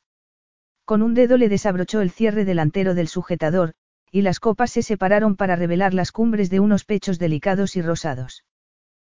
[0.85, 3.74] Con un dedo le desabrochó el cierre delantero del sujetador,
[4.14, 8.45] y las copas se separaron para revelar las cumbres de unos pechos delicados y rosados.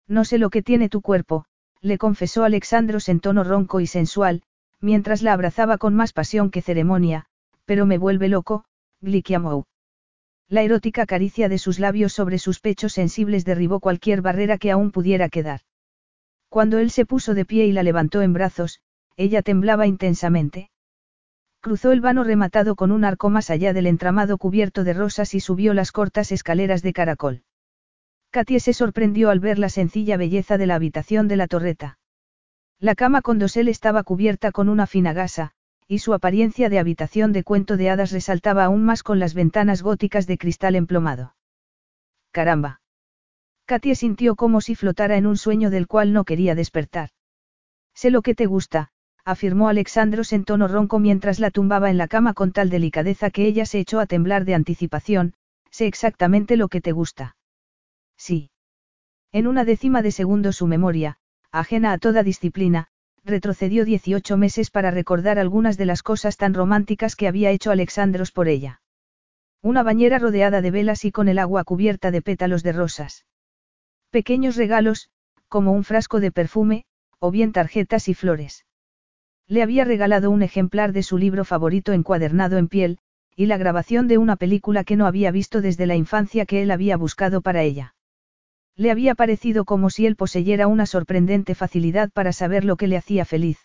[0.07, 1.43] No sé lo que tiene tu cuerpo,
[1.81, 4.43] le confesó Alexandros en tono ronco y sensual,
[4.79, 7.25] mientras la abrazaba con más pasión que ceremonia,
[7.65, 8.63] pero me vuelve loco,
[9.01, 9.65] Glikiamou.
[10.47, 14.91] La erótica caricia de sus labios sobre sus pechos sensibles derribó cualquier barrera que aún
[14.91, 15.59] pudiera quedar.
[16.47, 18.79] Cuando él se puso de pie y la levantó en brazos,
[19.17, 20.69] ella temblaba intensamente.
[21.65, 25.39] Cruzó el vano rematado con un arco más allá del entramado cubierto de rosas y
[25.39, 27.41] subió las cortas escaleras de caracol.
[28.29, 31.97] Katie se sorprendió al ver la sencilla belleza de la habitación de la torreta.
[32.79, 35.53] La cama con dosel estaba cubierta con una fina gasa,
[35.87, 39.81] y su apariencia de habitación de cuento de hadas resaltaba aún más con las ventanas
[39.81, 41.35] góticas de cristal emplomado.
[42.29, 42.81] Caramba.
[43.65, 47.09] Katie sintió como si flotara en un sueño del cual no quería despertar.
[47.95, 48.91] Sé lo que te gusta,
[49.25, 53.45] afirmó Alexandros en tono ronco mientras la tumbaba en la cama con tal delicadeza que
[53.45, 55.33] ella se echó a temblar de anticipación,
[55.71, 57.35] sé exactamente lo que te gusta.
[58.17, 58.51] Sí.
[59.31, 61.17] En una décima de segundo su memoria,
[61.51, 62.87] ajena a toda disciplina,
[63.23, 68.31] retrocedió 18 meses para recordar algunas de las cosas tan románticas que había hecho Alexandros
[68.31, 68.81] por ella.
[69.63, 73.25] Una bañera rodeada de velas y con el agua cubierta de pétalos de rosas.
[74.11, 75.09] Pequeños regalos,
[75.49, 76.85] como un frasco de perfume,
[77.17, 78.65] o bien tarjetas y flores.
[79.47, 82.97] Le había regalado un ejemplar de su libro favorito encuadernado en piel,
[83.35, 86.71] y la grabación de una película que no había visto desde la infancia que él
[86.71, 87.95] había buscado para ella.
[88.75, 92.97] Le había parecido como si él poseyera una sorprendente facilidad para saber lo que le
[92.97, 93.59] hacía feliz.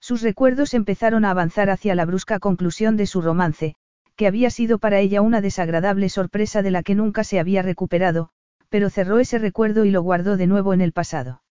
[0.00, 3.76] Sus recuerdos empezaron a avanzar hacia la brusca conclusión de su romance,
[4.16, 8.30] que había sido para ella una desagradable sorpresa de la que nunca se había recuperado,
[8.68, 11.42] pero cerró ese recuerdo y lo guardó de nuevo en el pasado.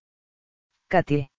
[0.88, 1.32] Katie.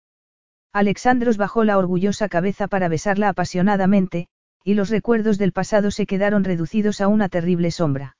[0.73, 4.29] Alexandros bajó la orgullosa cabeza para besarla apasionadamente,
[4.65, 8.17] y los recuerdos del pasado se quedaron reducidos a una terrible sombra.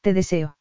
[0.00, 0.56] Te deseo.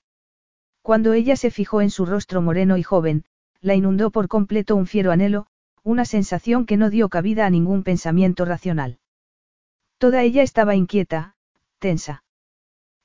[0.82, 3.24] Cuando ella se fijó en su rostro moreno y joven,
[3.62, 5.48] la inundó por completo un fiero anhelo,
[5.84, 9.00] una sensación que no dio cabida a ningún pensamiento racional.
[9.98, 11.36] Toda ella estaba inquieta,
[11.80, 12.24] tensa.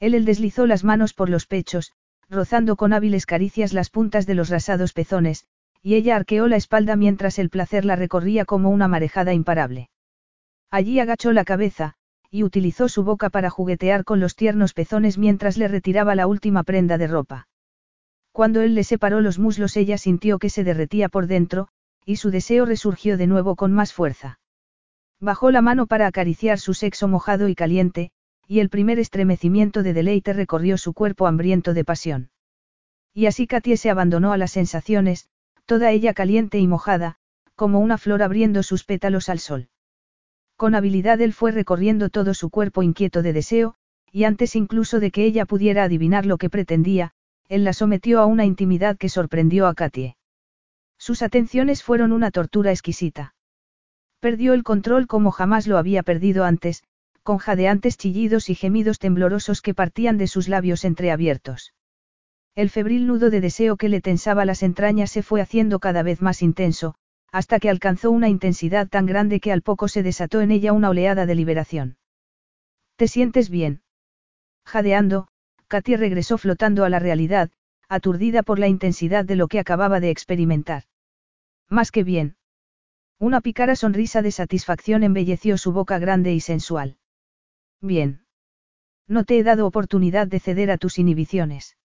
[0.01, 1.93] Él el deslizó las manos por los pechos,
[2.29, 5.47] rozando con hábiles caricias las puntas de los rasados pezones,
[5.85, 9.91] y ella arqueó la espalda mientras el placer la recorría como una marejada imparable.
[10.71, 11.93] Allí agachó la cabeza,
[12.31, 16.63] y utilizó su boca para juguetear con los tiernos pezones mientras le retiraba la última
[16.63, 17.49] prenda de ropa.
[18.33, 21.69] Cuando él le separó los muslos ella sintió que se derretía por dentro,
[22.07, 24.41] y su deseo resurgió de nuevo con más fuerza.
[25.21, 28.11] Bajó la mano para acariciar su sexo mojado y caliente,
[28.49, 32.31] y el primer estremecimiento de deleite recorrió su cuerpo hambriento de pasión.
[33.13, 35.29] Y así Katie se abandonó a las sensaciones,
[35.67, 37.17] toda ella caliente y mojada,
[37.55, 39.69] como una flor abriendo sus pétalos al sol.
[40.57, 43.75] Con habilidad él fue recorriendo todo su cuerpo inquieto de deseo,
[44.13, 47.13] y antes incluso de que ella pudiera adivinar lo que pretendía,
[47.49, 50.17] él la sometió a una intimidad que sorprendió a Katie.
[50.99, 53.35] Sus atenciones fueron una tortura exquisita.
[54.21, 56.83] Perdió el control como jamás lo había perdido antes,
[57.23, 61.75] con jadeantes chillidos y gemidos temblorosos que partían de sus labios entreabiertos.
[62.55, 66.23] El febril nudo de deseo que le tensaba las entrañas se fue haciendo cada vez
[66.23, 66.95] más intenso,
[67.33, 70.91] hasta que alcanzó una intensidad tan grande que al poco se desató en ella una
[70.91, 71.97] oleada de liberación.
[72.95, 73.83] ¿Te sientes bien?
[74.65, 75.27] Jadeando,
[75.67, 77.51] Katy regresó flotando a la realidad,
[77.89, 80.85] aturdida por la intensidad de lo que acababa de experimentar.
[81.69, 82.37] Más que bien.
[83.19, 86.99] Una pícara sonrisa de satisfacción embelleció su boca grande y sensual.
[87.81, 88.27] Bien.
[89.09, 91.77] No te he dado oportunidad de ceder a tus inhibiciones.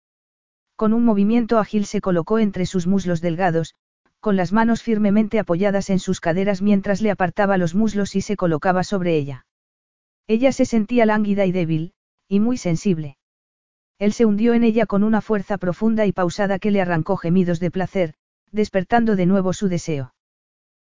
[0.79, 3.75] Con un movimiento ágil se colocó entre sus muslos delgados,
[4.21, 8.37] con las manos firmemente apoyadas en sus caderas mientras le apartaba los muslos y se
[8.37, 9.45] colocaba sobre ella.
[10.29, 11.95] Ella se sentía lánguida y débil,
[12.29, 13.17] y muy sensible.
[13.99, 17.59] Él se hundió en ella con una fuerza profunda y pausada que le arrancó gemidos
[17.59, 18.15] de placer,
[18.53, 20.15] despertando de nuevo su deseo.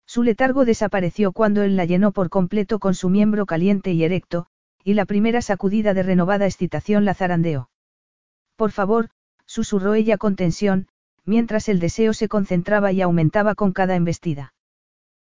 [0.05, 4.45] Su letargo desapareció cuando él la llenó por completo con su miembro caliente y erecto,
[4.83, 7.71] y la primera sacudida de renovada excitación la zarandeó.
[8.55, 9.09] Por favor,
[9.49, 10.87] susurró ella con tensión,
[11.25, 14.53] mientras el deseo se concentraba y aumentaba con cada embestida.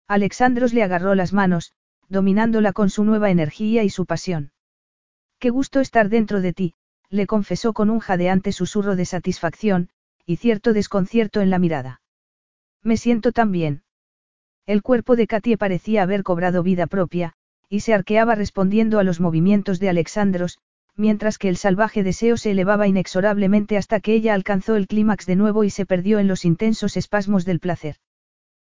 [0.06, 1.72] Alexandros le agarró las manos,
[2.08, 4.52] dominándola con su nueva energía y su pasión.
[5.40, 6.74] Qué gusto estar dentro de ti,
[7.08, 9.88] le confesó con un jadeante susurro de satisfacción,
[10.24, 12.00] y cierto desconcierto en la mirada.
[12.80, 13.82] Me siento tan bien.
[14.66, 17.32] El cuerpo de Katie parecía haber cobrado vida propia,
[17.68, 20.60] y se arqueaba respondiendo a los movimientos de Alexandros,
[20.96, 25.36] mientras que el salvaje deseo se elevaba inexorablemente hasta que ella alcanzó el clímax de
[25.36, 27.96] nuevo y se perdió en los intensos espasmos del placer.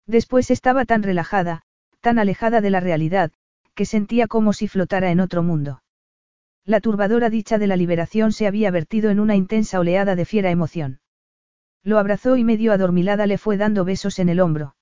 [0.06, 1.62] Después estaba tan relajada,
[2.00, 3.32] tan alejada de la realidad,
[3.74, 5.82] que sentía como si flotara en otro mundo.
[6.64, 10.50] La turbadora dicha de la liberación se había vertido en una intensa oleada de fiera
[10.50, 11.00] emoción.
[11.82, 14.74] Lo abrazó y medio adormilada le fue dando besos en el hombro.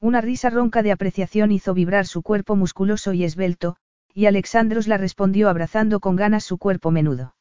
[0.00, 3.76] Una risa ronca de apreciación hizo vibrar su cuerpo musculoso y esbelto,
[4.14, 7.34] y Alexandros la respondió abrazando con ganas su cuerpo menudo.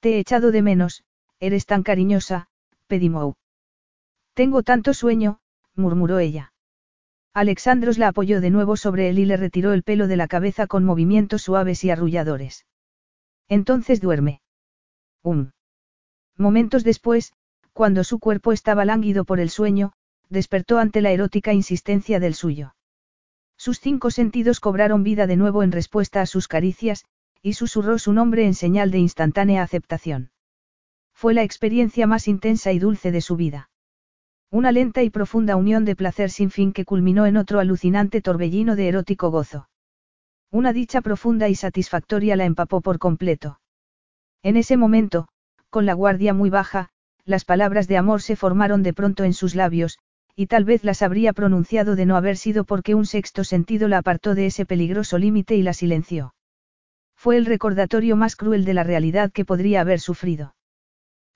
[0.00, 1.04] Te he echado de menos,
[1.40, 2.48] eres tan cariñosa,
[2.86, 3.34] Pedimou.
[4.34, 5.40] Tengo tanto sueño,
[5.74, 6.52] murmuró ella.
[7.34, 10.66] Alexandros la apoyó de nuevo sobre él y le retiró el pelo de la cabeza
[10.66, 12.66] con movimientos suaves y arrulladores.
[13.48, 14.40] Entonces duerme.
[15.22, 15.50] Um.
[16.36, 17.32] Momentos después,
[17.72, 19.92] cuando su cuerpo estaba lánguido por el sueño,
[20.28, 22.74] despertó ante la erótica insistencia del suyo.
[23.58, 27.04] Sus cinco sentidos cobraron vida de nuevo en respuesta a sus caricias,
[27.42, 30.30] y susurró su nombre en señal de instantánea aceptación.
[31.12, 33.70] Fue la experiencia más intensa y dulce de su vida.
[34.50, 38.76] Una lenta y profunda unión de placer sin fin que culminó en otro alucinante torbellino
[38.76, 39.68] de erótico gozo.
[40.50, 43.60] Una dicha profunda y satisfactoria la empapó por completo.
[44.42, 45.28] En ese momento,
[45.68, 46.90] con la guardia muy baja,
[47.24, 49.98] las palabras de amor se formaron de pronto en sus labios,
[50.38, 53.98] y tal vez las habría pronunciado de no haber sido porque un sexto sentido la
[53.98, 56.32] apartó de ese peligroso límite y la silenció.
[57.16, 60.54] Fue el recordatorio más cruel de la realidad que podría haber sufrido.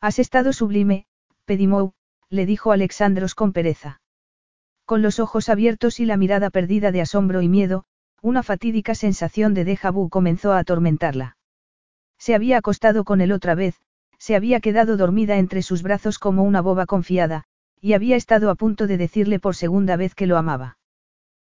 [0.01, 1.07] Has estado sublime,
[1.47, 1.95] Pedimou,
[2.31, 4.01] le dijo Alexandros con pereza.
[4.85, 7.83] Con los ojos abiertos y la mirada perdida de asombro y miedo,
[8.21, 11.37] una fatídica sensación de déjà comenzó a atormentarla.
[12.19, 13.81] Se había acostado con él otra vez,
[14.19, 17.47] se había quedado dormida entre sus brazos como una boba confiada,
[17.83, 20.79] y había estado a punto de decirle por segunda vez que lo amaba.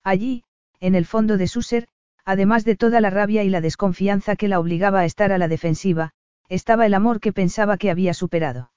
[0.04, 0.44] Allí,
[0.82, 1.88] en el fondo de su ser,
[2.26, 5.48] además de toda la rabia y la desconfianza que la obligaba a estar a la
[5.48, 6.12] defensiva,
[6.50, 8.72] estaba el amor que pensaba que había superado.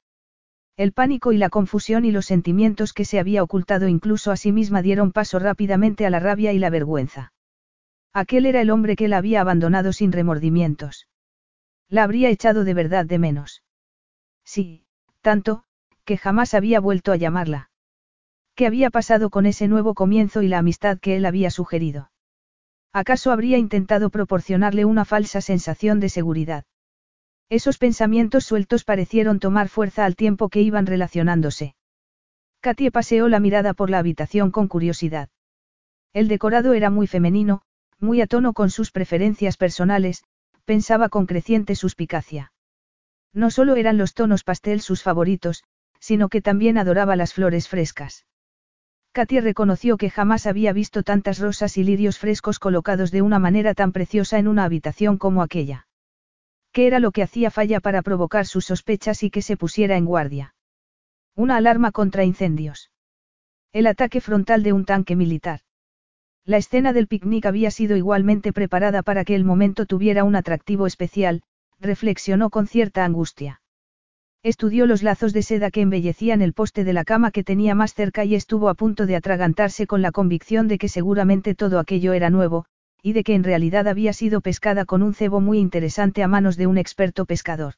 [0.76, 4.52] El pánico y la confusión y los sentimientos que se había ocultado incluso a sí
[4.52, 7.32] misma dieron paso rápidamente a la rabia y la vergüenza.
[8.12, 11.08] Aquel era el hombre que la había abandonado sin remordimientos.
[11.88, 13.64] La habría echado de verdad de menos.
[14.44, 14.86] Sí,
[15.20, 15.64] tanto,
[16.10, 17.70] que jamás había vuelto a llamarla.
[18.56, 22.10] ¿Qué había pasado con ese nuevo comienzo y la amistad que él había sugerido?
[22.92, 26.64] ¿Acaso habría intentado proporcionarle una falsa sensación de seguridad?
[27.48, 31.76] Esos pensamientos sueltos parecieron tomar fuerza al tiempo que iban relacionándose.
[32.60, 35.28] Katie paseó la mirada por la habitación con curiosidad.
[36.12, 37.62] El decorado era muy femenino,
[38.00, 40.24] muy a tono con sus preferencias personales,
[40.64, 42.50] pensaba con creciente suspicacia.
[43.32, 45.62] No solo eran los tonos pastel sus favoritos,
[46.00, 48.26] sino que también adoraba las flores frescas.
[49.12, 53.74] Katia reconoció que jamás había visto tantas rosas y lirios frescos colocados de una manera
[53.74, 55.86] tan preciosa en una habitación como aquella.
[56.72, 60.04] ¿Qué era lo que hacía falla para provocar sus sospechas y que se pusiera en
[60.04, 60.54] guardia?
[61.34, 62.90] Una alarma contra incendios.
[63.72, 65.60] El ataque frontal de un tanque militar.
[66.44, 70.86] La escena del picnic había sido igualmente preparada para que el momento tuviera un atractivo
[70.86, 71.42] especial,
[71.80, 73.60] reflexionó con cierta angustia.
[74.42, 77.92] Estudió los lazos de seda que embellecían el poste de la cama que tenía más
[77.92, 82.14] cerca y estuvo a punto de atragantarse con la convicción de que seguramente todo aquello
[82.14, 82.64] era nuevo,
[83.02, 86.56] y de que en realidad había sido pescada con un cebo muy interesante a manos
[86.56, 87.74] de un experto pescador.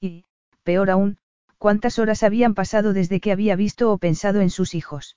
[0.00, 0.24] Y,
[0.62, 1.18] peor aún,
[1.58, 5.16] cuántas horas habían pasado desde que había visto o pensado en sus hijos.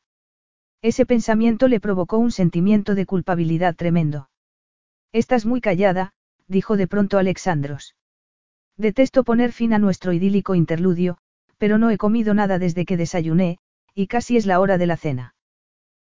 [0.81, 4.29] Ese pensamiento le provocó un sentimiento de culpabilidad tremendo.
[5.11, 6.13] Estás muy callada,
[6.47, 7.95] dijo de pronto Alexandros.
[8.77, 11.17] Detesto poner fin a nuestro idílico interludio,
[11.57, 13.57] pero no he comido nada desde que desayuné,
[13.93, 15.35] y casi es la hora de la cena.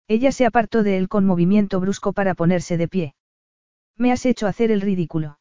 [0.08, 3.16] Ella se apartó de él con movimiento brusco para ponerse de pie.
[3.98, 5.40] Me has hecho hacer el ridículo.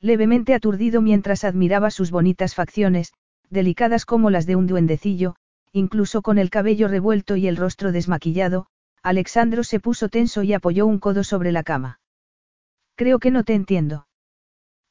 [0.00, 3.12] Levemente aturdido mientras admiraba sus bonitas facciones,
[3.50, 5.36] delicadas como las de un duendecillo,
[5.72, 8.66] incluso con el cabello revuelto y el rostro desmaquillado,
[9.02, 12.00] Alexandro se puso tenso y apoyó un codo sobre la cama.
[12.96, 14.05] Creo que no te entiendo.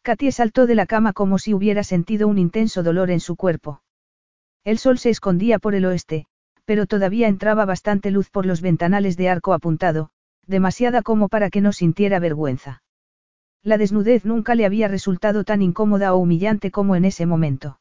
[0.05, 3.81] Katie saltó de la cama como si hubiera sentido un intenso dolor en su cuerpo.
[4.63, 6.27] El sol se escondía por el oeste,
[6.63, 10.11] pero todavía entraba bastante luz por los ventanales de arco apuntado,
[10.45, 12.83] demasiada como para que no sintiera vergüenza.
[13.63, 17.79] La desnudez nunca le había resultado tan incómoda o humillante como en ese momento.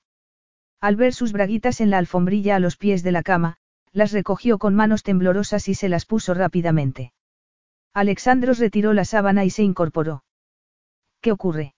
[0.81, 3.59] Al ver sus braguitas en la alfombrilla a los pies de la cama,
[3.93, 7.12] las recogió con manos temblorosas y se las puso rápidamente.
[7.93, 10.25] Alexandros retiró la sábana y se incorporó.
[11.20, 11.74] ¿Qué ocurre?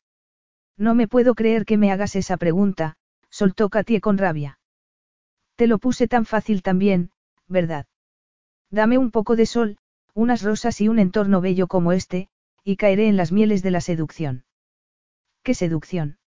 [0.79, 2.97] No me puedo creer que me hagas esa pregunta,
[3.31, 4.59] soltó Katie con rabia.
[5.57, 7.11] Te lo puse tan fácil también,
[7.49, 7.87] ¿verdad?
[8.71, 9.79] Dame un poco de sol,
[10.13, 12.29] unas rosas y un entorno bello como este,
[12.63, 14.45] y caeré en las mieles de la seducción.
[15.43, 16.19] ¿Qué seducción?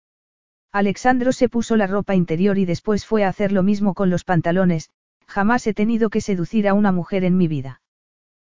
[0.72, 4.24] Alexandro se puso la ropa interior y después fue a hacer lo mismo con los
[4.24, 4.90] pantalones,
[5.26, 7.80] jamás he tenido que seducir a una mujer en mi vida.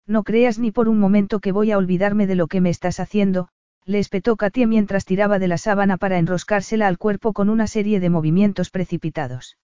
[0.08, 3.00] No creas ni por un momento que voy a olvidarme de lo que me estás
[3.00, 3.50] haciendo,
[3.86, 8.00] le espetó Katia mientras tiraba de la sábana para enroscársela al cuerpo con una serie
[8.00, 9.58] de movimientos precipitados.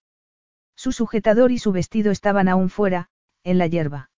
[0.76, 3.08] Su sujetador y su vestido estaban aún fuera,
[3.44, 4.10] en la hierba.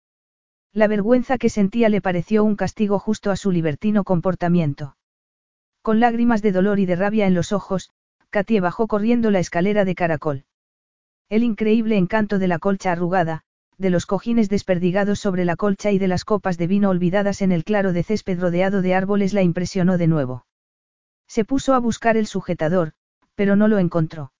[0.73, 4.97] La vergüenza que sentía le pareció un castigo justo a su libertino comportamiento.
[5.83, 7.91] Con lágrimas de dolor y de rabia en los ojos,
[8.31, 10.45] Katie bajó corriendo la escalera de caracol.
[11.29, 13.45] El increíble encanto de la colcha arrugada,
[13.83, 17.53] de los cojines desperdigados sobre la colcha y de las copas de vino olvidadas en
[17.53, 20.47] el claro de césped rodeado de árboles la impresionó de nuevo.
[21.29, 22.93] Se puso a buscar el sujetador,
[23.35, 24.33] pero no lo encontró.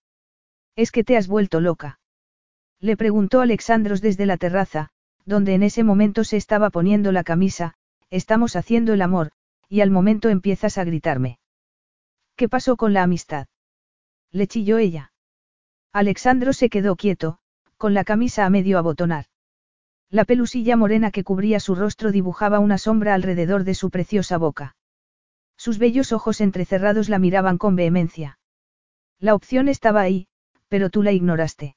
[0.75, 1.99] ¿Es que te has vuelto loca?
[2.79, 4.89] Le preguntó Alexandros desde la terraza,
[5.25, 7.75] donde en ese momento se estaba poniendo la camisa,
[8.09, 9.31] estamos haciendo el amor,
[9.69, 11.39] y al momento empiezas a gritarme.
[12.35, 13.47] ¿Qué pasó con la amistad?
[14.31, 15.11] Le chilló ella.
[15.91, 17.39] Alexandro se quedó quieto,
[17.77, 19.25] con la camisa a medio abotonar.
[20.09, 24.75] La pelusilla morena que cubría su rostro dibujaba una sombra alrededor de su preciosa boca.
[25.57, 28.39] Sus bellos ojos entrecerrados la miraban con vehemencia.
[29.19, 30.27] La opción estaba ahí,
[30.67, 31.75] pero tú la ignoraste.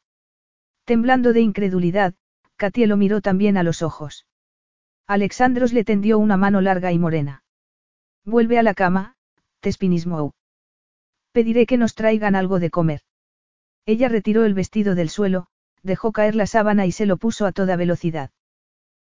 [0.84, 2.14] Temblando de incredulidad,
[2.56, 4.26] Katie lo miró también a los ojos.
[5.06, 7.44] Alexandros le tendió una mano larga y morena.
[8.24, 9.14] Vuelve a la cama,
[9.60, 10.32] Tespinismou.
[11.32, 13.02] Pediré que nos traigan algo de comer.
[13.84, 15.46] Ella retiró el vestido del suelo,
[15.86, 18.30] dejó caer la sábana y se lo puso a toda velocidad.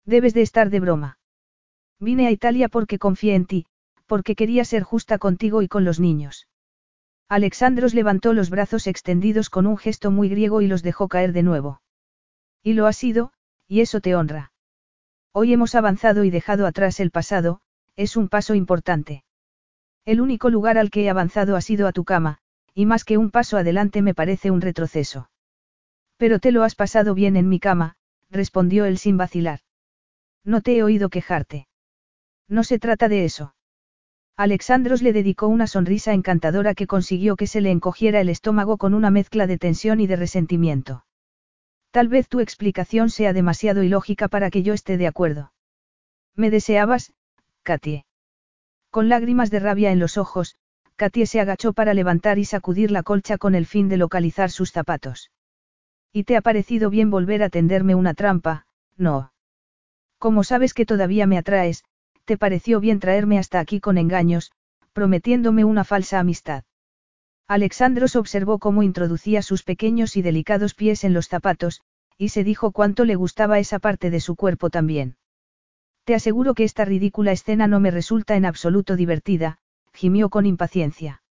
[0.04, 1.18] Debes de estar de broma.
[1.98, 3.66] Vine a Italia porque confié en ti,
[4.06, 6.46] porque quería ser justa contigo y con los niños.
[7.28, 11.42] Alexandros levantó los brazos extendidos con un gesto muy griego y los dejó caer de
[11.42, 11.80] nuevo.
[12.62, 13.32] Y lo ha sido,
[13.66, 14.52] y eso te honra.
[15.32, 17.60] Hoy hemos avanzado y dejado atrás el pasado,
[17.96, 19.24] es un paso importante.
[20.04, 22.38] El único lugar al que he avanzado ha sido a tu cama,
[22.74, 25.30] y más que un paso adelante me parece un retroceso.
[26.16, 27.96] Pero te lo has pasado bien en mi cama,
[28.30, 29.60] respondió él sin vacilar.
[30.44, 31.68] No te he oído quejarte.
[32.48, 33.54] No se trata de eso.
[34.36, 38.94] Alexandros le dedicó una sonrisa encantadora que consiguió que se le encogiera el estómago con
[38.94, 41.04] una mezcla de tensión y de resentimiento.
[41.90, 45.52] Tal vez tu explicación sea demasiado ilógica para que yo esté de acuerdo.
[46.34, 47.14] Me deseabas,
[47.62, 48.04] Katie.
[48.90, 50.56] Con lágrimas de rabia en los ojos,
[50.96, 54.70] Katie se agachó para levantar y sacudir la colcha con el fin de localizar sus
[54.70, 55.30] zapatos.
[56.16, 58.66] ¿Y te ha parecido bien volver a tenderme una trampa?
[58.96, 59.34] No.
[60.18, 61.84] Como sabes que todavía me atraes,
[62.24, 64.50] te pareció bien traerme hasta aquí con engaños,
[64.94, 66.64] prometiéndome una falsa amistad.
[67.46, 71.82] Alexandros observó cómo introducía sus pequeños y delicados pies en los zapatos,
[72.16, 75.18] y se dijo cuánto le gustaba esa parte de su cuerpo también.
[76.04, 79.58] Te aseguro que esta ridícula escena no me resulta en absoluto divertida,
[79.92, 81.22] gimió con impaciencia.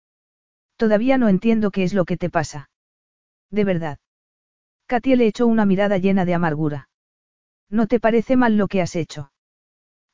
[0.78, 2.70] Todavía no entiendo qué es lo que te pasa.
[3.50, 3.98] De verdad.
[4.88, 6.90] Katia le echó una mirada llena de amargura.
[7.70, 9.32] ¿No te parece mal lo que has hecho?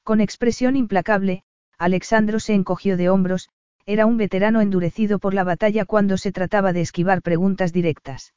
[0.04, 1.44] Con expresión implacable,
[1.78, 3.50] Alexandro se encogió de hombros,
[3.86, 8.34] era un veterano endurecido por la batalla cuando se trataba de esquivar preguntas directas.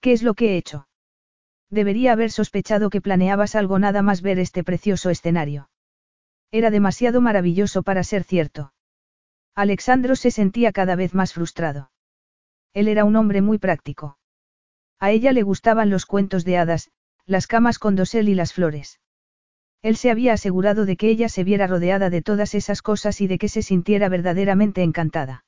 [0.00, 0.88] ¿Qué es lo que he hecho?
[1.70, 5.70] Debería haber sospechado que planeabas algo nada más ver este precioso escenario.
[6.50, 8.72] Era demasiado maravilloso para ser cierto.
[9.54, 11.92] Alexandro se sentía cada vez más frustrado.
[12.74, 14.18] Él era un hombre muy práctico.
[15.00, 16.90] A ella le gustaban los cuentos de hadas,
[17.26, 19.00] las camas con dosel y las flores.
[19.82, 23.26] Él se había asegurado de que ella se viera rodeada de todas esas cosas y
[23.26, 25.44] de que se sintiera verdaderamente encantada.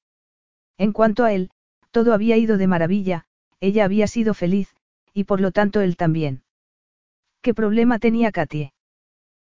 [0.78, 1.50] En cuanto a él,
[1.90, 3.26] todo había ido de maravilla,
[3.60, 4.74] ella había sido feliz,
[5.12, 6.44] y por lo tanto él también.
[7.42, 8.72] ¿Qué problema tenía Katie?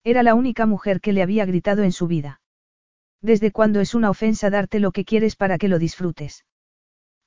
[0.03, 2.41] Era la única mujer que le había gritado en su vida.
[3.21, 6.43] ¿Desde cuándo es una ofensa darte lo que quieres para que lo disfrutes?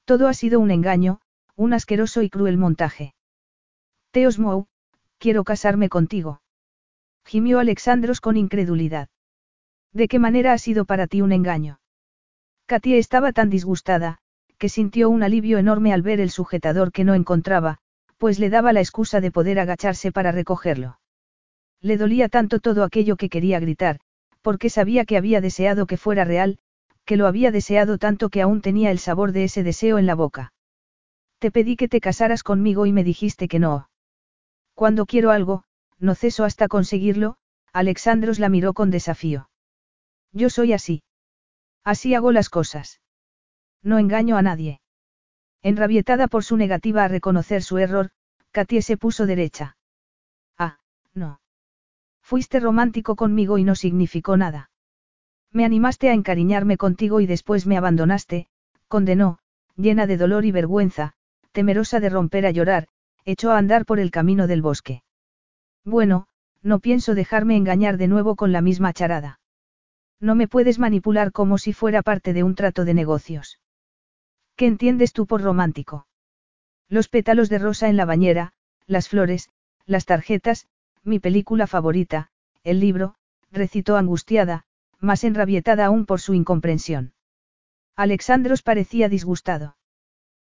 [0.04, 1.20] Todo ha sido un engaño,
[1.56, 3.14] un asqueroso y cruel montaje.
[4.10, 4.66] Teos Mou,
[5.18, 6.40] quiero casarme contigo.
[7.24, 9.08] Gimió Alexandros con incredulidad.
[9.92, 11.80] ¿De qué manera ha sido para ti un engaño?
[12.66, 14.18] Katia estaba tan disgustada,
[14.58, 17.78] que sintió un alivio enorme al ver el sujetador que no encontraba,
[18.18, 20.98] pues le daba la excusa de poder agacharse para recogerlo.
[21.80, 24.00] Le dolía tanto todo aquello que quería gritar,
[24.40, 26.58] porque sabía que había deseado que fuera real,
[27.04, 30.14] que lo había deseado tanto que aún tenía el sabor de ese deseo en la
[30.14, 30.53] boca.
[31.44, 33.90] Te pedí que te casaras conmigo y me dijiste que no.
[34.72, 35.64] Cuando quiero algo,
[35.98, 37.36] no ceso hasta conseguirlo,
[37.70, 39.50] Alexandros la miró con desafío.
[40.32, 41.02] Yo soy así.
[41.84, 43.02] Así hago las cosas.
[43.82, 44.80] No engaño a nadie.
[45.60, 48.08] Enrabietada por su negativa a reconocer su error,
[48.50, 49.76] Katie se puso derecha.
[50.56, 50.78] Ah,
[51.12, 51.42] no.
[52.22, 54.70] Fuiste romántico conmigo y no significó nada.
[55.50, 58.48] Me animaste a encariñarme contigo y después me abandonaste,
[58.88, 59.40] condenó,
[59.76, 61.16] llena de dolor y vergüenza,
[61.54, 62.88] temerosa de romper a llorar,
[63.24, 65.02] echó a andar por el camino del bosque.
[65.84, 66.26] Bueno,
[66.62, 69.40] no pienso dejarme engañar de nuevo con la misma charada.
[70.20, 73.60] No me puedes manipular como si fuera parte de un trato de negocios.
[74.56, 76.06] ¿Qué entiendes tú por romántico?
[76.88, 78.52] Los pétalos de rosa en la bañera,
[78.86, 79.48] las flores,
[79.86, 80.66] las tarjetas,
[81.04, 82.30] mi película favorita,
[82.64, 83.14] el libro,
[83.52, 84.64] recitó angustiada,
[84.98, 87.12] más enrabietada aún por su incomprensión.
[87.94, 89.76] Alexandros parecía disgustado.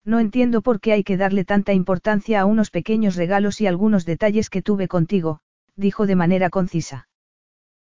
[0.04, 4.06] No entiendo por qué hay que darle tanta importancia a unos pequeños regalos y algunos
[4.06, 5.40] detalles que tuve contigo,
[5.76, 7.08] dijo de manera concisa.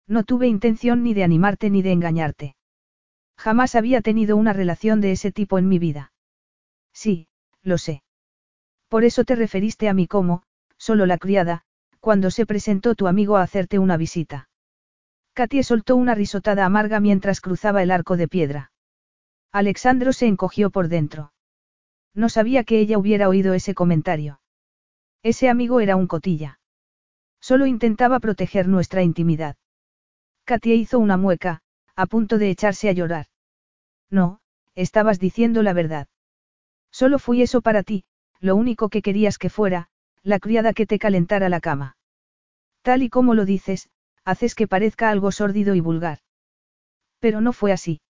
[0.08, 2.56] No tuve intención ni de animarte ni de engañarte.
[3.38, 6.12] Jamás había tenido una relación de ese tipo en mi vida.
[6.94, 7.28] Sí,
[7.62, 8.04] lo sé.
[8.90, 10.44] Por eso te referiste a mí como,
[10.78, 11.62] solo la criada,
[12.00, 14.50] cuando se presentó tu amigo a hacerte una visita.
[15.34, 18.72] Katie soltó una risotada amarga mientras cruzaba el arco de piedra.
[19.52, 21.32] Alexandro se encogió por dentro.
[22.20, 24.42] No sabía que ella hubiera oído ese comentario.
[25.24, 26.60] Ese amigo era un cotilla.
[27.40, 29.56] Solo intentaba proteger nuestra intimidad.
[30.44, 31.62] Katia hizo una mueca,
[31.96, 33.28] a punto de echarse a llorar.
[34.10, 34.42] No,
[34.76, 36.10] estabas diciendo la verdad.
[36.92, 38.04] Solo fui eso para ti,
[38.42, 39.88] lo único que querías que fuera,
[40.22, 41.96] la criada que te calentara la cama.
[42.82, 43.88] Tal y como lo dices,
[44.26, 46.20] haces que parezca algo sórdido y vulgar.
[47.20, 48.02] Pero no fue así.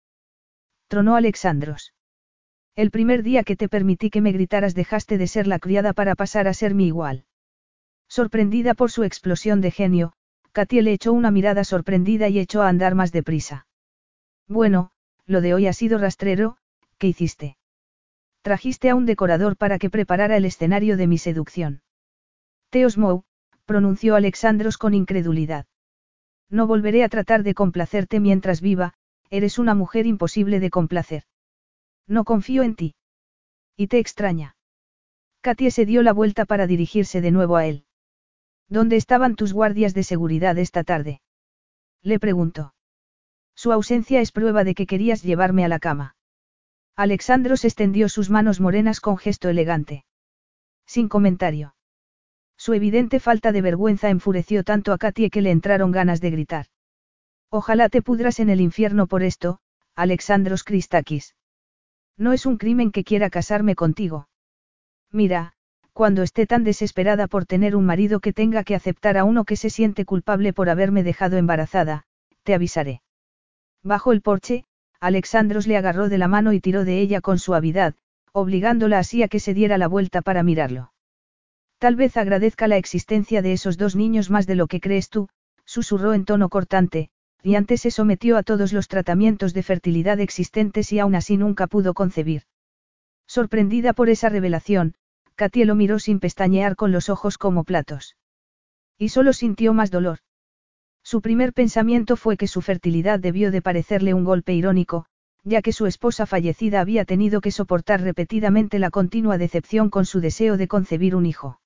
[0.88, 1.94] Tronó Alexandros.
[2.80, 6.16] El primer día que te permití que me gritaras dejaste de ser la criada para
[6.16, 7.26] pasar a ser mi igual.
[8.08, 10.14] Sorprendida por su explosión de genio,
[10.54, 13.68] Katie le echó una mirada sorprendida y echó a andar más deprisa.
[14.48, 14.92] Bueno,
[15.26, 16.56] lo de hoy ha sido rastrero,
[16.98, 17.58] ¿qué hiciste?
[18.44, 21.82] Trajiste a un decorador para que preparara el escenario de mi seducción.
[22.70, 23.26] Teos Mou,
[23.66, 25.66] pronunció Alexandros con incredulidad.
[26.50, 28.94] No volveré a tratar de complacerte mientras viva,
[29.30, 31.24] eres una mujer imposible de complacer.
[32.10, 32.96] No confío en ti.
[33.78, 34.58] Y te extraña.
[35.42, 37.86] Katie se dio la vuelta para dirigirse de nuevo a él.
[38.68, 41.22] ¿Dónde estaban tus guardias de seguridad esta tarde?
[42.02, 42.74] Le preguntó.
[43.56, 46.16] Su ausencia es prueba de que querías llevarme a la cama.
[46.96, 50.04] Alexandros extendió sus manos morenas con gesto elegante.
[50.86, 51.76] Sin comentario.
[52.58, 56.66] Su evidente falta de vergüenza enfureció tanto a Katie que le entraron ganas de gritar.
[57.50, 59.60] Ojalá te pudras en el infierno por esto,
[59.96, 61.36] Alexandros Christakis.
[62.20, 64.28] No es un crimen que quiera casarme contigo.
[65.12, 65.54] Mira,
[65.94, 69.56] cuando esté tan desesperada por tener un marido que tenga que aceptar a uno que
[69.56, 72.04] se siente culpable por haberme dejado embarazada,
[72.44, 73.02] te avisaré.
[73.84, 74.66] Bajo el porche,
[75.00, 77.96] Alexandros le agarró de la mano y tiró de ella con suavidad,
[78.34, 80.92] obligándola así a que se diera la vuelta para mirarlo.
[81.78, 85.30] Tal vez agradezca la existencia de esos dos niños más de lo que crees tú,
[85.64, 90.92] susurró en tono cortante, y antes se sometió a todos los tratamientos de fertilidad existentes
[90.92, 92.44] y aún así nunca pudo concebir.
[93.28, 94.96] Sorprendida por esa revelación,
[95.36, 98.18] Katie lo miró sin pestañear con los ojos como platos.
[98.98, 100.20] Y solo sintió más dolor.
[101.04, 105.06] Su primer pensamiento fue que su fertilidad debió de parecerle un golpe irónico,
[105.44, 110.20] ya que su esposa fallecida había tenido que soportar repetidamente la continua decepción con su
[110.20, 111.59] deseo de concebir un hijo.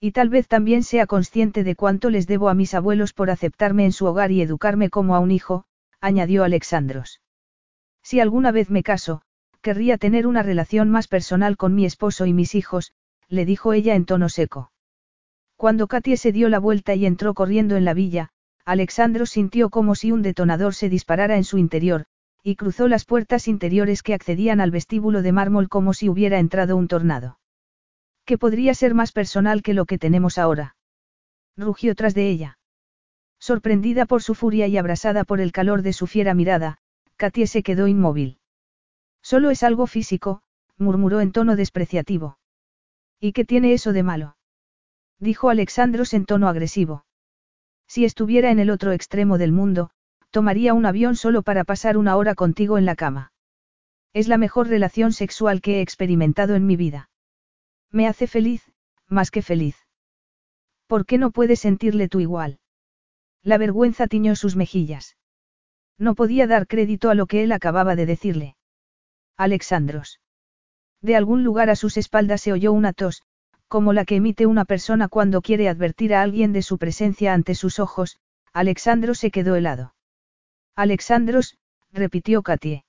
[0.00, 3.84] Y tal vez también sea consciente de cuánto les debo a mis abuelos por aceptarme
[3.84, 5.64] en su hogar y educarme como a un hijo,
[6.00, 7.20] añadió Alexandros.
[8.02, 9.22] Si alguna vez me caso,
[9.60, 12.92] querría tener una relación más personal con mi esposo y mis hijos,
[13.28, 14.70] le dijo ella en tono seco.
[15.56, 18.30] Cuando Katie se dio la vuelta y entró corriendo en la villa,
[18.64, 22.04] Alexandros sintió como si un detonador se disparara en su interior,
[22.44, 26.76] y cruzó las puertas interiores que accedían al vestíbulo de mármol como si hubiera entrado
[26.76, 27.37] un tornado.
[28.28, 30.76] ¿Qué podría ser más personal que lo que tenemos ahora?
[31.56, 32.58] Rugió tras de ella.
[33.38, 36.76] Sorprendida por su furia y abrasada por el calor de su fiera mirada,
[37.16, 38.38] Katie se quedó inmóvil.
[39.22, 40.42] Solo es algo físico,
[40.76, 42.38] murmuró en tono despreciativo.
[43.18, 44.36] ¿Y qué tiene eso de malo?
[45.18, 47.06] Dijo Alexandros en tono agresivo.
[47.86, 49.88] Si estuviera en el otro extremo del mundo,
[50.30, 53.32] tomaría un avión solo para pasar una hora contigo en la cama.
[54.12, 57.08] Es la mejor relación sexual que he experimentado en mi vida.
[57.90, 58.62] Me hace feliz,
[59.06, 59.76] más que feliz.
[60.86, 62.60] ¿Por qué no puedes sentirle tú igual?
[63.42, 65.16] La vergüenza tiñó sus mejillas.
[65.98, 68.56] No podía dar crédito a lo que él acababa de decirle.
[69.36, 70.20] Alexandros.
[71.00, 73.22] De algún lugar a sus espaldas se oyó una tos,
[73.68, 77.54] como la que emite una persona cuando quiere advertir a alguien de su presencia ante
[77.54, 78.18] sus ojos,
[78.52, 79.94] Alexandros se quedó helado.
[80.74, 81.58] Alexandros,
[81.92, 82.84] repitió Katie.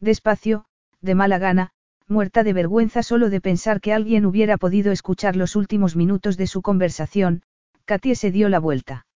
[0.00, 0.66] Despacio,
[1.00, 1.72] de mala gana,
[2.08, 6.46] muerta de vergüenza solo de pensar que alguien hubiera podido escuchar los últimos minutos de
[6.46, 7.42] su conversación,
[7.84, 9.06] Katie se dio la vuelta.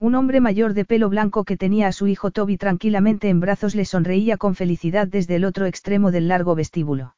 [0.00, 3.74] Un hombre mayor de pelo blanco que tenía a su hijo Toby tranquilamente en brazos
[3.74, 7.16] le sonreía con felicidad desde el otro extremo del largo vestíbulo.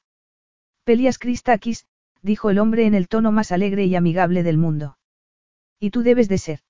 [0.84, 1.86] Pelias Christakis,
[2.22, 4.98] dijo el hombre en el tono más alegre y amigable del mundo.
[5.80, 6.60] Y tú debes de ser.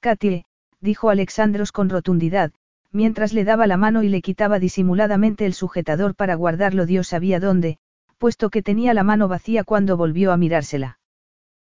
[0.00, 0.46] Katie,
[0.80, 2.52] dijo Alexandros con rotundidad,
[2.96, 7.38] mientras le daba la mano y le quitaba disimuladamente el sujetador para guardarlo Dios sabía
[7.38, 7.78] dónde,
[8.16, 10.98] puesto que tenía la mano vacía cuando volvió a mirársela.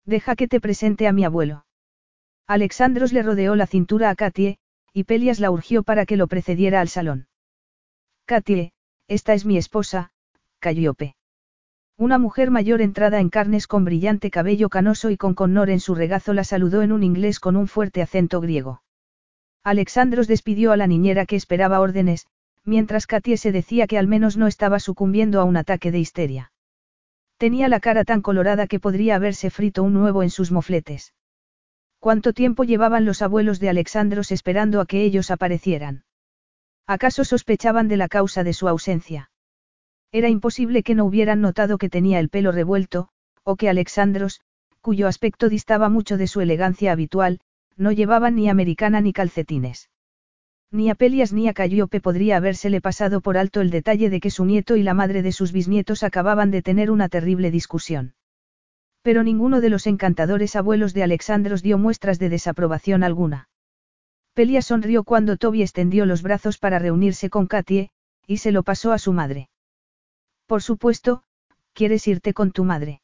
[0.03, 1.65] Deja que te presente a mi abuelo.
[2.47, 4.57] Alexandros le rodeó la cintura a Katie,
[4.93, 7.27] y Pelias la urgió para que lo precediera al salón.
[8.25, 8.73] Katie,
[9.07, 10.11] esta es mi esposa,
[10.59, 11.15] Calliope.
[11.97, 15.93] Una mujer mayor entrada en carnes con brillante cabello canoso y con connor en su
[15.93, 18.81] regazo la saludó en un inglés con un fuerte acento griego.
[19.63, 22.25] Alexandros despidió a la niñera que esperaba órdenes,
[22.65, 26.51] mientras Katie se decía que al menos no estaba sucumbiendo a un ataque de histeria.
[27.37, 31.13] Tenía la cara tan colorada que podría haberse frito un nuevo en sus mofletes.
[31.99, 36.03] ¿Cuánto tiempo llevaban los abuelos de Alexandros esperando a que ellos aparecieran?
[36.87, 39.31] ¿Acaso sospechaban de la causa de su ausencia?
[40.11, 43.09] Era imposible que no hubieran notado que tenía el pelo revuelto,
[43.43, 44.41] o que Alexandros,
[44.81, 47.39] cuyo aspecto distaba mucho de su elegancia habitual,
[47.77, 49.89] no llevaban ni americana ni calcetines.
[50.71, 54.31] Ni a Pelias ni a Calliope podría habérsele pasado por alto el detalle de que
[54.31, 58.13] su nieto y la madre de sus bisnietos acababan de tener una terrible discusión.
[59.01, 63.49] Pero ninguno de los encantadores abuelos de Alexandros dio muestras de desaprobación alguna.
[64.33, 67.89] Pelias sonrió cuando Toby extendió los brazos para reunirse con Katie,
[68.25, 69.49] y se lo pasó a su madre.
[70.45, 71.23] Por supuesto,
[71.73, 73.00] quieres irte con tu madre.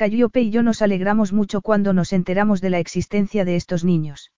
[0.00, 4.32] Calliope y yo nos alegramos mucho cuando nos enteramos de la existencia de estos niños.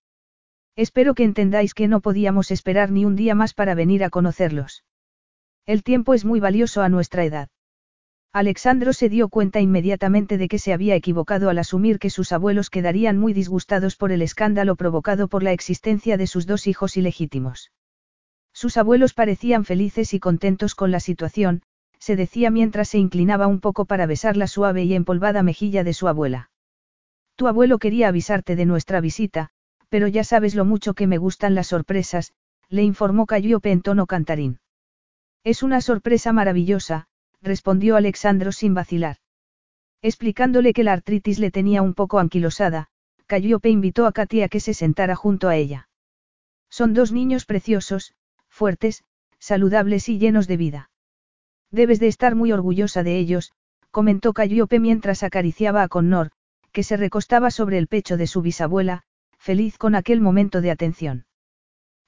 [0.75, 4.83] Espero que entendáis que no podíamos esperar ni un día más para venir a conocerlos.
[5.65, 7.49] El tiempo es muy valioso a nuestra edad.
[8.33, 12.69] Alexandro se dio cuenta inmediatamente de que se había equivocado al asumir que sus abuelos
[12.69, 17.71] quedarían muy disgustados por el escándalo provocado por la existencia de sus dos hijos ilegítimos.
[18.53, 21.63] Sus abuelos parecían felices y contentos con la situación,
[22.03, 25.95] se decía mientras se inclinaba un poco para besar la suave y empolvada mejilla de
[25.95, 26.51] su abuela.
[27.37, 29.51] Tu abuelo quería avisarte de nuestra visita,
[29.89, 32.33] pero ya sabes lo mucho que me gustan las sorpresas,
[32.69, 34.59] le informó Calliope en tono cantarín.
[35.45, 37.07] Es una sorpresa maravillosa,
[37.41, 39.19] respondió Alexandro sin vacilar.
[40.03, 42.89] Explicándole que la artritis le tenía un poco anquilosada,
[43.29, 45.89] Calliope invitó a Katia a que se sentara junto a ella.
[46.69, 48.13] Son dos niños preciosos,
[48.49, 49.05] fuertes,
[49.39, 50.91] saludables y llenos de vida.
[51.73, 53.53] Debes de estar muy orgullosa de ellos,
[53.91, 56.31] comentó Calliope mientras acariciaba a Connor,
[56.71, 59.03] que se recostaba sobre el pecho de su bisabuela,
[59.39, 61.25] feliz con aquel momento de atención.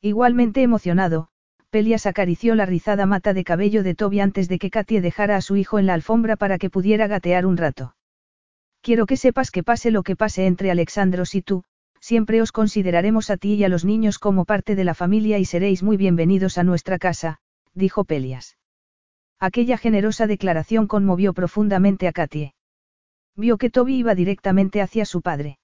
[0.03, 1.29] Igualmente emocionado,
[1.71, 5.41] Pelias acarició la rizada mata de cabello de Toby antes de que Katie dejara a
[5.41, 7.97] su hijo en la alfombra para que pudiera gatear un rato.
[8.83, 11.65] Quiero que sepas que pase lo que pase entre Alexandros y tú,
[12.01, 15.47] siempre os consideraremos a ti y a los niños como parte de la familia y
[15.47, 17.39] seréis muy bienvenidos a nuestra casa,
[17.73, 18.59] dijo Pelias.
[19.41, 22.55] Aquella generosa declaración conmovió profundamente a Katie.
[23.37, 25.59] Vio que Toby iba directamente hacia su padre.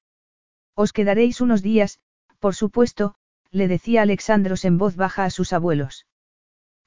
[0.75, 2.01] Os quedaréis unos días,
[2.39, 3.15] por supuesto,
[3.51, 6.07] le decía Alexandros en voz baja a sus abuelos.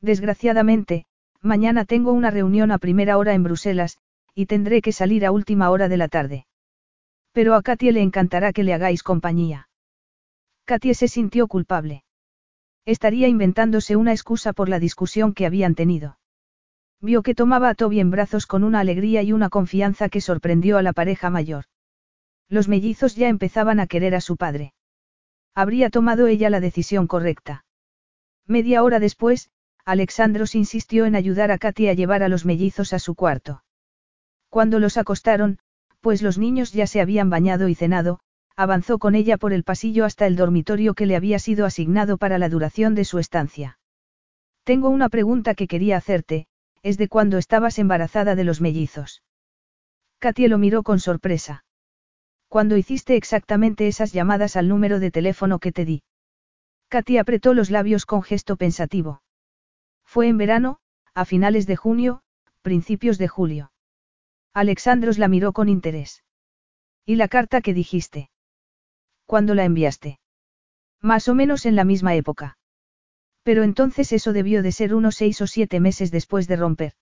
[0.01, 1.05] Desgraciadamente,
[1.41, 3.97] mañana tengo una reunión a primera hora en Bruselas,
[4.35, 6.45] y tendré que salir a última hora de la tarde.
[7.31, 9.69] Pero a Katie le encantará que le hagáis compañía.
[10.65, 12.03] Katie se sintió culpable.
[12.85, 16.17] Estaría inventándose una excusa por la discusión que habían tenido.
[17.03, 20.77] Vio que tomaba a Toby en brazos con una alegría y una confianza que sorprendió
[20.77, 21.65] a la pareja mayor.
[22.47, 24.73] Los mellizos ya empezaban a querer a su padre.
[25.53, 27.65] Habría tomado ella la decisión correcta.
[28.47, 29.51] Media hora después,
[29.83, 33.65] Alexandros insistió en ayudar a Katy a llevar a los mellizos a su cuarto.
[34.47, 35.59] Cuando los acostaron,
[35.99, 38.21] pues los niños ya se habían bañado y cenado,
[38.55, 42.37] avanzó con ella por el pasillo hasta el dormitorio que le había sido asignado para
[42.37, 43.77] la duración de su estancia.
[44.63, 46.47] Tengo una pregunta que quería hacerte,
[46.83, 49.23] es de cuando estabas embarazada de los mellizos.
[50.19, 51.65] Katy lo miró con sorpresa.
[52.49, 56.03] Cuando hiciste exactamente esas llamadas al número de teléfono que te di.
[56.89, 59.23] Katy apretó los labios con gesto pensativo.
[60.05, 60.77] Fue en verano,
[61.15, 62.21] a finales de junio,
[62.61, 63.71] principios de julio.
[64.53, 66.23] Alexandros la miró con interés.
[67.05, 68.29] ¿Y la carta que dijiste?
[69.25, 70.19] ¿Cuándo la enviaste?
[71.01, 72.57] Más o menos en la misma época.
[73.43, 76.93] Pero entonces eso debió de ser unos seis o siete meses después de romper.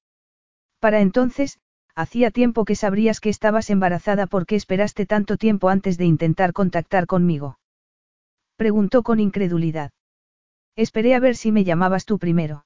[0.80, 1.60] Para entonces,
[1.95, 7.06] hacía tiempo que sabrías que estabas embarazada porque esperaste tanto tiempo antes de intentar contactar
[7.06, 7.60] conmigo.
[8.56, 9.92] Preguntó con incredulidad.
[10.76, 12.66] Esperé a ver si me llamabas tú primero.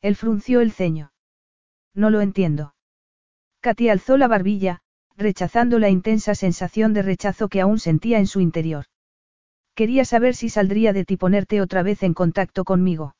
[0.00, 1.12] Él frunció el ceño.
[1.94, 2.74] No lo entiendo.
[3.60, 4.82] Katy alzó la barbilla,
[5.16, 8.86] rechazando la intensa sensación de rechazo que aún sentía en su interior.
[9.74, 13.16] Quería saber si saldría de ti ponerte otra vez en contacto conmigo.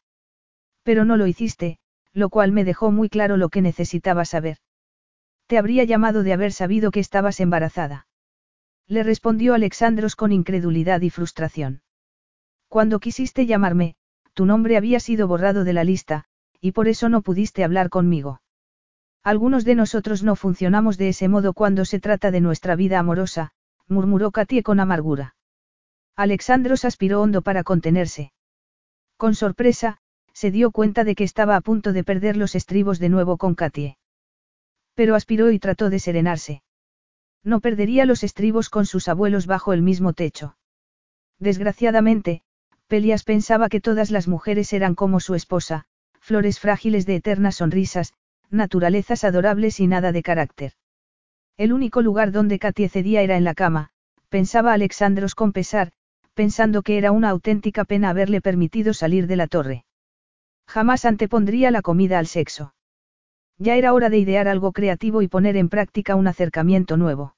[0.82, 1.78] Pero no lo hiciste,
[2.12, 4.58] lo cual me dejó muy claro lo que necesitaba saber.
[5.46, 8.06] Te habría llamado de haber sabido que estabas embarazada.
[8.86, 11.82] Le respondió Alexandros con incredulidad y frustración.
[12.68, 13.96] Cuando quisiste llamarme,
[14.34, 16.24] tu nombre había sido borrado de la lista,
[16.60, 18.40] y por eso no pudiste hablar conmigo.
[19.22, 23.52] Algunos de nosotros no funcionamos de ese modo cuando se trata de nuestra vida amorosa,
[23.88, 25.34] murmuró Katie con amargura.
[26.16, 28.32] Alexandros aspiró hondo para contenerse.
[29.16, 29.98] Con sorpresa,
[30.32, 33.54] se dio cuenta de que estaba a punto de perder los estribos de nuevo con
[33.54, 33.96] Katie.
[34.94, 36.62] Pero aspiró y trató de serenarse.
[37.42, 40.56] No perdería los estribos con sus abuelos bajo el mismo techo.
[41.38, 42.42] Desgraciadamente,
[42.86, 45.84] Pelias pensaba que todas las mujeres eran como su esposa,
[46.20, 48.14] flores frágiles de eternas sonrisas,
[48.50, 50.72] naturalezas adorables y nada de carácter.
[51.56, 53.90] El único lugar donde Katie cedía era en la cama,
[54.28, 55.92] pensaba Alexandros con pesar,
[56.34, 59.84] pensando que era una auténtica pena haberle permitido salir de la torre.
[60.66, 62.74] Jamás antepondría la comida al sexo.
[63.58, 67.36] Ya era hora de idear algo creativo y poner en práctica un acercamiento nuevo.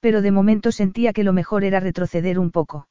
[0.00, 2.88] Pero de momento sentía que lo mejor era retroceder un poco.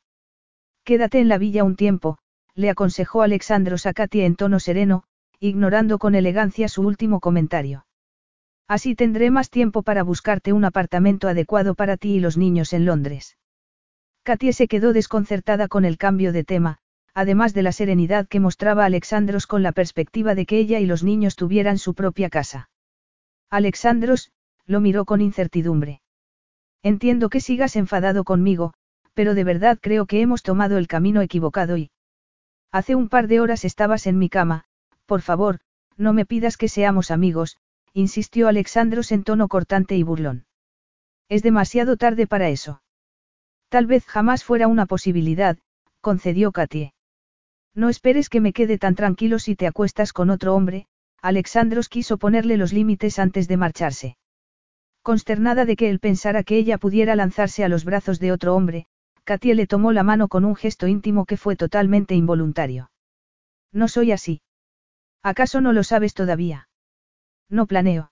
[0.83, 2.17] Quédate en la villa un tiempo,
[2.55, 5.03] le aconsejó Alexandro Sacati en tono sereno,
[5.39, 7.85] ignorando con elegancia su último comentario.
[8.67, 12.85] Así tendré más tiempo para buscarte un apartamento adecuado para ti y los niños en
[12.85, 13.37] Londres.
[14.23, 16.77] Katie se quedó desconcertada con el cambio de tema,
[17.13, 21.03] además de la serenidad que mostraba Alexandros con la perspectiva de que ella y los
[21.03, 22.69] niños tuvieran su propia casa.
[23.49, 24.31] Alexandros,
[24.65, 26.01] lo miró con incertidumbre.
[26.83, 28.73] Entiendo que sigas enfadado conmigo,
[29.13, 31.91] pero de verdad creo que hemos tomado el camino equivocado y...
[32.71, 34.65] Hace un par de horas estabas en mi cama,
[35.05, 35.59] por favor,
[35.97, 37.57] no me pidas que seamos amigos,
[37.93, 40.45] insistió Alexandros en tono cortante y burlón.
[41.27, 42.81] Es demasiado tarde para eso.
[43.71, 45.57] Tal vez jamás fuera una posibilidad,
[46.01, 46.93] concedió Katie.
[47.73, 50.87] No esperes que me quede tan tranquilo si te acuestas con otro hombre,
[51.21, 54.17] Alexandros quiso ponerle los límites antes de marcharse.
[55.03, 58.87] Consternada de que él pensara que ella pudiera lanzarse a los brazos de otro hombre,
[59.23, 62.91] Katie le tomó la mano con un gesto íntimo que fue totalmente involuntario.
[63.71, 64.41] No soy así.
[65.23, 66.67] ¿Acaso no lo sabes todavía?
[67.47, 68.11] No planeo.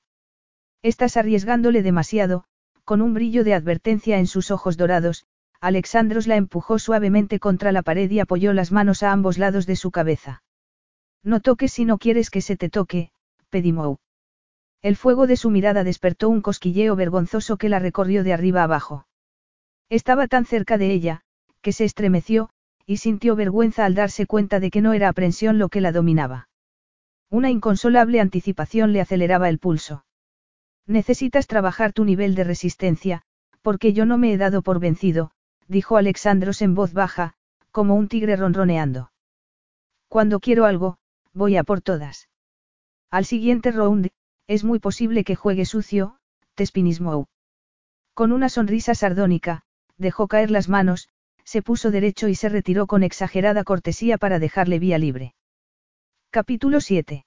[0.83, 2.45] Estás arriesgándole demasiado,
[2.85, 5.25] con un brillo de advertencia en sus ojos dorados,
[5.61, 9.75] Alexandros la empujó suavemente contra la pared y apoyó las manos a ambos lados de
[9.75, 10.41] su cabeza.
[11.23, 13.11] No toques si no quieres que se te toque,
[13.49, 13.97] pedimou.
[14.81, 19.05] El fuego de su mirada despertó un cosquilleo vergonzoso que la recorrió de arriba abajo.
[19.89, 21.21] Estaba tan cerca de ella,
[21.61, 22.49] que se estremeció,
[22.85, 26.47] y sintió vergüenza al darse cuenta de que no era aprensión lo que la dominaba.
[27.29, 30.05] Una inconsolable anticipación le aceleraba el pulso.
[30.88, 33.21] Necesitas trabajar tu nivel de resistencia,
[33.61, 35.31] porque yo no me he dado por vencido,
[35.69, 37.35] dijo Alexandros en voz baja,
[37.72, 39.11] como un tigre ronroneando.
[40.09, 40.98] Cuando quiero algo,
[41.31, 42.27] voy a por todas.
[43.11, 44.09] Al siguiente round,
[44.48, 46.17] es muy posible que juegue sucio,
[46.56, 47.27] Tespinismou.
[48.15, 49.61] Con una sonrisa sardónica,
[49.98, 51.07] dejó caer las manos,
[51.43, 55.35] se puso derecho y se retiró con exagerada cortesía para dejarle vía libre.
[56.31, 57.25] Capítulo 7.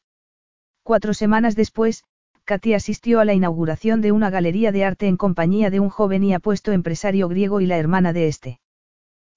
[0.83, 2.05] Cuatro semanas después,
[2.45, 6.25] Katy asistió a la inauguración de una galería de arte en compañía de un joven
[6.25, 8.61] y apuesto empresario griego y la hermana de este.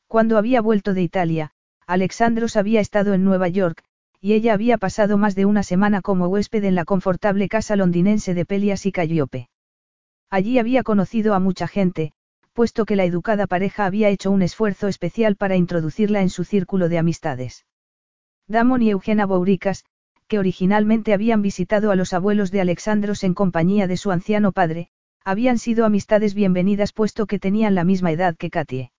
[0.08, 1.52] Cuando había vuelto de Italia,
[1.86, 3.84] Alexandros había estado en Nueva York,
[4.20, 8.34] y ella había pasado más de una semana como huésped en la confortable casa londinense
[8.34, 9.50] de Pelias y Calliope.
[10.32, 12.12] Allí había conocido a mucha gente,
[12.54, 16.90] puesto que la educada pareja había hecho un esfuerzo especial para introducirla en su círculo
[16.90, 17.66] de amistades.
[18.48, 19.86] Damon y Eugena Bouricas,
[20.28, 24.90] que originalmente habían visitado a los abuelos de Alexandros en compañía de su anciano padre,
[25.24, 28.92] habían sido amistades bienvenidas puesto que tenían la misma edad que Katie.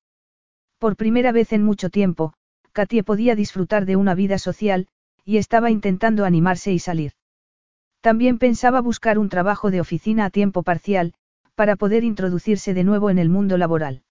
[0.79, 2.35] Por primera vez en mucho tiempo,
[2.73, 4.89] Katie podía disfrutar de una vida social,
[5.25, 7.13] y estaba intentando animarse y salir.
[8.01, 11.15] También pensaba buscar un trabajo de oficina a tiempo parcial,
[11.55, 14.03] para poder introducirse de nuevo en el mundo laboral.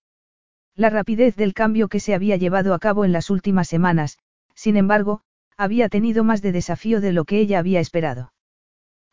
[0.75, 4.17] La rapidez del cambio que se había llevado a cabo en las últimas semanas,
[4.55, 5.21] sin embargo,
[5.57, 8.33] había tenido más de desafío de lo que ella había esperado.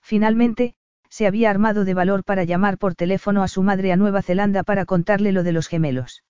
[0.03, 0.75] Finalmente,
[1.09, 4.63] se había armado de valor para llamar por teléfono a su madre a Nueva Zelanda
[4.63, 6.25] para contarle lo de los gemelos.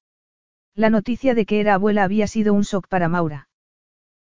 [0.74, 3.49] La noticia de que era abuela había sido un shock para Maura.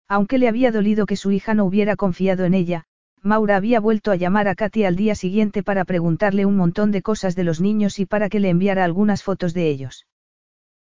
[0.07, 2.83] Aunque le había dolido que su hija no hubiera confiado en ella,
[3.23, 7.01] Maura había vuelto a llamar a Katy al día siguiente para preguntarle un montón de
[7.01, 10.07] cosas de los niños y para que le enviara algunas fotos de ellos.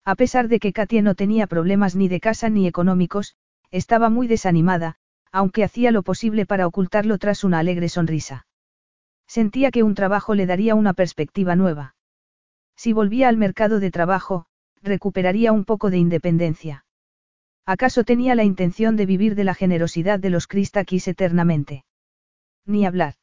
[0.05, 3.37] A pesar de que Katy no tenía problemas ni de casa ni económicos,
[3.71, 4.97] estaba muy desanimada,
[5.33, 8.47] aunque hacía lo posible para ocultarlo tras una alegre sonrisa.
[9.27, 11.95] Sentía que un trabajo le daría una perspectiva nueva.
[12.77, 14.47] Si volvía al mercado de trabajo,
[14.83, 16.87] recuperaría un poco de independencia.
[17.67, 21.85] ¿Acaso tenía la intención de vivir de la generosidad de los Cristakis eternamente?
[22.65, 23.15] Ni hablar.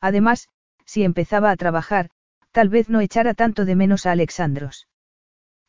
[0.00, 0.48] Además,
[0.84, 2.10] si empezaba a trabajar,
[2.50, 4.88] tal vez no echara tanto de menos a Alexandros.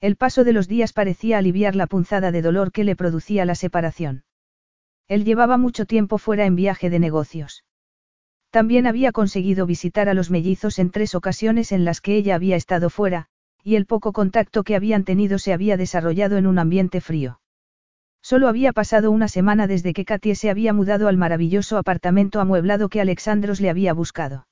[0.01, 3.53] El paso de los días parecía aliviar la punzada de dolor que le producía la
[3.53, 4.23] separación.
[5.07, 7.63] Él llevaba mucho tiempo fuera en viaje de negocios.
[8.49, 12.55] También había conseguido visitar a los mellizos en tres ocasiones en las que ella había
[12.55, 13.27] estado fuera,
[13.63, 17.39] y el poco contacto que habían tenido se había desarrollado en un ambiente frío.
[18.23, 22.89] Solo había pasado una semana desde que Katie se había mudado al maravilloso apartamento amueblado
[22.89, 24.47] que Alexandros le había buscado.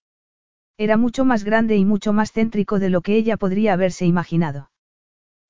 [0.77, 4.69] Era mucho más grande y mucho más céntrico de lo que ella podría haberse imaginado.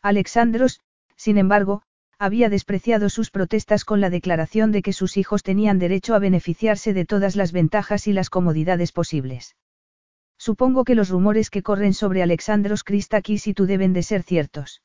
[0.02, 0.80] Alexandros,
[1.16, 1.82] sin embargo,
[2.18, 6.94] había despreciado sus protestas con la declaración de que sus hijos tenían derecho a beneficiarse
[6.94, 9.56] de todas las ventajas y las comodidades posibles.
[10.38, 14.82] Supongo que los rumores que corren sobre Alexandros Christakis y tú deben de ser ciertos.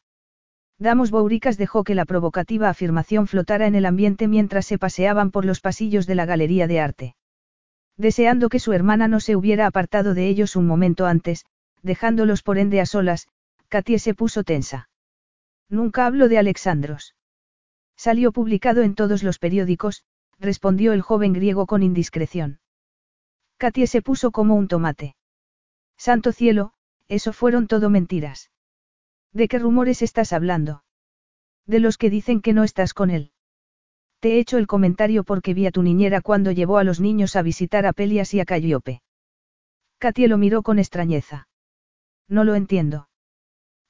[0.79, 5.45] Damos Bouricas dejó que la provocativa afirmación flotara en el ambiente mientras se paseaban por
[5.45, 7.17] los pasillos de la galería de arte.
[7.97, 11.47] Deseando que su hermana no se hubiera apartado de ellos un momento antes,
[11.83, 13.29] dejándolos por ende a solas,
[13.69, 14.89] Katie se puso tensa.
[15.69, 17.15] Nunca hablo de Alexandros.
[17.97, 20.05] Salió publicado en todos los periódicos,
[20.39, 22.61] respondió el joven griego con indiscreción.
[23.57, 25.17] Katie se puso como un tomate.
[25.97, 26.73] Santo cielo,
[27.09, 28.51] eso fueron todo mentiras.
[29.33, 30.85] ¿De qué rumores estás hablando?
[31.67, 33.33] De los que dicen que no estás con él.
[34.21, 37.37] Te he hecho el comentario porque vi a tu niñera cuando llevó a los niños
[37.37, 39.03] a visitar a Pelias y a Calliope.
[39.99, 41.49] Katie lo miró con extrañeza.
[42.29, 43.09] No lo entiendo.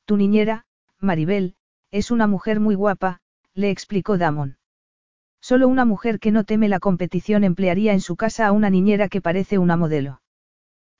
[0.04, 0.66] Tu niñera,
[0.98, 1.56] Maribel,
[1.94, 3.20] es una mujer muy guapa,
[3.54, 4.56] le explicó Damon.
[5.40, 9.08] Solo una mujer que no teme la competición emplearía en su casa a una niñera
[9.08, 10.20] que parece una modelo.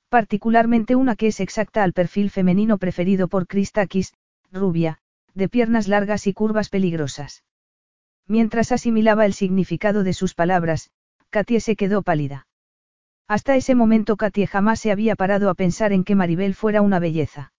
[0.07, 4.13] Particularmente una que es exacta al perfil femenino preferido por Christakis,
[4.53, 4.99] rubia,
[5.33, 7.43] de piernas largas y curvas peligrosas.
[8.25, 10.91] Mientras asimilaba el significado de sus palabras,
[11.29, 12.47] Katie se quedó pálida.
[13.27, 16.99] Hasta ese momento Katie jamás se había parado a pensar en que Maribel fuera una
[16.99, 17.51] belleza.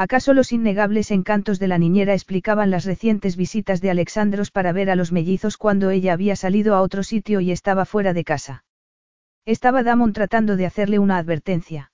[0.00, 4.90] ¿Acaso los innegables encantos de la niñera explicaban las recientes visitas de Alexandros para ver
[4.90, 8.64] a los mellizos cuando ella había salido a otro sitio y estaba fuera de casa?
[9.44, 11.90] Estaba Damon tratando de hacerle una advertencia.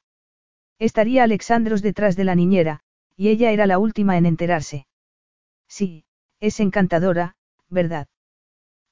[0.78, 2.80] Estaría Alexandros detrás de la niñera,
[3.16, 4.86] y ella era la última en enterarse.
[5.66, 6.04] Sí,
[6.40, 7.36] es encantadora,
[7.70, 8.08] ¿verdad?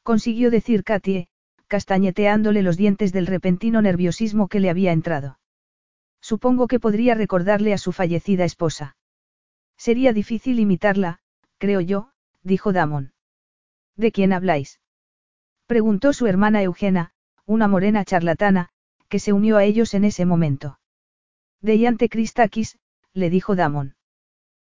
[0.03, 1.29] Consiguió decir Katie,
[1.67, 5.39] castañeteándole los dientes del repentino nerviosismo que le había entrado.
[6.23, 8.97] Supongo que podría recordarle a su fallecida esposa.
[9.87, 11.19] Sería difícil imitarla,
[11.59, 12.13] creo yo,
[12.45, 13.15] dijo Damon.
[13.97, 14.81] ¿De quién habláis?
[15.67, 17.15] Preguntó su hermana Eugena,
[17.47, 18.69] una morena charlatana,
[19.09, 20.79] que se unió a ellos en ese momento.
[21.61, 22.79] De Iante Christakis,
[23.13, 23.97] le dijo Damon.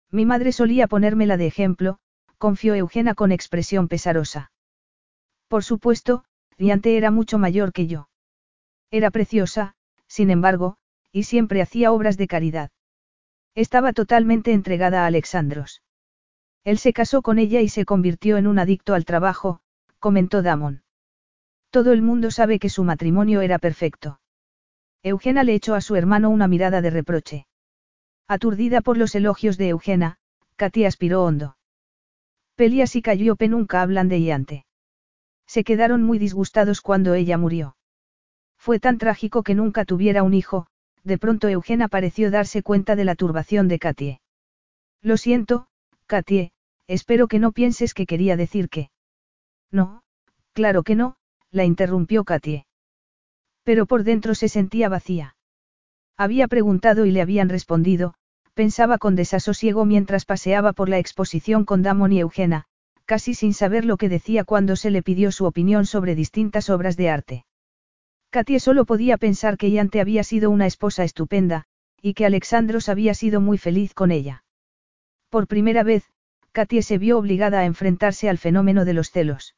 [0.09, 1.99] Mi madre solía ponérmela de ejemplo,
[2.39, 4.51] confió Eugena con expresión pesarosa.
[5.47, 6.25] Por supuesto,
[6.57, 8.09] Iante era mucho mayor que yo.
[8.89, 9.75] Era preciosa,
[10.07, 10.77] sin embargo,
[11.11, 12.71] y siempre hacía obras de caridad.
[13.55, 15.83] Estaba totalmente entregada a Alexandros.
[16.63, 19.59] Él se casó con ella y se convirtió en un adicto al trabajo,
[19.99, 20.83] comentó Damon.
[21.69, 24.19] Todo el mundo sabe que su matrimonio era perfecto.
[25.03, 27.47] Eugena le echó a su hermano una mirada de reproche.
[28.27, 30.17] Aturdida por los elogios de Eugena,
[30.55, 31.57] Katy aspiró hondo.
[32.55, 34.65] Pelías y Calliope nunca hablan de Iante.
[35.45, 37.75] Se quedaron muy disgustados cuando ella murió.
[38.57, 40.67] Fue tan trágico que nunca tuviera un hijo,
[41.03, 44.21] de pronto Eugena pareció darse cuenta de la turbación de Katie.
[45.01, 45.67] Lo siento,
[46.05, 46.51] Katie,
[46.87, 48.89] espero que no pienses que quería decir que.
[49.71, 50.03] No,
[50.53, 51.17] claro que no,
[51.51, 52.65] la interrumpió Katie.
[53.63, 55.35] Pero por dentro se sentía vacía.
[56.17, 58.13] Había preguntado y le habían respondido,
[58.53, 62.65] pensaba con desasosiego mientras paseaba por la exposición con Damon y Eugena,
[63.05, 66.95] casi sin saber lo que decía cuando se le pidió su opinión sobre distintas obras
[66.97, 67.45] de arte.
[68.33, 71.65] Katie solo podía pensar que Yante había sido una esposa estupenda,
[72.01, 74.43] y que Alexandros había sido muy feliz con ella.
[75.29, 76.03] Por primera vez,
[76.51, 79.55] Katie se vio obligada a enfrentarse al fenómeno de los celos.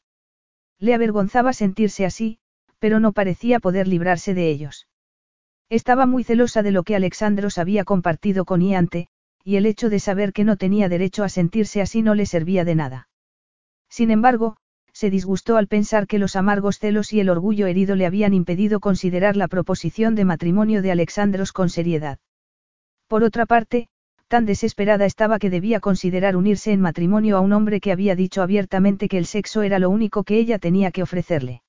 [0.77, 2.37] Le avergonzaba sentirse así,
[2.77, 4.89] pero no parecía poder librarse de ellos.
[5.69, 9.07] Estaba muy celosa de lo que Alexandros había compartido con Iante,
[9.45, 12.65] y el hecho de saber que no tenía derecho a sentirse así no le servía
[12.65, 13.07] de nada.
[13.87, 14.57] Sin embargo,
[14.95, 18.79] se disgustó al pensar que los amargos celos y el orgullo herido le habían impedido
[18.79, 22.17] considerar la proposición de matrimonio de Alexandros con seriedad.
[23.09, 23.89] Por otra parte,
[24.29, 28.41] tan desesperada estaba que debía considerar unirse en matrimonio a un hombre que había dicho
[28.41, 31.61] abiertamente que el sexo era lo único que ella tenía que ofrecerle.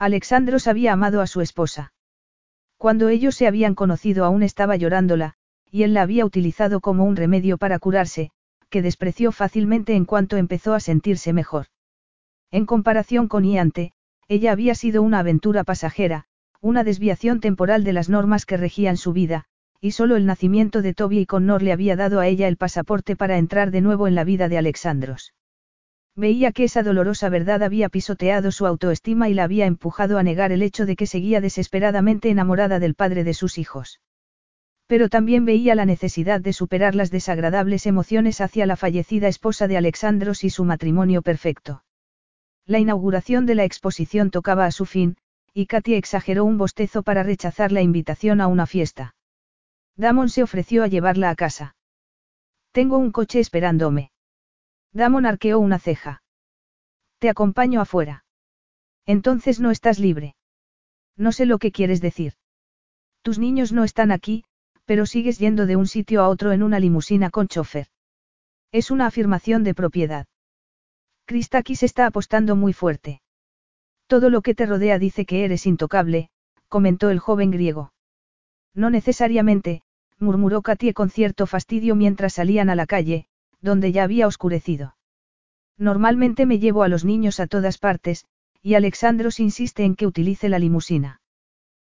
[0.00, 1.92] Alexandros había amado a su esposa.
[2.78, 5.34] Cuando ellos se habían conocido aún estaba llorándola,
[5.70, 8.32] y él la había utilizado como un remedio para curarse,
[8.70, 11.66] que despreció fácilmente en cuanto empezó a sentirse mejor.
[12.52, 13.92] En comparación con Iante,
[14.26, 16.24] ella había sido una aventura pasajera,
[16.60, 19.44] una desviación temporal de las normas que regían su vida,
[19.80, 23.16] y solo el nacimiento de Toby y Connor le había dado a ella el pasaporte
[23.16, 25.32] para entrar de nuevo en la vida de Alexandros.
[26.16, 30.52] Veía que esa dolorosa verdad había pisoteado su autoestima y la había empujado a negar
[30.52, 34.00] el hecho de que seguía desesperadamente enamorada del padre de sus hijos.
[34.86, 39.76] Pero también veía la necesidad de superar las desagradables emociones hacia la fallecida esposa de
[39.76, 41.84] Alexandros y su matrimonio perfecto.
[42.70, 45.16] La inauguración de la exposición tocaba a su fin,
[45.52, 49.16] y Katy exageró un bostezo para rechazar la invitación a una fiesta.
[49.96, 51.74] Damon se ofreció a llevarla a casa.
[52.70, 54.12] Tengo un coche esperándome.
[54.92, 56.22] Damon arqueó una ceja.
[57.18, 58.24] Te acompaño afuera.
[59.04, 60.36] Entonces no estás libre.
[61.16, 62.34] No sé lo que quieres decir.
[63.22, 64.44] Tus niños no están aquí,
[64.84, 67.88] pero sigues yendo de un sitio a otro en una limusina con chofer.
[68.70, 70.28] Es una afirmación de propiedad.
[71.30, 73.22] Christakis está apostando muy fuerte.
[74.08, 76.28] Todo lo que te rodea dice que eres intocable,
[76.66, 77.92] comentó el joven griego.
[78.74, 79.82] No necesariamente,
[80.18, 83.26] murmuró Katie con cierto fastidio mientras salían a la calle,
[83.60, 84.96] donde ya había oscurecido.
[85.78, 88.24] Normalmente me llevo a los niños a todas partes,
[88.60, 91.20] y Alexandros insiste en que utilice la limusina.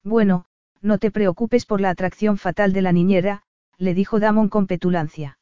[0.05, 0.45] Bueno,
[0.83, 3.45] no te preocupes por la atracción fatal de la niñera,
[3.79, 5.39] le dijo Damon con petulancia.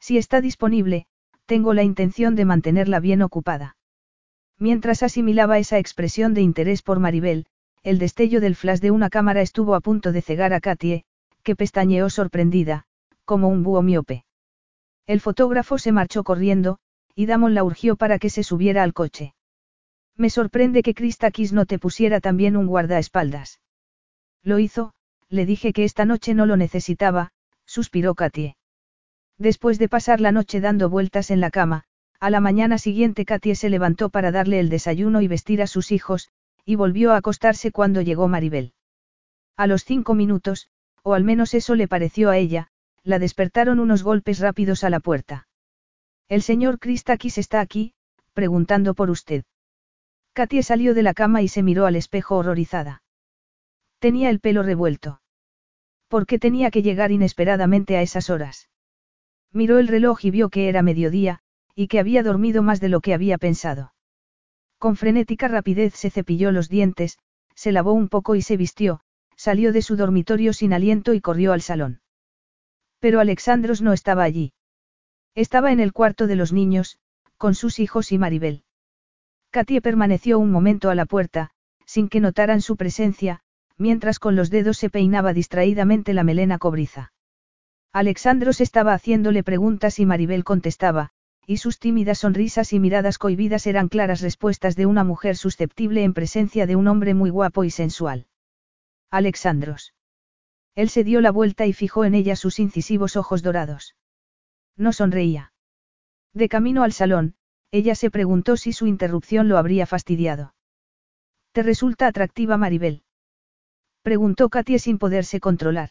[0.00, 1.04] Si está disponible,
[1.46, 3.76] tengo la intención de mantenerla bien ocupada.
[4.58, 7.46] Mientras asimilaba esa expresión de interés por Maribel,
[7.82, 11.04] el destello del flash de una cámara estuvo a punto de cegar a Katie,
[11.42, 12.84] que pestañeó sorprendida,
[13.24, 14.24] como un búho miope.
[15.06, 16.78] El fotógrafo se marchó corriendo,
[17.14, 19.34] y Damon la urgió para que se subiera al coche.
[20.16, 23.60] Me sorprende que Christakis no te pusiera también un guardaespaldas.
[24.42, 24.92] Lo hizo,
[25.28, 27.32] le dije que esta noche no lo necesitaba,
[27.66, 28.56] suspiró Katie.
[29.42, 31.82] Después de pasar la noche dando vueltas en la cama,
[32.20, 35.90] a la mañana siguiente Katie se levantó para darle el desayuno y vestir a sus
[35.90, 36.30] hijos,
[36.64, 38.72] y volvió a acostarse cuando llegó Maribel.
[39.56, 40.68] A los cinco minutos,
[41.02, 42.68] o al menos eso le pareció a ella,
[43.02, 45.48] la despertaron unos golpes rápidos a la puerta.
[46.28, 47.94] El señor Christakis está aquí,
[48.34, 49.42] preguntando por usted.
[50.34, 53.02] Katie salió de la cama y se miró al espejo horrorizada.
[53.98, 55.20] Tenía el pelo revuelto.
[56.06, 58.68] ¿Por qué tenía que llegar inesperadamente a esas horas?
[59.52, 61.40] Miró el reloj y vio que era mediodía,
[61.74, 63.92] y que había dormido más de lo que había pensado.
[64.78, 67.18] Con frenética rapidez se cepilló los dientes,
[67.54, 69.00] se lavó un poco y se vistió,
[69.36, 72.00] salió de su dormitorio sin aliento y corrió al salón.
[72.98, 74.52] Pero Alexandros no estaba allí.
[75.34, 76.98] Estaba en el cuarto de los niños,
[77.36, 78.64] con sus hijos y Maribel.
[79.50, 81.50] Katie permaneció un momento a la puerta,
[81.84, 83.40] sin que notaran su presencia,
[83.76, 87.11] mientras con los dedos se peinaba distraídamente la melena cobriza.
[87.92, 91.10] Alexandros estaba haciéndole preguntas y Maribel contestaba,
[91.46, 96.14] y sus tímidas sonrisas y miradas cohibidas eran claras respuestas de una mujer susceptible en
[96.14, 98.26] presencia de un hombre muy guapo y sensual.
[99.10, 99.94] Alexandros.
[100.74, 103.94] Él se dio la vuelta y fijó en ella sus incisivos ojos dorados.
[104.74, 105.52] No sonreía.
[106.32, 107.34] De camino al salón,
[107.72, 110.54] ella se preguntó si su interrupción lo habría fastidiado.
[111.52, 113.02] ¿Te resulta atractiva Maribel?
[114.00, 115.90] Preguntó Katia sin poderse controlar.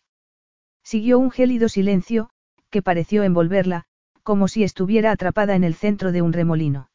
[0.83, 2.29] Siguió un gélido silencio,
[2.69, 3.85] que pareció envolverla,
[4.23, 6.89] como si estuviera atrapada en el centro de un remolino.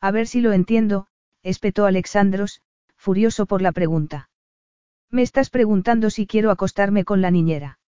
[0.00, 1.06] A ver si lo entiendo,
[1.42, 2.62] espetó Alexandros,
[2.96, 4.30] furioso por la pregunta.
[5.10, 7.78] Me estás preguntando si quiero acostarme con la niñera.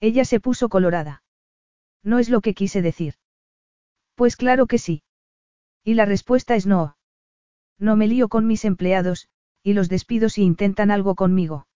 [0.00, 1.22] Ella se puso colorada.
[2.02, 3.14] No es lo que quise decir.
[4.14, 5.02] Pues claro que sí.
[5.84, 6.96] Y la respuesta es no.
[7.78, 9.28] No me lío con mis empleados,
[9.62, 11.66] y los despido si intentan algo conmigo.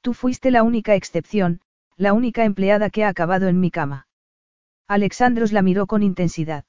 [0.00, 1.60] Tú fuiste la única excepción,
[1.98, 4.06] la única empleada que ha acabado en mi cama.
[4.86, 6.64] Alexandros la miró con intensidad.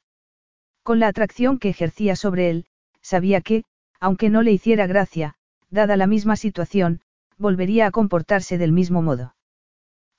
[0.82, 2.66] Con la atracción que ejercía sobre él,
[3.02, 3.64] sabía que,
[4.00, 5.36] aunque no le hiciera gracia,
[5.70, 7.02] dada la misma situación,
[7.38, 9.36] volvería a comportarse del mismo modo.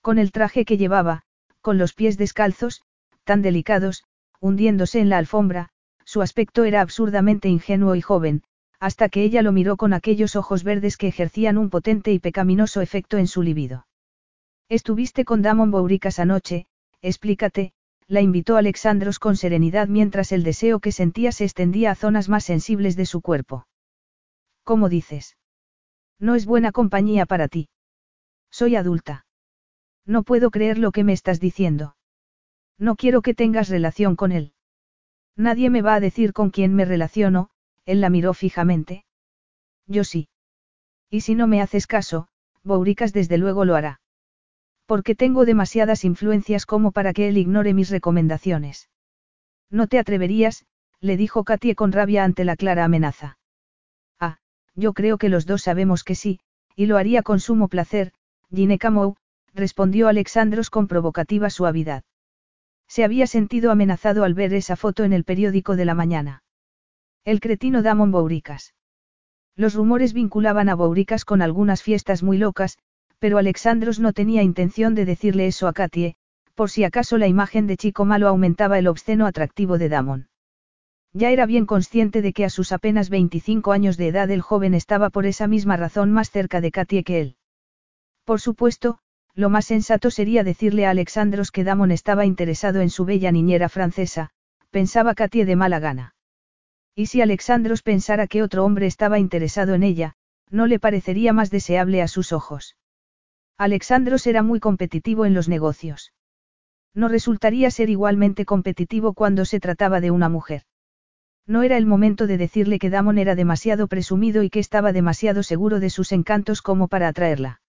[0.01, 1.25] Con el traje que llevaba,
[1.61, 2.83] con los pies descalzos,
[3.25, 4.05] tan delicados,
[4.39, 5.71] hundiéndose en la alfombra,
[6.05, 8.45] su aspecto era absurdamente ingenuo y joven,
[8.79, 12.81] hasta que ella lo miró con aquellos ojos verdes que ejercían un potente y pecaminoso
[12.81, 13.87] efecto en su libido.
[14.71, 16.67] Estuviste con Damon Bouricas anoche,
[17.03, 17.73] explícate,
[18.07, 22.45] la invitó Alexandros con serenidad mientras el deseo que sentía se extendía a zonas más
[22.45, 23.67] sensibles de su cuerpo.
[24.63, 25.37] ¿Cómo dices?
[26.21, 27.69] No es buena compañía para ti.
[28.49, 29.27] Soy adulta.
[30.07, 31.97] No puedo creer lo que me estás diciendo.
[32.79, 34.53] No quiero que tengas relación con él.
[35.35, 37.51] Nadie me va a decir con quién me relaciono,
[37.87, 39.05] él la miró fijamente.
[39.89, 40.29] Yo sí.
[41.11, 42.29] Y si no me haces caso,
[42.63, 44.01] Bouricas desde luego lo hará.
[44.91, 48.89] Porque tengo demasiadas influencias como para que él ignore mis recomendaciones.
[49.71, 50.65] No te atreverías,
[51.01, 53.39] le dijo Katie con rabia ante la clara amenaza.
[54.19, 54.39] Ah,
[54.75, 56.41] yo creo que los dos sabemos que sí,
[56.75, 58.11] y lo haría con sumo placer,
[58.53, 59.15] Ginecamou,
[59.55, 62.03] respondió Alexandros con provocativa suavidad.
[62.89, 66.43] Se había sentido amenazado al ver esa foto en el periódico de la mañana.
[67.25, 68.75] El cretino Damon Bouricas.
[69.55, 72.77] Los rumores vinculaban a Bouricas con algunas fiestas muy locas,
[73.21, 76.17] pero Alexandros no tenía intención de decirle eso a Katie,
[76.55, 80.29] por si acaso la imagen de chico malo aumentaba el obsceno atractivo de Damon.
[81.13, 84.75] Ya era bien consciente de que a sus apenas 25 años de edad el joven
[84.75, 87.37] estaba por esa misma razón más cerca de Katie que él.
[88.25, 88.99] Por supuesto,
[89.35, 93.69] lo más sensato sería decirle a Alexandros que Damon estaba interesado en su bella niñera
[93.69, 94.31] francesa,
[94.71, 96.15] pensaba Katie de mala gana.
[96.95, 100.15] Y si Alexandros pensara que otro hombre estaba interesado en ella,
[100.49, 102.77] no le parecería más deseable a sus ojos.
[103.61, 106.15] Alexandros era muy competitivo en los negocios.
[106.95, 110.63] No resultaría ser igualmente competitivo cuando se trataba de una mujer.
[111.47, 115.43] No era el momento de decirle que Damon era demasiado presumido y que estaba demasiado
[115.43, 117.61] seguro de sus encantos como para atraerla.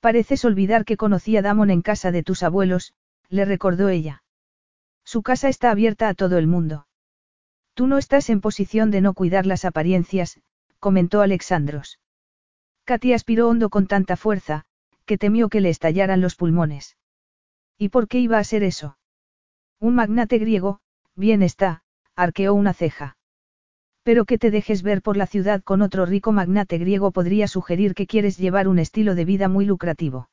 [0.00, 2.92] Pareces olvidar que conocí a Damon en casa de tus abuelos,
[3.28, 4.24] le recordó ella.
[5.04, 6.88] Su casa está abierta a todo el mundo.
[7.74, 10.40] Tú no estás en posición de no cuidar las apariencias,
[10.80, 12.00] comentó Alexandros.
[12.82, 14.66] Katy aspiró hondo con tanta fuerza,
[15.06, 16.96] que temió que le estallaran los pulmones.
[17.78, 18.98] ¿Y por qué iba a ser eso?
[19.80, 20.80] Un magnate griego,
[21.14, 21.82] bien está,
[22.14, 23.16] arqueó una ceja.
[24.02, 27.94] Pero que te dejes ver por la ciudad con otro rico magnate griego podría sugerir
[27.94, 30.28] que quieres llevar un estilo de vida muy lucrativo.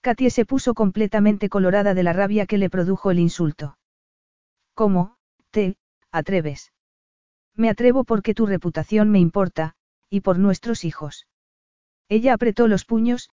[0.00, 3.76] Katie se puso completamente colorada de la rabia que le produjo el insulto.
[4.74, 5.16] ¿Cómo,
[5.50, 5.76] te,
[6.10, 6.72] atreves?
[7.54, 9.74] Me atrevo porque tu reputación me importa,
[10.08, 11.26] y por nuestros hijos.
[12.08, 13.30] Ella apretó los puños,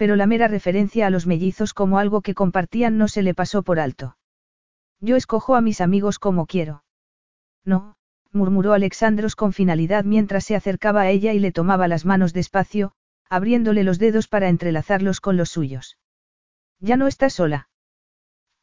[0.00, 3.62] pero la mera referencia a los mellizos como algo que compartían no se le pasó
[3.62, 4.16] por alto.
[4.98, 6.84] Yo escojo a mis amigos como quiero.
[7.66, 7.96] No,
[8.32, 12.92] murmuró Alexandros con finalidad mientras se acercaba a ella y le tomaba las manos despacio,
[13.28, 15.98] abriéndole los dedos para entrelazarlos con los suyos.
[16.78, 17.68] Ya no estás sola.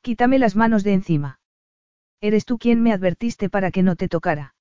[0.01, 1.40] Quítame las manos de encima.
[2.19, 4.56] Eres tú quien me advertiste para que no te tocara.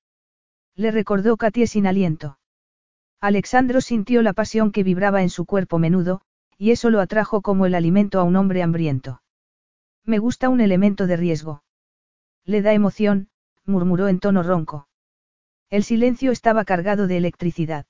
[0.75, 2.37] Le recordó Katie sin aliento.
[3.19, 6.21] Alexandro sintió la pasión que vibraba en su cuerpo menudo,
[6.57, 9.21] y eso lo atrajo como el alimento a un hombre hambriento.
[10.03, 11.63] Me gusta un elemento de riesgo.
[12.45, 13.29] Le da emoción,
[13.65, 14.87] murmuró en tono ronco.
[15.69, 17.85] El silencio estaba cargado de electricidad.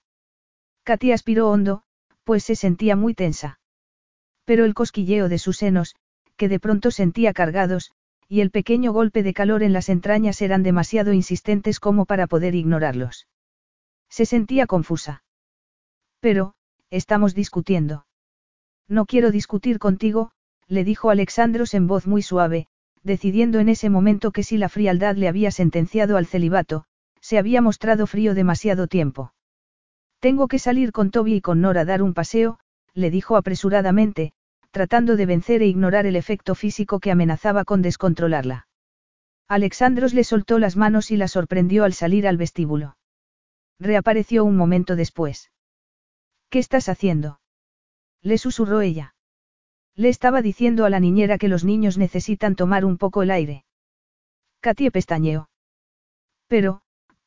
[0.84, 1.84] Katy aspiró hondo,
[2.24, 3.60] pues se sentía muy tensa.
[4.46, 5.96] Pero el cosquilleo de sus senos,
[6.36, 7.92] que de pronto sentía cargados,
[8.28, 12.56] y el pequeño golpe de calor en las entrañas eran demasiado insistentes como para poder
[12.56, 13.28] ignorarlos.
[14.10, 15.24] Se sentía confusa.
[16.20, 16.56] Pero,
[16.90, 18.07] estamos discutiendo.
[18.88, 20.32] No quiero discutir contigo,
[20.68, 22.68] le dijo Alexandros en voz muy suave,
[23.04, 26.86] decidiendo en ese momento que si la frialdad le había sentenciado al celibato,
[27.22, 29.34] se había mostrado frío demasiado tiempo.
[30.20, 32.60] Tengo que salir con Toby y con Nora a dar un paseo,
[32.94, 34.34] le dijo apresuradamente,
[34.72, 38.68] tratando de vencer e ignorar el efecto físico que amenazaba con descontrolarla.
[39.48, 42.98] Alexandros le soltó las manos y la sorprendió al salir al vestíbulo.
[43.80, 45.52] Reapareció un momento después.
[46.50, 47.40] ¿Qué estás haciendo?
[48.22, 49.16] Le susurró ella.
[49.96, 53.66] Le estaba diciendo a la niñera que los niños necesitan tomar un poco el aire.
[54.60, 55.50] Katie pestañeó.
[56.48, 56.82] Pero,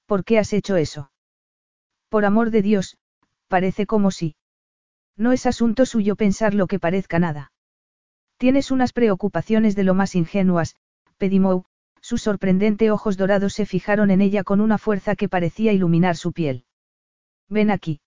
[0.07, 1.11] ¿por qué has hecho eso?
[2.09, 2.97] Por amor de Dios,
[3.49, 4.37] parece como si.
[5.17, 7.53] No es asunto suyo pensar lo que parezca nada.
[8.37, 10.77] Tienes unas preocupaciones de lo más ingenuas,
[11.19, 11.65] Pedimou,
[12.01, 16.33] sus sorprendentes ojos dorados se fijaron en ella con una fuerza que parecía iluminar su
[16.33, 16.65] piel.
[17.49, 18.01] Ven aquí.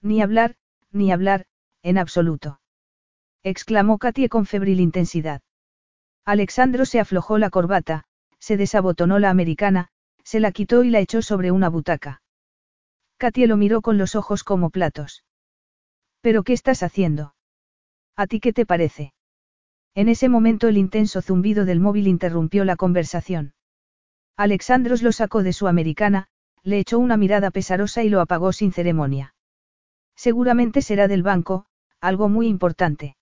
[0.00, 0.56] Ni hablar,
[0.90, 1.44] ni hablar,
[1.82, 2.60] en absoluto.
[3.42, 5.42] Exclamó Katie con febril intensidad.
[6.24, 8.04] Alexandro se aflojó la corbata,
[8.38, 9.88] se desabotonó la americana,
[10.22, 12.22] se la quitó y la echó sobre una butaca.
[13.16, 15.24] Katie lo miró con los ojos como platos.
[16.20, 17.34] ¿Pero qué estás haciendo?
[18.16, 19.14] ¿A ti qué te parece?
[19.94, 23.54] En ese momento el intenso zumbido del móvil interrumpió la conversación.
[24.36, 26.28] Alexandros lo sacó de su americana,
[26.62, 29.34] le echó una mirada pesarosa y lo apagó sin ceremonia.
[30.16, 31.66] Seguramente será del banco,
[32.00, 33.16] algo muy importante.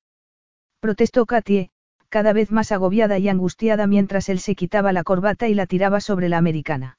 [0.80, 1.70] Protestó Katie,
[2.08, 6.00] cada vez más agobiada y angustiada mientras él se quitaba la corbata y la tiraba
[6.00, 6.98] sobre la americana.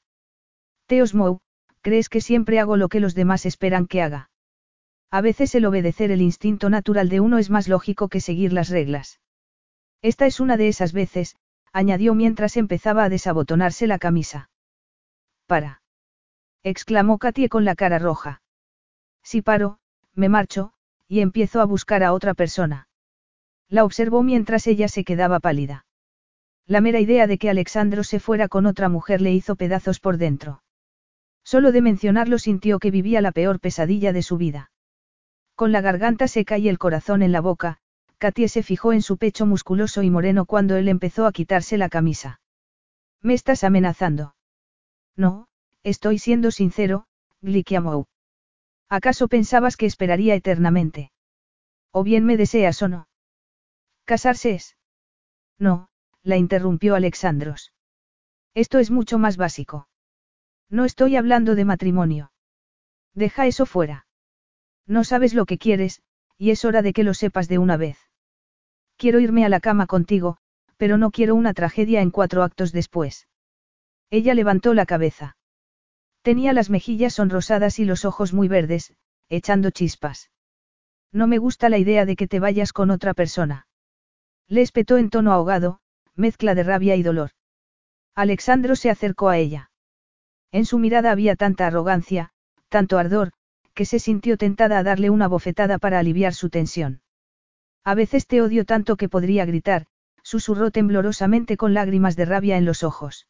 [0.86, 1.40] Teos Mou,
[1.80, 4.30] ¿crees que siempre hago lo que los demás esperan que haga?
[5.10, 8.68] A veces el obedecer el instinto natural de uno es más lógico que seguir las
[8.68, 9.20] reglas.
[10.02, 11.36] Esta es una de esas veces,
[11.72, 14.50] añadió mientras empezaba a desabotonarse la camisa.
[15.46, 15.82] Para.
[16.62, 18.42] exclamó Katie con la cara roja.
[19.22, 19.78] Si paro,
[20.14, 20.72] me marcho,
[21.10, 22.86] y empiezo a buscar a otra persona.
[23.68, 25.84] La observó mientras ella se quedaba pálida.
[26.68, 30.18] La mera idea de que Alexandro se fuera con otra mujer le hizo pedazos por
[30.18, 30.62] dentro.
[31.42, 34.70] Solo de mencionarlo sintió que vivía la peor pesadilla de su vida.
[35.56, 37.78] Con la garganta seca y el corazón en la boca,
[38.18, 41.88] Katie se fijó en su pecho musculoso y moreno cuando él empezó a quitarse la
[41.88, 42.40] camisa.
[43.20, 44.36] ¿Me estás amenazando?
[45.16, 45.48] No,
[45.82, 47.06] estoy siendo sincero,
[47.42, 48.06] Glikiamou.
[48.90, 51.12] ¿Acaso pensabas que esperaría eternamente?
[51.92, 53.08] ¿O bien me deseas o no?
[54.04, 54.76] ¿Casarse es?
[55.58, 55.88] No,
[56.24, 57.72] la interrumpió Alexandros.
[58.52, 59.88] Esto es mucho más básico.
[60.68, 62.32] No estoy hablando de matrimonio.
[63.14, 64.06] Deja eso fuera.
[64.86, 66.02] No sabes lo que quieres,
[66.36, 67.98] y es hora de que lo sepas de una vez.
[68.96, 70.38] Quiero irme a la cama contigo,
[70.76, 73.28] pero no quiero una tragedia en cuatro actos después.
[74.10, 75.36] Ella levantó la cabeza.
[76.22, 78.92] Tenía las mejillas sonrosadas y los ojos muy verdes,
[79.28, 80.30] echando chispas.
[81.12, 83.66] No me gusta la idea de que te vayas con otra persona.
[84.46, 85.80] Le espetó en tono ahogado,
[86.14, 87.30] mezcla de rabia y dolor.
[88.14, 89.70] Alexandro se acercó a ella.
[90.52, 92.30] En su mirada había tanta arrogancia,
[92.68, 93.32] tanto ardor,
[93.72, 97.02] que se sintió tentada a darle una bofetada para aliviar su tensión.
[97.84, 99.86] A veces te odio tanto que podría gritar,
[100.22, 103.26] susurró temblorosamente con lágrimas de rabia en los ojos.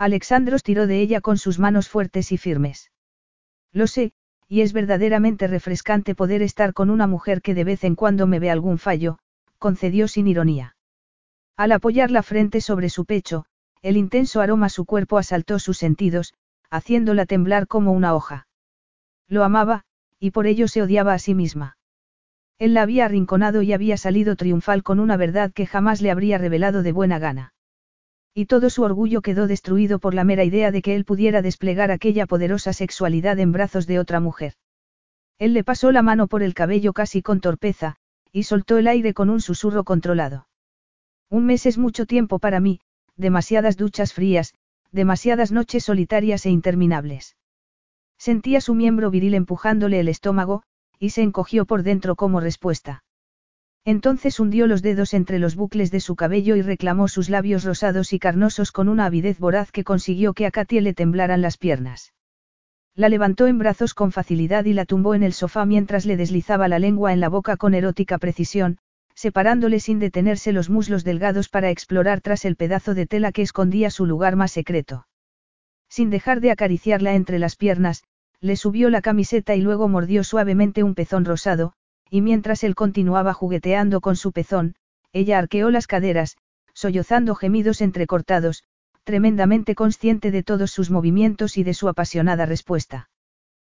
[0.00, 2.90] Alexandros tiró de ella con sus manos fuertes y firmes.
[3.70, 4.12] Lo sé,
[4.48, 8.38] y es verdaderamente refrescante poder estar con una mujer que de vez en cuando me
[8.38, 9.18] ve algún fallo,
[9.58, 10.74] concedió sin ironía.
[11.54, 13.44] Al apoyar la frente sobre su pecho,
[13.82, 16.32] el intenso aroma su cuerpo asaltó sus sentidos,
[16.70, 18.48] haciéndola temblar como una hoja.
[19.28, 19.84] Lo amaba,
[20.18, 21.76] y por ello se odiaba a sí misma.
[22.58, 26.38] Él la había arrinconado y había salido triunfal con una verdad que jamás le habría
[26.38, 27.52] revelado de buena gana.
[28.34, 31.90] Y todo su orgullo quedó destruido por la mera idea de que él pudiera desplegar
[31.90, 34.54] aquella poderosa sexualidad en brazos de otra mujer.
[35.38, 37.96] Él le pasó la mano por el cabello casi con torpeza,
[38.32, 40.46] y soltó el aire con un susurro controlado.
[41.28, 42.80] Un mes es mucho tiempo para mí,
[43.16, 44.54] demasiadas duchas frías,
[44.92, 47.36] demasiadas noches solitarias e interminables.
[48.18, 50.62] Sentía su miembro viril empujándole el estómago,
[50.98, 53.02] y se encogió por dentro como respuesta.
[53.84, 58.12] Entonces hundió los dedos entre los bucles de su cabello y reclamó sus labios rosados
[58.12, 62.12] y carnosos con una avidez voraz que consiguió que a Katie le temblaran las piernas.
[62.94, 66.68] La levantó en brazos con facilidad y la tumbó en el sofá mientras le deslizaba
[66.68, 68.78] la lengua en la boca con erótica precisión,
[69.14, 73.90] separándole sin detenerse los muslos delgados para explorar tras el pedazo de tela que escondía
[73.90, 75.06] su lugar más secreto.
[75.88, 78.04] Sin dejar de acariciarla entre las piernas,
[78.40, 81.74] le subió la camiseta y luego mordió suavemente un pezón rosado,
[82.10, 84.74] y mientras él continuaba jugueteando con su pezón,
[85.12, 86.36] ella arqueó las caderas,
[86.74, 88.64] sollozando gemidos entrecortados,
[89.04, 93.08] tremendamente consciente de todos sus movimientos y de su apasionada respuesta.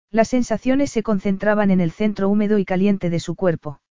[0.09, 3.81] Las sensaciones se concentraban en el centro húmedo y caliente de su cuerpo.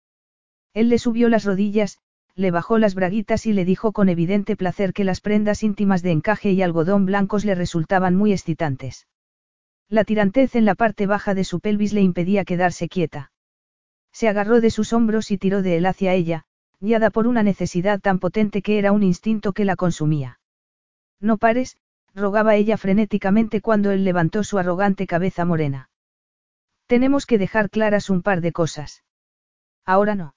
[0.73, 1.97] Él le subió las rodillas,
[2.35, 6.11] le bajó las braguitas y le dijo con evidente placer que las prendas íntimas de
[6.11, 9.07] encaje y algodón blancos le resultaban muy excitantes.
[9.89, 13.30] La tirantez en la parte baja de su pelvis le impedía quedarse quieta.
[14.11, 16.45] Se agarró de sus hombros y tiró de él hacia ella,
[16.79, 20.39] guiada por una necesidad tan potente que era un instinto que la consumía.
[21.19, 21.77] No pares,
[22.13, 25.89] rogaba ella frenéticamente cuando él levantó su arrogante cabeza morena.
[26.87, 29.03] Tenemos que dejar claras un par de cosas.
[29.85, 30.35] Ahora no.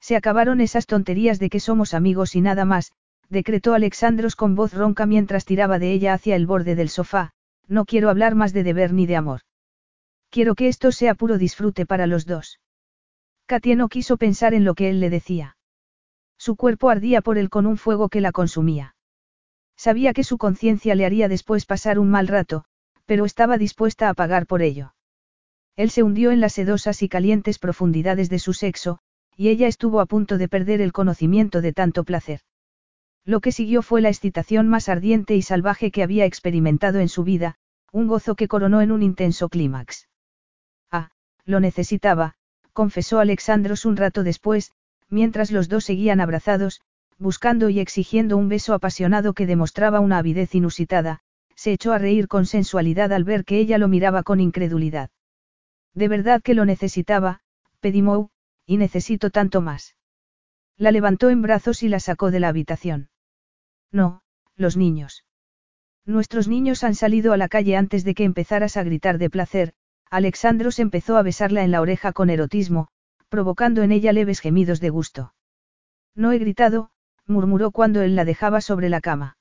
[0.00, 2.92] Se acabaron esas tonterías de que somos amigos y nada más,
[3.28, 7.32] decretó Alexandros con voz ronca mientras tiraba de ella hacia el borde del sofá,
[7.66, 9.40] no quiero hablar más de deber ni de amor.
[10.30, 12.60] Quiero que esto sea puro disfrute para los dos.
[13.46, 15.56] Katia no quiso pensar en lo que él le decía.
[16.38, 18.96] Su cuerpo ardía por él con un fuego que la consumía.
[19.76, 22.64] Sabía que su conciencia le haría después pasar un mal rato,
[23.06, 24.94] pero estaba dispuesta a pagar por ello.
[25.76, 29.00] Él se hundió en las sedosas y calientes profundidades de su sexo,
[29.36, 32.40] y ella estuvo a punto de perder el conocimiento de tanto placer.
[33.24, 37.24] Lo que siguió fue la excitación más ardiente y salvaje que había experimentado en su
[37.24, 37.56] vida,
[37.90, 40.08] un gozo que coronó en un intenso clímax.
[40.90, 41.10] Ah,
[41.44, 42.36] lo necesitaba,
[42.74, 44.72] confesó Alexandros un rato después,
[45.08, 46.82] mientras los dos seguían abrazados,
[47.18, 51.20] buscando y exigiendo un beso apasionado que demostraba una avidez inusitada,
[51.54, 55.10] se echó a reír con sensualidad al ver que ella lo miraba con incredulidad.
[55.94, 57.40] De verdad que lo necesitaba,
[57.80, 58.28] Pedimou,
[58.66, 59.96] y necesito tanto más.
[60.76, 63.08] La levantó en brazos y la sacó de la habitación.
[63.92, 64.22] No,
[64.56, 65.24] los niños.
[66.04, 69.74] Nuestros niños han salido a la calle antes de que empezaras a gritar de placer,
[70.10, 72.88] Alexandros empezó a besarla en la oreja con erotismo,
[73.28, 75.34] provocando en ella leves gemidos de gusto.
[76.14, 76.90] No he gritado,
[77.26, 79.36] murmuró cuando él la dejaba sobre la cama.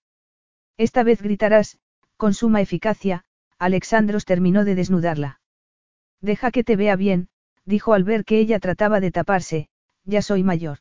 [0.77, 1.79] Esta vez gritarás,
[2.17, 3.25] con suma eficacia,
[3.59, 5.41] Alexandros terminó de desnudarla.
[6.21, 7.29] Deja que te vea bien,
[7.65, 9.69] dijo al ver que ella trataba de taparse,
[10.05, 10.79] ya soy mayor.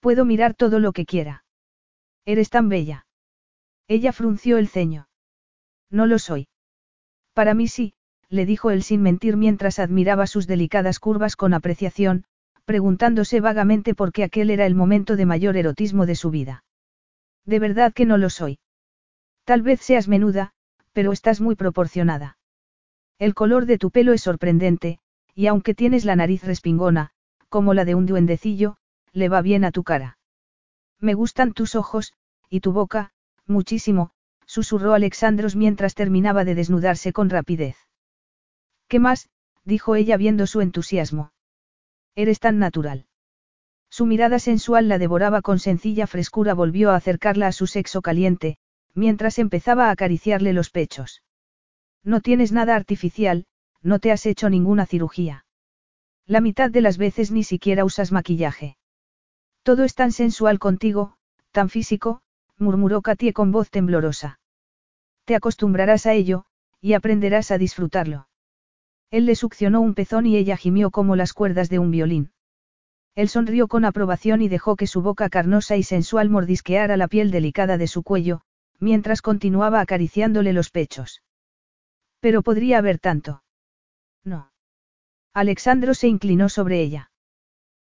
[0.00, 1.44] Puedo mirar todo lo que quiera.
[2.24, 3.06] Eres tan bella.
[3.88, 5.08] Ella frunció el ceño.
[5.90, 6.48] No lo soy.
[7.32, 7.94] Para mí sí,
[8.34, 12.24] le dijo él sin mentir mientras admiraba sus delicadas curvas con apreciación,
[12.64, 16.64] preguntándose vagamente por qué aquel era el momento de mayor erotismo de su vida.
[17.44, 18.58] De verdad que no lo soy.
[19.44, 20.52] Tal vez seas menuda,
[20.92, 22.36] pero estás muy proporcionada.
[23.18, 24.98] El color de tu pelo es sorprendente,
[25.34, 27.10] y aunque tienes la nariz respingona,
[27.48, 28.76] como la de un duendecillo,
[29.12, 30.18] le va bien a tu cara.
[30.98, 32.14] Me gustan tus ojos,
[32.50, 33.12] y tu boca,
[33.46, 34.10] muchísimo,
[34.46, 37.76] susurró Alexandros mientras terminaba de desnudarse con rapidez.
[38.88, 39.28] ¿Qué más?
[39.64, 41.32] dijo ella viendo su entusiasmo.
[42.14, 43.06] Eres tan natural.
[43.90, 48.58] Su mirada sensual la devoraba con sencilla frescura, volvió a acercarla a su sexo caliente,
[48.92, 51.22] mientras empezaba a acariciarle los pechos.
[52.02, 53.46] No tienes nada artificial,
[53.82, 55.46] no te has hecho ninguna cirugía.
[56.26, 58.76] La mitad de las veces ni siquiera usas maquillaje.
[59.62, 61.16] Todo es tan sensual contigo,
[61.52, 62.22] tan físico,
[62.58, 64.40] murmuró Katie con voz temblorosa.
[65.24, 66.44] Te acostumbrarás a ello,
[66.80, 68.28] y aprenderás a disfrutarlo.
[69.14, 72.32] Él le succionó un pezón y ella gimió como las cuerdas de un violín.
[73.14, 77.30] Él sonrió con aprobación y dejó que su boca carnosa y sensual mordisqueara la piel
[77.30, 78.40] delicada de su cuello,
[78.80, 81.22] mientras continuaba acariciándole los pechos.
[82.18, 83.44] Pero podría haber tanto.
[84.24, 84.50] No.
[85.32, 87.12] Alexandro se inclinó sobre ella.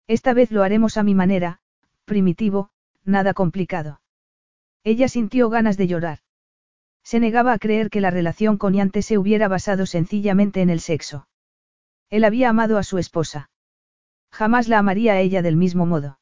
[0.08, 1.60] Esta vez lo haremos a mi manera,
[2.06, 2.72] primitivo,
[3.06, 4.02] nada complicado.
[4.84, 6.20] Ella sintió ganas de llorar.
[7.04, 10.80] Se negaba a creer que la relación con Yante se hubiera basado sencillamente en el
[10.80, 11.28] sexo.
[12.10, 13.50] Él había amado a su esposa.
[14.32, 16.20] Jamás la amaría a ella del mismo modo.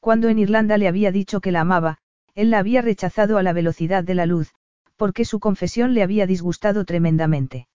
[0.00, 1.98] Cuando en Irlanda le había dicho que la amaba,
[2.34, 4.52] él la había rechazado a la velocidad de la luz,
[4.96, 7.68] porque su confesión le había disgustado tremendamente.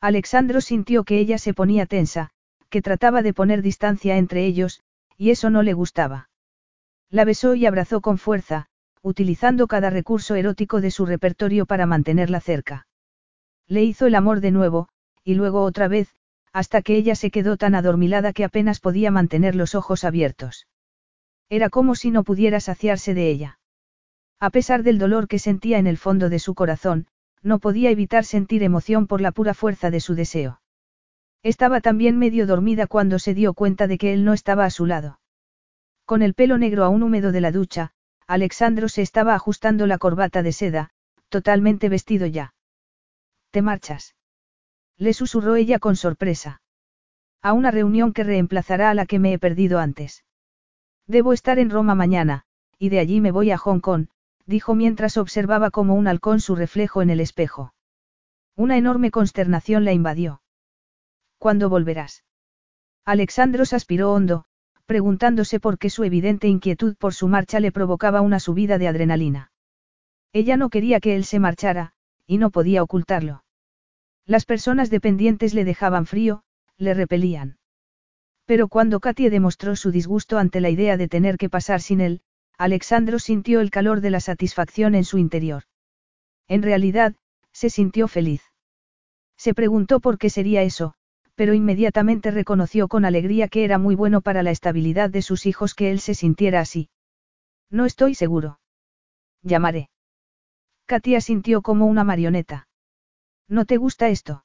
[0.00, 2.30] Alexandro sintió que ella se ponía tensa,
[2.68, 4.82] que trataba de poner distancia entre ellos,
[5.16, 6.28] y eso no le gustaba.
[7.10, 8.66] La besó y abrazó con fuerza,
[9.06, 12.88] utilizando cada recurso erótico de su repertorio para mantenerla cerca.
[13.68, 14.88] Le hizo el amor de nuevo,
[15.22, 16.08] y luego otra vez,
[16.52, 20.66] hasta que ella se quedó tan adormilada que apenas podía mantener los ojos abiertos.
[21.48, 23.60] Era como si no pudiera saciarse de ella.
[24.40, 27.06] A pesar del dolor que sentía en el fondo de su corazón,
[27.44, 30.60] no podía evitar sentir emoción por la pura fuerza de su deseo.
[31.44, 34.84] Estaba también medio dormida cuando se dio cuenta de que él no estaba a su
[34.84, 35.20] lado.
[36.04, 37.92] Con el pelo negro aún húmedo de la ducha,
[38.26, 40.90] Alexandro se estaba ajustando la corbata de seda,
[41.28, 42.54] totalmente vestido ya.
[43.50, 44.16] ¿Te marchas?
[44.96, 46.60] Le susurró ella con sorpresa.
[47.42, 50.24] A una reunión que reemplazará a la que me he perdido antes.
[51.06, 52.44] Debo estar en Roma mañana,
[52.78, 54.08] y de allí me voy a Hong Kong,
[54.44, 57.74] dijo mientras observaba como un halcón su reflejo en el espejo.
[58.56, 60.42] Una enorme consternación la invadió.
[61.38, 62.24] ¿Cuándo volverás?
[63.04, 64.46] Alexandros aspiró hondo,
[64.86, 69.52] preguntándose por qué su evidente inquietud por su marcha le provocaba una subida de adrenalina.
[70.32, 71.92] Ella no quería que él se marchara,
[72.26, 73.44] y no podía ocultarlo.
[74.24, 76.42] Las personas dependientes le dejaban frío,
[76.78, 77.58] le repelían.
[78.44, 82.22] Pero cuando Katie demostró su disgusto ante la idea de tener que pasar sin él,
[82.58, 85.64] Alexandro sintió el calor de la satisfacción en su interior.
[86.48, 87.14] En realidad,
[87.52, 88.42] se sintió feliz.
[89.36, 90.94] Se preguntó por qué sería eso,
[91.36, 95.74] pero inmediatamente reconoció con alegría que era muy bueno para la estabilidad de sus hijos
[95.74, 96.88] que él se sintiera así.
[97.70, 98.58] No estoy seguro.
[99.42, 99.90] Llamaré.
[100.86, 102.68] Katia sintió como una marioneta.
[103.48, 104.44] ¿No te gusta esto?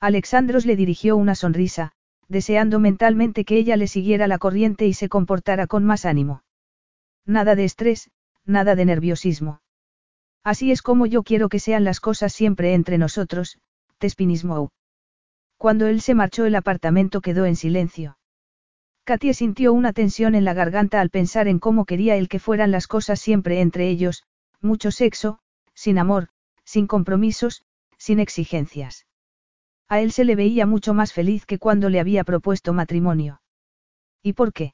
[0.00, 1.92] Alexandros le dirigió una sonrisa,
[2.28, 6.42] deseando mentalmente que ella le siguiera la corriente y se comportara con más ánimo.
[7.24, 8.10] Nada de estrés,
[8.44, 9.60] nada de nerviosismo.
[10.42, 13.58] Así es como yo quiero que sean las cosas siempre entre nosotros,
[13.98, 14.70] Tespinismo.
[15.60, 18.16] Cuando él se marchó el apartamento quedó en silencio.
[19.04, 22.70] Katia sintió una tensión en la garganta al pensar en cómo quería él que fueran
[22.70, 24.24] las cosas siempre entre ellos,
[24.62, 25.38] mucho sexo,
[25.74, 26.28] sin amor,
[26.64, 27.62] sin compromisos,
[27.98, 29.04] sin exigencias.
[29.86, 33.42] A él se le veía mucho más feliz que cuando le había propuesto matrimonio.
[34.22, 34.72] ¿Y por qué?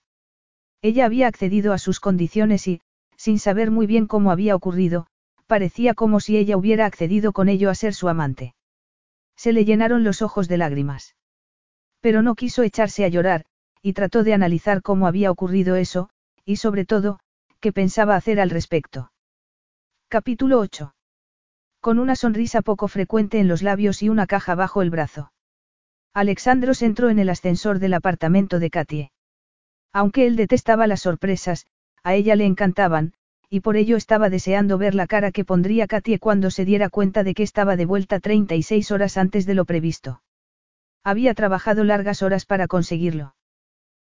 [0.82, 2.80] Ella había accedido a sus condiciones y,
[3.16, 5.08] sin saber muy bien cómo había ocurrido,
[5.48, 8.54] parecía como si ella hubiera accedido con ello a ser su amante.
[9.36, 11.14] Se le llenaron los ojos de lágrimas.
[12.00, 13.44] Pero no quiso echarse a llorar,
[13.82, 16.10] y trató de analizar cómo había ocurrido eso,
[16.44, 17.20] y sobre todo,
[17.60, 19.12] qué pensaba hacer al respecto.
[20.08, 20.94] Capítulo 8.
[21.80, 25.32] Con una sonrisa poco frecuente en los labios y una caja bajo el brazo.
[26.14, 29.12] Alexandros entró en el ascensor del apartamento de Katie.
[29.92, 31.66] Aunque él detestaba las sorpresas,
[32.02, 33.14] a ella le encantaban,
[33.48, 37.22] y por ello estaba deseando ver la cara que pondría Katie cuando se diera cuenta
[37.22, 40.22] de que estaba de vuelta 36 horas antes de lo previsto.
[41.04, 43.36] Había trabajado largas horas para conseguirlo.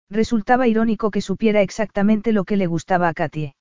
[0.09, 3.55] Resultaba irónico que supiera exactamente lo que le gustaba a Katie.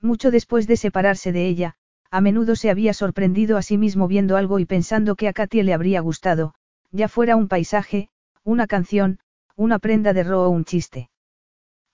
[0.00, 1.74] Mucho después de separarse de ella,
[2.10, 5.62] a menudo se había sorprendido a sí mismo viendo algo y pensando que a Katie
[5.62, 6.54] le habría gustado,
[6.90, 8.10] ya fuera un paisaje,
[8.44, 9.18] una canción,
[9.56, 11.08] una prenda de rojo o un chiste.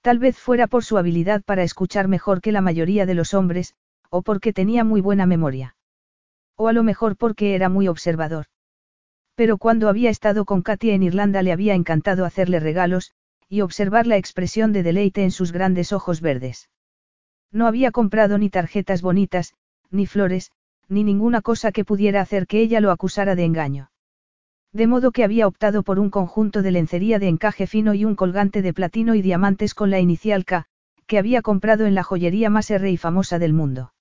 [0.09, 3.75] Tal vez fuera por su habilidad para escuchar mejor que la mayoría de los hombres,
[4.09, 5.77] o porque tenía muy buena memoria.
[6.57, 8.47] O a lo mejor porque era muy observador.
[9.35, 13.13] Pero cuando había estado con Katia en Irlanda le había encantado hacerle regalos,
[13.51, 16.71] y observar la expresión de deleite en sus grandes ojos verdes.
[17.53, 19.53] No había comprado ni tarjetas bonitas,
[19.91, 20.53] ni flores,
[20.89, 23.91] ni ninguna cosa que pudiera hacer que ella lo acusara de engaño.
[24.73, 28.15] De modo que había optado por un conjunto de lencería de encaje fino y un
[28.15, 30.67] colgante de platino y diamantes con la inicial K,
[31.07, 33.95] que había comprado en la joyería más R y famosa del mundo.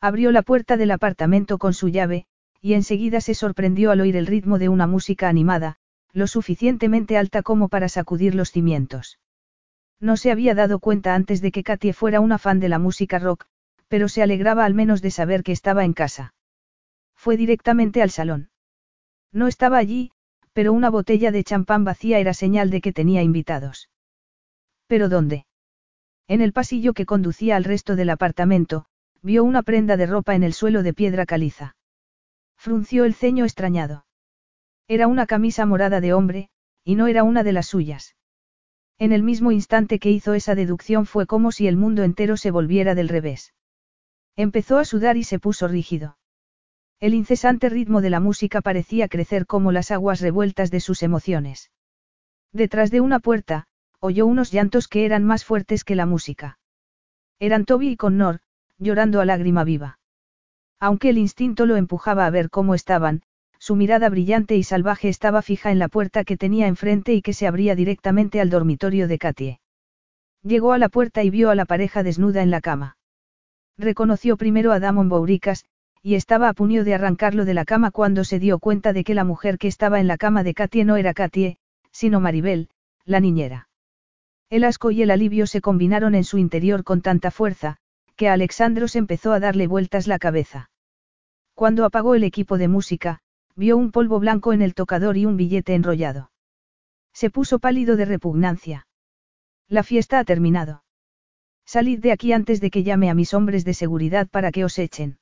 [0.00, 2.26] Abrió la puerta del apartamento con su llave,
[2.60, 5.76] y enseguida se sorprendió al oír el ritmo de una música animada,
[6.12, 9.18] lo suficientemente alta como para sacudir los cimientos.
[10.00, 13.18] No se había dado cuenta antes de que Katie fuera una fan de la música
[13.18, 13.46] rock,
[13.88, 16.34] pero se alegraba al menos de saber que estaba en casa.
[17.14, 18.50] Fue directamente al salón.
[19.34, 20.12] No estaba allí,
[20.52, 23.90] pero una botella de champán vacía era señal de que tenía invitados.
[24.86, 25.44] ¿Pero dónde?
[26.28, 28.86] En el pasillo que conducía al resto del apartamento,
[29.22, 31.76] vio una prenda de ropa en el suelo de piedra caliza.
[32.56, 34.06] Frunció el ceño extrañado.
[34.86, 36.48] Era una camisa morada de hombre,
[36.84, 38.14] y no era una de las suyas.
[38.98, 42.52] En el mismo instante que hizo esa deducción fue como si el mundo entero se
[42.52, 43.52] volviera del revés.
[44.36, 46.16] Empezó a sudar y se puso rígido.
[47.04, 51.70] El incesante ritmo de la música parecía crecer como las aguas revueltas de sus emociones.
[52.50, 53.66] Detrás de una puerta,
[54.00, 56.58] oyó unos llantos que eran más fuertes que la música.
[57.38, 58.40] Eran Toby y Connor,
[58.78, 59.98] llorando a lágrima viva.
[60.80, 63.20] Aunque el instinto lo empujaba a ver cómo estaban,
[63.58, 67.34] su mirada brillante y salvaje estaba fija en la puerta que tenía enfrente y que
[67.34, 69.60] se abría directamente al dormitorio de Katie.
[70.42, 72.96] Llegó a la puerta y vio a la pareja desnuda en la cama.
[73.76, 75.66] Reconoció primero a Damon Bouricas,
[76.04, 79.14] y estaba a punio de arrancarlo de la cama cuando se dio cuenta de que
[79.14, 81.56] la mujer que estaba en la cama de Katie no era Katie,
[81.92, 82.68] sino Maribel,
[83.06, 83.70] la niñera.
[84.50, 87.78] El asco y el alivio se combinaron en su interior con tanta fuerza,
[88.16, 90.68] que a Alexandros empezó a darle vueltas la cabeza.
[91.54, 93.20] Cuando apagó el equipo de música,
[93.56, 96.30] vio un polvo blanco en el tocador y un billete enrollado.
[97.14, 98.86] Se puso pálido de repugnancia.
[99.68, 100.84] La fiesta ha terminado.
[101.64, 104.78] Salid de aquí antes de que llame a mis hombres de seguridad para que os
[104.78, 105.16] echen.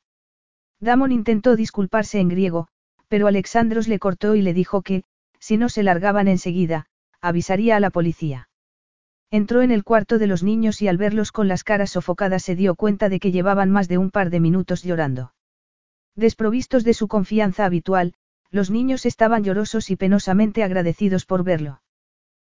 [0.83, 2.67] Damon intentó disculparse en griego,
[3.07, 5.05] pero Alexandros le cortó y le dijo que,
[5.39, 6.87] si no se largaban enseguida,
[7.21, 8.49] avisaría a la policía.
[9.31, 12.57] Entró en el cuarto de los niños y al verlos con las caras sofocadas se
[12.57, 15.33] dio cuenta de que llevaban más de un par de minutos llorando.
[16.17, 18.15] Desprovistos de su confianza habitual,
[18.51, 21.81] los niños estaban llorosos y penosamente agradecidos por verlo.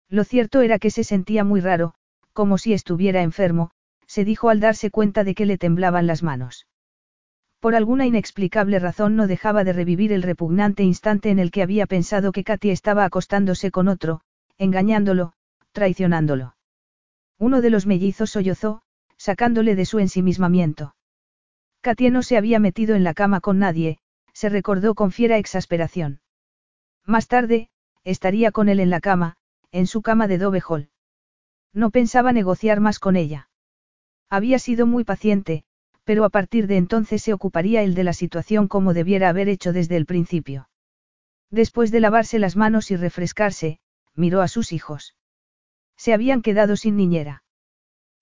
[0.09, 1.93] Lo cierto era que se sentía muy raro,
[2.33, 3.71] como si estuviera enfermo,
[4.05, 6.66] se dijo al darse cuenta de que le temblaban las manos.
[7.59, 11.87] Por alguna inexplicable razón no dejaba de revivir el repugnante instante en el que había
[11.87, 14.21] pensado que Katy estaba acostándose con otro,
[14.57, 15.33] engañándolo,
[15.71, 16.55] traicionándolo.
[17.39, 18.81] Uno de los mellizos sollozó,
[19.17, 20.95] sacándole de su ensimismamiento.
[21.81, 23.99] Katie no se había metido en la cama con nadie,
[24.33, 26.21] se recordó con fiera exasperación.
[27.05, 27.69] Más tarde,
[28.03, 29.37] estaría con él en la cama,
[29.71, 30.89] en su cama de Dove Hall.
[31.73, 33.49] No pensaba negociar más con ella.
[34.29, 35.63] Había sido muy paciente,
[36.07, 39.73] pero a partir de entonces se ocuparía él de la situación como debiera haber hecho
[39.73, 40.69] desde el principio.
[41.51, 43.81] Después de lavarse las manos y refrescarse,
[44.15, 45.17] miró a sus hijos.
[45.97, 47.43] Se habían quedado sin niñera.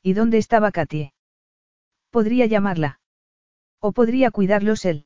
[0.02, 1.14] ¿Y dónde estaba Katie?
[2.10, 3.02] Podría llamarla.
[3.80, 5.06] O podría cuidarlos él.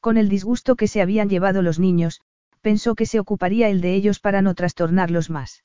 [0.00, 2.22] Con el disgusto que se habían llevado los niños,
[2.62, 5.62] pensó que se ocuparía él de ellos para no trastornarlos más.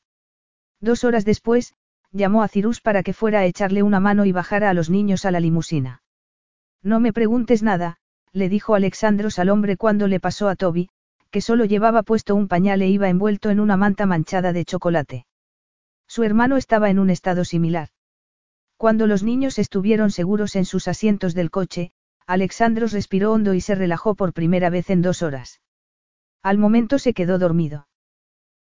[0.82, 1.74] Dos horas después,
[2.12, 5.24] llamó a Cirus para que fuera a echarle una mano y bajara a los niños
[5.24, 6.02] a la limusina.
[6.84, 7.98] No me preguntes nada,
[8.34, 10.90] le dijo Alexandros al hombre cuando le pasó a Toby,
[11.32, 15.26] que solo llevaba puesto un pañal e iba envuelto en una manta manchada de chocolate.
[16.08, 17.90] Su hermano estaba en un estado similar.
[18.78, 21.92] Cuando los niños estuvieron seguros en sus asientos del coche,
[22.28, 25.62] Alexandros respiró hondo y se relajó por primera vez en dos horas.
[26.44, 27.88] Al momento se quedó dormido.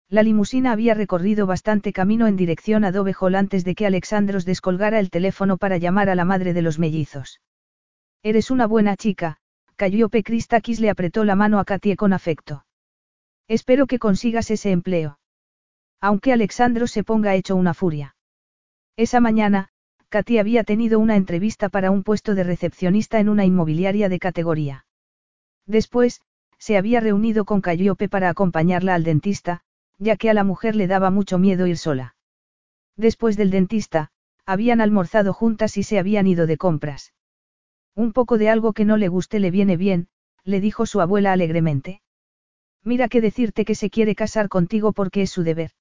[0.09, 4.45] La limusina había recorrido bastante camino en dirección a Dove Hall antes de que Alexandros
[4.45, 7.41] descolgara el teléfono para llamar a la madre de los mellizos.
[8.27, 9.37] Eres una buena chica,
[9.77, 12.67] Calliope Christakis le apretó la mano a Katie con afecto.
[13.47, 15.21] Espero que consigas ese empleo.
[16.01, 18.17] Aunque Alexandro se ponga hecho una furia.
[18.97, 19.69] Esa mañana,
[20.09, 24.87] Katy había tenido una entrevista para un puesto de recepcionista en una inmobiliaria de categoría.
[25.65, 26.21] Después,
[26.59, 29.61] se había reunido con Calliope para acompañarla al dentista,
[29.99, 32.17] ya que a la mujer le daba mucho miedo ir sola.
[32.97, 34.11] Después del dentista,
[34.45, 37.13] habían almorzado juntas y se habían ido de compras.
[37.97, 40.09] Un poco de algo que no le guste le viene bien,
[40.45, 42.03] le dijo su abuela alegremente.
[42.85, 45.73] Mira que decirte que se quiere casar contigo porque es su deber.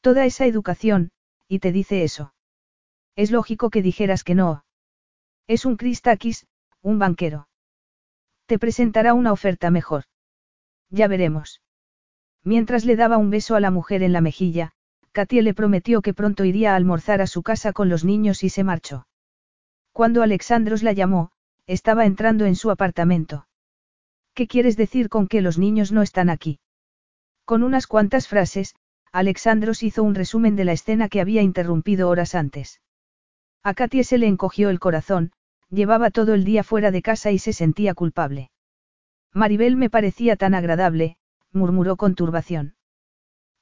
[0.00, 1.10] Toda esa educación,
[1.48, 2.32] y te dice eso.
[3.16, 4.64] Es lógico que dijeras que no.
[5.48, 6.46] Es un Christakis,
[6.80, 7.48] un banquero.
[8.46, 10.04] Te presentará una oferta mejor.
[10.90, 11.60] Ya veremos.
[12.44, 14.72] Mientras le daba un beso a la mujer en la mejilla,
[15.10, 18.50] Katia le prometió que pronto iría a almorzar a su casa con los niños y
[18.50, 19.08] se marchó.
[19.96, 21.30] Cuando Alexandros la llamó,
[21.66, 23.48] estaba entrando en su apartamento.
[24.34, 26.60] ¿Qué quieres decir con que los niños no están aquí?
[27.46, 28.74] Con unas cuantas frases,
[29.10, 32.82] Alexandros hizo un resumen de la escena que había interrumpido horas antes.
[33.62, 35.32] A Katie se le encogió el corazón,
[35.70, 38.50] llevaba todo el día fuera de casa y se sentía culpable.
[39.32, 41.16] Maribel me parecía tan agradable,
[41.52, 42.76] murmuró con turbación.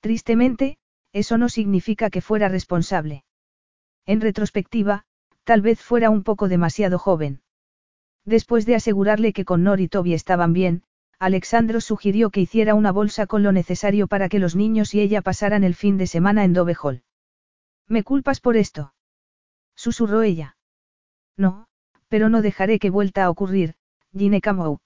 [0.01, 0.79] Tristemente,
[1.13, 3.23] eso no significa que fuera responsable.
[4.05, 5.07] En retrospectiva,
[5.45, 7.43] tal vez fuera un poco demasiado joven.
[8.25, 10.83] Después de asegurarle que con Nor y Toby estaban bien,
[11.19, 15.23] Alexandro sugirió que hiciera una bolsa con lo necesario para que los niños y ella
[15.23, 17.03] pasaran el fin de semana en Dovehall.
[17.87, 18.95] ¿Me culpas por esto?
[19.77, 20.57] Susurró ella.
[21.37, 21.67] No,
[22.09, 23.75] pero no dejaré que vuelta a ocurrir,
[24.17, 24.79] Gine Camou.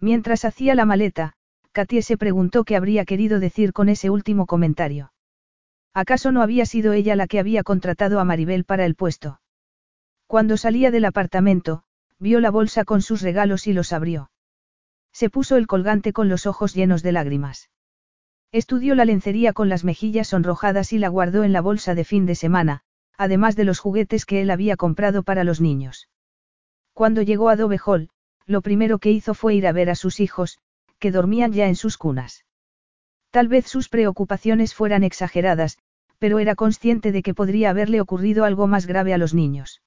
[0.00, 1.34] Mientras hacía la maleta,
[1.72, 5.12] Katie se preguntó qué habría querido decir con ese último comentario.
[5.94, 9.39] ¿Acaso no había sido ella la que había contratado a Maribel para el puesto?
[10.30, 11.82] Cuando salía del apartamento,
[12.20, 14.30] vio la bolsa con sus regalos y los abrió.
[15.12, 17.68] Se puso el colgante con los ojos llenos de lágrimas.
[18.52, 22.26] Estudió la lencería con las mejillas sonrojadas y la guardó en la bolsa de fin
[22.26, 22.82] de semana,
[23.18, 26.08] además de los juguetes que él había comprado para los niños.
[26.94, 28.10] Cuando llegó a Dove Hall,
[28.46, 30.60] lo primero que hizo fue ir a ver a sus hijos,
[31.00, 32.44] que dormían ya en sus cunas.
[33.32, 35.78] Tal vez sus preocupaciones fueran exageradas,
[36.20, 39.82] pero era consciente de que podría haberle ocurrido algo más grave a los niños.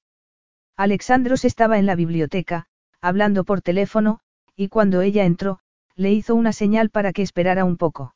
[0.76, 2.66] Alexandros estaba en la biblioteca,
[3.00, 4.20] hablando por teléfono,
[4.56, 5.60] y cuando ella entró,
[5.94, 8.14] le hizo una señal para que esperara un poco.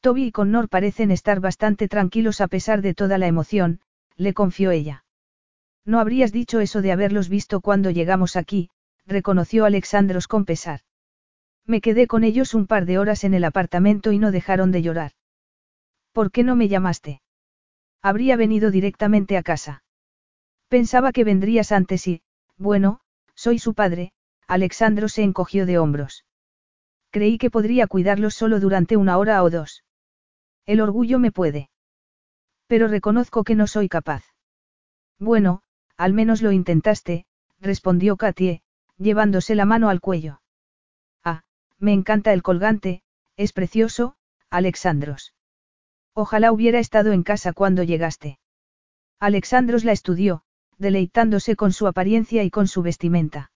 [0.00, 3.80] Toby y Connor parecen estar bastante tranquilos a pesar de toda la emoción,
[4.16, 5.04] le confió ella.
[5.84, 8.70] No habrías dicho eso de haberlos visto cuando llegamos aquí,
[9.06, 10.80] reconoció Alexandros con pesar.
[11.66, 14.82] Me quedé con ellos un par de horas en el apartamento y no dejaron de
[14.82, 15.12] llorar.
[16.12, 17.22] ¿Por qué no me llamaste?
[18.02, 19.83] Habría venido directamente a casa.
[20.68, 22.22] Pensaba que vendrías antes y,
[22.56, 23.00] bueno,
[23.34, 24.12] soy su padre,
[24.46, 26.24] Alexandro se encogió de hombros.
[27.10, 29.84] Creí que podría cuidarlos solo durante una hora o dos.
[30.66, 31.70] El orgullo me puede.
[32.66, 34.24] Pero reconozco que no soy capaz.
[35.18, 35.62] Bueno,
[35.96, 37.26] al menos lo intentaste,
[37.60, 38.62] respondió Katie,
[38.98, 40.40] llevándose la mano al cuello.
[41.22, 41.42] Ah,
[41.78, 43.02] me encanta el colgante,
[43.36, 44.16] es precioso,
[44.50, 45.34] Alexandros.
[46.14, 48.38] Ojalá hubiera estado en casa cuando llegaste.
[49.18, 50.42] Alexandros la estudió,
[50.78, 53.50] deleitándose con su apariencia y con su vestimenta.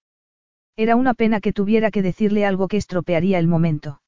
[0.76, 4.00] Era una pena que tuviera que decirle algo que estropearía el momento.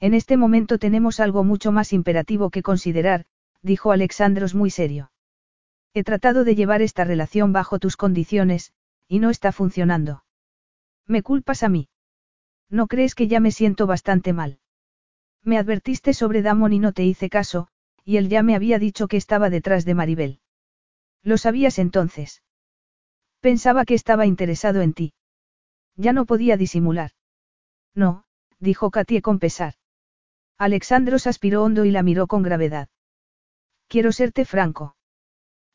[0.00, 3.26] En este momento tenemos algo mucho más imperativo que considerar,
[3.62, 5.12] dijo Alexandros muy serio.
[5.94, 8.72] He tratado de llevar esta relación bajo tus condiciones,
[9.06, 10.24] y no está funcionando.
[11.06, 11.88] ¿Me culpas a mí?
[12.68, 14.58] ¿No crees que ya me siento bastante mal?
[15.42, 17.68] Me advertiste sobre Damon y no te hice caso,
[18.04, 20.40] y él ya me había dicho que estaba detrás de Maribel.
[21.24, 22.42] ¿Lo sabías entonces?
[23.40, 25.14] Pensaba que estaba interesado en ti.
[25.96, 27.12] Ya no podía disimular.
[27.94, 28.24] No,
[28.58, 29.74] dijo Katie con pesar.
[30.58, 32.88] Alexandros aspiró hondo y la miró con gravedad.
[33.88, 34.96] Quiero serte franco.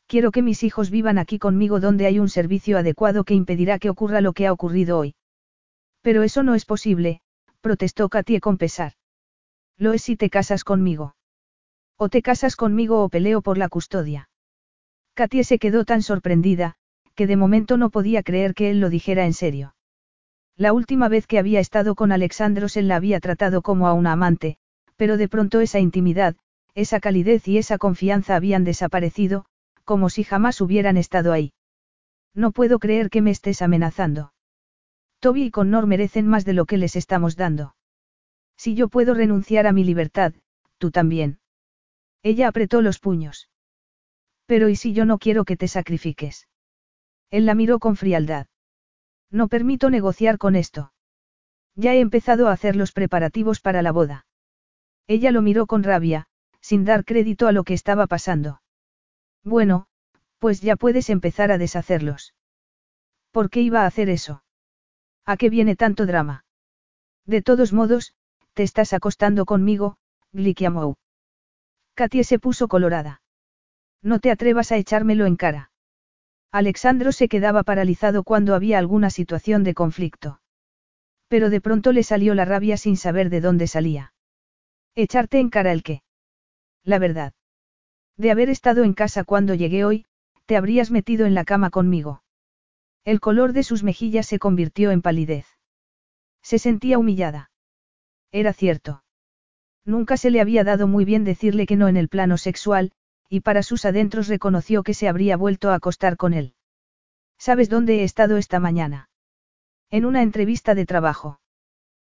[0.08, 3.90] Quiero que mis hijos vivan aquí conmigo donde hay un servicio adecuado que impedirá que
[3.90, 5.16] ocurra lo que ha ocurrido hoy.
[6.02, 7.22] Pero eso no es posible,
[7.62, 8.94] protestó Katie con pesar.
[9.78, 11.16] Lo es si te casas conmigo.
[11.98, 14.29] O te casas conmigo o peleo por la custodia.
[15.20, 16.76] Katie se quedó tan sorprendida,
[17.14, 19.76] que de momento no podía creer que él lo dijera en serio.
[20.56, 24.14] La última vez que había estado con Alexandros él la había tratado como a una
[24.14, 24.56] amante,
[24.96, 26.38] pero de pronto esa intimidad,
[26.74, 29.44] esa calidez y esa confianza habían desaparecido,
[29.84, 31.52] como si jamás hubieran estado ahí.
[32.34, 34.32] No puedo creer que me estés amenazando.
[35.20, 37.76] Toby y Connor merecen más de lo que les estamos dando.
[38.56, 40.32] Si yo puedo renunciar a mi libertad,
[40.78, 41.40] tú también.
[42.24, 43.50] Ella apretó los puños.
[44.50, 46.48] Pero ¿y si yo no quiero que te sacrifiques?
[47.30, 48.48] Él la miró con frialdad.
[49.30, 50.92] No permito negociar con esto.
[51.76, 54.26] Ya he empezado a hacer los preparativos para la boda.
[55.06, 56.26] Ella lo miró con rabia,
[56.62, 58.64] sin dar crédito a lo que estaba pasando.
[59.44, 59.86] Bueno,
[60.40, 62.34] pues ya puedes empezar a deshacerlos.
[63.30, 64.44] ¿Por qué iba a hacer eso?
[65.26, 66.44] ¿A qué viene tanto drama?
[67.28, 68.16] De todos modos,
[68.56, 69.98] te estás acostando conmigo,
[70.32, 70.96] Glikiamou.
[71.94, 73.22] Katie se puso colorada.
[74.02, 75.72] No te atrevas a echármelo en cara.
[76.52, 80.42] Alexandro se quedaba paralizado cuando había alguna situación de conflicto.
[81.28, 84.14] Pero de pronto le salió la rabia sin saber de dónde salía.
[84.96, 86.02] ¿Echarte en cara el qué?
[86.84, 87.34] La verdad.
[88.18, 90.06] De haber estado en casa cuando llegué hoy,
[90.46, 92.24] te habrías metido en la cama conmigo.
[93.06, 95.46] El color de sus mejillas se convirtió en palidez.
[96.42, 97.52] Se sentía humillada.
[98.32, 99.04] Era cierto.
[99.86, 102.92] Nunca se le había dado muy bien decirle que no en el plano sexual,
[103.30, 106.56] y para sus adentros reconoció que se habría vuelto a acostar con él.
[107.38, 109.10] ¿Sabes dónde he estado esta mañana?
[109.92, 111.40] En una entrevista de trabajo.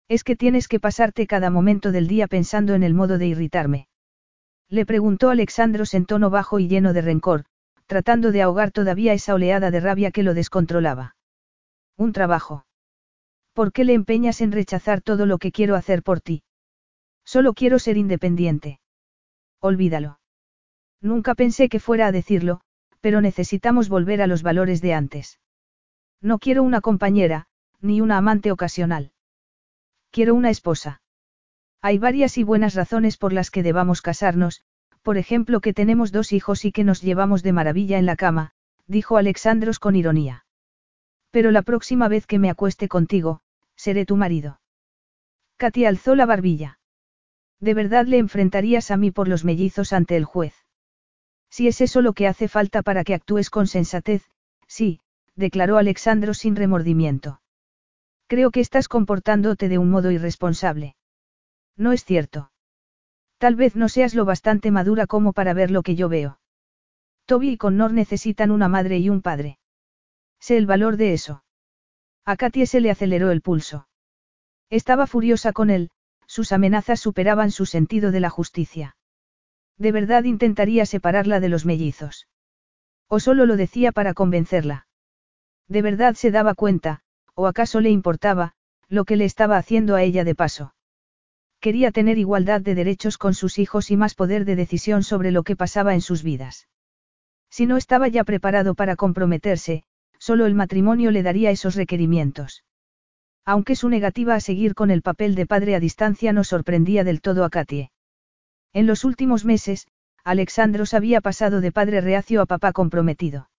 [0.07, 3.87] Es que tienes que pasarte cada momento del día pensando en el modo de irritarme.
[4.69, 7.45] Le preguntó Alexandros en tono bajo y lleno de rencor,
[7.87, 11.15] tratando de ahogar todavía esa oleada de rabia que lo descontrolaba.
[11.97, 12.65] Un trabajo.
[13.53, 16.43] ¿Por qué le empeñas en rechazar todo lo que quiero hacer por ti?
[17.23, 18.79] Solo quiero ser independiente.
[19.61, 20.19] Olvídalo.
[21.05, 22.61] Nunca pensé que fuera a decirlo,
[22.99, 25.39] pero necesitamos volver a los valores de antes.
[26.19, 27.45] No quiero una compañera,
[27.79, 29.11] ni una amante ocasional.
[30.09, 31.03] Quiero una esposa.
[31.79, 34.63] Hay varias y buenas razones por las que debamos casarnos,
[35.03, 38.53] por ejemplo que tenemos dos hijos y que nos llevamos de maravilla en la cama,
[38.87, 40.47] dijo Alexandros con ironía.
[41.29, 43.41] Pero la próxima vez que me acueste contigo,
[43.75, 44.59] seré tu marido.
[45.57, 46.79] Katy alzó la barbilla.
[47.59, 50.64] ¿De verdad le enfrentarías a mí por los mellizos ante el juez?
[51.55, 54.29] Si es eso lo que hace falta para que actúes con sensatez,
[54.67, 54.99] sí,
[55.37, 57.39] declaró Alexandro sin remordimiento.
[58.27, 60.97] Creo que estás comportándote de un modo irresponsable.
[61.77, 62.51] No es cierto.
[63.37, 66.41] Tal vez no seas lo bastante madura como para ver lo que yo veo.
[67.25, 69.57] Toby y Connor necesitan una madre y un padre.
[70.41, 71.45] Sé el valor de eso.
[72.25, 73.87] A Katie se le aceleró el pulso.
[74.69, 75.89] Estaba furiosa con él,
[76.27, 78.94] sus amenazas superaban su sentido de la justicia.
[79.77, 82.27] De verdad intentaría separarla de los mellizos.
[83.07, 84.87] O solo lo decía para convencerla.
[85.67, 87.01] De verdad se daba cuenta,
[87.33, 88.53] o acaso le importaba,
[88.87, 90.73] lo que le estaba haciendo a ella de paso.
[91.59, 95.43] Quería tener igualdad de derechos con sus hijos y más poder de decisión sobre lo
[95.43, 96.67] que pasaba en sus vidas.
[97.49, 99.83] Si no estaba ya preparado para comprometerse,
[100.19, 102.63] solo el matrimonio le daría esos requerimientos.
[103.45, 107.21] Aunque su negativa a seguir con el papel de padre a distancia no sorprendía del
[107.21, 107.91] todo a Katie.
[108.75, 109.87] En los últimos meses,
[110.25, 113.49] Alexandros había pasado de padre reacio a papá comprometido.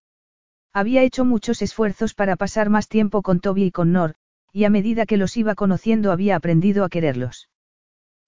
[0.73, 4.13] Había hecho muchos esfuerzos para pasar más tiempo con Toby y con Nor,
[4.53, 7.49] y a medida que los iba conociendo había aprendido a quererlos.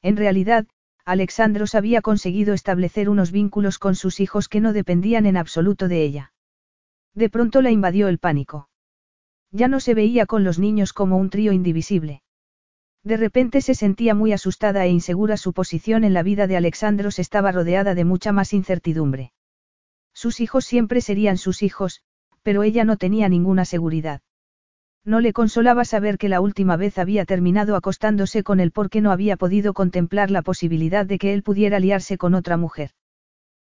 [0.01, 0.65] En realidad,
[1.05, 6.01] Alexandros había conseguido establecer unos vínculos con sus hijos que no dependían en absoluto de
[6.01, 6.33] ella.
[7.13, 8.67] De pronto la invadió el pánico.
[9.51, 12.23] Ya no se veía con los niños como un trío indivisible.
[13.09, 17.17] De repente se sentía muy asustada e insegura su posición en la vida de Alexandros
[17.17, 19.31] estaba rodeada de mucha más incertidumbre.
[20.13, 22.03] Sus hijos siempre serían sus hijos,
[22.43, 24.21] pero ella no tenía ninguna seguridad.
[25.03, 29.11] No le consolaba saber que la última vez había terminado acostándose con él porque no
[29.11, 32.91] había podido contemplar la posibilidad de que él pudiera liarse con otra mujer.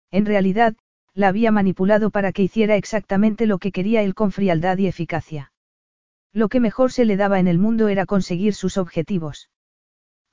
[0.09, 0.75] En realidad,
[1.13, 5.51] la había manipulado para que hiciera exactamente lo que quería él con frialdad y eficacia.
[6.35, 9.49] Lo que mejor se le daba en el mundo era conseguir sus objetivos.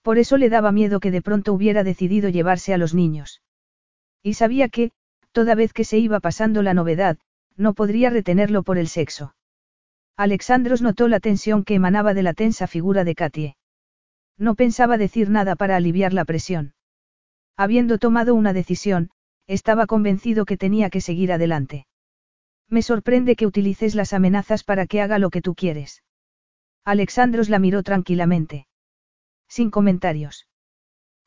[0.03, 3.41] Por eso le daba miedo que de pronto hubiera decidido llevarse a los niños.
[4.21, 4.91] Y sabía que,
[5.31, 7.19] toda vez que se iba pasando la novedad,
[7.57, 9.37] no podría retenerlo por el sexo.
[10.17, 13.57] Alexandros notó la tensión que emanaba de la tensa figura de Katie.
[14.37, 16.75] No pensaba decir nada para aliviar la presión.
[17.57, 19.11] Habiendo tomado una decisión,
[19.47, 21.87] estaba convencido que tenía que seguir adelante.
[22.73, 26.03] Me sorprende que utilices las amenazas para que haga lo que tú quieres.
[26.87, 28.67] Alexandros la miró tranquilamente.
[29.47, 30.49] Sin comentarios.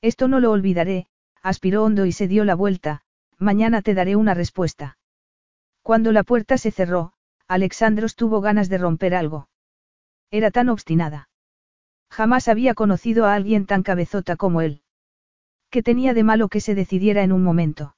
[0.01, 1.05] Esto no lo olvidaré,
[1.43, 3.03] aspiró hondo y se dio la vuelta,
[3.37, 4.97] mañana te daré una respuesta.
[5.83, 7.13] Cuando la puerta se cerró,
[7.47, 9.47] Alexandros tuvo ganas de romper algo.
[10.31, 11.29] Era tan obstinada.
[12.09, 14.81] Jamás había conocido a alguien tan cabezota como él.
[15.69, 17.95] ¿Qué tenía de malo que se decidiera en un momento?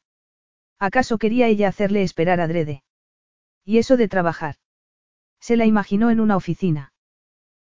[0.80, 2.84] ¿Acaso quería ella hacerle esperar adrede?
[3.68, 4.56] Y eso de trabajar.
[5.42, 6.94] Se la imaginó en una oficina.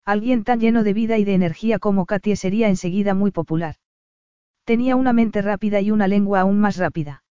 [0.06, 3.76] Alguien tan lleno de vida y de energía como Katie sería enseguida muy popular.
[4.64, 7.26] Tenía una mente rápida y una lengua aún más rápida.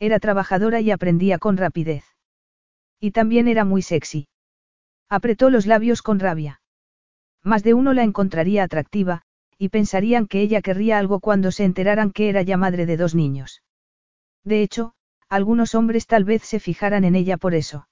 [0.00, 2.04] Era trabajadora y aprendía con rapidez.
[2.98, 4.26] Y también era muy sexy.
[5.08, 6.60] Apretó los labios con rabia.
[7.44, 9.22] Más de uno la encontraría atractiva,
[9.56, 13.14] y pensarían que ella querría algo cuando se enteraran que era ya madre de dos
[13.14, 13.62] niños.
[14.42, 14.94] De hecho,
[15.34, 17.88] algunos hombres tal vez se fijaran en ella por eso.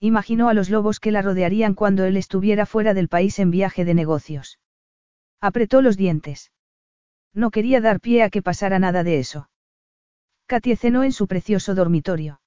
[0.00, 3.84] Imaginó a los lobos que la rodearían cuando él estuviera fuera del país en viaje
[3.84, 4.58] de negocios.
[5.42, 6.52] Apretó los dientes.
[7.34, 9.50] No quería dar pie a que pasara nada de eso.
[10.46, 12.40] Katie cenó en su precioso dormitorio.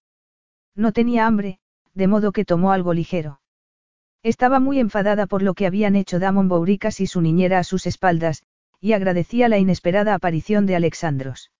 [0.73, 1.59] No tenía hambre,
[1.93, 3.39] de modo que tomó algo ligero.
[4.23, 7.85] Estaba muy enfadada por lo que habían hecho Damon Bouricas y su niñera a sus
[7.85, 8.41] espaldas,
[8.79, 11.51] y agradecía la inesperada aparición de Alexandros.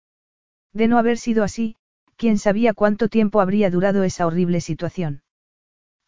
[0.73, 1.77] De no haber sido así,
[2.17, 5.21] quién sabía cuánto tiempo habría durado esa horrible situación.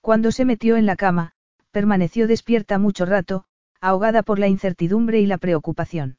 [0.02, 1.34] Cuando se metió en la cama,
[1.72, 3.46] permaneció despierta mucho rato,
[3.80, 6.18] ahogada por la incertidumbre y la preocupación.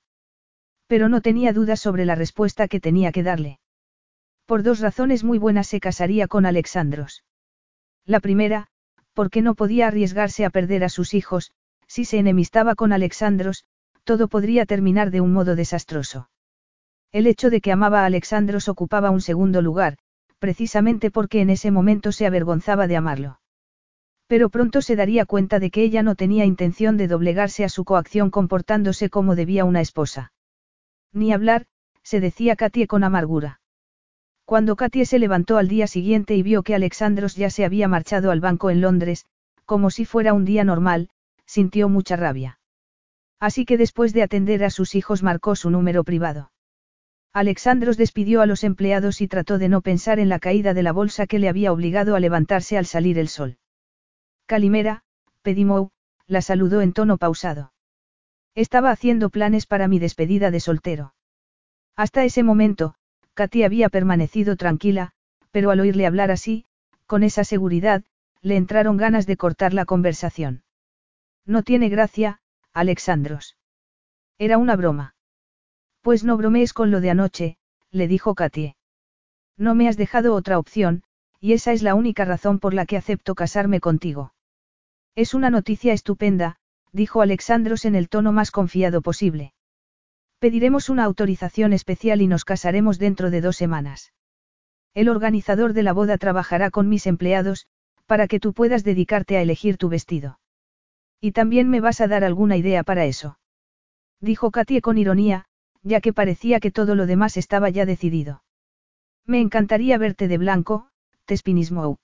[0.86, 3.60] Pero no tenía dudas sobre la respuesta que tenía que darle.
[4.46, 7.24] Por dos razones muy buenas se casaría con Alexandros.
[8.06, 8.68] La primera,
[9.12, 11.52] porque no podía arriesgarse a perder a sus hijos,
[11.86, 13.64] si se enemistaba con Alexandros,
[14.04, 16.29] todo podría terminar de un modo desastroso.
[17.12, 19.98] El hecho de que amaba a Alexandros ocupaba un segundo lugar,
[20.38, 23.40] precisamente porque en ese momento se avergonzaba de amarlo.
[24.28, 27.84] Pero pronto se daría cuenta de que ella no tenía intención de doblegarse a su
[27.84, 30.32] coacción comportándose como debía una esposa.
[31.12, 31.66] Ni hablar,
[32.04, 33.60] se decía Katie con amargura.
[34.44, 38.30] Cuando Katie se levantó al día siguiente y vio que Alexandros ya se había marchado
[38.30, 39.26] al banco en Londres,
[39.64, 41.10] como si fuera un día normal,
[41.44, 42.60] sintió mucha rabia.
[43.40, 46.52] Así que después de atender a sus hijos marcó su número privado.
[47.32, 50.92] Alexandros despidió a los empleados y trató de no pensar en la caída de la
[50.92, 53.58] bolsa que le había obligado a levantarse al salir el sol.
[54.46, 55.04] Calimera,
[55.42, 55.90] Pedimou,
[56.26, 57.72] la saludó en tono pausado.
[58.56, 61.14] Estaba haciendo planes para mi despedida de soltero.
[61.94, 62.94] Hasta ese momento,
[63.34, 65.12] Katy había permanecido tranquila,
[65.52, 66.64] pero al oírle hablar así,
[67.06, 68.02] con esa seguridad,
[68.42, 70.64] le entraron ganas de cortar la conversación.
[71.46, 72.40] No tiene gracia,
[72.72, 73.56] Alexandros.
[74.38, 75.14] Era una broma.
[76.02, 77.56] Pues no bromees con lo de anoche,
[77.90, 78.76] le dijo Katie.
[79.56, 81.02] No me has dejado otra opción,
[81.40, 84.32] y esa es la única razón por la que acepto casarme contigo.
[85.14, 86.56] Es una noticia estupenda,
[86.92, 89.52] dijo Alexandros en el tono más confiado posible.
[90.38, 94.12] Pediremos una autorización especial y nos casaremos dentro de dos semanas.
[94.94, 97.66] El organizador de la boda trabajará con mis empleados,
[98.06, 100.40] para que tú puedas dedicarte a elegir tu vestido.
[101.20, 103.38] Y también me vas a dar alguna idea para eso.
[104.20, 105.46] Dijo Katie con ironía,
[105.82, 108.42] ya que parecía que todo lo demás estaba ya decidido.
[109.26, 110.88] Me encantaría verte de blanco,
[111.24, 111.98] Tespinismou.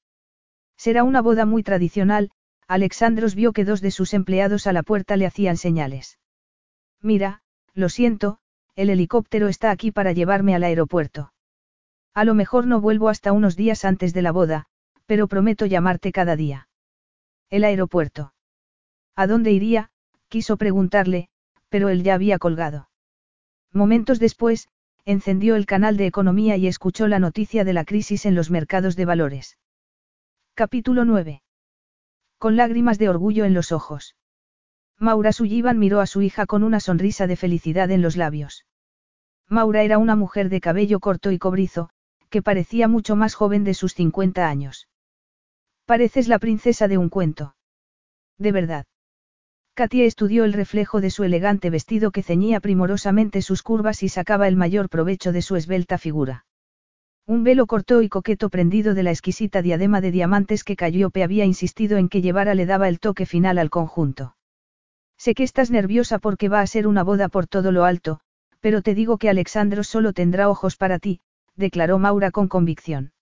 [0.76, 2.30] Será una boda muy tradicional,
[2.68, 6.18] Alexandros vio que dos de sus empleados a la puerta le hacían señales.
[7.00, 7.42] Mira,
[7.74, 8.38] lo siento,
[8.74, 11.32] el helicóptero está aquí para llevarme al aeropuerto.
[12.14, 14.66] A lo mejor no vuelvo hasta unos días antes de la boda,
[15.06, 16.68] pero prometo llamarte cada día.
[17.50, 18.34] El aeropuerto.
[19.14, 19.90] ¿A dónde iría?
[20.28, 21.28] quiso preguntarle,
[21.68, 22.88] pero él ya había colgado.
[23.72, 24.68] Momentos después,
[25.04, 28.96] encendió el canal de economía y escuchó la noticia de la crisis en los mercados
[28.96, 29.58] de valores.
[30.54, 31.42] Capítulo 9.
[32.38, 34.16] Con lágrimas de orgullo en los ojos.
[34.98, 38.66] Maura Sullivan miró a su hija con una sonrisa de felicidad en los labios.
[39.48, 41.90] Maura era una mujer de cabello corto y cobrizo,
[42.30, 44.88] que parecía mucho más joven de sus 50 años.
[45.84, 47.54] Pareces la princesa de un cuento.
[48.38, 48.86] De verdad.
[49.76, 54.48] Katia estudió el reflejo de su elegante vestido que ceñía primorosamente sus curvas y sacaba
[54.48, 56.46] el mayor provecho de su esbelta figura.
[57.26, 61.44] Un velo corto y coqueto prendido de la exquisita diadema de diamantes que Calliope había
[61.44, 64.34] insistido en que llevara le daba el toque final al conjunto.
[65.18, 68.20] Sé que estás nerviosa porque va a ser una boda por todo lo alto,
[68.60, 71.20] pero te digo que Alexandro solo tendrá ojos para ti,
[71.54, 73.12] declaró Maura con convicción.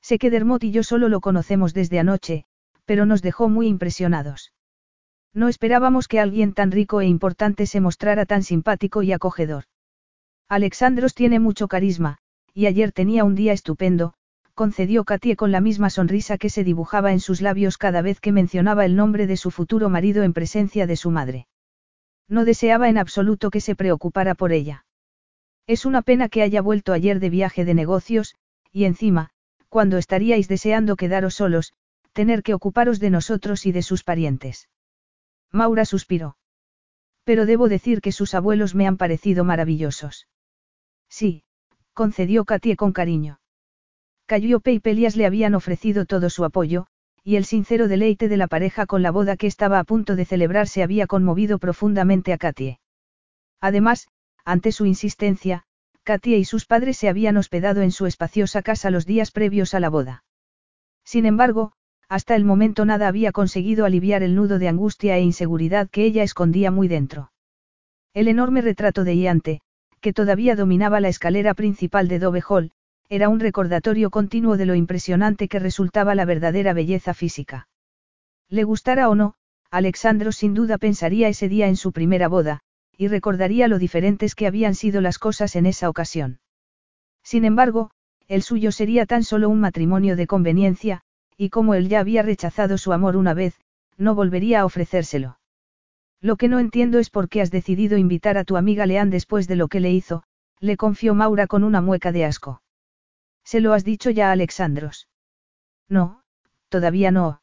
[0.00, 2.44] Sé que Dermot y yo solo lo conocemos desde anoche,
[2.84, 4.52] pero nos dejó muy impresionados.
[5.34, 9.64] No esperábamos que alguien tan rico e importante se mostrara tan simpático y acogedor.
[10.48, 12.18] Alexandros tiene mucho carisma,
[12.52, 14.14] y ayer tenía un día estupendo,
[14.54, 18.32] concedió Katie con la misma sonrisa que se dibujaba en sus labios cada vez que
[18.32, 21.46] mencionaba el nombre de su futuro marido en presencia de su madre.
[22.28, 24.84] No deseaba en absoluto que se preocupara por ella.
[25.66, 28.34] Es una pena que haya vuelto ayer de viaje de negocios,
[28.70, 29.30] y encima,
[29.70, 31.72] cuando estaríais deseando quedaros solos,
[32.12, 34.68] tener que ocuparos de nosotros y de sus parientes.
[35.52, 36.36] Maura suspiró.
[37.24, 40.26] Pero debo decir que sus abuelos me han parecido maravillosos.
[41.08, 41.44] Sí,
[41.92, 43.38] concedió Katie con cariño.
[44.26, 46.86] Calliope y Pelias le habían ofrecido todo su apoyo,
[47.22, 50.24] y el sincero deleite de la pareja con la boda que estaba a punto de
[50.24, 52.80] celebrarse había conmovido profundamente a Katie.
[53.60, 54.08] Además,
[54.44, 55.64] ante su insistencia,
[56.02, 59.80] Katie y sus padres se habían hospedado en su espaciosa casa los días previos a
[59.80, 60.24] la boda.
[61.04, 61.74] Sin embargo,
[62.12, 66.22] hasta el momento nada había conseguido aliviar el nudo de angustia e inseguridad que ella
[66.22, 67.32] escondía muy dentro.
[68.12, 69.62] El enorme retrato de Iante,
[70.02, 72.72] que todavía dominaba la escalera principal de Dove Hall,
[73.08, 77.66] era un recordatorio continuo de lo impresionante que resultaba la verdadera belleza física.
[78.50, 79.32] Le gustara o no,
[79.70, 82.60] Alexandro sin duda pensaría ese día en su primera boda,
[82.94, 86.40] y recordaría lo diferentes que habían sido las cosas en esa ocasión.
[87.22, 87.90] Sin embargo,
[88.28, 91.04] el suyo sería tan solo un matrimonio de conveniencia,
[91.36, 93.60] y como él ya había rechazado su amor una vez,
[93.96, 95.38] no volvería a ofrecérselo.
[96.20, 99.48] Lo que no entiendo es por qué has decidido invitar a tu amiga Leán después
[99.48, 100.22] de lo que le hizo,
[100.60, 102.62] le confió Maura con una mueca de asco.
[103.44, 105.08] ¿Se lo has dicho ya a Alexandros?
[105.88, 106.22] No,
[106.68, 107.42] todavía no.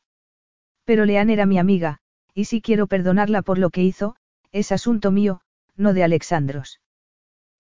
[0.86, 2.00] Pero Leán era mi amiga,
[2.34, 4.16] y si quiero perdonarla por lo que hizo,
[4.52, 5.42] es asunto mío,
[5.76, 6.80] no de Alexandros.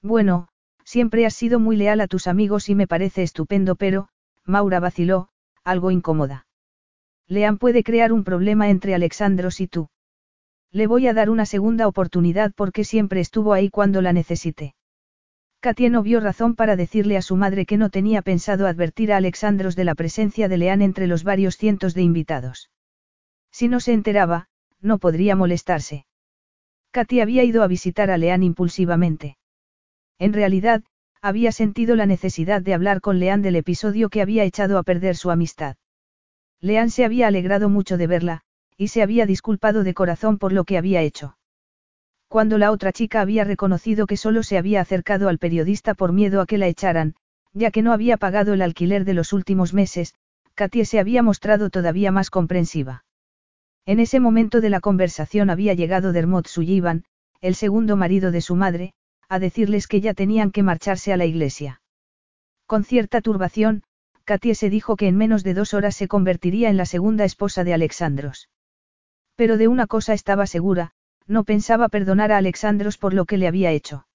[0.02, 0.48] Bueno,
[0.84, 4.08] siempre has sido muy leal a tus amigos y me parece estupendo, pero,
[4.46, 5.30] Maura vaciló,
[5.70, 6.48] algo incómoda.
[7.28, 9.90] Lean puede crear un problema entre Alexandros y tú.
[10.72, 14.76] Le voy a dar una segunda oportunidad porque siempre estuvo ahí cuando la necesité.
[15.60, 19.18] Katia no vio razón para decirle a su madre que no tenía pensado advertir a
[19.18, 22.70] Alexandros de la presencia de Leán entre los varios cientos de invitados.
[23.52, 24.48] Si no se enteraba,
[24.80, 26.06] no podría molestarse.
[26.92, 29.38] Katia había ido a visitar a Leán impulsivamente.
[30.18, 30.84] En realidad,
[31.22, 35.16] había sentido la necesidad de hablar con Leán del episodio que había echado a perder
[35.16, 35.76] su amistad.
[36.62, 38.42] Leán se había alegrado mucho de verla,
[38.78, 41.38] y se había disculpado de corazón por lo que había hecho.
[42.30, 46.42] Cuando la otra chica había reconocido que solo se había acercado al periodista por miedo
[46.42, 47.16] a que la echaran,
[47.54, 50.14] ya que no había pagado el alquiler de los últimos meses,
[50.54, 53.04] Katie se había mostrado todavía más comprensiva.
[53.86, 57.06] En ese momento de la conversación había llegado Dermot Sullivan,
[57.42, 58.94] el segundo marido de su madre,
[59.30, 61.82] a decirles que ya tenían que marcharse a la iglesia.
[62.66, 63.84] Con cierta turbación,
[64.24, 67.64] Katie se dijo que en menos de dos horas se convertiría en la segunda esposa
[67.64, 68.50] de Alexandros.
[69.36, 70.92] Pero de una cosa estaba segura,
[71.28, 74.08] no pensaba perdonar a Alexandros por lo que le había hecho.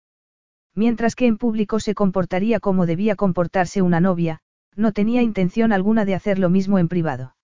[0.74, 4.40] Mientras que en público se comportaría como debía comportarse una novia,
[4.74, 7.36] no tenía intención alguna de hacer lo mismo en privado.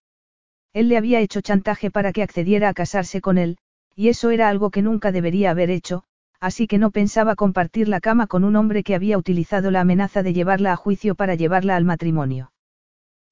[0.72, 3.58] Él le había hecho chantaje para que accediera a casarse con él,
[3.94, 6.04] y eso era algo que nunca debería haber hecho,
[6.40, 10.22] así que no pensaba compartir la cama con un hombre que había utilizado la amenaza
[10.22, 12.52] de llevarla a juicio para llevarla al matrimonio.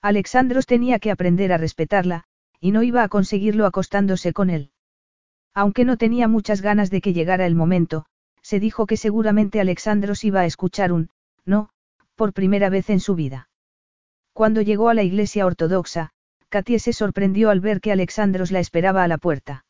[0.02, 2.24] Alexandros tenía que aprender a respetarla,
[2.60, 4.70] y no iba a conseguirlo acostándose con él.
[5.54, 8.04] Aunque no tenía muchas ganas de que llegara el momento,
[8.42, 11.10] se dijo que seguramente Alexandros iba a escuchar un,
[11.44, 11.70] no,
[12.14, 13.48] por primera vez en su vida.
[14.32, 16.10] Cuando llegó a la iglesia ortodoxa,
[16.48, 19.64] Katie se sorprendió al ver que Alexandros la esperaba a la puerta.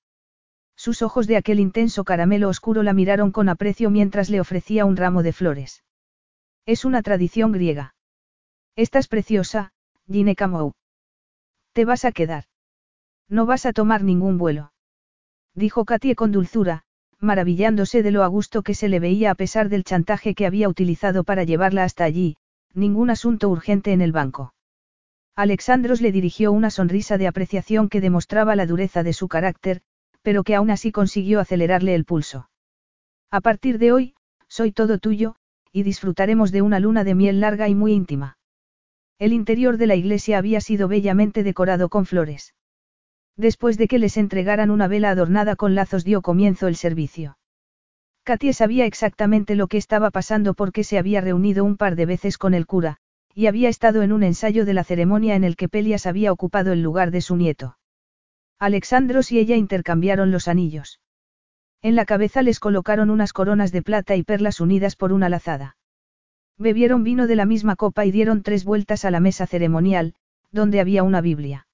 [0.79, 4.97] Sus ojos de aquel intenso caramelo oscuro la miraron con aprecio mientras le ofrecía un
[4.97, 5.83] ramo de flores.
[6.67, 7.97] Es una tradición griega.
[8.77, 9.73] Estás preciosa,
[10.07, 10.75] Gine Camou.
[11.73, 12.45] Te vas a quedar.
[13.29, 14.73] No vas a tomar ningún vuelo.
[15.53, 16.85] Dijo Katie con dulzura,
[17.19, 20.69] maravillándose de lo a gusto que se le veía a pesar del chantaje que había
[20.69, 22.37] utilizado para llevarla hasta allí,
[22.73, 24.55] ningún asunto urgente en el banco.
[25.35, 29.83] Alexandros le dirigió una sonrisa de apreciación que demostraba la dureza de su carácter,
[30.29, 32.51] pero que aún así consiguió acelerarle el pulso.
[33.31, 34.15] A partir de hoy,
[34.47, 35.37] soy todo tuyo,
[35.73, 38.37] y disfrutaremos de una luna de miel larga y muy íntima.
[39.19, 42.55] El interior de la iglesia había sido bellamente decorado con flores.
[43.39, 47.39] Después de que les entregaran una vela adornada con lazos dio comienzo el servicio.
[48.23, 52.37] Katie sabía exactamente lo que estaba pasando porque se había reunido un par de veces
[52.37, 52.99] con el cura,
[53.35, 56.73] y había estado en un ensayo de la ceremonia en el que Pelias había ocupado
[56.73, 57.78] el lugar de su nieto.
[58.59, 61.01] Alexandros y ella intercambiaron los anillos.
[61.81, 65.77] En la cabeza les colocaron unas coronas de plata y perlas unidas por una lazada.
[66.57, 70.15] Bebieron vino de la misma copa y dieron tres vueltas a la mesa ceremonial,
[70.51, 71.69] donde había una Biblia.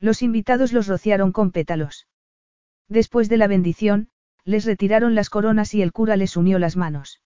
[0.00, 2.08] Los invitados los rociaron con pétalos.
[2.88, 4.08] Después de la bendición,
[4.44, 7.22] les retiraron las coronas y el cura les unió las manos.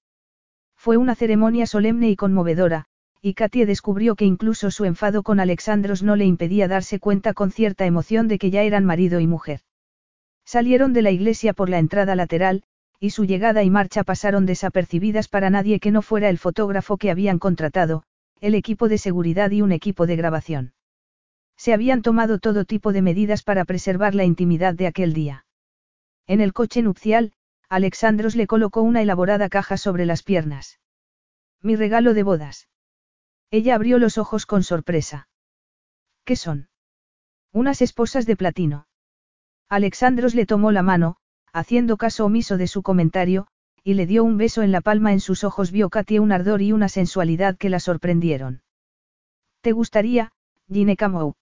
[0.77, 2.85] Fue una ceremonia solemne y conmovedora,
[3.25, 7.51] y Katie descubrió que incluso su enfado con Alexandros no le impedía darse cuenta con
[7.51, 9.61] cierta emoción de que ya eran marido y mujer.
[10.45, 12.65] Salieron de la iglesia por la entrada lateral,
[13.01, 17.11] y su llegada y marcha pasaron desapercibidas para nadie que no fuera el fotógrafo que
[17.11, 18.03] habían contratado,
[18.43, 20.75] el equipo de seguridad y un equipo de grabación.
[21.57, 25.47] Se habían tomado todo tipo de medidas para preservar la intimidad de aquel día.
[26.27, 27.33] En el coche nupcial,
[27.71, 30.79] Alexandros le colocó una elaborada caja sobre las piernas.
[31.63, 32.69] Mi regalo de bodas.
[33.57, 35.29] Ella abrió los ojos con sorpresa.
[36.25, 36.71] ¿Qué son?
[37.53, 38.89] Unas esposas de platino.
[39.69, 41.19] Alexandros le tomó la mano,
[41.53, 43.47] haciendo caso omiso de su comentario,
[43.85, 46.63] y le dio un beso en la palma en sus ojos vio Katia un ardor
[46.63, 48.65] y una sensualidad que la sorprendieron.
[49.61, 50.33] ¿Te gustaría,
[50.69, 51.35] Ginecamou?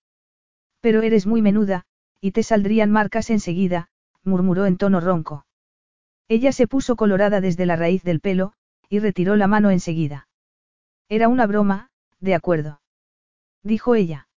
[0.82, 1.86] Pero eres muy menuda,
[2.20, 3.88] y te saldrían marcas enseguida,
[4.22, 5.46] murmuró en tono ronco.
[6.28, 8.52] Ella se puso colorada desde la raíz del pelo,
[8.90, 10.28] y retiró la mano enseguida.
[11.08, 11.88] Era una broma,
[12.22, 12.80] de acuerdo.
[13.62, 14.28] Dijo ella.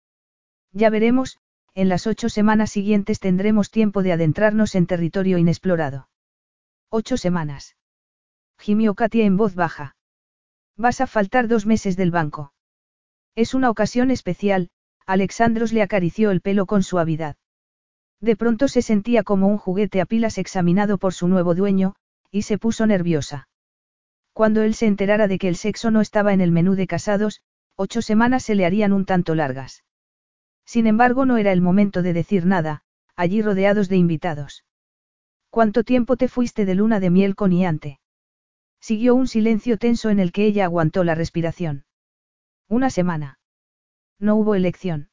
[0.72, 1.38] Ya veremos,
[1.74, 6.08] en las ocho semanas siguientes tendremos tiempo de adentrarnos en territorio inexplorado.
[6.90, 7.76] Ocho semanas.
[8.58, 9.96] Gimió Katia en voz baja.
[10.76, 12.52] Vas a faltar dos meses del banco.
[13.34, 14.70] Es una ocasión especial,
[15.06, 17.36] Alexandros le acarició el pelo con suavidad.
[18.20, 21.94] De pronto se sentía como un juguete a pilas examinado por su nuevo dueño,
[22.30, 23.48] y se puso nerviosa.
[24.32, 27.42] Cuando él se enterara de que el sexo no estaba en el menú de casados,
[27.76, 29.84] ocho semanas se le harían un tanto largas.
[30.64, 32.82] Sin embargo, no era el momento de decir nada,
[33.16, 34.64] allí rodeados de invitados.
[35.50, 38.00] ¿Cuánto tiempo te fuiste de luna de miel con Iante?
[38.80, 41.84] Siguió un silencio tenso en el que ella aguantó la respiración.
[42.68, 43.38] Una semana.
[44.18, 45.10] No hubo elección.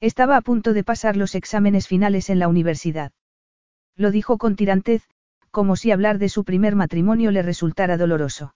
[0.00, 3.12] Estaba a punto de pasar los exámenes finales en la universidad.
[3.94, 5.08] Lo dijo con tirantez,
[5.50, 8.54] como si hablar de su primer matrimonio le resultara doloroso.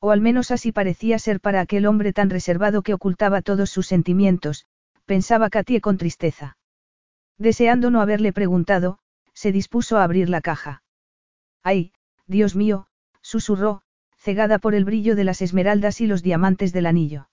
[0.00, 3.86] O al menos así parecía ser para aquel hombre tan reservado que ocultaba todos sus
[3.86, 4.66] sentimientos,
[5.04, 6.56] pensaba Katie con tristeza.
[7.38, 8.98] Deseando no haberle preguntado,
[9.32, 10.82] se dispuso a abrir la caja.
[11.62, 11.92] ¡Ay,
[12.26, 12.88] Dios mío!
[13.20, 13.82] susurró,
[14.16, 17.28] cegada por el brillo de las esmeraldas y los diamantes del anillo.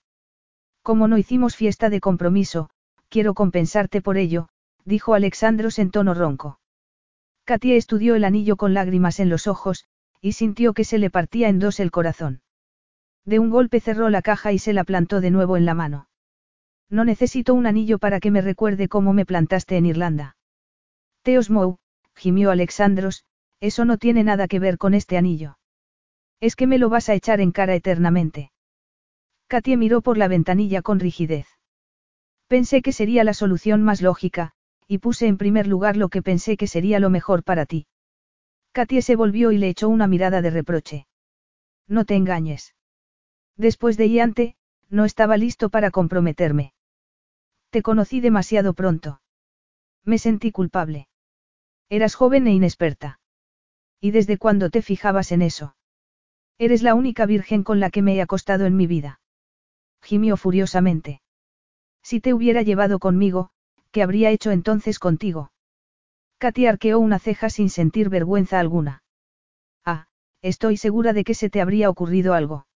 [0.82, 2.70] Como no hicimos fiesta de compromiso,
[3.08, 4.48] quiero compensarte por ello,
[4.84, 6.60] dijo Alexandros en tono ronco.
[7.44, 9.86] Katia estudió el anillo con lágrimas en los ojos,
[10.20, 12.42] y sintió que se le partía en dos el corazón.
[13.24, 16.08] De un golpe cerró la caja y se la plantó de nuevo en la mano.
[16.90, 20.36] No necesito un anillo para que me recuerde cómo me plantaste en Irlanda.
[21.22, 21.78] Teos Mou,
[22.14, 23.24] gimió Alexandros,
[23.60, 25.58] eso no tiene nada que ver con este anillo.
[26.40, 28.52] Es que me lo vas a echar en cara eternamente.
[29.46, 31.46] Katie miró por la ventanilla con rigidez.
[32.46, 34.52] Pensé que sería la solución más lógica,
[34.86, 37.86] y puse en primer lugar lo que pensé que sería lo mejor para ti.
[38.72, 41.06] Katie se volvió y le echó una mirada de reproche.
[41.88, 42.74] No te engañes.
[43.56, 44.56] Después de Iante,
[44.88, 46.74] no estaba listo para comprometerme.
[47.70, 49.20] Te conocí demasiado pronto.
[50.04, 51.08] Me sentí culpable.
[51.88, 53.20] Eras joven e inexperta.
[54.00, 55.76] ¿Y desde cuándo te fijabas en eso?
[56.58, 59.20] Eres la única virgen con la que me he acostado en mi vida
[60.04, 61.22] gimió furiosamente.
[62.02, 63.50] Si te hubiera llevado conmigo,
[63.90, 65.50] ¿qué habría hecho entonces contigo?
[66.38, 69.02] Katy arqueó una ceja sin sentir vergüenza alguna.
[69.84, 70.06] Ah,
[70.42, 72.66] estoy segura de que se te habría ocurrido algo.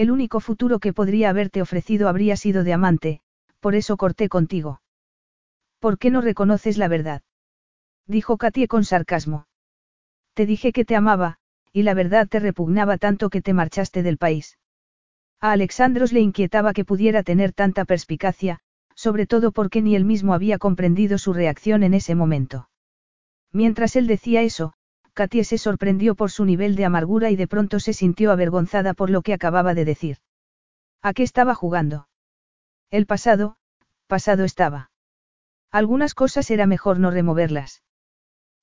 [0.00, 3.20] El único futuro que podría haberte ofrecido habría sido de amante,
[3.60, 4.80] por eso corté contigo.
[5.78, 7.20] ¿Por qué no reconoces la verdad?
[8.06, 9.46] Dijo Katy con sarcasmo.
[10.32, 11.36] Te dije que te amaba,
[11.70, 14.56] y la verdad te repugnaba tanto que te marchaste del país.
[15.38, 18.60] A Alexandros le inquietaba que pudiera tener tanta perspicacia,
[18.94, 22.70] sobre todo porque ni él mismo había comprendido su reacción en ese momento.
[23.52, 24.72] Mientras él decía eso,
[25.14, 29.10] Katie se sorprendió por su nivel de amargura y de pronto se sintió avergonzada por
[29.10, 30.18] lo que acababa de decir.
[31.02, 32.08] ¿A qué estaba jugando?
[32.90, 33.56] El pasado,
[34.06, 34.90] pasado estaba.
[35.70, 37.82] Algunas cosas era mejor no removerlas.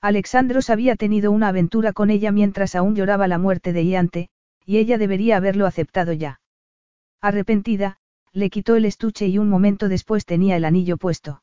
[0.02, 4.30] Alexandros había tenido una aventura con ella mientras aún lloraba la muerte de Iante,
[4.66, 6.42] y ella debería haberlo aceptado ya.
[7.22, 7.98] Arrepentida,
[8.34, 11.42] le quitó el estuche y un momento después tenía el anillo puesto.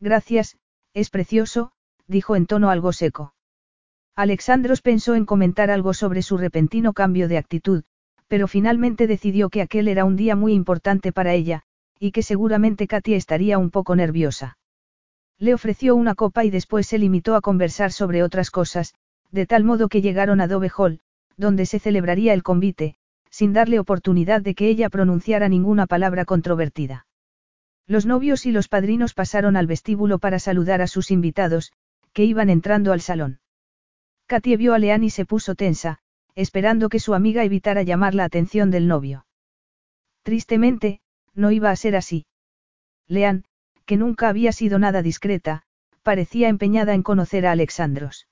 [0.00, 0.58] Gracias,
[0.92, 1.72] es precioso,
[2.06, 3.34] dijo en tono algo seco.
[4.14, 7.84] Alexandros pensó en comentar algo sobre su repentino cambio de actitud,
[8.28, 11.62] pero finalmente decidió que aquel era un día muy importante para ella,
[11.98, 14.58] y que seguramente Katia estaría un poco nerviosa.
[15.38, 18.94] Le ofreció una copa y después se limitó a conversar sobre otras cosas,
[19.30, 21.00] de tal modo que llegaron a Dove Hall,
[21.36, 22.96] donde se celebraría el convite,
[23.30, 27.06] sin darle oportunidad de que ella pronunciara ninguna palabra controvertida.
[27.86, 31.72] Los novios y los padrinos pasaron al vestíbulo para saludar a sus invitados,
[32.12, 33.41] que iban entrando al salón.
[34.26, 35.98] Katie vio a Leanne y se puso tensa,
[36.34, 39.26] esperando que su amiga evitara llamar la atención del novio.
[40.22, 41.00] Tristemente,
[41.34, 42.26] no iba a ser así.
[43.08, 43.44] Leanne,
[43.84, 45.64] que nunca había sido nada discreta,
[46.02, 48.28] parecía empeñada en conocer a Alexandros.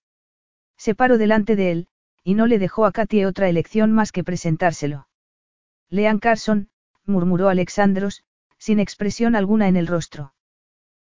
[0.76, 1.88] Se paró delante de él,
[2.22, 5.08] y no le dejó a Katie otra elección más que presentárselo.
[5.88, 6.68] Lean Carson,
[7.04, 8.22] murmuró Alexandros,
[8.58, 10.32] sin expresión alguna en el rostro.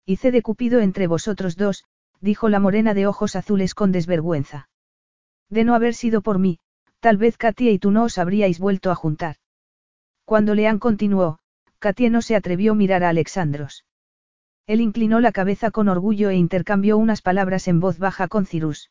[0.06, 1.84] Hice de Cupido entre vosotros dos,
[2.20, 4.69] dijo la morena de ojos azules con desvergüenza.
[5.50, 6.58] De no haber sido por mí,
[7.00, 9.36] tal vez Katia y tú no os habríais vuelto a juntar.
[10.24, 11.40] Cuando Lean continuó,
[11.80, 13.84] Katia no se atrevió a mirar a Alexandros.
[14.66, 18.90] Él inclinó la cabeza con orgullo e intercambió unas palabras en voz baja con Cirus.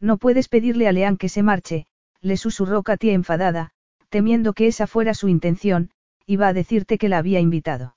[0.00, 1.86] No puedes pedirle a Leán que se marche,
[2.20, 3.70] le susurró Katia enfadada,
[4.08, 5.90] temiendo que esa fuera su intención,
[6.26, 7.96] iba a decirte que la había invitado.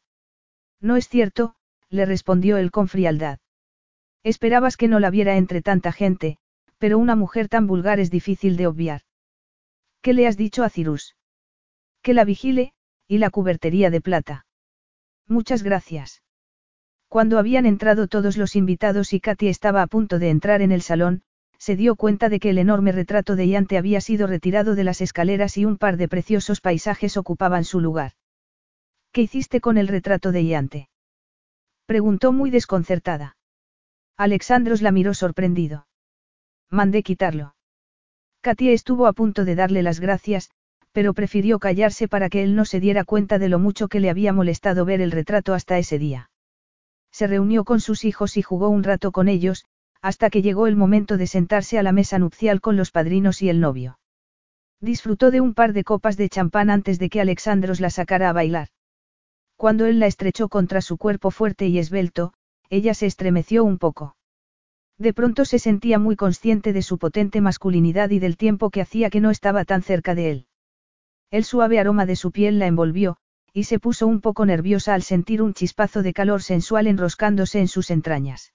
[0.79, 1.55] No es cierto,
[1.89, 3.39] le respondió él con frialdad.
[4.23, 6.37] Esperabas que no la viera entre tanta gente,
[6.81, 9.01] pero una mujer tan vulgar es difícil de obviar.
[10.01, 11.15] ¿Qué le has dicho a Cirus?
[12.01, 12.73] Que la vigile,
[13.07, 14.47] y la cubertería de plata.
[15.27, 16.23] Muchas gracias.
[17.07, 20.81] Cuando habían entrado todos los invitados y Katy estaba a punto de entrar en el
[20.81, 21.21] salón,
[21.59, 25.01] se dio cuenta de que el enorme retrato de Yante había sido retirado de las
[25.01, 28.13] escaleras y un par de preciosos paisajes ocupaban su lugar.
[29.11, 30.89] ¿Qué hiciste con el retrato de Yante?
[31.85, 33.37] Preguntó muy desconcertada.
[34.17, 35.85] Alexandros la miró sorprendido.
[36.72, 37.53] Mandé quitarlo.
[38.41, 40.50] Katia estuvo a punto de darle las gracias,
[40.93, 44.09] pero prefirió callarse para que él no se diera cuenta de lo mucho que le
[44.09, 46.30] había molestado ver el retrato hasta ese día.
[47.11, 49.66] Se reunió con sus hijos y jugó un rato con ellos,
[50.01, 53.50] hasta que llegó el momento de sentarse a la mesa nupcial con los padrinos y
[53.50, 54.00] el novio.
[54.80, 58.33] Disfrutó de un par de copas de champán antes de que Alexandros la sacara a
[58.33, 58.69] bailar.
[59.58, 62.33] Cuando él la estrechó contra su cuerpo fuerte y esbelto,
[62.69, 64.16] ella se estremeció un poco.
[65.01, 69.09] De pronto se sentía muy consciente de su potente masculinidad y del tiempo que hacía
[69.09, 70.45] que no estaba tan cerca de él.
[71.31, 73.17] El suave aroma de su piel la envolvió,
[73.51, 77.67] y se puso un poco nerviosa al sentir un chispazo de calor sensual enroscándose en
[77.67, 78.53] sus entrañas.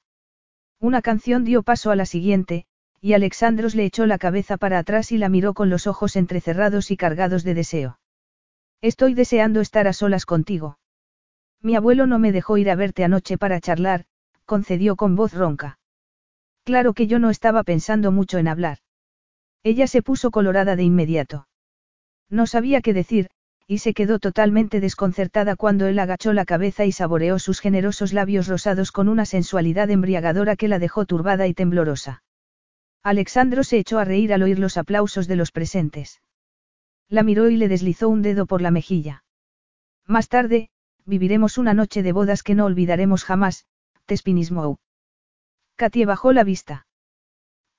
[0.79, 2.67] Una canción dio paso a la siguiente,
[3.01, 6.93] y Alexandros le echó la cabeza para atrás y la miró con los ojos entrecerrados
[6.93, 7.99] y cargados de deseo.
[8.83, 10.79] Estoy deseando estar a solas contigo.
[11.61, 14.05] Mi abuelo no me dejó ir a verte anoche para charlar,
[14.45, 15.81] concedió con voz ronca.
[16.67, 18.79] Claro que yo no estaba pensando mucho en hablar.
[19.63, 21.47] Ella se puso colorada de inmediato.
[22.29, 23.29] No sabía qué decir,
[23.69, 28.49] y se quedó totalmente desconcertada cuando él agachó la cabeza y saboreó sus generosos labios
[28.49, 32.25] rosados con una sensualidad embriagadora que la dejó turbada y temblorosa.
[33.05, 36.21] Alexandro se echó a reír al oír los aplausos de los presentes.
[37.09, 39.23] La miró y le deslizó un dedo por la mejilla.
[40.05, 40.71] Más tarde,
[41.05, 43.67] viviremos una noche de bodas que no olvidaremos jamás,
[44.07, 44.79] Tespinismou.
[45.77, 46.87] Katie bajó la vista.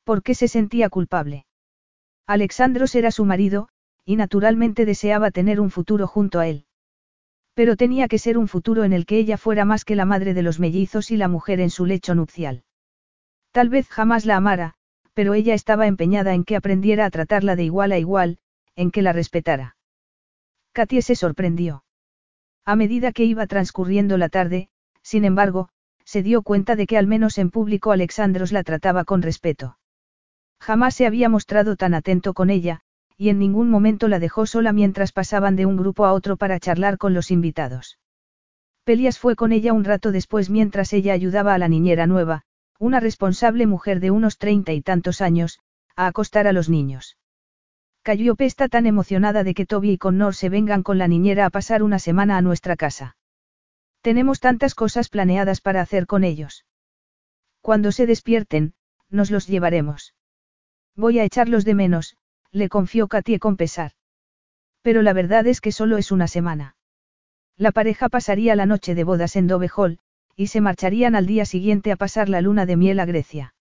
[0.03, 1.45] ¿Por qué se sentía culpable?
[2.27, 3.69] Alexandros era su marido,
[4.06, 6.66] y naturalmente deseaba tener un futuro junto a él.
[7.56, 10.34] Pero tenía que ser un futuro en el que ella fuera más que la madre
[10.35, 12.64] de los mellizos y la mujer en su lecho nupcial.
[13.51, 14.76] Tal vez jamás la amara,
[15.14, 18.38] pero ella estaba empeñada en que aprendiera a tratarla de igual a igual,
[18.76, 19.76] en que la respetara.
[20.72, 21.84] Katie se sorprendió.
[22.64, 24.69] A medida que iba transcurriendo la tarde,
[25.01, 25.69] sin embargo,
[26.08, 29.77] se dio cuenta de que al menos en público Alexandros la trataba con respeto.
[30.58, 32.80] Jamás se había mostrado tan atento con ella,
[33.18, 36.61] y en ningún momento la dejó sola mientras pasaban de un grupo a otro para
[36.61, 38.00] charlar con los invitados.
[38.86, 42.44] Pelias fue con ella un rato después mientras ella ayudaba a la niñera nueva,
[42.80, 45.60] una responsable mujer de unos treinta y tantos años,
[45.98, 47.18] a acostar a los niños.
[48.02, 51.50] Calliope está tan emocionada de que Toby y Connor se vengan con la niñera a
[51.50, 53.18] pasar una semana a nuestra casa.
[54.08, 56.64] Tenemos tantas cosas planeadas para hacer con ellos.
[57.60, 58.74] Cuando se despierten,
[59.10, 60.16] nos los llevaremos.
[60.95, 62.16] Voy a echarlos de menos,
[62.52, 63.92] le confió Katie con pesar.
[64.82, 66.77] Pero la verdad es que solo es una semana.
[67.58, 69.69] La pareja pasaría la noche de bodas en Dove
[70.38, 73.56] y se marcharían al día siguiente a pasar la luna de miel a Grecia.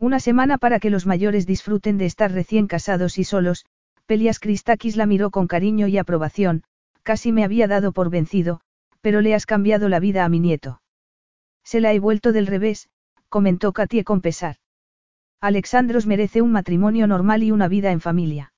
[0.00, 3.66] Una semana para que los mayores disfruten de estar recién casados y solos,
[4.06, 6.64] Pelias Christakis la miró con cariño y aprobación,
[7.04, 8.62] casi me había dado por vencido,
[9.00, 10.82] pero le has cambiado la vida a mi nieto.
[11.64, 12.88] Se la he vuelto del revés,
[13.28, 14.56] comentó Katie con pesar.
[15.40, 18.52] Alexandros merece un matrimonio normal y una vida en familia.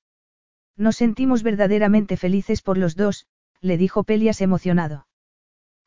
[0.75, 3.27] Nos sentimos verdaderamente felices por los dos,
[3.61, 5.07] le dijo Pelias emocionado.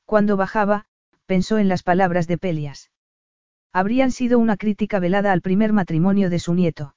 [0.04, 0.86] Cuando bajaba,
[1.26, 2.90] pensó en las palabras de Pelias.
[3.72, 6.94] Habrían sido una crítica velada al primer matrimonio de su nieto.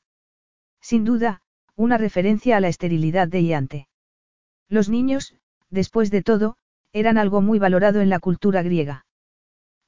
[0.79, 1.41] Sin duda,
[1.75, 3.87] una referencia a la esterilidad de Iante.
[4.69, 5.35] Los niños,
[5.69, 6.55] después de todo,
[6.93, 9.05] eran algo muy valorado en la cultura griega.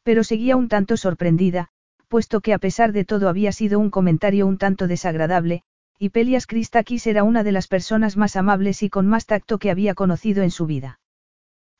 [0.03, 1.69] Pero seguía un tanto sorprendida,
[2.07, 5.63] puesto que a pesar de todo había sido un comentario un tanto desagradable,
[5.97, 9.69] y Pelias Christakis era una de las personas más amables y con más tacto que
[9.69, 10.99] había conocido en su vida.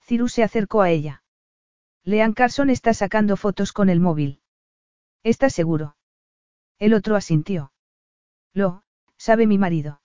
[0.06, 1.24] Cyrus se acercó a ella.
[2.03, 4.41] Lean Carson está sacando fotos con el móvil.
[5.24, 5.95] ¿Estás seguro?
[6.80, 7.74] El otro asintió.
[8.53, 8.83] Lo,
[9.17, 10.01] sabe mi marido.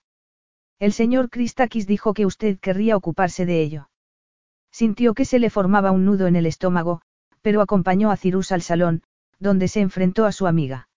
[0.79, 3.89] El señor Christakis dijo que usted querría ocuparse de ello.
[4.77, 7.01] Sintió que se le formaba un nudo en el estómago,
[7.41, 9.01] pero acompañó a Cirus al salón,
[9.39, 10.87] donde se enfrentó a su amiga.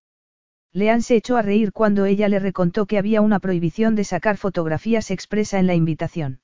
[0.74, 4.36] Lean se echó a reír cuando ella le recontó que había una prohibición de sacar
[4.36, 6.42] fotografías expresa en la invitación.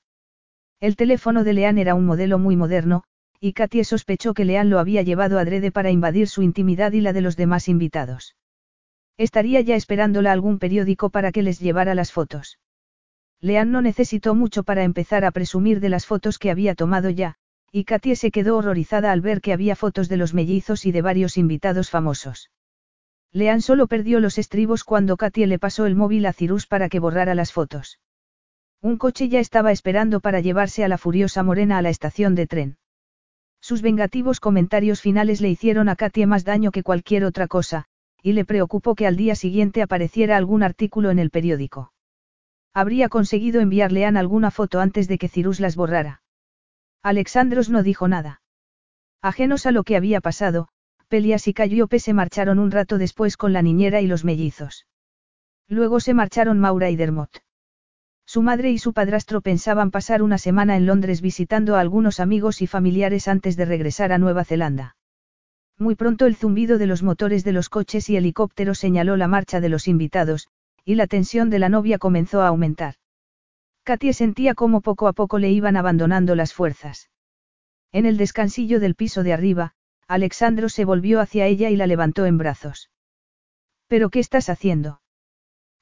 [0.81, 3.03] El teléfono de Lean era un modelo muy moderno,
[3.39, 7.13] y Katie sospechó que Lean lo había llevado adrede para invadir su intimidad y la
[7.13, 8.35] de los demás invitados.
[9.19, 12.59] Estaría ya esperándola algún periódico para que les llevara las fotos.
[13.41, 17.35] Lean no necesitó mucho para empezar a presumir de las fotos que había tomado ya,
[17.71, 21.03] y Katie se quedó horrorizada al ver que había fotos de los mellizos y de
[21.03, 22.51] varios invitados famosos.
[23.33, 27.01] Lean solo perdió los estribos cuando Katie le pasó el móvil a Cirus para que
[27.01, 28.01] borrara las fotos.
[28.81, 32.47] Un coche ya estaba esperando para llevarse a la furiosa morena a la estación de
[32.47, 32.79] tren.
[33.61, 37.87] Sus vengativos comentarios finales le hicieron a Katie más daño que cualquier otra cosa,
[38.23, 41.93] y le preocupó que al día siguiente apareciera algún artículo en el periódico.
[42.77, 46.21] Habría conseguido enviarle a alguna foto antes de que Cirus las borrara.
[47.03, 48.43] Alexandros no dijo nada.
[49.23, 50.69] Ajenos a lo que había pasado,
[51.09, 54.87] Pelias y Calliope se marcharon un rato después con la niñera y los mellizos.
[55.69, 57.43] Luego se marcharon Maura y Dermot.
[58.27, 62.61] Su madre y su padrastro pensaban pasar una semana en Londres visitando a algunos amigos
[62.61, 64.99] y familiares antes de regresar a Nueva Zelanda.
[65.79, 69.63] Muy pronto el zumbido de los motores de los coches y helicópteros señaló la marcha
[69.63, 70.49] de los invitados,
[70.87, 72.95] y la tensión de la novia comenzó a aumentar.
[73.83, 77.11] Katie sentía cómo poco a poco le iban abandonando las fuerzas.
[77.91, 79.73] En el descansillo del piso de arriba,
[80.07, 82.89] Alexandro se volvió hacia ella y la levantó en brazos.
[83.89, 85.01] ¿Pero qué estás haciendo?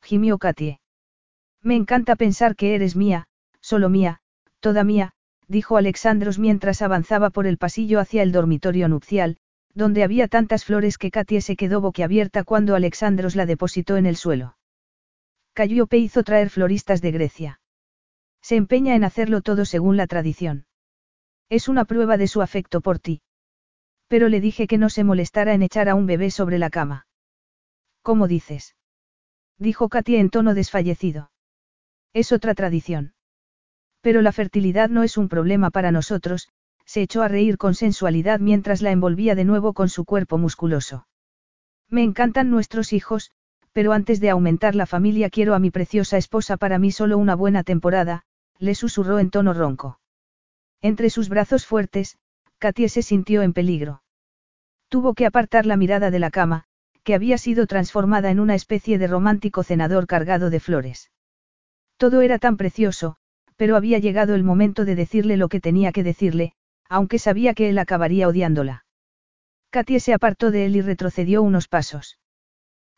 [0.02, 0.80] gimió Katie.
[1.62, 3.26] Me encanta pensar que eres mía,
[3.60, 4.20] solo mía,
[4.60, 5.12] toda mía,
[5.48, 9.36] dijo Alexandros mientras avanzaba por el pasillo hacia el dormitorio nupcial,
[9.74, 14.16] donde había tantas flores que Katie se quedó boquiabierta cuando Alexandros la depositó en el
[14.16, 14.56] suelo.
[15.54, 17.60] Calliope hizo traer floristas de Grecia.
[18.42, 20.66] Se empeña en hacerlo todo según la tradición.
[21.48, 23.22] Es una prueba de su afecto por ti.
[24.08, 27.06] Pero le dije que no se molestara en echar a un bebé sobre la cama.
[28.02, 28.74] ¿Cómo dices?
[29.56, 31.30] Dijo Katie en tono desfallecido.
[32.12, 33.14] Es otra tradición.
[34.00, 36.48] Pero la fertilidad no es un problema para nosotros,
[36.84, 41.06] se echó a reír con sensualidad mientras la envolvía de nuevo con su cuerpo musculoso.
[41.88, 43.30] Me encantan nuestros hijos,
[43.74, 47.34] pero antes de aumentar la familia quiero a mi preciosa esposa para mí solo una
[47.34, 48.22] buena temporada,
[48.58, 49.98] le susurró en tono ronco.
[50.80, 52.16] Entre sus brazos fuertes,
[52.58, 54.02] Katie se sintió en peligro.
[54.88, 56.64] Tuvo que apartar la mirada de la cama,
[57.02, 61.10] que había sido transformada en una especie de romántico cenador cargado de flores.
[61.96, 63.16] Todo era tan precioso,
[63.56, 66.52] pero había llegado el momento de decirle lo que tenía que decirle,
[66.88, 68.84] aunque sabía que él acabaría odiándola.
[69.70, 72.18] Katie se apartó de él y retrocedió unos pasos.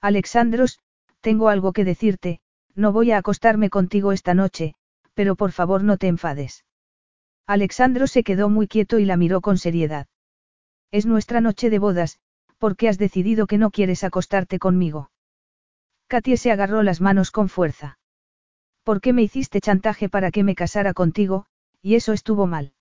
[0.00, 0.78] Alexandros,
[1.20, 2.40] tengo algo que decirte,
[2.74, 4.74] no voy a acostarme contigo esta noche,
[5.14, 6.64] pero por favor no te enfades.
[7.46, 10.06] Alexandro se quedó muy quieto y la miró con seriedad.
[10.90, 12.18] Es nuestra noche de bodas,
[12.58, 15.10] ¿por qué has decidido que no quieres acostarte conmigo?
[16.08, 17.98] Katie se agarró las manos con fuerza.
[18.84, 21.46] ¿Por qué me hiciste chantaje para que me casara contigo?
[21.82, 22.72] Y eso estuvo mal.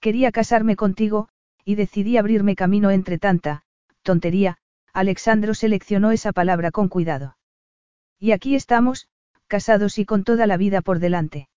[0.00, 1.28] Quería casarme contigo,
[1.64, 3.64] y decidí abrirme camino entre tanta,
[4.02, 4.58] tontería,
[4.96, 7.36] Alexandro seleccionó esa palabra con cuidado.
[8.18, 9.08] Y aquí estamos,
[9.46, 11.50] casados y con toda la vida por delante.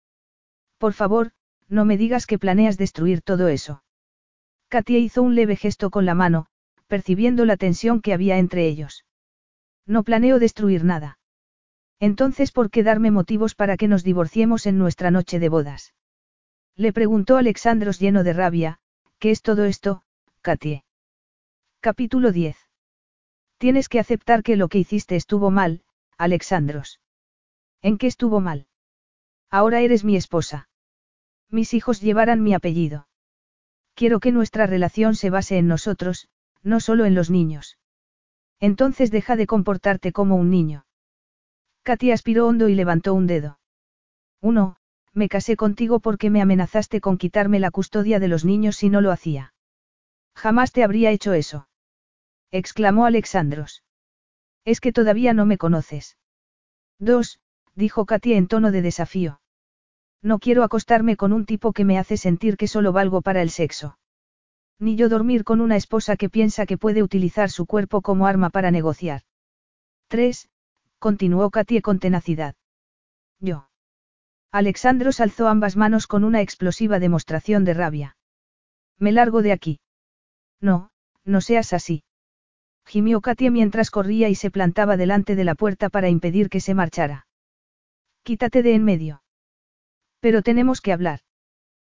[0.77, 1.31] Por favor,
[1.69, 3.81] no me digas que planeas destruir todo eso.
[4.67, 6.47] Katia hizo un leve gesto con la mano,
[6.87, 9.05] percibiendo la tensión que había entre ellos.
[9.85, 11.17] No planeo destruir nada.
[12.01, 15.93] Entonces, ¿por qué darme motivos para que nos divorciemos en nuestra noche de bodas?
[16.75, 18.79] Le preguntó Alexandros lleno de rabia,
[19.17, 20.03] ¿qué es todo esto,
[20.41, 20.83] Katie?
[21.79, 22.68] Capítulo 10.
[23.59, 25.83] Tienes que aceptar que lo que hiciste estuvo mal,
[26.17, 27.01] Alexandros.
[27.81, 28.67] ¿En qué estuvo mal?
[29.51, 30.69] Ahora eres mi esposa.
[31.49, 33.09] Mis hijos llevarán mi apellido.
[33.95, 36.29] Quiero que nuestra relación se base en nosotros,
[36.63, 37.77] no solo en los niños.
[38.61, 40.85] Entonces deja de comportarte como un niño.
[41.83, 43.59] Katy aspiró hondo y levantó un dedo.
[44.39, 44.77] Uno,
[45.13, 49.01] me casé contigo porque me amenazaste con quitarme la custodia de los niños si no
[49.01, 49.53] lo hacía.
[50.33, 51.67] Jamás te habría hecho eso.
[52.51, 53.83] Exclamó Alexandros.
[54.65, 56.17] Es que todavía no me conoces.
[56.99, 57.39] Dos,
[57.75, 59.41] dijo Katy en tono de desafío.
[60.21, 63.49] No quiero acostarme con un tipo que me hace sentir que solo valgo para el
[63.49, 63.97] sexo.
[64.77, 68.49] Ni yo dormir con una esposa que piensa que puede utilizar su cuerpo como arma
[68.49, 69.21] para negociar.
[70.07, 70.49] 3.
[70.99, 72.55] Continuó Katie con tenacidad.
[73.39, 73.69] Yo.
[74.51, 78.17] Alexandros alzó ambas manos con una explosiva demostración de rabia.
[78.97, 79.79] Me largo de aquí.
[80.59, 80.91] No,
[81.23, 82.03] no seas así.
[82.89, 86.73] Gimió Katie mientras corría y se plantaba delante de la puerta para impedir que se
[86.73, 87.27] marchara.
[88.23, 89.21] Quítate de en medio.
[90.19, 91.19] Pero tenemos que hablar.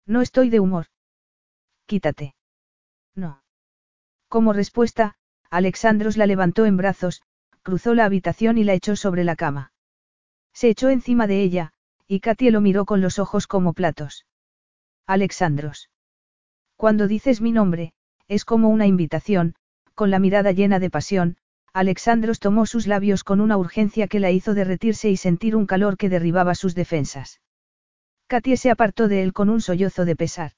[0.05, 0.87] No estoy de humor.
[1.85, 2.35] Quítate.
[3.15, 3.41] No.
[4.27, 5.15] Como respuesta,
[5.49, 7.21] Alexandros la levantó en brazos,
[7.61, 9.71] cruzó la habitación y la echó sobre la cama.
[10.51, 11.71] Se echó encima de ella,
[12.05, 14.25] y Katie lo miró con los ojos como platos.
[15.07, 15.89] Alexandros.
[16.75, 17.93] Cuando dices mi nombre,
[18.27, 19.55] es como una invitación,
[19.95, 21.37] con la mirada llena de pasión,
[21.73, 25.97] Alexandros tomó sus labios con una urgencia que la hizo derretirse y sentir un calor
[25.97, 27.39] que derribaba sus defensas.
[28.27, 30.51] Katie se apartó de él con un sollozo de pesar.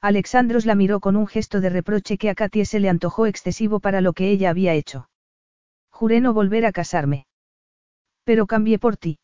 [0.00, 3.80] Alexandros la miró con un gesto de reproche que a Katie se le antojó excesivo
[3.80, 5.08] para lo que ella había hecho.
[5.90, 7.26] Juré no volver a casarme.
[8.24, 9.18] Pero cambié por ti.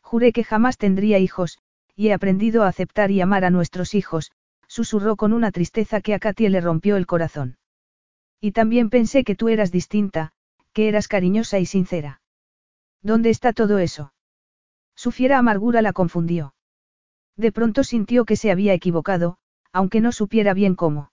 [0.00, 1.58] Juré que jamás tendría hijos,
[1.96, 4.30] y he aprendido a aceptar y amar a nuestros hijos,
[4.68, 7.56] susurró con una tristeza que a Katie le rompió el corazón.
[8.40, 10.32] Y también pensé que tú eras distinta,
[10.72, 12.20] que eras cariñosa y sincera.
[13.02, 14.12] ¿Dónde está todo eso?
[14.94, 16.54] Su fiera amargura la confundió.
[17.36, 19.38] De pronto sintió que se había equivocado,
[19.72, 21.12] aunque no supiera bien cómo.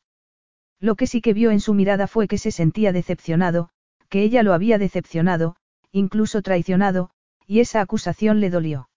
[0.79, 3.69] Lo que sí que vio en su mirada fue que se sentía decepcionado,
[4.09, 5.55] que ella lo había decepcionado,
[5.91, 7.11] incluso traicionado,
[7.47, 8.89] y esa acusación le dolió.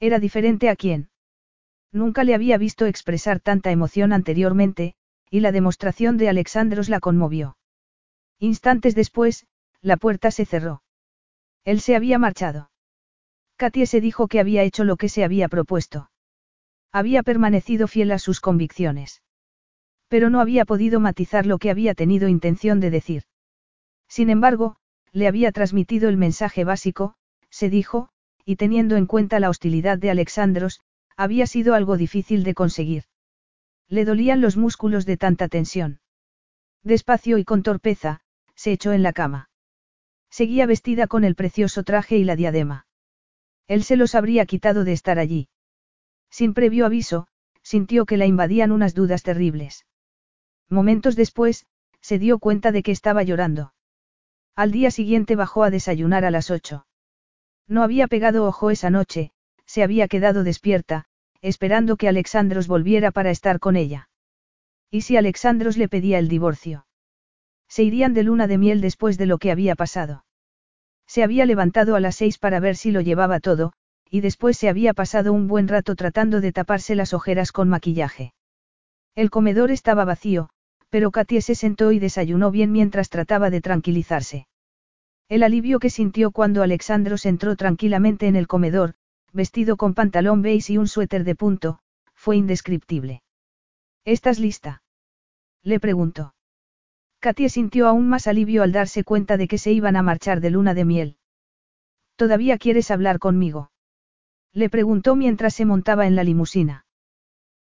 [0.00, 1.10] Era diferente a quién.
[1.92, 4.94] Nunca le había visto expresar tanta emoción anteriormente,
[5.30, 7.56] y la demostración de Alexandros la conmovió.
[8.38, 9.46] Instantes después,
[9.80, 10.82] la puerta se cerró.
[11.64, 12.70] Él se había marchado.
[13.56, 16.10] Katie se dijo que había hecho lo que se había propuesto.
[16.92, 19.22] Había permanecido fiel a sus convicciones.
[20.08, 23.22] Pero no había podido matizar lo que había tenido intención de decir.
[24.08, 24.76] Sin embargo,
[25.12, 27.14] le había transmitido el mensaje básico,
[27.50, 28.08] se dijo,
[28.44, 30.80] y teniendo en cuenta la hostilidad de Alexandros,
[31.16, 33.04] había sido algo difícil de conseguir.
[33.88, 36.00] Le dolían los músculos de tanta tensión.
[36.82, 38.20] Despacio y con torpeza,
[38.54, 39.50] se echó en la cama.
[40.30, 42.86] Seguía vestida con el precioso traje y la diadema.
[43.66, 45.48] Él se los habría quitado de estar allí.
[46.30, 47.28] Sin previo aviso,
[47.62, 49.86] sintió que la invadían unas dudas terribles.
[50.68, 51.66] Momentos después,
[52.00, 53.72] se dio cuenta de que estaba llorando.
[54.54, 56.86] Al día siguiente bajó a desayunar a las ocho.
[57.66, 59.32] No había pegado ojo esa noche,
[59.64, 61.06] se había quedado despierta,
[61.44, 64.08] esperando que Alexandros volviera para estar con ella.
[64.90, 66.86] ¿Y si Alexandros le pedía el divorcio?
[67.68, 70.24] Se irían de luna de miel después de lo que había pasado.
[71.06, 73.74] Se había levantado a las seis para ver si lo llevaba todo,
[74.08, 78.32] y después se había pasado un buen rato tratando de taparse las ojeras con maquillaje.
[79.14, 80.48] El comedor estaba vacío,
[80.88, 84.46] pero Katie se sentó y desayunó bien mientras trataba de tranquilizarse.
[85.28, 88.94] El alivio que sintió cuando Alexandros entró tranquilamente en el comedor,
[89.34, 91.80] vestido con pantalón beige y un suéter de punto,
[92.14, 93.22] fue indescriptible.
[94.06, 94.82] ¿Estás lista?
[95.62, 96.34] Le preguntó.
[97.20, 100.50] Katie sintió aún más alivio al darse cuenta de que se iban a marchar de
[100.50, 101.16] luna de miel.
[102.16, 103.70] ¿Todavía quieres hablar conmigo?
[104.52, 106.86] Le preguntó mientras se montaba en la limusina.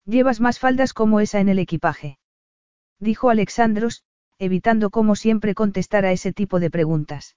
[0.04, 2.18] ¿Llevas más faldas como esa en el equipaje?
[2.98, 4.04] Dijo Alexandros,
[4.38, 7.36] evitando como siempre contestar a ese tipo de preguntas.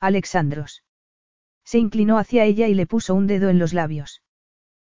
[0.00, 0.83] Alexandros.
[1.64, 4.22] Se inclinó hacia ella y le puso un dedo en los labios.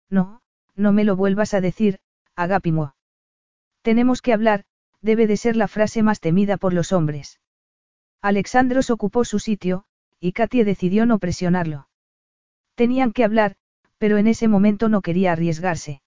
[0.10, 0.42] No,
[0.76, 2.00] no me lo vuelvas a decir,
[2.36, 2.96] Agapimo.
[3.82, 4.64] Tenemos que hablar,
[5.02, 7.40] debe de ser la frase más temida por los hombres.
[8.22, 9.86] Alexandros ocupó su sitio,
[10.20, 11.88] y Katie decidió no presionarlo.
[12.76, 13.56] Tenían que hablar,
[13.98, 16.02] pero en ese momento no quería arriesgarse.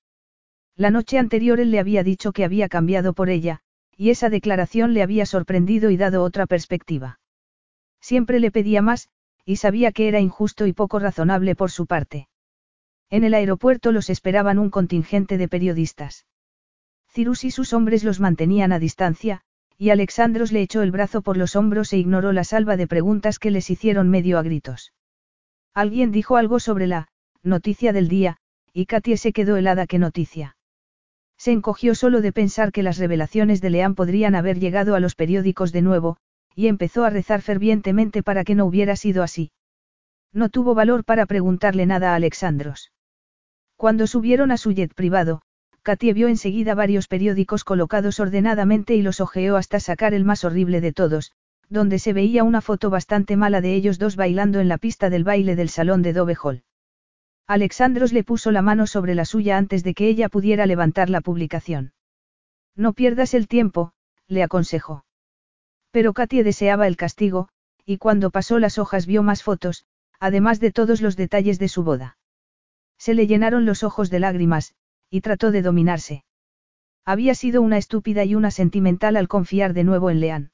[0.76, 3.60] La noche anterior él le había dicho que había cambiado por ella,
[3.96, 7.20] y esa declaración le había sorprendido y dado otra perspectiva.
[8.00, 9.08] Siempre le pedía más,
[9.44, 12.28] y sabía que era injusto y poco razonable por su parte.
[13.10, 16.26] En el aeropuerto los esperaban un contingente de periodistas.
[17.08, 19.42] Cirus y sus hombres los mantenían a distancia,
[19.76, 23.38] y Alexandros le echó el brazo por los hombros e ignoró la salva de preguntas
[23.38, 24.92] que les hicieron medio a gritos.
[25.74, 27.08] Alguien dijo algo sobre la
[27.42, 28.38] noticia del día,
[28.72, 30.56] y Katie se quedó helada que noticia.
[31.36, 35.14] Se encogió solo de pensar que las revelaciones de Leán podrían haber llegado a los
[35.14, 36.16] periódicos de nuevo,
[36.54, 39.50] y empezó a rezar fervientemente para que no hubiera sido así.
[40.32, 42.92] No tuvo valor para preguntarle nada a Alexandros.
[43.76, 45.42] Cuando subieron a su jet privado,
[45.82, 50.80] Katie vio enseguida varios periódicos colocados ordenadamente y los ojeó hasta sacar el más horrible
[50.80, 51.32] de todos,
[51.68, 55.24] donde se veía una foto bastante mala de ellos dos bailando en la pista del
[55.24, 56.62] baile del salón de Dove Hall.
[57.46, 61.20] Alexandros le puso la mano sobre la suya antes de que ella pudiera levantar la
[61.20, 61.92] publicación.
[62.74, 63.92] No pierdas el tiempo,
[64.26, 65.04] le aconsejó.
[65.94, 67.48] Pero Katie deseaba el castigo,
[67.86, 69.86] y cuando pasó las hojas vio más fotos,
[70.18, 72.18] además de todos los detalles de su boda.
[72.98, 74.74] Se le llenaron los ojos de lágrimas,
[75.08, 76.24] y trató de dominarse.
[77.04, 80.50] Había sido una estúpida y una sentimental al confiar de nuevo en Leán.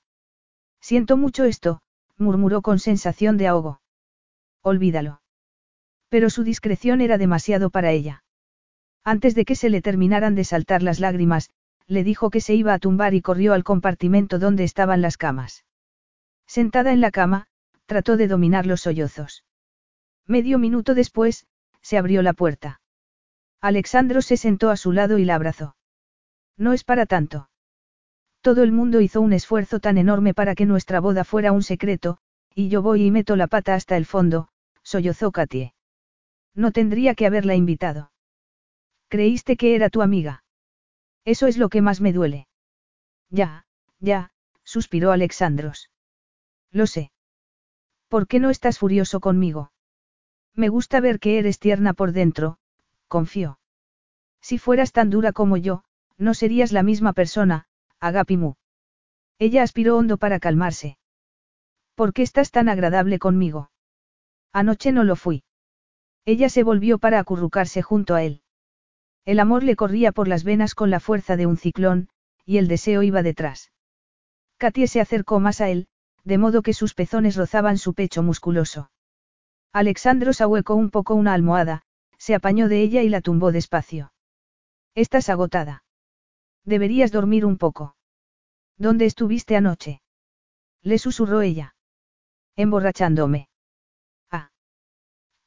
[0.78, 1.80] Siento mucho esto,
[2.18, 3.80] murmuró con sensación de ahogo.
[4.60, 5.22] Olvídalo.
[6.10, 8.24] Pero su discreción era demasiado para ella.
[9.04, 11.48] Antes de que se le terminaran de saltar las lágrimas,
[11.90, 15.64] le dijo que se iba a tumbar y corrió al compartimento donde estaban las camas.
[16.46, 17.48] Sentada en la cama,
[17.86, 19.44] trató de dominar los sollozos.
[20.24, 21.48] Medio minuto después,
[21.82, 22.80] se abrió la puerta.
[23.60, 25.74] Alexandro se sentó a su lado y la abrazó.
[26.56, 27.50] No es para tanto.
[28.40, 32.18] Todo el mundo hizo un esfuerzo tan enorme para que nuestra boda fuera un secreto,
[32.54, 34.48] y yo voy y meto la pata hasta el fondo,
[34.84, 35.74] sollozó Katie.
[36.54, 38.12] No tendría que haberla invitado.
[39.08, 40.44] Creíste que era tu amiga.
[41.24, 42.48] Eso es lo que más me duele.
[43.28, 43.66] Ya,
[43.98, 44.30] ya,
[44.64, 45.90] suspiró Alexandros.
[46.70, 47.12] Lo sé.
[48.08, 49.72] ¿Por qué no estás furioso conmigo?
[50.54, 52.58] Me gusta ver que eres tierna por dentro,
[53.08, 53.58] confió.
[54.40, 55.84] Si fueras tan dura como yo,
[56.16, 57.66] no serías la misma persona,
[58.00, 58.54] Agapimu.
[59.38, 60.98] Ella aspiró hondo para calmarse.
[61.94, 63.70] ¿Por qué estás tan agradable conmigo?
[64.52, 65.44] Anoche no lo fui.
[66.24, 68.42] Ella se volvió para acurrucarse junto a él.
[69.24, 72.08] El amor le corría por las venas con la fuerza de un ciclón,
[72.44, 73.70] y el deseo iba detrás.
[74.56, 75.88] Katie se acercó más a él,
[76.24, 78.90] de modo que sus pezones rozaban su pecho musculoso.
[79.72, 81.82] Alexandro ahuecó un poco una almohada,
[82.18, 84.12] se apañó de ella y la tumbó despacio.
[84.94, 85.84] Estás agotada.
[86.64, 87.96] Deberías dormir un poco.
[88.76, 90.02] ¿Dónde estuviste anoche?
[90.82, 91.74] Le susurró ella.
[92.56, 93.48] Emborrachándome.
[94.30, 94.50] Ah.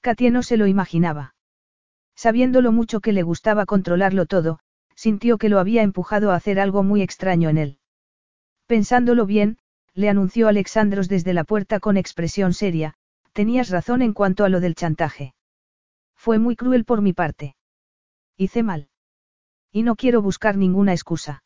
[0.02, 1.33] Katie no se lo imaginaba.
[2.16, 4.59] Sabiendo lo mucho que le gustaba controlarlo todo,
[4.95, 7.80] sintió que lo había empujado a hacer algo muy extraño en él.
[8.67, 9.58] Pensándolo bien,
[9.93, 12.95] le anunció Alexandros desde la puerta con expresión seria,
[13.33, 15.33] tenías razón en cuanto a lo del chantaje.
[16.16, 17.56] Fue muy cruel por mi parte.
[18.38, 18.90] Hice mal.
[19.72, 21.43] Y no quiero buscar ninguna excusa.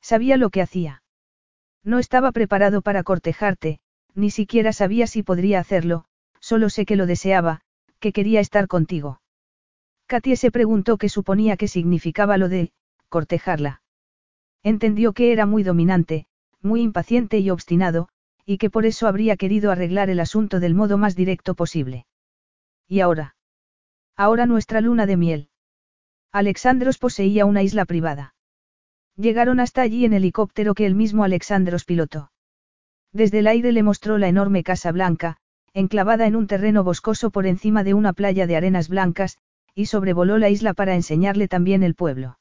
[0.00, 1.02] Sabía lo que hacía.
[1.84, 3.80] No estaba preparado para cortejarte,
[4.14, 6.04] ni siquiera sabía si podría hacerlo,
[6.40, 7.60] solo sé que lo deseaba,
[7.98, 9.20] que quería estar contigo.
[10.10, 12.72] Katie se preguntó qué suponía que significaba lo de,
[13.08, 13.80] cortejarla.
[14.64, 16.26] Entendió que era muy dominante,
[16.60, 18.08] muy impaciente y obstinado,
[18.44, 22.06] y que por eso habría querido arreglar el asunto del modo más directo posible.
[22.88, 23.36] ¿Y ahora?
[24.16, 25.48] Ahora nuestra luna de miel.
[26.32, 28.34] Alexandros poseía una isla privada.
[29.14, 32.32] Llegaron hasta allí en helicóptero que el mismo Alexandros pilotó.
[33.12, 35.36] Desde el aire le mostró la enorme Casa Blanca,
[35.72, 39.38] enclavada en un terreno boscoso por encima de una playa de arenas blancas,
[39.80, 42.38] y sobrevoló la isla para enseñarle también el pueblo.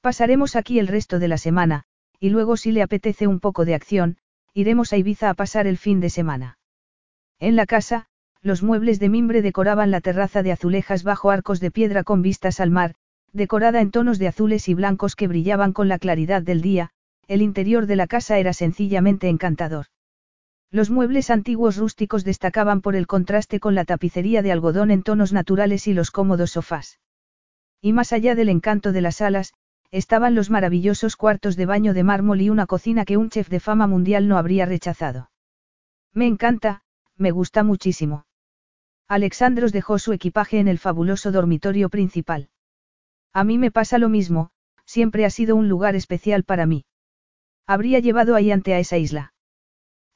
[0.00, 1.84] Pasaremos aquí el resto de la semana,
[2.18, 4.16] y luego si le apetece un poco de acción,
[4.54, 6.58] iremos a Ibiza a pasar el fin de semana.
[7.38, 8.06] En la casa,
[8.40, 12.58] los muebles de mimbre decoraban la terraza de azulejas bajo arcos de piedra con vistas
[12.58, 12.94] al mar,
[13.34, 16.88] decorada en tonos de azules y blancos que brillaban con la claridad del día,
[17.28, 19.88] el interior de la casa era sencillamente encantador.
[20.70, 25.32] Los muebles antiguos rústicos destacaban por el contraste con la tapicería de algodón en tonos
[25.32, 26.98] naturales y los cómodos sofás.
[27.80, 29.54] Y más allá del encanto de las salas,
[29.90, 33.60] estaban los maravillosos cuartos de baño de mármol y una cocina que un chef de
[33.60, 35.30] fama mundial no habría rechazado.
[36.12, 36.82] Me encanta,
[37.16, 38.26] me gusta muchísimo.
[39.08, 42.48] Alexandros dejó su equipaje en el fabuloso dormitorio principal.
[43.32, 44.50] A mí me pasa lo mismo,
[44.84, 46.84] siempre ha sido un lugar especial para mí.
[47.66, 49.34] Habría llevado ahí ante a esa isla.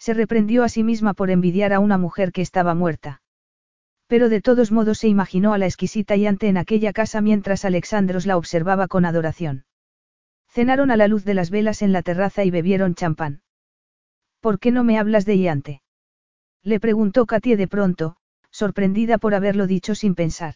[0.00, 3.20] Se reprendió a sí misma por envidiar a una mujer que estaba muerta.
[4.06, 8.24] Pero de todos modos se imaginó a la exquisita Yante en aquella casa mientras Alexandros
[8.24, 9.66] la observaba con adoración.
[10.48, 13.42] Cenaron a la luz de las velas en la terraza y bebieron champán.
[14.40, 15.82] ¿Por qué no me hablas de Yante?
[16.62, 18.16] Le preguntó Katie de pronto,
[18.50, 20.54] sorprendida por haberlo dicho sin pensar.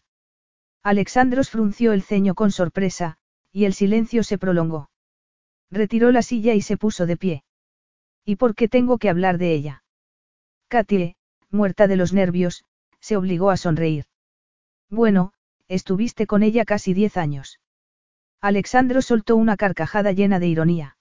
[0.82, 3.18] Alexandros frunció el ceño con sorpresa,
[3.52, 4.88] y el silencio se prolongó.
[5.70, 7.43] Retiró la silla y se puso de pie.
[8.24, 9.84] ¿Y por qué tengo que hablar de ella?
[10.68, 11.16] Katie,
[11.50, 12.64] muerta de los nervios,
[13.00, 14.06] se obligó a sonreír.
[14.90, 15.32] Bueno,
[15.68, 17.60] estuviste con ella casi diez años.
[18.40, 20.96] Alexandro soltó una carcajada llena de ironía.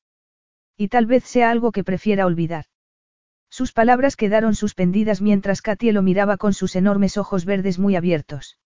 [0.78, 2.66] Y tal vez sea algo que prefiera olvidar.
[3.50, 8.58] Sus palabras quedaron suspendidas mientras Katie lo miraba con sus enormes ojos verdes muy abiertos.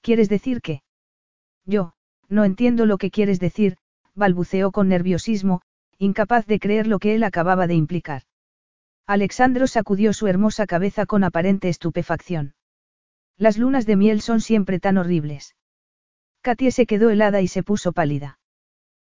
[0.00, 0.82] ¿Quieres decir que?
[1.66, 1.92] Yo,
[2.28, 3.76] no entiendo lo que quieres decir,
[4.14, 5.60] balbuceó con nerviosismo,
[6.00, 8.22] incapaz de creer lo que él acababa de implicar.
[9.06, 12.54] Alexandro sacudió su hermosa cabeza con aparente estupefacción.
[13.36, 15.56] Las lunas de miel son siempre tan horribles.
[16.40, 18.38] Katie se quedó helada y se puso pálida.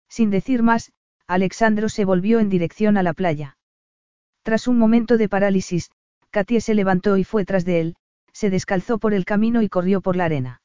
[0.10, 0.92] Sin decir más,
[1.28, 3.58] Alexandro se volvió en dirección a la playa.
[4.42, 5.92] Tras un momento de parálisis,
[6.32, 7.96] Katie se levantó y fue tras de él,
[8.34, 10.64] se descalzó por el camino y corrió por la arena.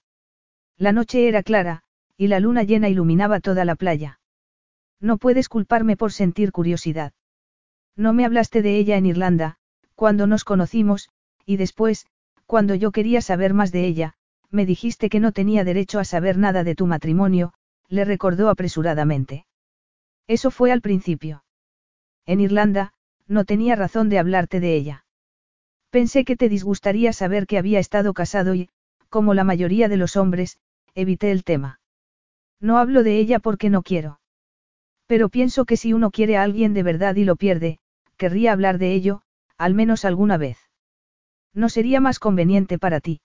[0.78, 1.82] La noche era clara,
[2.16, 4.20] y la luna llena iluminaba toda la playa.
[5.00, 7.12] No puedes culparme por sentir curiosidad.
[7.97, 9.56] No me hablaste de ella en Irlanda,
[9.94, 11.10] cuando nos conocimos,
[11.47, 12.06] y después,
[12.47, 14.14] cuando yo quería saber más de ella,
[14.50, 17.52] me dijiste que no tenía derecho a saber nada de tu matrimonio,
[17.89, 19.47] le recordó apresuradamente.
[20.26, 21.44] Eso fue al principio.
[22.26, 22.94] En Irlanda,
[23.26, 25.05] no tenía razón de hablarte de ella.
[25.90, 28.68] Pensé que te disgustaría saber que había estado casado y,
[29.08, 30.58] como la mayoría de los hombres,
[30.94, 31.81] evité el tema.
[32.60, 34.20] No hablo de ella porque no quiero.
[35.07, 37.78] Pero pienso que si uno quiere a alguien de verdad y lo pierde,
[38.16, 39.23] querría hablar de ello,
[39.58, 40.58] al menos alguna vez.
[41.52, 43.20] ¿No sería más conveniente para ti?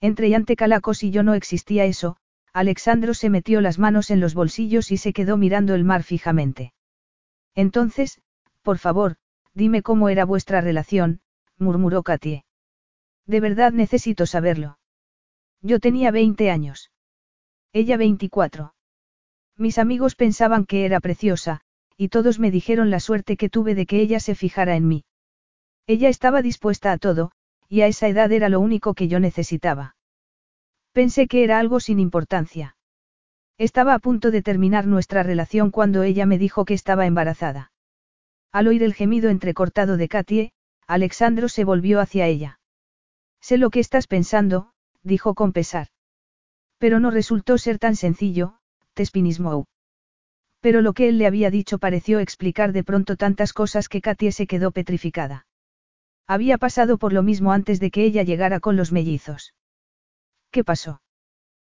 [0.00, 2.16] Entre Yante Calacos y yo no existía eso,
[2.52, 6.72] Alexandro se metió las manos en los bolsillos y se quedó mirando el mar fijamente.
[7.54, 8.20] Entonces,
[8.62, 9.16] por favor,
[9.54, 11.20] dime cómo era vuestra relación,
[11.58, 12.44] murmuró Katie.
[13.26, 14.78] De verdad necesito saberlo.
[15.60, 16.90] Yo tenía 20 años.
[17.72, 18.74] Ella 24.
[19.56, 21.60] Mis amigos pensaban que era preciosa,
[21.96, 25.04] y todos me dijeron la suerte que tuve de que ella se fijara en mí.
[25.86, 27.32] Ella estaba dispuesta a todo,
[27.68, 29.96] y a esa edad era lo único que yo necesitaba.
[30.92, 32.76] Pensé que era algo sin importancia.
[33.58, 37.72] Estaba a punto de terminar nuestra relación cuando ella me dijo que estaba embarazada.
[38.50, 40.52] Al oír el gemido entrecortado de Katie,
[40.86, 42.60] Alexandro se volvió hacia ella.
[43.40, 44.72] Sé lo que estás pensando,
[45.02, 45.88] dijo con pesar.
[46.78, 48.56] Pero no resultó ser tan sencillo,
[48.94, 49.66] Tespinismou.
[50.60, 54.32] Pero lo que él le había dicho pareció explicar de pronto tantas cosas que Katie
[54.32, 55.46] se quedó petrificada.
[56.26, 59.54] Había pasado por lo mismo antes de que ella llegara con los mellizos.
[60.50, 61.02] ¿Qué pasó?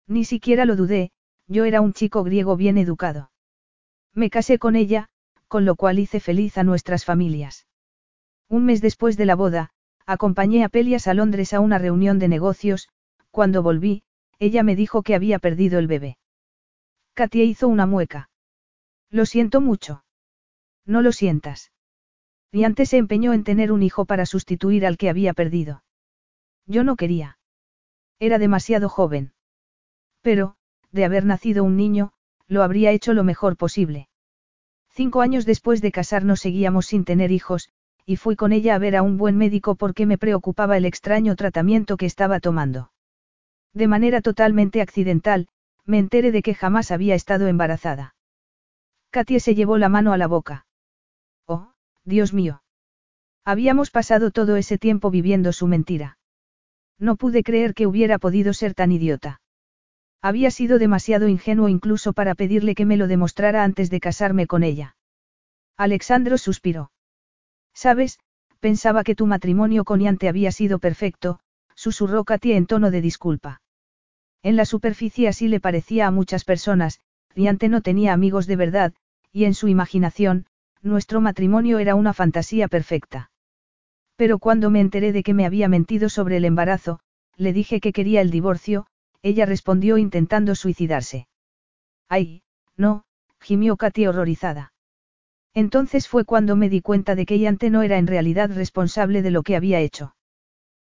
[0.06, 1.10] Ni siquiera lo dudé,
[1.48, 3.30] yo era un chico griego bien educado.
[4.14, 5.08] Me casé con ella,
[5.48, 7.66] con lo cual hice feliz a nuestras familias.
[8.48, 9.70] Un mes después de la boda,
[10.06, 12.88] acompañé a Pelias a Londres a una reunión de negocios,
[13.30, 14.04] cuando volví,
[14.38, 16.18] ella me dijo que había perdido el bebé.
[17.16, 18.28] Katia hizo una mueca.
[19.10, 20.04] Lo siento mucho.
[20.84, 21.72] No lo sientas.
[22.52, 25.82] Y antes se empeñó en tener un hijo para sustituir al que había perdido.
[26.66, 27.38] Yo no quería.
[28.18, 29.32] Era demasiado joven.
[30.20, 30.56] Pero,
[30.92, 32.12] de haber nacido un niño,
[32.48, 34.10] lo habría hecho lo mejor posible.
[34.90, 37.70] Cinco años después de casarnos seguíamos sin tener hijos,
[38.04, 41.34] y fui con ella a ver a un buen médico porque me preocupaba el extraño
[41.34, 42.92] tratamiento que estaba tomando.
[43.72, 45.48] De manera totalmente accidental,
[45.86, 48.14] me enteré de que jamás había estado embarazada.
[49.10, 50.66] Katie se llevó la mano a la boca.
[51.46, 51.72] Oh,
[52.04, 52.62] Dios mío.
[53.44, 56.18] Habíamos pasado todo ese tiempo viviendo su mentira.
[56.98, 59.40] No pude creer que hubiera podido ser tan idiota.
[60.20, 64.64] Había sido demasiado ingenuo incluso para pedirle que me lo demostrara antes de casarme con
[64.64, 64.96] ella.
[65.76, 66.90] Alexandro suspiró.
[67.74, 68.18] Sabes,
[68.60, 71.38] pensaba que tu matrimonio con Yante había sido perfecto,
[71.74, 73.60] susurró Katia en tono de disculpa.
[74.42, 77.00] En la superficie así le parecía a muchas personas,
[77.34, 78.94] Yante no tenía amigos de verdad,
[79.32, 80.46] y en su imaginación,
[80.82, 83.30] nuestro matrimonio era una fantasía perfecta.
[84.16, 87.00] Pero cuando me enteré de que me había mentido sobre el embarazo,
[87.36, 88.86] le dije que quería el divorcio,
[89.22, 91.28] ella respondió intentando suicidarse.
[92.08, 92.42] Ay,
[92.76, 93.04] no,
[93.40, 94.72] gimió Katy horrorizada.
[95.52, 99.30] Entonces fue cuando me di cuenta de que Yante no era en realidad responsable de
[99.30, 100.14] lo que había hecho.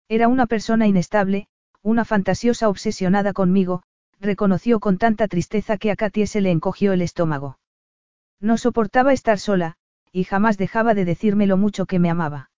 [0.09, 1.47] Era una persona inestable,
[1.87, 3.81] una fantasiosa obsesionada conmigo,
[4.19, 7.59] reconoció con tanta tristeza que a Katy se le encogió el estómago.
[8.41, 9.77] No soportaba estar sola,
[10.11, 12.51] y jamás dejaba de decirme lo mucho que me amaba.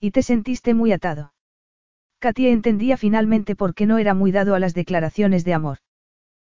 [0.00, 1.34] Y te sentiste muy atado.
[2.18, 5.78] Katia entendía finalmente por qué no era muy dado a las declaraciones de amor.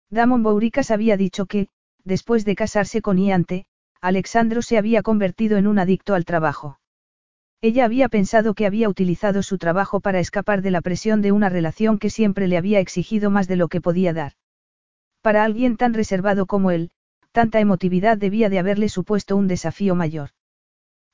[0.10, 1.70] Damon Bouricas había dicho que,
[2.04, 3.66] después de casarse con Iante,
[4.02, 6.80] Alexandro se había convertido en un adicto al trabajo.
[7.64, 11.48] Ella había pensado que había utilizado su trabajo para escapar de la presión de una
[11.48, 14.34] relación que siempre le había exigido más de lo que podía dar.
[15.22, 16.92] Para alguien tan reservado como él,
[17.32, 20.32] tanta emotividad debía de haberle supuesto un desafío mayor.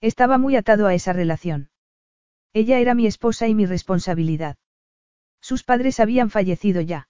[0.02, 1.70] Estaba muy atado a esa relación.
[2.52, 4.58] Ella era mi esposa y mi responsabilidad.
[5.42, 7.10] Sus padres habían fallecido ya.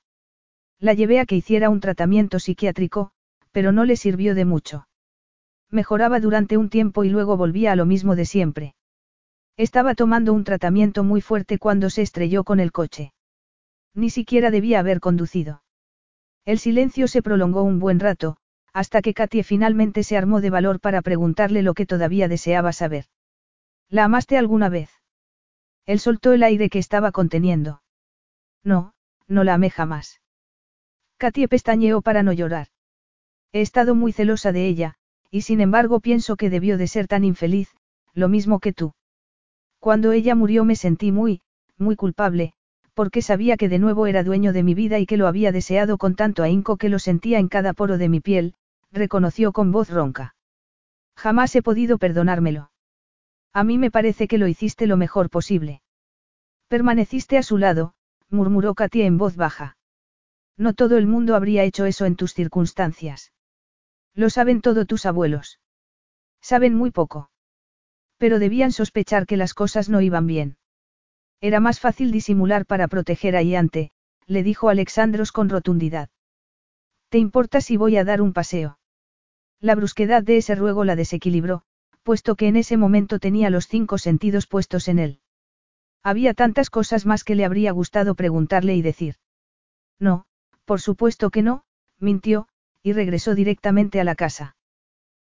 [0.79, 3.11] La llevé a que hiciera un tratamiento psiquiátrico,
[3.53, 4.89] pero no le sirvió de mucho.
[5.71, 8.75] Mejoraba durante un tiempo y luego volvía a lo mismo de siempre.
[9.59, 13.11] Estaba tomando un tratamiento muy fuerte cuando se estrelló con el coche.
[13.93, 15.63] Ni siquiera debía haber conducido.
[16.45, 18.38] El silencio se prolongó un buen rato,
[18.71, 23.07] hasta que Katie finalmente se armó de valor para preguntarle lo que todavía deseaba saber.
[23.89, 24.91] ¿La amaste alguna vez?
[25.85, 27.81] Él soltó el aire que estaba conteniendo.
[28.63, 28.93] No,
[29.27, 30.21] no la amé jamás.
[31.17, 32.67] Katie pestañeó para no llorar.
[33.51, 34.95] He estado muy celosa de ella,
[35.29, 37.75] y sin embargo pienso que debió de ser tan infeliz,
[38.13, 38.93] lo mismo que tú.
[39.80, 41.41] Cuando ella murió me sentí muy,
[41.77, 42.53] muy culpable,
[42.93, 45.98] porque sabía que de nuevo era dueño de mi vida y que lo había deseado
[45.98, 48.56] con tanto ahínco que lo sentía en cada poro de mi piel,
[48.91, 50.35] reconoció con voz ronca.
[51.16, 52.72] Jamás he podido perdonármelo.
[53.53, 55.82] A mí me parece que lo hiciste lo mejor posible.
[56.67, 57.93] Permaneciste a su lado,
[58.30, 59.77] murmuró Katia en voz baja.
[60.58, 63.32] No todo el mundo habría hecho eso en tus circunstancias.
[64.14, 65.59] Lo saben todos tus abuelos.
[66.41, 67.32] Saben muy poco.
[68.19, 70.57] Pero debían sospechar que las cosas no iban bien.
[71.41, 73.91] Era más fácil disimular para proteger a Iante,
[74.27, 76.09] le dijo Alexandros con rotundidad.
[77.09, 78.77] ¿Te importa si voy a dar un paseo?
[79.59, 81.64] La brusquedad de ese ruego la desequilibró,
[82.03, 85.19] puesto que en ese momento tenía los cinco sentidos puestos en él.
[86.03, 89.15] Había tantas cosas más que le habría gustado preguntarle y decir.
[89.98, 90.25] No,
[90.65, 91.64] por supuesto que no,
[91.99, 92.48] mintió,
[92.83, 94.56] y regresó directamente a la casa.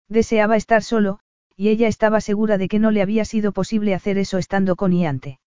[0.08, 1.20] Deseaba estar solo,
[1.62, 4.94] y ella estaba segura de que no le había sido posible hacer eso estando con
[4.94, 5.40] Iante.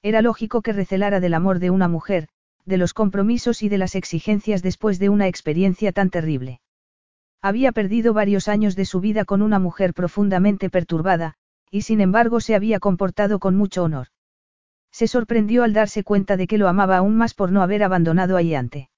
[0.00, 2.28] Era lógico que recelara del amor de una mujer,
[2.64, 6.60] de los compromisos y de las exigencias después de una experiencia tan terrible.
[7.40, 11.34] Había perdido varios años de su vida con una mujer profundamente perturbada,
[11.72, 14.06] y sin embargo se había comportado con mucho honor.
[14.92, 18.36] Se sorprendió al darse cuenta de que lo amaba aún más por no haber abandonado
[18.36, 18.90] a Iante.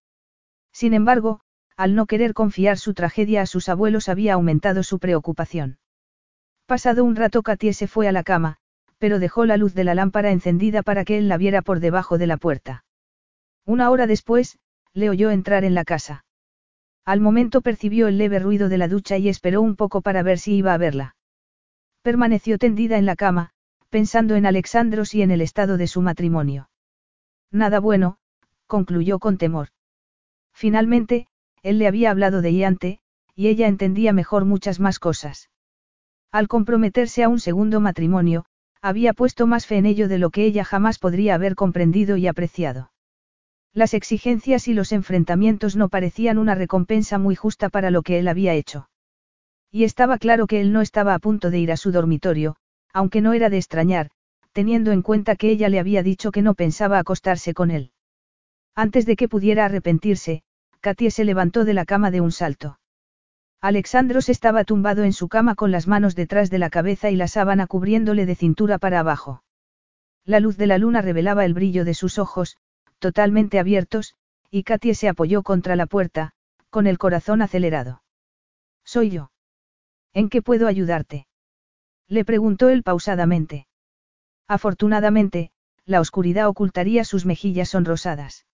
[0.72, 1.40] Sin embargo,
[1.78, 5.78] al no querer confiar su tragedia a sus abuelos había aumentado su preocupación.
[6.66, 8.56] Pasado un rato Katie se fue a la cama,
[8.98, 12.16] pero dejó la luz de la lámpara encendida para que él la viera por debajo
[12.16, 12.84] de la puerta.
[13.66, 14.58] Una hora después,
[14.94, 16.24] le oyó entrar en la casa.
[17.04, 20.38] Al momento percibió el leve ruido de la ducha y esperó un poco para ver
[20.38, 21.16] si iba a verla.
[22.00, 23.50] Permaneció tendida en la cama,
[23.90, 26.70] pensando en Alexandros y en el estado de su matrimonio.
[27.50, 28.16] Nada bueno,
[28.66, 29.68] concluyó con temor.
[30.54, 31.26] Finalmente,
[31.62, 33.00] él le había hablado de Iante,
[33.34, 35.50] y ella entendía mejor muchas más cosas.
[36.34, 38.44] Al comprometerse a un segundo matrimonio,
[38.82, 42.26] había puesto más fe en ello de lo que ella jamás podría haber comprendido y
[42.26, 42.90] apreciado.
[43.72, 48.26] Las exigencias y los enfrentamientos no parecían una recompensa muy justa para lo que él
[48.26, 48.88] había hecho.
[49.70, 52.56] Y estaba claro que él no estaba a punto de ir a su dormitorio,
[52.92, 54.10] aunque no era de extrañar,
[54.50, 57.92] teniendo en cuenta que ella le había dicho que no pensaba acostarse con él.
[58.74, 60.42] Antes de que pudiera arrepentirse,
[60.80, 62.80] Katie se levantó de la cama de un salto.
[63.64, 67.28] Alexandros estaba tumbado en su cama con las manos detrás de la cabeza y la
[67.28, 69.42] sábana cubriéndole de cintura para abajo.
[70.26, 72.58] La luz de la luna revelaba el brillo de sus ojos,
[72.98, 74.16] totalmente abiertos,
[74.50, 76.32] y Katie se apoyó contra la puerta,
[76.68, 78.02] con el corazón acelerado.
[78.84, 79.30] Soy yo.
[80.12, 81.26] ¿En qué puedo ayudarte?
[82.06, 83.66] Le preguntó él pausadamente.
[84.46, 85.52] Afortunadamente,
[85.86, 88.44] la oscuridad ocultaría sus mejillas sonrosadas.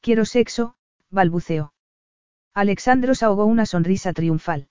[0.00, 0.76] Quiero sexo,
[1.10, 1.71] balbuceó.
[2.54, 4.68] Alexandros ahogó una sonrisa triunfal.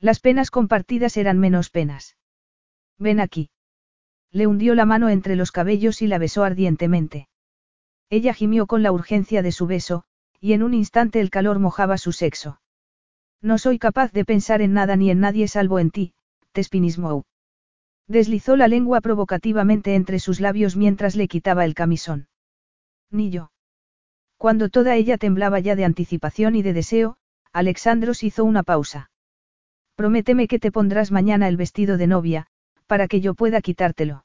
[0.00, 2.16] Las penas compartidas eran menos penas.
[2.98, 3.50] Ven aquí.
[4.30, 7.28] Le hundió la mano entre los cabellos y la besó ardientemente.
[8.10, 10.04] Ella gimió con la urgencia de su beso,
[10.40, 12.60] y en un instante el calor mojaba su sexo.
[13.40, 16.14] No soy capaz de pensar en nada ni en nadie salvo en ti,
[16.52, 17.24] Tespinismou.
[18.06, 22.28] Deslizó la lengua provocativamente entre sus labios mientras le quitaba el camisón.
[23.10, 23.52] Ni yo.
[24.40, 27.18] Cuando toda ella temblaba ya de anticipación y de deseo,
[27.52, 29.10] Alexandros hizo una pausa.
[29.96, 32.46] Prométeme que te pondrás mañana el vestido de novia,
[32.86, 34.24] para que yo pueda quitártelo.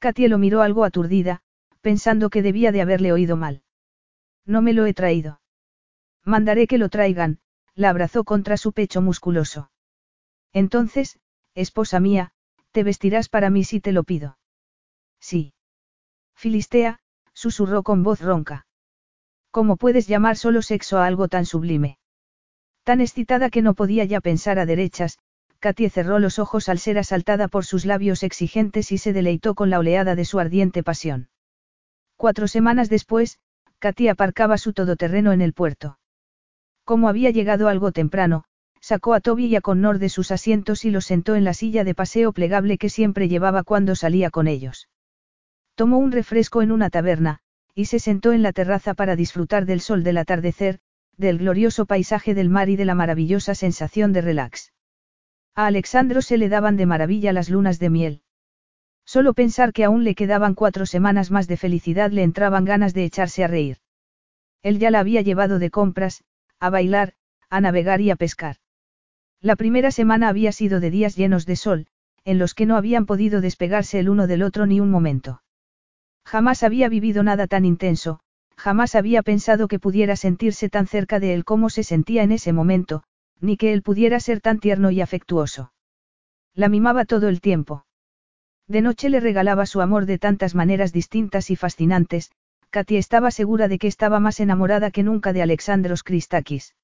[0.00, 1.42] Katia lo miró algo aturdida,
[1.80, 3.62] pensando que debía de haberle oído mal.
[4.46, 5.40] No me lo he traído.
[6.24, 7.38] Mandaré que lo traigan,
[7.76, 9.70] la abrazó contra su pecho musculoso.
[10.52, 11.20] Entonces,
[11.54, 12.32] esposa mía,
[12.72, 14.38] te vestirás para mí si te lo pido.
[15.20, 15.54] Sí.
[16.34, 16.98] Filistea,
[17.32, 18.66] susurró con voz ronca.
[19.50, 21.98] ¿Cómo puedes llamar solo sexo a algo tan sublime?
[22.84, 25.18] Tan excitada que no podía ya pensar a derechas,
[25.58, 29.68] Katie cerró los ojos al ser asaltada por sus labios exigentes y se deleitó con
[29.68, 31.28] la oleada de su ardiente pasión.
[32.16, 33.38] Cuatro semanas después,
[33.78, 35.98] Katie aparcaba su todoterreno en el puerto.
[36.84, 38.44] Como había llegado algo temprano,
[38.80, 41.84] sacó a Toby y a Connor de sus asientos y los sentó en la silla
[41.84, 44.88] de paseo plegable que siempre llevaba cuando salía con ellos.
[45.74, 47.40] Tomó un refresco en una taberna,
[47.74, 50.80] y se sentó en la terraza para disfrutar del sol del atardecer,
[51.16, 54.72] del glorioso paisaje del mar y de la maravillosa sensación de relax.
[55.54, 58.22] A Alexandro se le daban de maravilla las lunas de miel.
[59.04, 63.04] Solo pensar que aún le quedaban cuatro semanas más de felicidad le entraban ganas de
[63.04, 63.78] echarse a reír.
[64.62, 66.22] Él ya la había llevado de compras,
[66.58, 67.14] a bailar,
[67.48, 68.56] a navegar y a pescar.
[69.40, 71.86] La primera semana había sido de días llenos de sol,
[72.24, 75.42] en los que no habían podido despegarse el uno del otro ni un momento.
[76.30, 78.20] Jamás había vivido nada tan intenso,
[78.56, 82.52] jamás había pensado que pudiera sentirse tan cerca de él como se sentía en ese
[82.52, 83.02] momento,
[83.40, 85.72] ni que él pudiera ser tan tierno y afectuoso.
[86.54, 87.84] La mimaba todo el tiempo.
[88.68, 92.30] De noche le regalaba su amor de tantas maneras distintas y fascinantes,
[92.70, 96.76] Katy estaba segura de que estaba más enamorada que nunca de Alexandros Christakis.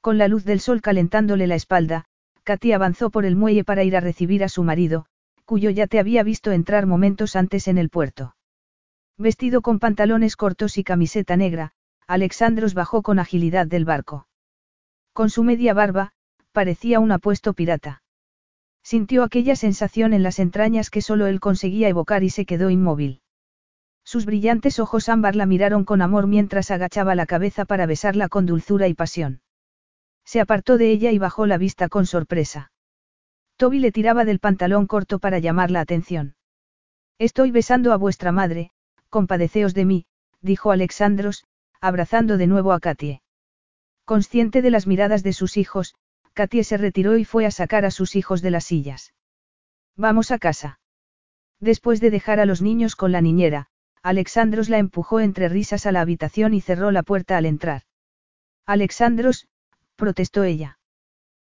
[0.00, 2.04] Con la luz del sol calentándole la espalda,
[2.44, 5.06] Katy avanzó por el muelle para ir a recibir a su marido,
[5.44, 8.36] cuyo ya te había visto entrar momentos antes en el puerto.
[9.18, 11.72] Vestido con pantalones cortos y camiseta negra,
[12.06, 14.26] Alexandros bajó con agilidad del barco.
[15.12, 16.12] Con su media barba,
[16.52, 18.02] parecía un apuesto pirata.
[18.82, 23.20] Sintió aquella sensación en las entrañas que solo él conseguía evocar y se quedó inmóvil.
[24.04, 28.46] Sus brillantes ojos ámbar la miraron con amor mientras agachaba la cabeza para besarla con
[28.46, 29.42] dulzura y pasión.
[30.24, 32.72] Se apartó de ella y bajó la vista con sorpresa.
[33.56, 36.34] Toby le tiraba del pantalón corto para llamar la atención.
[37.18, 38.70] Estoy besando a vuestra madre,
[39.10, 40.06] compadeceos de mí,
[40.40, 41.44] dijo Alexandros,
[41.80, 43.22] abrazando de nuevo a Katie.
[44.04, 45.94] Consciente de las miradas de sus hijos,
[46.32, 49.12] Katie se retiró y fue a sacar a sus hijos de las sillas.
[49.96, 50.80] Vamos a casa.
[51.58, 53.66] Después de dejar a los niños con la niñera,
[54.02, 57.82] Alexandros la empujó entre risas a la habitación y cerró la puerta al entrar.
[58.64, 59.48] Alexandros,
[59.96, 60.78] protestó ella.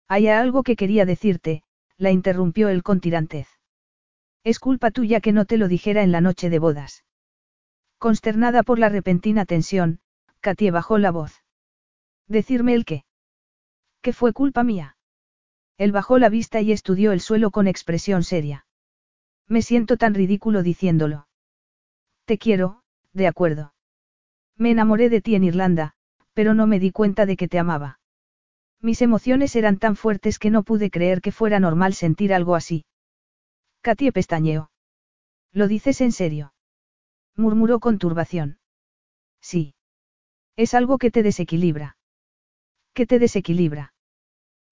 [0.08, 1.64] Hay algo que quería decirte,
[1.98, 3.48] la interrumpió él con tirantez.
[4.44, 7.04] Es culpa tuya que no te lo dijera en la noche de bodas.
[8.00, 10.00] Consternada por la repentina tensión,
[10.40, 11.44] Katie bajó la voz.
[12.28, 13.04] ¿Decirme el qué?
[14.02, 14.96] ¿Qué fue culpa mía?
[15.78, 18.66] Él bajó la vista y estudió el suelo con expresión seria.
[19.48, 21.28] Me siento tan ridículo diciéndolo.
[22.24, 23.74] Te quiero, de acuerdo.
[24.56, 25.94] Me enamoré de ti en Irlanda,
[26.34, 28.00] pero no me di cuenta de que te amaba.
[28.80, 32.86] Mis emociones eran tan fuertes que no pude creer que fuera normal sentir algo así.
[33.82, 34.72] Katie pestañeó.
[35.52, 36.54] ¿Lo dices en serio?
[37.36, 38.60] Murmuró con turbación.
[39.42, 39.76] Sí.
[40.56, 41.98] Es algo que te desequilibra.
[42.94, 43.94] ¿Qué te desequilibra?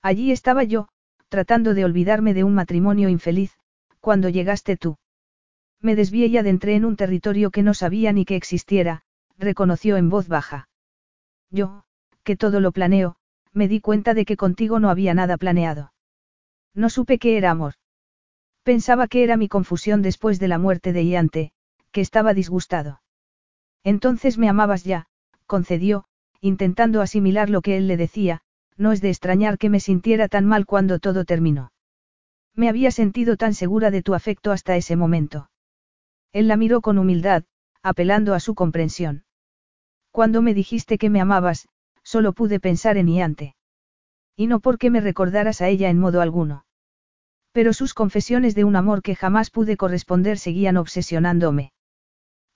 [0.01, 0.89] Allí estaba yo,
[1.29, 3.57] tratando de olvidarme de un matrimonio infeliz,
[3.99, 4.97] cuando llegaste tú.
[5.81, 9.03] Me desvié y adentré en un territorio que no sabía ni que existiera,
[9.37, 10.69] reconoció en voz baja.
[11.49, 11.83] Yo,
[12.23, 13.15] que todo lo planeo,
[13.53, 15.93] me di cuenta de que contigo no había nada planeado.
[16.73, 17.73] No supe qué era amor.
[18.63, 21.51] Pensaba que era mi confusión después de la muerte de Iante,
[21.97, 23.01] que estaba disgustado.
[23.83, 25.07] Entonces me amabas ya,
[25.47, 26.05] concedió,
[26.41, 28.41] intentando asimilar lo que él le decía,
[28.75, 31.71] no es de extrañar que me sintiera tan mal cuando todo terminó.
[32.53, 35.49] Me había sentido tan segura de tu afecto hasta ese momento.
[36.33, 37.45] Él la miró con humildad,
[37.81, 39.25] apelando a su comprensión.
[40.11, 41.67] Cuando me dijiste que me amabas,
[42.03, 43.55] solo pude pensar en Iante.
[44.35, 46.67] Y no porque me recordaras a ella en modo alguno.
[47.53, 51.71] Pero sus confesiones de un amor que jamás pude corresponder seguían obsesionándome.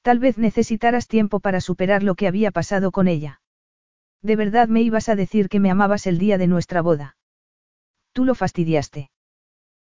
[0.02, 3.42] Tal vez necesitaras tiempo para superar lo que había pasado con ella.
[4.22, 7.18] De verdad me ibas a decir que me amabas el día de nuestra boda.
[8.14, 9.12] Tú lo fastidiaste.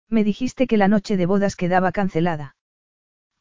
[0.08, 2.56] Me dijiste que la noche de bodas quedaba cancelada.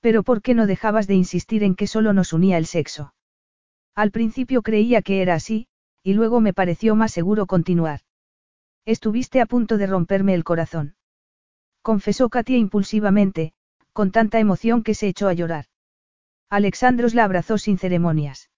[0.02, 3.14] Pero ¿por qué no dejabas de insistir en que solo nos unía el sexo?
[3.96, 5.68] Al principio creía que era así,
[6.04, 8.02] y luego me pareció más seguro continuar.
[8.86, 10.96] Estuviste a punto de romperme el corazón.
[11.82, 13.54] Confesó Katia impulsivamente,
[13.94, 15.66] con tanta emoción que se echó a llorar.
[16.50, 18.50] Alexandros la abrazó sin ceremonias.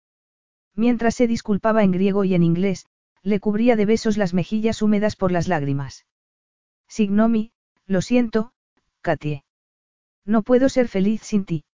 [0.76, 2.86] Mientras se disculpaba en griego y en inglés,
[3.24, 6.06] le cubría de besos las mejillas húmedas por las lágrimas.
[6.88, 7.52] Signomi,
[7.86, 8.54] lo siento,
[9.02, 9.44] Katie.
[10.26, 11.66] No puedo ser feliz sin ti.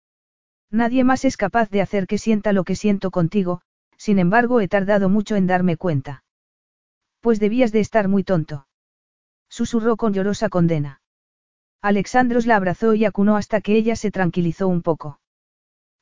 [0.71, 3.63] Nadie más es capaz de hacer que sienta lo que siento contigo,
[3.97, 6.25] sin embargo he tardado mucho en darme cuenta.
[7.21, 8.67] Pues debías de estar muy tonto.
[9.49, 11.01] Susurró con llorosa condena.
[11.81, 15.21] Alexandros la abrazó y acunó hasta que ella se tranquilizó un poco.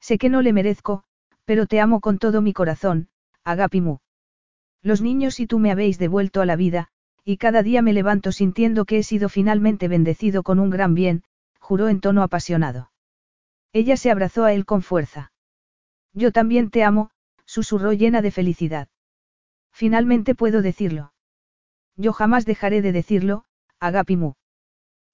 [0.03, 1.05] Sé que no le merezco,
[1.45, 3.09] pero te amo con todo mi corazón,
[3.45, 3.99] Agapimu.
[4.83, 6.89] Los niños y tú me habéis devuelto a la vida,
[7.25, 11.23] y cada día me levanto sintiendo que he sido finalmente bendecido con un gran bien,
[11.61, 12.91] juró en tono apasionado.
[13.73, 15.33] Ella se abrazó a él con fuerza.
[16.13, 17.11] Yo también te amo,
[17.47, 18.89] susurró llena de felicidad.
[19.71, 21.13] Finalmente puedo decirlo.
[21.97, 23.45] Yo jamás dejaré de decirlo,
[23.79, 24.35] Agapimu.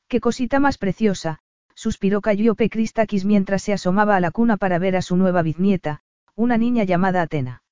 [0.08, 1.40] Qué cosita más preciosa,
[1.78, 6.00] suspiró Calliope Cristakis mientras se asomaba a la cuna para ver a su nueva bisnieta,
[6.34, 7.62] una niña llamada Atena.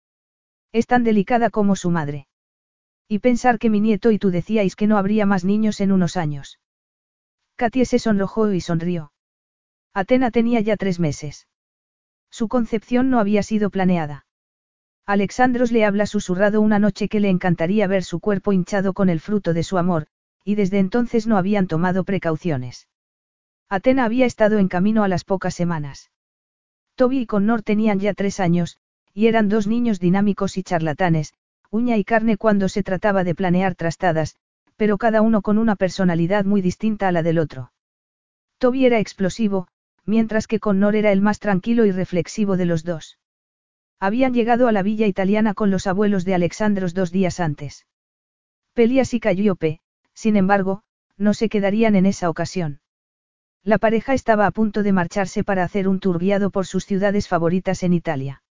[0.70, 2.28] Es tan delicada como su madre.
[3.08, 6.16] Y pensar que mi nieto y tú decíais que no habría más niños en unos
[6.16, 6.60] años.
[7.56, 9.10] Katie se sonrojó y sonrió.
[9.92, 11.48] Atena tenía ya tres meses.
[12.30, 14.24] Su concepción no había sido planeada.
[15.04, 19.18] Alexandros le habla susurrado una noche que le encantaría ver su cuerpo hinchado con el
[19.18, 20.06] fruto de su amor,
[20.44, 22.86] y desde entonces no habían tomado precauciones.
[23.68, 26.10] Atena había estado en camino a las pocas semanas.
[26.94, 28.78] Toby y Connor tenían ya tres años,
[29.12, 31.34] y eran dos niños dinámicos y charlatanes,
[31.70, 34.36] uña y carne cuando se trataba de planear trastadas,
[34.76, 37.72] pero cada uno con una personalidad muy distinta a la del otro.
[38.58, 39.68] Toby era explosivo,
[40.04, 43.18] mientras que Connor era el más tranquilo y reflexivo de los dos.
[43.98, 47.86] Habían llegado a la villa italiana con los abuelos de Alexandros dos días antes.
[48.74, 49.80] Pelias y Calliope,
[50.14, 50.82] sin embargo,
[51.16, 52.80] no se quedarían en esa ocasión.
[53.66, 57.26] La pareja estaba a punto de marcharse para hacer un tour guiado por sus ciudades
[57.26, 58.44] favoritas en Italia.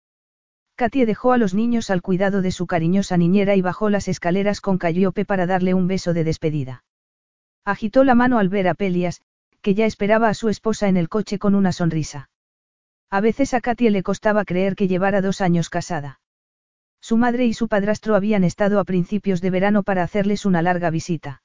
[0.74, 4.60] Katie dejó a los niños al cuidado de su cariñosa niñera y bajó las escaleras
[4.60, 6.82] con Calliope para darle un beso de despedida.
[7.64, 9.22] Agitó la mano al ver a Pelias,
[9.62, 12.28] que ya esperaba a su esposa en el coche con una sonrisa.
[13.08, 16.18] A veces a Katie le costaba creer que llevara dos años casada.
[17.00, 20.90] Su madre y su padrastro habían estado a principios de verano para hacerles una larga
[20.90, 21.43] visita.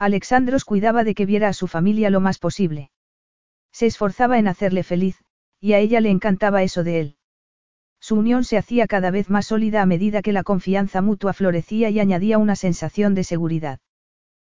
[0.00, 2.90] Alexandros cuidaba de que viera a su familia lo más posible.
[3.70, 5.22] Se esforzaba en hacerle feliz,
[5.60, 7.16] y a ella le encantaba eso de él.
[8.00, 11.90] Su unión se hacía cada vez más sólida a medida que la confianza mutua florecía
[11.90, 13.78] y añadía una sensación de seguridad.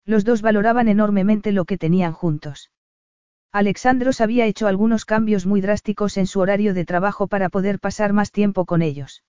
[0.05, 2.71] Los dos valoraban enormemente lo que tenían juntos.
[3.51, 8.12] Alexandros había hecho algunos cambios muy drásticos en su horario de trabajo para poder pasar
[8.12, 9.25] más tiempo con ellos.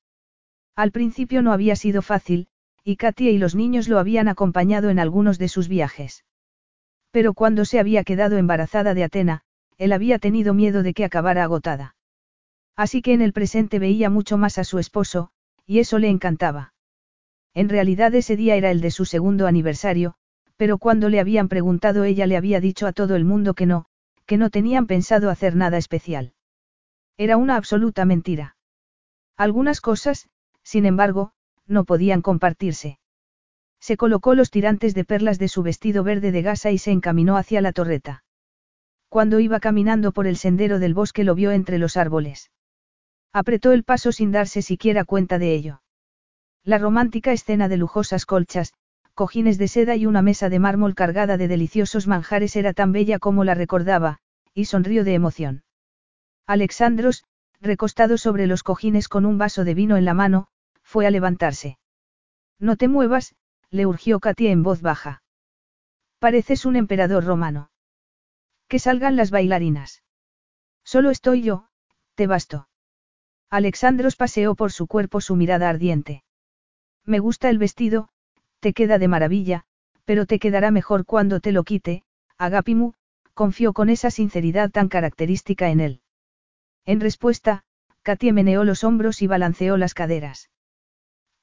[0.75, 2.49] Al principio no había sido fácil,
[2.83, 6.25] y Katia y los niños lo habían acompañado en algunos de sus viajes.
[7.11, 9.41] Pero cuando se había quedado embarazada de Atena,
[9.77, 11.95] él había tenido miedo de que acabara agotada.
[12.75, 15.29] Así que en el presente veía mucho más a su esposo,
[15.65, 16.73] y eso le encantaba.
[17.53, 20.15] En realidad ese día era el de su segundo aniversario,
[20.57, 23.85] pero cuando le habían preguntado ella le había dicho a todo el mundo que no,
[24.25, 26.33] que no tenían pensado hacer nada especial.
[27.17, 28.55] Era una absoluta mentira.
[29.37, 30.29] Algunas cosas,
[30.63, 31.33] sin embargo,
[31.67, 32.99] no podían compartirse.
[33.79, 37.37] Se colocó los tirantes de perlas de su vestido verde de gasa y se encaminó
[37.37, 38.23] hacia la torreta.
[39.09, 42.49] Cuando iba caminando por el sendero del bosque lo vio entre los árboles.
[43.31, 45.81] Apretó el paso sin darse siquiera cuenta de ello.
[46.63, 48.73] La romántica escena de lujosas colchas,
[49.13, 53.19] cojines de seda y una mesa de mármol cargada de deliciosos manjares era tan bella
[53.19, 54.19] como la recordaba,
[54.53, 55.63] y sonrió de emoción.
[56.47, 57.25] Alexandros,
[57.59, 60.47] recostado sobre los cojines con un vaso de vino en la mano,
[60.93, 61.79] fue a levantarse.
[62.59, 63.33] No te muevas,
[63.71, 65.23] le urgió Katia en voz baja.
[66.19, 67.71] Pareces un emperador romano.
[68.67, 70.03] Que salgan las bailarinas.
[70.83, 71.65] Solo estoy yo,
[72.13, 72.67] te basto.
[73.49, 76.23] Alexandros paseó por su cuerpo su mirada ardiente.
[77.05, 78.09] Me gusta el vestido,
[78.59, 79.63] te queda de maravilla,
[80.05, 82.03] pero te quedará mejor cuando te lo quite,
[82.37, 82.93] Agapimu,
[83.33, 86.01] confió con esa sinceridad tan característica en él.
[86.85, 87.63] En respuesta,
[88.03, 90.51] Katie meneó los hombros y balanceó las caderas.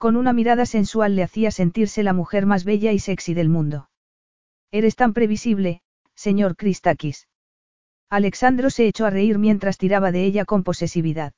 [0.00, 3.90] Con una mirada sensual le hacía sentirse la mujer más bella y sexy del mundo.
[4.70, 5.82] Eres tan previsible,
[6.14, 7.28] señor Christakis.
[8.08, 11.34] Alexandro se echó a reír mientras tiraba de ella con posesividad.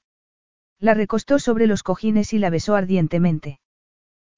[0.78, 3.58] La recostó sobre los cojines y la besó ardientemente.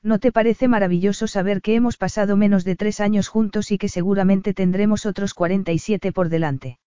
[0.02, 3.90] ¿No te parece maravilloso saber que hemos pasado menos de tres años juntos y que
[3.90, 6.78] seguramente tendremos otros 47 por delante?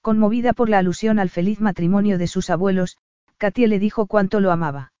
[0.00, 2.98] Conmovida por la alusión al feliz matrimonio de sus abuelos,
[3.36, 4.91] Katia le dijo cuánto lo amaba.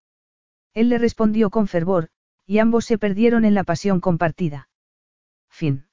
[0.74, 2.08] Él le respondió con fervor,
[2.46, 4.68] y ambos se perdieron en la pasión compartida.
[5.48, 5.86] Fin.